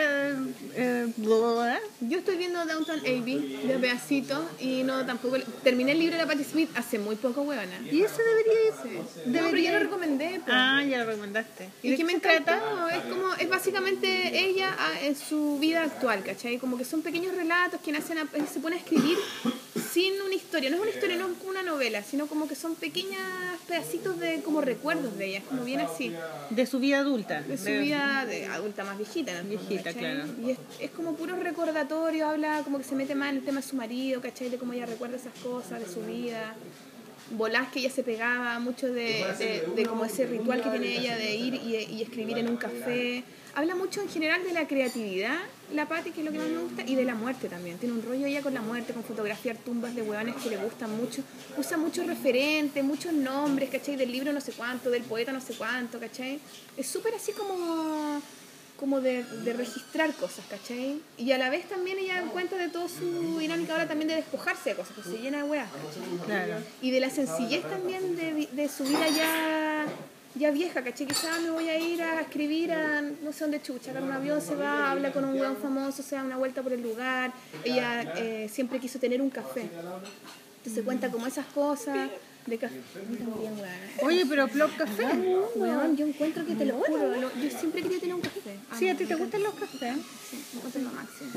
[0.76, 1.80] eh, bla?
[2.02, 6.28] Yo estoy viendo Downtown Abbey de pedacito y no tampoco terminé el libro de la
[6.28, 7.80] Patti Smith hace muy poco, weona.
[7.92, 9.28] Y eso debería irse.
[9.28, 10.40] No, pero yo lo recomendé.
[10.40, 10.46] po.
[10.50, 11.70] Ah, ya lo recomendaste.
[11.84, 12.54] Y de que me encantó,
[12.90, 16.58] es como, es básicamente ella ah, en su vida actual, ¿cachai?
[16.58, 19.18] Como que son pequeños relatos que nacen, a- se pone a escribir
[19.92, 22.56] sin una historia, no es una historia, no es como una novela, sino como que
[22.56, 23.20] son pequeños
[23.68, 26.14] pedacitos de como recuerdos de ella, es como bien así,
[26.50, 27.42] De su vida adulta.
[27.42, 30.02] de su vida de adulta más viejita, fondo, Viejita, ¿cachai?
[30.02, 30.30] claro.
[30.46, 33.62] Y es, es como puro recordatorio, habla como que se mete más en el tema
[33.62, 34.50] de su marido, ¿cachai?
[34.50, 36.56] De cómo ella recuerda esas cosas, de su vida
[37.32, 41.16] volás que ella se pegaba, mucho de, de, de como ese ritual que tiene ella
[41.16, 43.24] de ir y, y escribir en un café.
[43.54, 45.38] Habla mucho en general de la creatividad,
[45.74, 47.78] la Patti, que es lo que más me gusta, y de la muerte también.
[47.78, 50.96] Tiene un rollo ella con la muerte, con fotografiar tumbas de hueones que le gustan
[50.96, 51.24] mucho.
[51.58, 53.96] Usa muchos referentes, muchos nombres, ¿cachai?
[53.96, 56.40] Del libro no sé cuánto, del poeta no sé cuánto, ¿cachai?
[56.78, 58.22] Es súper así como
[58.80, 61.02] como de, de registrar cosas, ¿cachai?
[61.18, 64.70] Y a la vez también ella cuenta de toda su dinámica ahora también de despojarse
[64.70, 66.26] de cosas, que se llena de hueas, ¿cachai?
[66.26, 66.64] Claro.
[66.82, 69.86] Y de la sencillez también de, de su vida ya,
[70.36, 71.08] ya vieja, ¿cachai?
[71.08, 74.42] Quizás me voy a ir a escribir a no sé dónde chucha, agarra un avión,
[74.42, 77.32] se va, habla con un weón famoso, se da una vuelta por el lugar.
[77.64, 79.70] Ella eh, siempre quiso tener un café.
[80.58, 82.10] Entonces cuenta como esas cosas
[82.46, 82.80] de café.
[84.02, 85.06] Oye, pero Plop Café.
[85.56, 88.56] Weón, yo encuentro que te lo juro, yo siempre quería tener un café.
[88.78, 89.96] Sí, ¿a ti te gustan los cafés?
[90.30, 91.32] Sí, me encuentro lo máximo.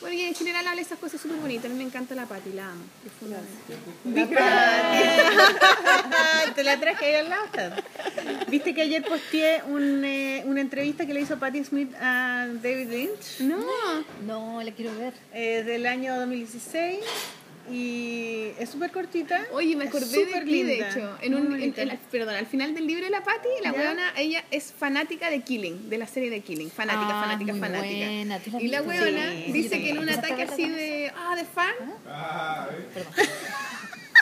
[0.00, 1.66] Bueno, y en general habla esas cosas súper bonitas.
[1.66, 2.84] A mí me encanta la Pati, la amo.
[3.02, 3.74] profundamente.
[6.54, 7.82] Te la traje ahí al lado.
[8.48, 12.88] ¿Viste que ayer posteé un, eh, una entrevista que le hizo Patti Smith a David
[12.90, 13.40] Lynch?
[13.40, 13.58] No,
[14.26, 15.14] No, la quiero ver.
[15.34, 16.98] eh, del año 2016
[17.70, 19.40] y es súper cortita.
[19.52, 21.16] Oye, me acordé de súper ti, de hecho.
[21.20, 24.44] En un, en- en perdón, al final del libro de la Patty, la weona, ella
[24.50, 26.70] es fanática de Killing, de la serie de Killing.
[26.70, 28.06] Fanática, Ah, fanática, muy fanática.
[28.06, 30.74] buena, ¿tú la Y la weona Sí, dice que en un ataque ¿Empezaste a así
[30.74, 31.12] de.
[31.16, 31.74] Ah, de fan.
[32.94, 33.12] Perdón.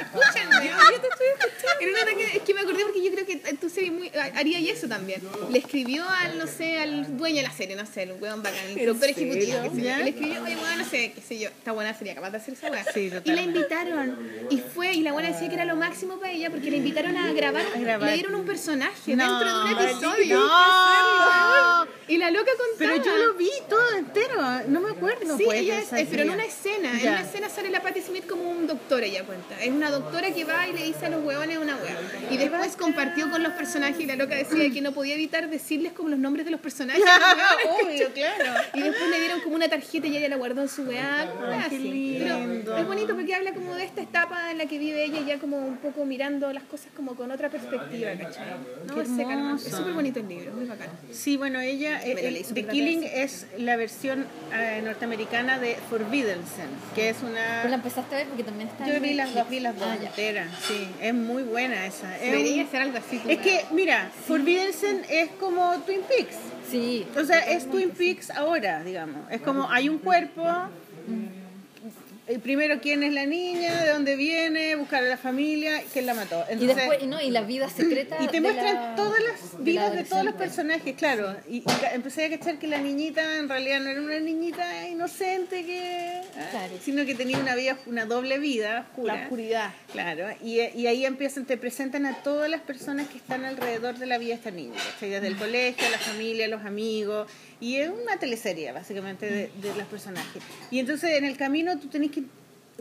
[0.00, 1.80] Escúchenme, yo te estoy escuchando.
[1.80, 4.58] En un ataque, es que me acordé porque yo creo que tú serías muy, haría
[4.72, 5.22] eso también.
[5.50, 8.60] Le escribió al, no sé, al dueño de la serie, no sé, el weón bacán,
[8.68, 9.32] el productor serio?
[9.32, 9.74] ejecutivo.
[9.74, 12.36] Y le escribió, oye, weón, no sé, qué sé yo, esta buena sería capaz de
[12.38, 12.84] hacer esa weá.
[12.92, 14.18] Sí, y la invitaron.
[14.50, 17.16] Y fue, y la buena decía que era lo máximo para ella porque la invitaron
[17.16, 17.64] a grabar.
[17.74, 18.08] A grabar.
[18.10, 20.38] Le dieron un personaje No, dentro de un episodio.
[20.38, 21.86] no.
[22.08, 22.92] Y la loca contaba.
[22.92, 24.36] Pero yo lo vi todo entero,
[24.68, 25.36] no me acuerdo.
[25.36, 26.30] Sí, ella es, pero en serie.
[26.30, 27.10] una escena, en Ya.
[27.12, 29.60] una escena sale la Patti Smith como un doctor, ella cuenta.
[29.60, 31.96] Es una doctora que va y le dice a los huevones una hueá.
[32.30, 35.92] Y después compartió con los personajes y la loca decía que no podía evitar decirles
[35.92, 37.02] como los nombres de los personajes.
[37.64, 38.02] los hueones.
[38.02, 38.60] Obvio, claro.
[38.74, 41.28] Y después le dieron como una tarjeta y ella la guardó en su qué.
[42.18, 42.76] Pero lindo.
[42.76, 45.58] es bonito porque habla como de esta etapa en la que vive ella ya como
[45.58, 48.46] un poco mirando las cosas como con otra perspectiva, ¿cachai?
[48.86, 50.88] No, Qué es seca súper bonito el libro, muy bacán.
[51.12, 56.68] Sí, bueno, ella, eh, leí The Killing es la versión eh, norteamericana de Forbidden Sen,
[56.94, 57.74] que es ¿Tú la una...
[57.74, 58.26] empezaste a ver?
[58.28, 60.08] Porque también está Yo vi las dos, vi las dos Ah, ya.
[60.08, 62.14] enteras, sí, es muy buena esa.
[62.16, 63.20] Es, Debería un- ser algo así.
[63.28, 66.36] es que, mira, Forbidden Sen es como Twin Peaks.
[66.70, 67.06] Sí.
[67.16, 69.30] O sea, es Twin Peaks ahora, digamos.
[69.30, 70.42] Es como hay un cuerpo.
[72.26, 76.14] El primero, quién es la niña, de dónde viene, buscar a la familia, quién la
[76.14, 76.44] mató.
[76.58, 78.16] Y después, y no, y la vida secreta.
[78.20, 81.36] y te muestran la- todas las de la vidas de todos los personajes, claro.
[81.48, 85.64] Y, y empecé a cachar que la niñita en realidad no era una niñita inocente
[85.64, 86.20] que.
[86.50, 86.74] Claro.
[86.82, 89.14] sino que tenía una vida, una doble vida oscura.
[89.14, 89.74] La oscuridad.
[89.92, 94.06] Claro, y, y ahí empiezan, te presentan a todas las personas que están alrededor de
[94.06, 95.10] la vida de esta niña, ¿cachai?
[95.10, 97.30] Desde el colegio, la familia, los amigos,
[97.60, 100.42] y es una teleserie básicamente de, de los personajes.
[100.72, 102.15] Y entonces en el camino tú tenés que,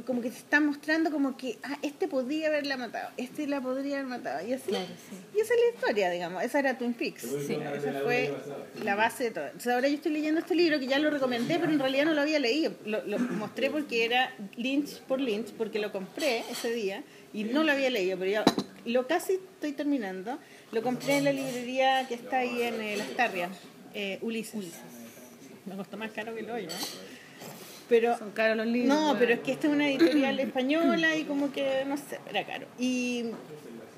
[0.04, 3.96] como que te están mostrando como que, ah, este podría haberla matado, este la podría
[3.96, 4.70] haber matado, y así.
[4.70, 5.16] Claro, sí.
[5.36, 7.24] Y esa es la historia, digamos, esa era Twin Peaks.
[7.24, 8.34] Esa fue
[8.84, 9.46] la base de todo.
[9.46, 12.14] Entonces ahora yo estoy leyendo este libro que ya lo recomendé, pero en realidad no
[12.14, 12.74] lo había leído.
[12.86, 17.64] Lo, lo mostré porque era Lynch por Lynch, porque lo compré ese día y no
[17.64, 18.46] lo había leído, pero ya
[18.86, 20.38] lo casi estoy terminando.
[20.72, 23.52] Lo compré en la librería que está ahí en eh, Las Tarrias,
[23.94, 24.74] eh, Ulises.
[25.66, 27.15] Me costó más caro que el hoyo, ¿no?
[27.88, 28.98] Pero Son caros los libros.
[28.98, 32.44] no, pero es que esta es una editorial española y como que, no sé, era
[32.46, 32.66] caro.
[32.80, 33.26] Y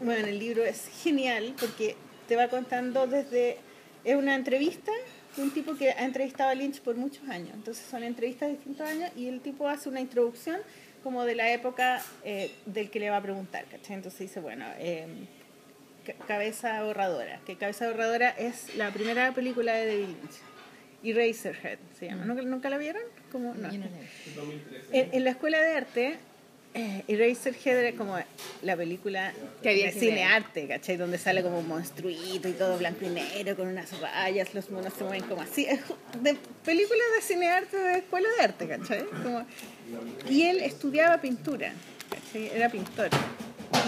[0.02, 1.96] bueno, el libro es genial porque
[2.28, 3.58] te va contando desde...
[4.04, 4.92] Es una entrevista
[5.36, 7.52] de un tipo que ha entrevistado a Lynch por muchos años.
[7.54, 10.58] Entonces son entrevistas de distintos años y el tipo hace una introducción
[11.04, 13.96] como de la época eh, del que le va a preguntar, ¿cachai?
[13.96, 14.66] Entonces dice, bueno...
[14.80, 15.06] eh,
[16.06, 20.38] Ca- Cabeza Ahorradora, que Cabeza Ahorradora es la primera película de David Lynch.
[21.04, 22.24] Eraserhead se llama.
[22.26, 23.02] ¿Nunca, ¿Nunca la vieron?
[23.32, 23.70] Como, no.
[24.92, 26.18] En, en la escuela de arte,
[26.74, 28.18] eh, Eraserhead era como
[28.62, 29.34] la película
[29.64, 30.98] Que había de cine arte, ¿cachai?
[30.98, 34.94] Donde sale como un monstruito y todo blanco y negro con unas rayas, los monos
[34.94, 35.66] se mueven como así.
[36.22, 39.06] De películas de cine arte de escuela de arte, ¿cachai?
[39.24, 39.46] Como-
[40.30, 41.74] y él estudiaba pintura,
[42.10, 42.48] ¿cachai?
[42.56, 43.10] Era pintor.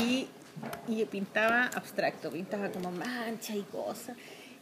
[0.02, 0.28] Y,
[0.88, 4.16] y pintaba abstracto, pintaba como mancha y cosas.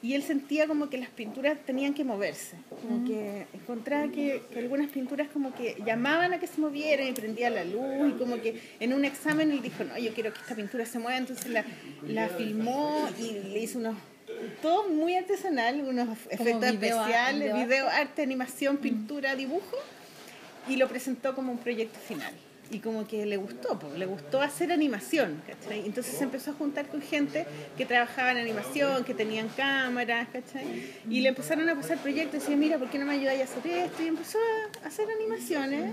[0.04, 4.60] Y él sentía como que las pinturas tenían que moverse, como que encontraba que, que
[4.60, 8.40] algunas pinturas como que llamaban a que se movieran y prendía la luz y como
[8.40, 11.48] que en un examen él dijo, no, yo quiero que esta pintura se mueva, entonces
[11.50, 11.66] la,
[12.08, 13.96] la filmó y le hizo unos,
[14.62, 19.78] todo muy artesanal, unos efectos video- especiales, video video, arte, animación, pintura, dibujo
[20.70, 22.34] y lo presentó como un proyecto final.
[22.70, 25.86] Y como que le gustó, po, le gustó hacer animación, ¿cachai?
[25.86, 27.46] Entonces se empezó a juntar con gente
[27.78, 30.66] que trabajaba en animación, que tenían cámaras, ¿cachai?
[31.10, 33.44] Y le empezaron a pasar proyectos y decía, mira, ¿por qué no me ayudáis a
[33.46, 34.04] hacer esto?
[34.04, 34.38] Y empezó
[34.84, 35.92] a hacer animaciones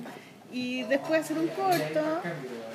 [0.52, 2.00] y después a hacer un corto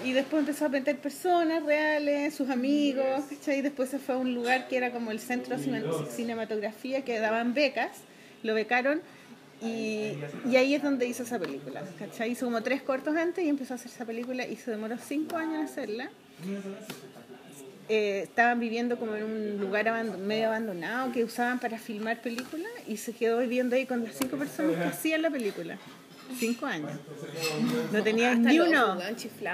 [0.05, 3.59] y después empezó a meter personas reales, sus amigos, ¿cachai?
[3.59, 7.03] Y después se fue a un lugar que era como el centro de cine- cinematografía
[7.03, 7.91] que daban becas,
[8.43, 9.01] lo becaron
[9.61, 10.13] y,
[10.49, 11.83] y ahí es donde hizo esa película.
[11.97, 12.31] ¿cachai?
[12.31, 15.37] Hizo como tres cortos antes y empezó a hacer esa película y se demoró cinco
[15.37, 16.09] años en hacerla.
[17.91, 22.69] Eh, estaban viviendo como en un lugar abando- medio abandonado que usaban para filmar películas
[22.87, 25.77] y se quedó viviendo ahí con las cinco personas que hacían la película.
[26.37, 26.91] Cinco años.
[27.91, 28.95] No tenían ni uno.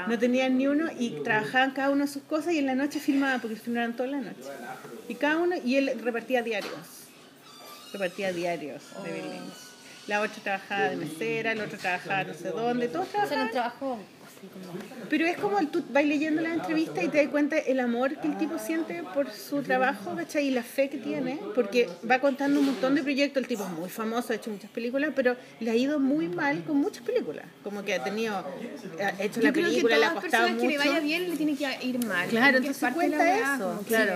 [0.10, 3.40] No tenían ni uno y trabajaban cada uno sus cosas y en la noche filmaban
[3.40, 4.50] porque filmaban toda la noche.
[5.08, 6.74] Y cada uno, y él repartía diarios.
[7.94, 9.44] Repartía diarios de Berlín.
[10.08, 13.52] La otra trabajaba de mesera, el otro trabajaba no sé dónde, todos O trabajaban.
[13.52, 13.98] trabajo.
[15.10, 18.16] Pero es como el- tú vas leyendo las entrevistas y te das cuenta el amor
[18.20, 20.48] que el tipo siente por su trabajo, ¿cachai?
[20.48, 23.42] Y la fe que tiene, porque va contando un montón de proyectos.
[23.42, 26.64] El tipo es muy famoso, ha hecho muchas películas, pero le ha ido muy mal
[26.64, 27.46] con muchas películas.
[27.64, 30.68] Como que ha tenido, ha hecho la creo que película, le ha costado personas que
[30.68, 30.90] le mucho.
[30.90, 32.28] vaya bien le tiene que ir mal.
[32.30, 34.14] Claro, entonces cuenta eso, como que claro.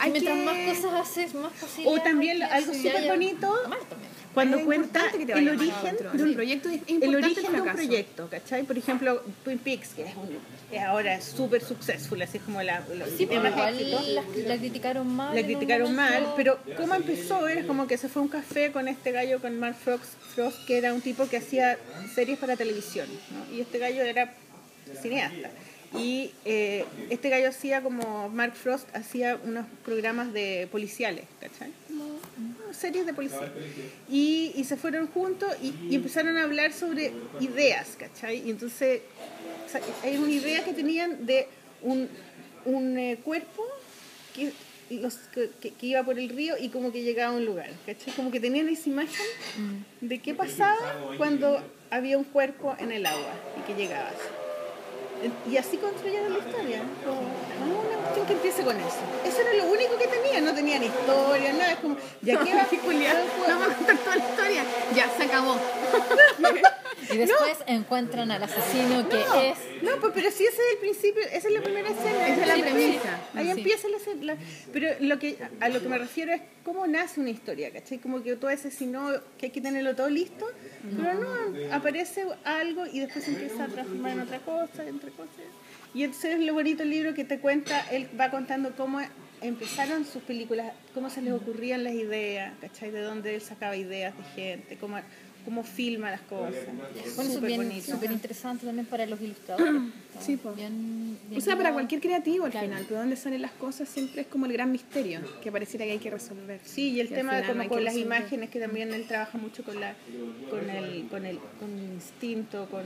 [0.00, 0.44] Hay Mientras que...
[0.44, 4.10] más cosas haces, más O posibilidades también algo súper bonito mal también.
[4.36, 6.10] Cuando Es cuenta importante que te el origen otro.
[6.12, 8.62] Un proyecto es el origen de un proyecto, ¿cachai?
[8.64, 10.38] Por ejemplo, Twin Peaks, que es, un-
[10.70, 14.08] es ahora súper successful, así es como la, los Sí, éxitos.
[14.08, 15.34] la, la criticaron mal.
[15.34, 16.34] La criticaron mal, momento.
[16.36, 19.58] pero cómo empezó era como que se fue a un café con este gallo, con
[19.58, 21.78] Mark Frost, Frost, que era un tipo que hacía
[22.14, 23.56] series para televisión, ¿no?
[23.56, 24.34] y este gallo era
[25.00, 25.48] cineasta.
[25.98, 31.70] Y eh, este gallo hacía como Mark Frost hacía unos programas de policiales, ¿cachai?
[32.72, 33.52] Series de policía.
[34.08, 38.46] Y, se fueron juntos y, empezaron a hablar sobre ideas, ¿cachai?
[38.46, 39.02] Y entonces
[40.02, 41.48] hay una idea que tenían de
[41.82, 42.08] un,
[42.64, 43.64] un eh, cuerpo
[44.34, 44.52] que,
[44.90, 48.14] los, que iba por el río y como que llegaba a un lugar, ¿cachai?
[48.14, 49.26] Como que tenían esa imagen
[50.00, 54.45] de qué pasaba cuando había un cuerpo en el agua y que llegaba así.
[55.50, 56.80] Y así construyeron la historia.
[57.04, 59.00] Como, "Ah, una cuestión que empiece con eso.
[59.24, 61.72] Eso era lo único que tenían, no tenían historia, nada.
[61.72, 62.66] Es como, ya que va
[63.48, 64.62] vamos a contar toda la historia.
[64.94, 65.56] Ya, se acabó.
[67.08, 69.58] Y después encuentran al asesino que No, es.
[69.82, 72.26] no, pues, pero si ese es el principio, esa es la primera escena.
[72.28, 73.20] Esa es la premisa.
[73.34, 73.50] Ahí Sí.
[73.52, 74.36] empieza la, escena, la-
[74.72, 77.98] Pero lo que, a lo que me refiero es cómo nace una historia, ¿cachai?
[77.98, 80.48] Como que todo ese sino que hay que tenerlo todo listo,
[80.96, 84.98] pero no, aparece algo y después se empieza a transformar en otra cosa, en
[85.94, 89.00] Y entonces es lo bonito el libro que te cuenta, él va contando cómo
[89.40, 92.90] empezaron sus películas, cómo se les ocurrían las ideas, ¿cachai?
[92.90, 94.98] De dónde él sacaba ideas de gente, cómo,
[95.46, 96.52] cómo filma las cosas.
[96.66, 97.90] Bueno, eso es súper bien, bonito.
[97.92, 99.72] súper interesante también para los ilustradores.
[100.18, 100.52] Sí, po.
[100.54, 102.66] Bien- bien O sea, para cualquier creativo al Claro.
[102.68, 105.90] final, pero dónde salen las cosas siempre es como el gran misterio que pareciera que
[105.92, 106.58] hay que resolver.
[106.64, 108.18] Sí, y el tema no como con las resolver.
[108.20, 109.94] imágenes, que también él trabaja mucho con la
[110.48, 112.82] con el, con el, con el instinto, con,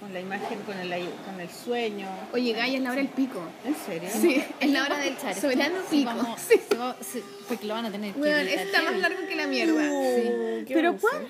[0.00, 0.88] con la imagen, con el,
[1.24, 2.06] con el sueño.
[2.32, 3.40] Oye, Gaia, es la hora del pico.
[3.66, 4.08] ¿En serio?
[4.12, 5.40] Sí, es la ¿Vamos hora del esto?
[5.40, 6.10] soberano Sí, pico.
[6.16, 7.20] vamos- Sí.
[7.48, 9.82] porque lo van a tener que está más largo que la mierda.
[10.64, 11.26] ¿Qué ¿Pero hacer?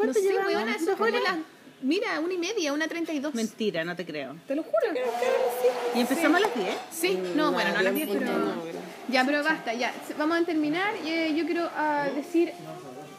[0.00, 0.20] Cuánto?
[0.20, 1.44] No ¿Cuánto sé, weona.
[1.82, 3.34] Mira, una y media, una treinta y dos.
[3.34, 4.36] Mentira, no te creo.
[4.46, 4.94] Te lo juro.
[5.94, 6.68] ¿Y empezamos a las 10?
[6.90, 8.30] Sí, no, bueno, no a las 10, pero...
[9.08, 9.92] Ya, pero basta, ya.
[10.18, 10.94] Vamos a terminar.
[11.06, 12.52] Eh, Yo quiero ah, decir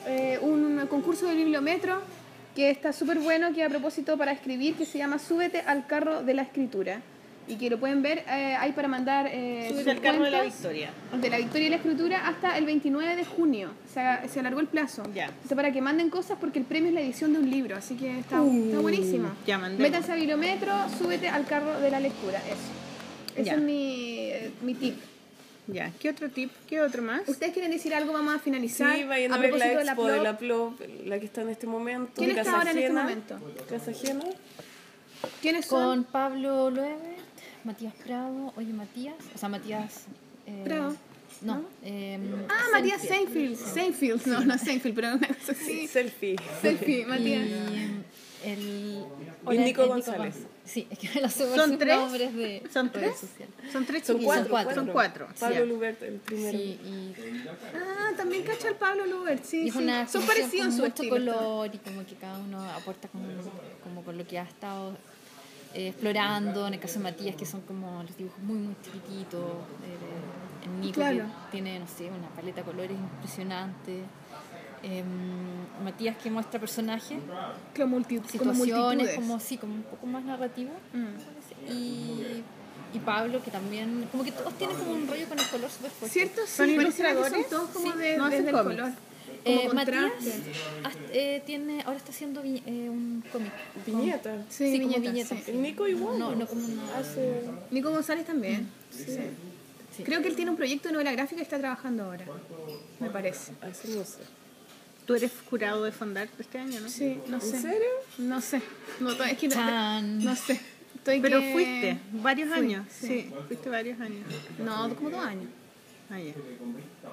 [0.06, 2.02] eh, un concurso del bibliometro
[2.56, 6.22] que está súper bueno, que a propósito para escribir, que se llama Súbete al carro
[6.22, 7.02] de la escritura.
[7.52, 10.32] Y que lo pueden ver eh, ahí para mandar eh, Súbete sus al carro de
[10.32, 10.92] la victoria.
[11.20, 13.72] de la victoria y la escritura hasta el 29 de junio.
[13.94, 15.04] Se, ha- se alargó el plazo.
[15.14, 15.32] Ya.
[15.54, 18.20] Para que manden cosas porque el premio es la edición de un libro, así que
[18.20, 19.28] está, está buenísimo.
[19.28, 19.82] Uh, ya, mandemos.
[19.82, 23.36] Métanse a bibliometro, súbete al carro de la lectura, eso.
[23.36, 24.96] Ese es mi, eh, mi tip.
[25.68, 26.52] Ya, ¿qué otro tip?
[26.68, 27.28] ¿Qué otro más?
[27.28, 28.14] ¿Ustedes quieren decir algo?
[28.14, 28.96] Vamos a finalizar.
[28.96, 31.68] Sí, vayan a, ver la de expo de la Plop, la que está en este
[31.68, 32.14] momento.
[32.16, 33.40] ¿Quién está Casa ahora en este momento?
[33.70, 33.92] Casa.
[35.42, 35.84] ¿Quiénes son?
[35.84, 37.16] Con Pablo Lueve,
[37.64, 40.06] Matías Prado, oye Matías, o sea Matías...
[40.48, 40.96] eh, Prado,
[41.42, 41.64] No.
[41.84, 43.56] eh, Ah, Matías Seinfeld.
[43.58, 45.88] Seinfeld, no, no Seinfeld, pero una cosa así.
[45.88, 46.36] Selfie.
[46.62, 47.48] Selfie, Matías.
[47.48, 47.54] Y
[48.44, 48.96] el...
[49.48, 50.36] El González.
[50.66, 51.98] Sí, es que me lo sé por ¿Son sus tres?
[51.98, 53.20] nombres de ¿Son redes tres?
[53.30, 53.56] sociales.
[53.72, 54.74] Son tres Son cuatro.
[54.74, 55.28] Son cuatro.
[55.40, 55.66] Pablo.
[55.66, 56.58] Lubert, el primero.
[56.58, 57.14] Sí, y,
[57.76, 59.78] Ah, también cacha al Pablo Lubert, sí, sí.
[59.78, 61.34] una Son parecidos en con su mucho estilo.
[61.36, 63.26] color y como que cada uno aporta como,
[63.84, 64.96] como con lo que ha estado
[65.74, 66.68] eh, explorando.
[66.68, 69.42] En el caso de Matías, que son como los dibujos muy, muy chiquititos.
[69.42, 71.26] eh, en Nico, Claro.
[71.46, 74.04] que tiene, no sé, una paleta de colores impresionante.
[74.84, 75.06] Em,
[75.84, 77.20] Matías, que muestra personajes,
[77.76, 79.16] Como, multi, como situaciones, multitudes.
[79.16, 80.72] como, sí, como un poco más narrativo.
[80.94, 81.72] Mm.
[81.72, 82.44] Y,
[82.94, 85.92] y Pablo, que también, como que todos tienen como un rollo con el color súper
[85.92, 86.14] fuerte.
[86.14, 86.42] ¿Cierto?
[86.48, 87.32] ¿Son Sí, que ilustradores?
[87.32, 88.92] Son todos como Sí, de, no hacen desde el color.
[89.44, 90.12] Como Eh, Matías
[91.14, 93.52] eh, tiene, ahora está haciendo vi- eh, un cómic.
[93.86, 94.44] Viñeta.
[94.50, 95.40] Sí, Sí, como viñetas, viñetas.
[95.46, 95.52] sí.
[95.54, 96.20] Nico igual.
[96.20, 96.98] No, no como una...
[96.98, 97.42] Hace...
[97.72, 98.70] Nico González también.
[98.92, 99.06] Sí.
[99.98, 100.04] Sí.
[100.04, 102.26] Creo que él tiene un proyecto de novela gráfica y está trabajando ahora.
[103.00, 103.52] Me parece.
[103.62, 104.20] Hace no sé.
[105.06, 106.88] Tú eres jurado de Fondar este año, ¿no?
[106.88, 107.56] Sí, no sé.
[107.58, 107.90] ¿En serio?
[108.20, 108.62] No sé.
[109.00, 110.24] No, es que no, Chan.
[110.24, 110.60] no sé.
[110.96, 112.86] Estoy Pero que- fuiste varios Fui, años.
[112.90, 113.08] sí.
[113.08, 113.34] Sí.
[113.48, 114.24] fuiste varios años.
[114.60, 115.50] No, como dos años.
[116.12, 116.34] Ah, ya.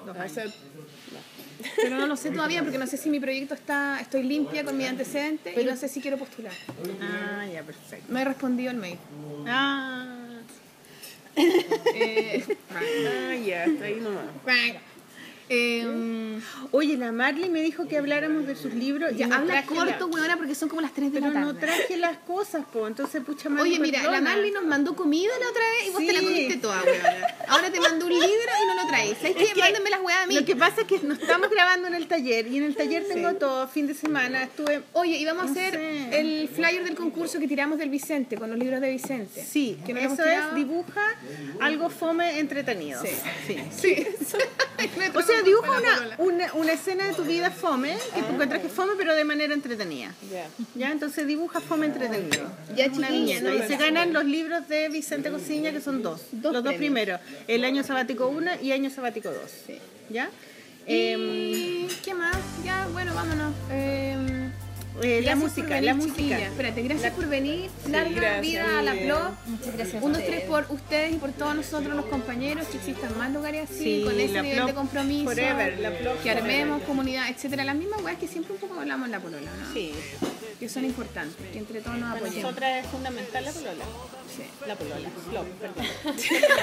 [0.05, 0.37] Dos años.
[0.37, 0.53] Hace...
[1.77, 3.99] Pero no lo sé todavía porque no sé si mi proyecto está.
[3.99, 6.53] Estoy limpia con mi antecedente y no sé si quiero postular.
[7.01, 8.05] Ah, ya, perfecto.
[8.11, 8.97] No he respondido el mail.
[9.47, 10.15] Ah,
[11.35, 12.43] Eh,
[12.75, 14.25] Ah, ya, está ahí nomás.
[15.49, 16.39] Eh,
[16.71, 19.11] Oye, la Marley me dijo que habláramos de sus libros.
[19.17, 21.59] ya, no habla corto, weona, porque son como las 3 de Pero la no tarde.
[21.67, 22.87] traje las cosas, po.
[22.87, 24.21] Entonces, pucha, Marley, Oye, mira, la.
[24.21, 26.25] Marley nos mandó comida la otra vez y vos te la Sí.
[26.25, 27.27] comiste toda, weona.
[27.47, 28.27] Ahora te mandó un libro
[28.63, 29.17] y no lo traes.
[29.17, 29.45] ¿Sabes qué?
[29.53, 30.35] Que Mándenme las weas a mí.
[30.35, 33.05] Lo que pasa es que nos estamos grabando en el taller y en el taller
[33.07, 34.81] tengo todo, fin de semana estuve...
[34.93, 36.19] Oye, y vamos a No hacer sé.
[36.19, 39.43] el flyer del concurso que tiramos del Vicente, con los libros de Vicente.
[39.43, 41.01] Sí, que no eso es, dibuja
[41.59, 43.01] algo fome entretenido.
[43.03, 43.09] Sí.
[43.47, 43.57] sí.
[43.75, 44.07] Sí.
[45.13, 48.69] O sea, dibuja una, una, una escena de tu vida fome, que tú encuentras que
[48.69, 50.13] fome, pero de manera entretenida.
[50.75, 50.91] Ya.
[50.91, 52.49] Entonces dibuja fome entretenido.
[52.75, 53.53] Ya, una viñeta.
[53.53, 56.21] Y se ganan los libros de Vicente Cosiña, que son dos.
[56.41, 57.19] Los dos primeros.
[57.47, 59.37] El año sabático 1 y año sabático 2.
[59.67, 59.79] Sí.
[60.09, 60.29] ¿Ya?
[60.85, 62.37] Em, ¿Y qué más?
[62.63, 63.53] Ya, bueno, vámonos.
[63.71, 64.38] Eh,
[65.01, 66.15] eh, la música, la música.
[66.15, 66.47] chiquilla.
[66.47, 67.69] Espérate, gracias por venir.
[67.89, 69.31] Larga gracias, vida a la blog.
[69.47, 70.03] Muchas gracias.
[70.03, 73.69] Un, dos, tres por ustedes y por todos nosotros los compañeros, que existan más lugares
[73.69, 75.25] así, Sí, con ese nivel de compromiso.
[75.25, 76.87] forever, la que armemos forever.
[76.87, 77.63] comunidad, etcétera.
[77.63, 79.73] Las mismas weas que siempre un poco hablamos en la polola, ¿no?
[79.73, 79.91] Sí.
[80.59, 82.43] Que son importantes, que entre todos nos Para apoyemos.
[82.43, 83.85] nosotras es fundamental la polola.
[84.35, 84.43] Sí.
[84.67, 85.85] La polola, flop, perdón.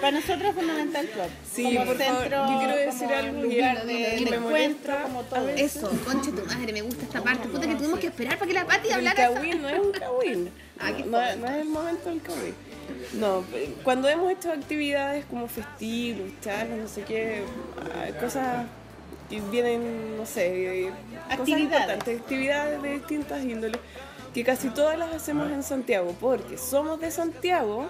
[0.00, 1.28] Para nosotros es fundamental flop.
[1.54, 4.00] Sí, como por favor, centro, yo quiero decir algo y- lugar de, de
[4.30, 5.48] me encuentro, molesta como todo.
[5.50, 7.48] Eso, concha tu madre, me gusta esta parte.
[7.48, 9.24] Puta que tuvimos que esperar para que la Pati El hablara.
[9.26, 10.50] esa- kawin no es un kawin.
[10.84, 12.54] Ah, no, no es el momento del kawin.
[13.12, 17.44] No, eh, cuando hemos hecho actividades como festivos, charlas, no sé qué,
[17.78, 18.66] ah, cosas
[19.32, 20.90] que vienen, no sé,
[21.28, 22.08] cosas Actividades.
[22.20, 23.80] actividades de distintas índoles,
[24.34, 27.86] que casi todas las hacemos en Santiago, porque somos de Santiago.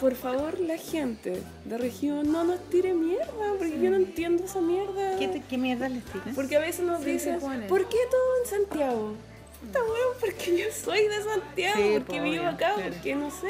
[0.00, 3.26] Por favor, la gente de región no nos tire mierda,
[3.58, 5.18] porque yo no entiendo esa mierda.
[5.18, 6.34] ¿Qué, te- qué mierda les tiras?
[6.34, 7.38] Porque a veces nos Sí, dicen.
[7.68, 9.12] ¿por qué todo en Santiago?
[9.60, 12.82] Puta weón, porque yo soy de Santiago, Sí, porque po, vivo acá, claro.
[12.94, 13.48] porque no sé.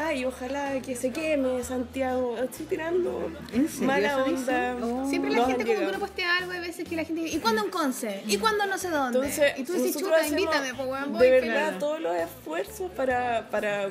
[0.00, 2.36] Ay, ojalá que se queme Santiago.
[2.38, 4.76] Estoy tirando ¿En serio mala onda.
[4.80, 5.08] Oh.
[5.08, 5.88] Siempre la Nos gente han como que llegado.
[5.88, 8.22] uno postea algo, hay veces que la gente dice, ¿y cuándo en Conce?
[8.26, 9.18] ¿Y cuándo no sé dónde?
[9.18, 11.52] Entonces, y tú dices, chuta, invítame, pues weón, voy de feliz".
[11.54, 13.88] verdad todos los esfuerzos para, para,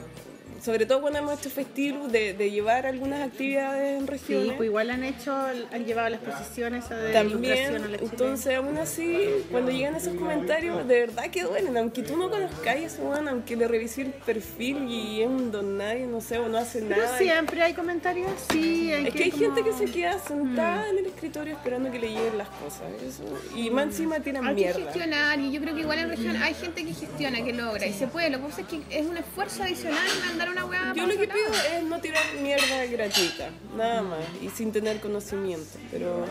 [0.61, 4.53] sobre todo cuando hemos hecho festivos, de, de llevar algunas actividades en Sí, regiones.
[4.57, 9.17] pues igual han hecho, han llevado las posiciones de También, a la entonces aún así,
[9.51, 13.27] cuando llegan esos comentarios, de verdad que duelen, aunque tú no conozcas a ese weón,
[13.27, 16.81] aunque le revises el perfil y es un don nadie, no sé, o no hace
[16.81, 17.17] Pero nada.
[17.17, 18.91] siempre hay comentarios, sí.
[18.91, 21.99] Hay Es que hay como- gente que se queda sentada en el escritorio esperando que
[21.99, 22.83] le lleguen las cosas.
[23.05, 23.23] eso.
[23.55, 24.81] Y más encima tiran Hay que mierda.
[24.83, 27.93] gestionar y yo creo que igual en región hay gente que gestiona, que logra y
[27.93, 28.29] se puede.
[28.29, 30.93] Lo que pasa es que es un esfuerzo adicional mandar una weá.
[30.95, 35.77] Yo lo que pido es no tirar mierda gratuita, nada más, y sin tener conocimiento.
[35.92, 36.26] Pero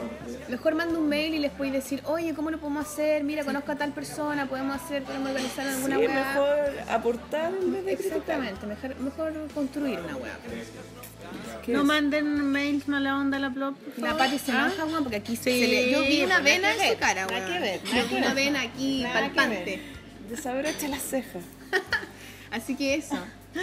[0.48, 3.24] Mejor manda un mail y les podéis decir, oye, ¿cómo lo podemos hacer?
[3.24, 6.08] Mira, conozco a tal persona, podemos hacer, podemos organizar sí, alguna weá.
[6.08, 8.18] mejor aportar en vez de criticar.
[8.18, 10.16] Exactamente, mejor, mejor construir una.
[11.64, 11.84] ¿Qué No es?
[11.86, 13.74] manden mails mala onda a la blog.
[13.76, 14.16] por La.
[14.16, 14.66] Pati se ¿Ah?
[14.66, 15.90] enoja, weón, porque aquí se Sí, le...
[15.90, 17.52] Yo vi una vena en que su ver, cara, weón.
[17.52, 19.82] que ver, Yo vi una vena aquí palpante.
[20.30, 21.42] Desabrocha las cejas.
[22.50, 23.16] Así que eso,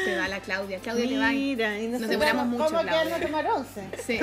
[0.04, 0.80] se va la Claudia.
[0.80, 1.30] Claudia te va.
[1.32, 3.20] Mira, y Nos demoramos mucho, ¿Cómo Claudia.
[3.22, 3.88] tomar once?
[4.06, 4.20] Sí.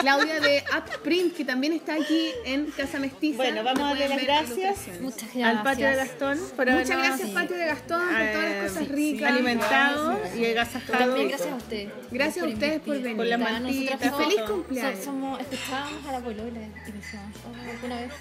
[0.00, 3.36] Claudia de Upprint, que también está aquí en Casa Mestiza.
[3.38, 5.00] Bueno, vamos a darle las gracias.
[5.00, 5.44] Muchas gracias.
[5.48, 9.32] Al patio de Gastón por Muchas gracias, Patio de Gastón, por todas las cosas ricas.
[9.32, 10.98] alimentado y agasajado.
[10.98, 11.88] También gracias a ustedes.
[12.12, 13.16] Gracias a ustedes por venir.
[13.16, 14.98] Con la Nosotras mantita, somos- Feliz cumpleaños.
[14.98, 18.12] so- Somos, escuchábamos a la polola y decíamos, oh, alguna vez.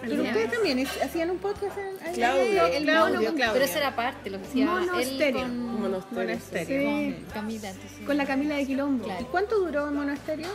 [0.00, 2.14] Pero ustedes también hacían un podcast en?
[2.14, 3.52] Claudio, el Claudio, mono con- Claudio.
[3.54, 4.68] Pero eso era parte, lo que él
[5.00, 5.40] estéreo.
[5.42, 6.20] con, Monasterio.
[6.20, 6.66] Monasterio.
[6.90, 7.14] Sí.
[7.24, 7.70] con Camila.
[7.70, 9.04] Entonces, Con la Camila de Quilombo.
[9.04, 9.22] Claro.
[9.22, 10.48] ¿Y cuánto duró el monasterio?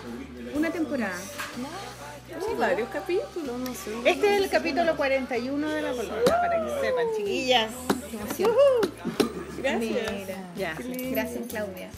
[0.53, 1.18] Una temporada.
[2.40, 3.92] Sí, varios capítulos, no sé.
[4.06, 7.72] Este es el capítulo 41 de la polola, para que sepan, chiquillas.
[8.38, 8.45] qué.
[9.58, 9.80] Gracias.
[9.82, 10.48] Mira.
[10.56, 10.76] Ya.
[11.11, 11.90] Gracias, Claudia.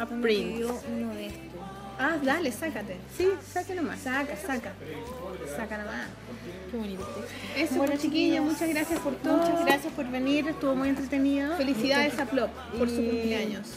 [0.00, 0.64] Upprint.
[0.88, 1.51] uno de estos.
[2.04, 2.96] Ah, dale, sácate.
[3.16, 4.00] Sí, saque nomás.
[4.00, 4.72] Saca, saca.
[5.56, 6.06] Saca nomás.
[6.70, 7.32] Qué bonito texto.
[7.56, 9.36] Eso, Bueno, pues, chiquillos, muchas gracias por todo.
[9.36, 11.56] Muchas gracias por venir, estuvo muy entretenido.
[11.56, 13.68] Felicidades a Plop por su cumpleaños.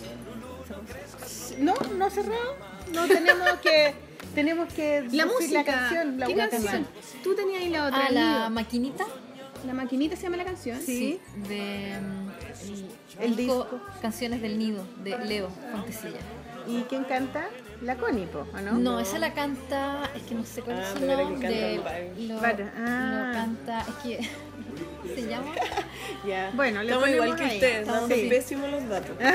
[1.59, 2.55] No, no cerrado.
[2.93, 3.93] No tenemos que
[4.33, 5.59] tenemos que La música.
[5.59, 6.87] la canción, la ¿Qué canción?
[7.23, 8.05] Tú tenías ahí la otra.
[8.07, 9.05] Ah, la maquinita.
[9.65, 10.79] La maquinita se llama la canción.
[10.81, 11.19] Sí.
[11.47, 13.81] De mm, el, El disco disco.
[14.01, 16.19] Canciones del Nido de Leo Fontecilla.
[16.67, 17.45] ¿Y quién canta?
[17.85, 18.71] La Connie, po, ¿o no?
[18.73, 21.47] No, esa la canta, es que no sé cuál Ah, es su nombre.
[21.47, 22.39] canta Lo,
[22.77, 23.23] ah.
[23.27, 24.29] lo canta, es que
[25.15, 25.51] se llama.
[26.27, 26.49] Ya.
[26.55, 27.53] Bueno, le Estamos igual que ahí.
[27.55, 28.27] ustedes, dando Sí.
[28.29, 29.15] pésimos los datos.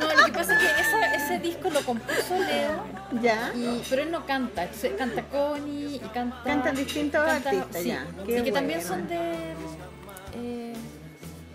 [0.00, 2.84] No, lo que pasa es que esa- ese disco lo compuso Leo,
[3.22, 3.52] Ya.
[3.54, 6.42] y, pero él no canta, entonces canta Connie y canta.
[6.44, 8.04] Cantan distintos artistas, sí, ya.
[8.26, 8.94] Que también bueno.
[8.96, 9.52] son de.
[10.34, 10.71] eh,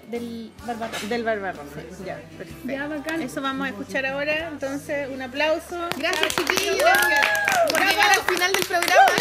[0.07, 1.07] del Barbarroja.
[1.07, 1.81] Del Barbarroja.
[2.05, 2.67] Ya, perfecto.
[2.67, 3.21] Ya, bacán.
[3.21, 4.47] Eso vamos a escuchar ahora.
[4.47, 5.89] Entonces, un aplauso.
[5.97, 6.77] Gracias, chiquillos.
[7.69, 9.11] Por llegar al final del programa.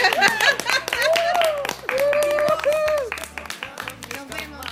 [4.14, 4.62] Nos vemos.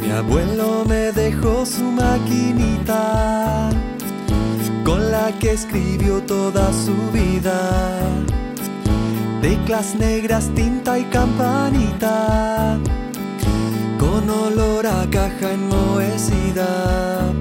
[0.00, 3.70] Mi abuelo me dejó su maquinita
[4.84, 8.00] con la que escribió toda su vida.
[9.40, 12.78] Teclas negras, tinta y campanita
[13.98, 17.32] con olor a caja enmohecida.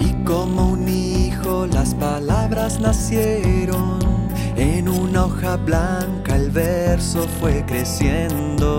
[0.00, 3.98] Y como un hijo las palabras nacieron.
[4.56, 8.72] En una hoja blanca el verso fue creciendo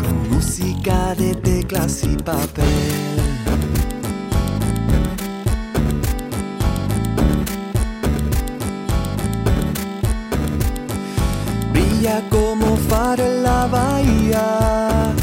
[0.00, 3.23] con música de teclas y papel.
[12.28, 15.14] Como faro en la bahía,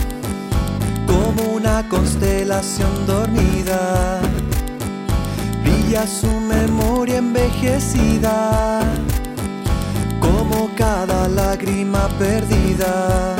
[1.05, 4.19] como una constelación dormida.
[5.63, 8.81] Brilla su memoria envejecida,
[10.19, 13.35] como cada lágrima perdida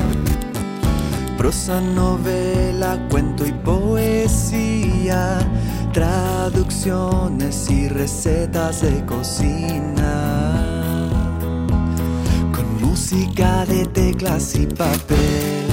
[1.41, 5.39] prosa, novela, cuento y poesía,
[5.91, 10.30] traducciones y recetas de cocina,
[13.11, 15.67] música de teclas y papel.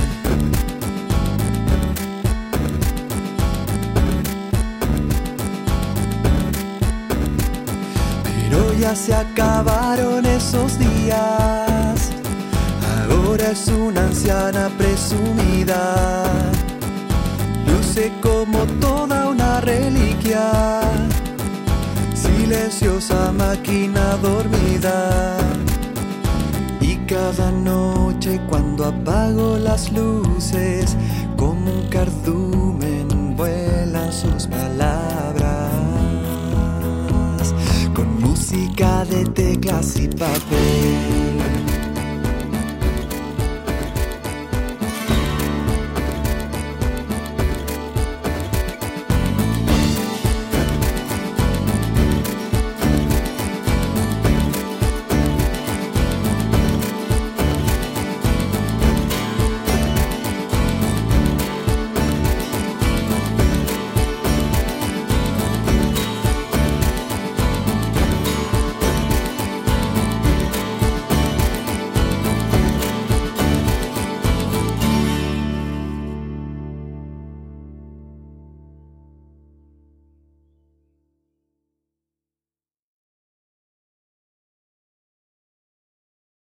[8.25, 12.11] Pero ya se acabaron esos días.
[13.09, 16.25] Ahora es una anciana presumida.
[17.67, 20.81] Luce como toda una reliquia.
[22.15, 25.39] Silenciosa máquina dormida.
[27.09, 30.95] Cada noche cuando apago las luces,
[31.39, 35.71] como un cardumen vuelan sus palabras.
[37.95, 41.28] Con música de teclas y papel.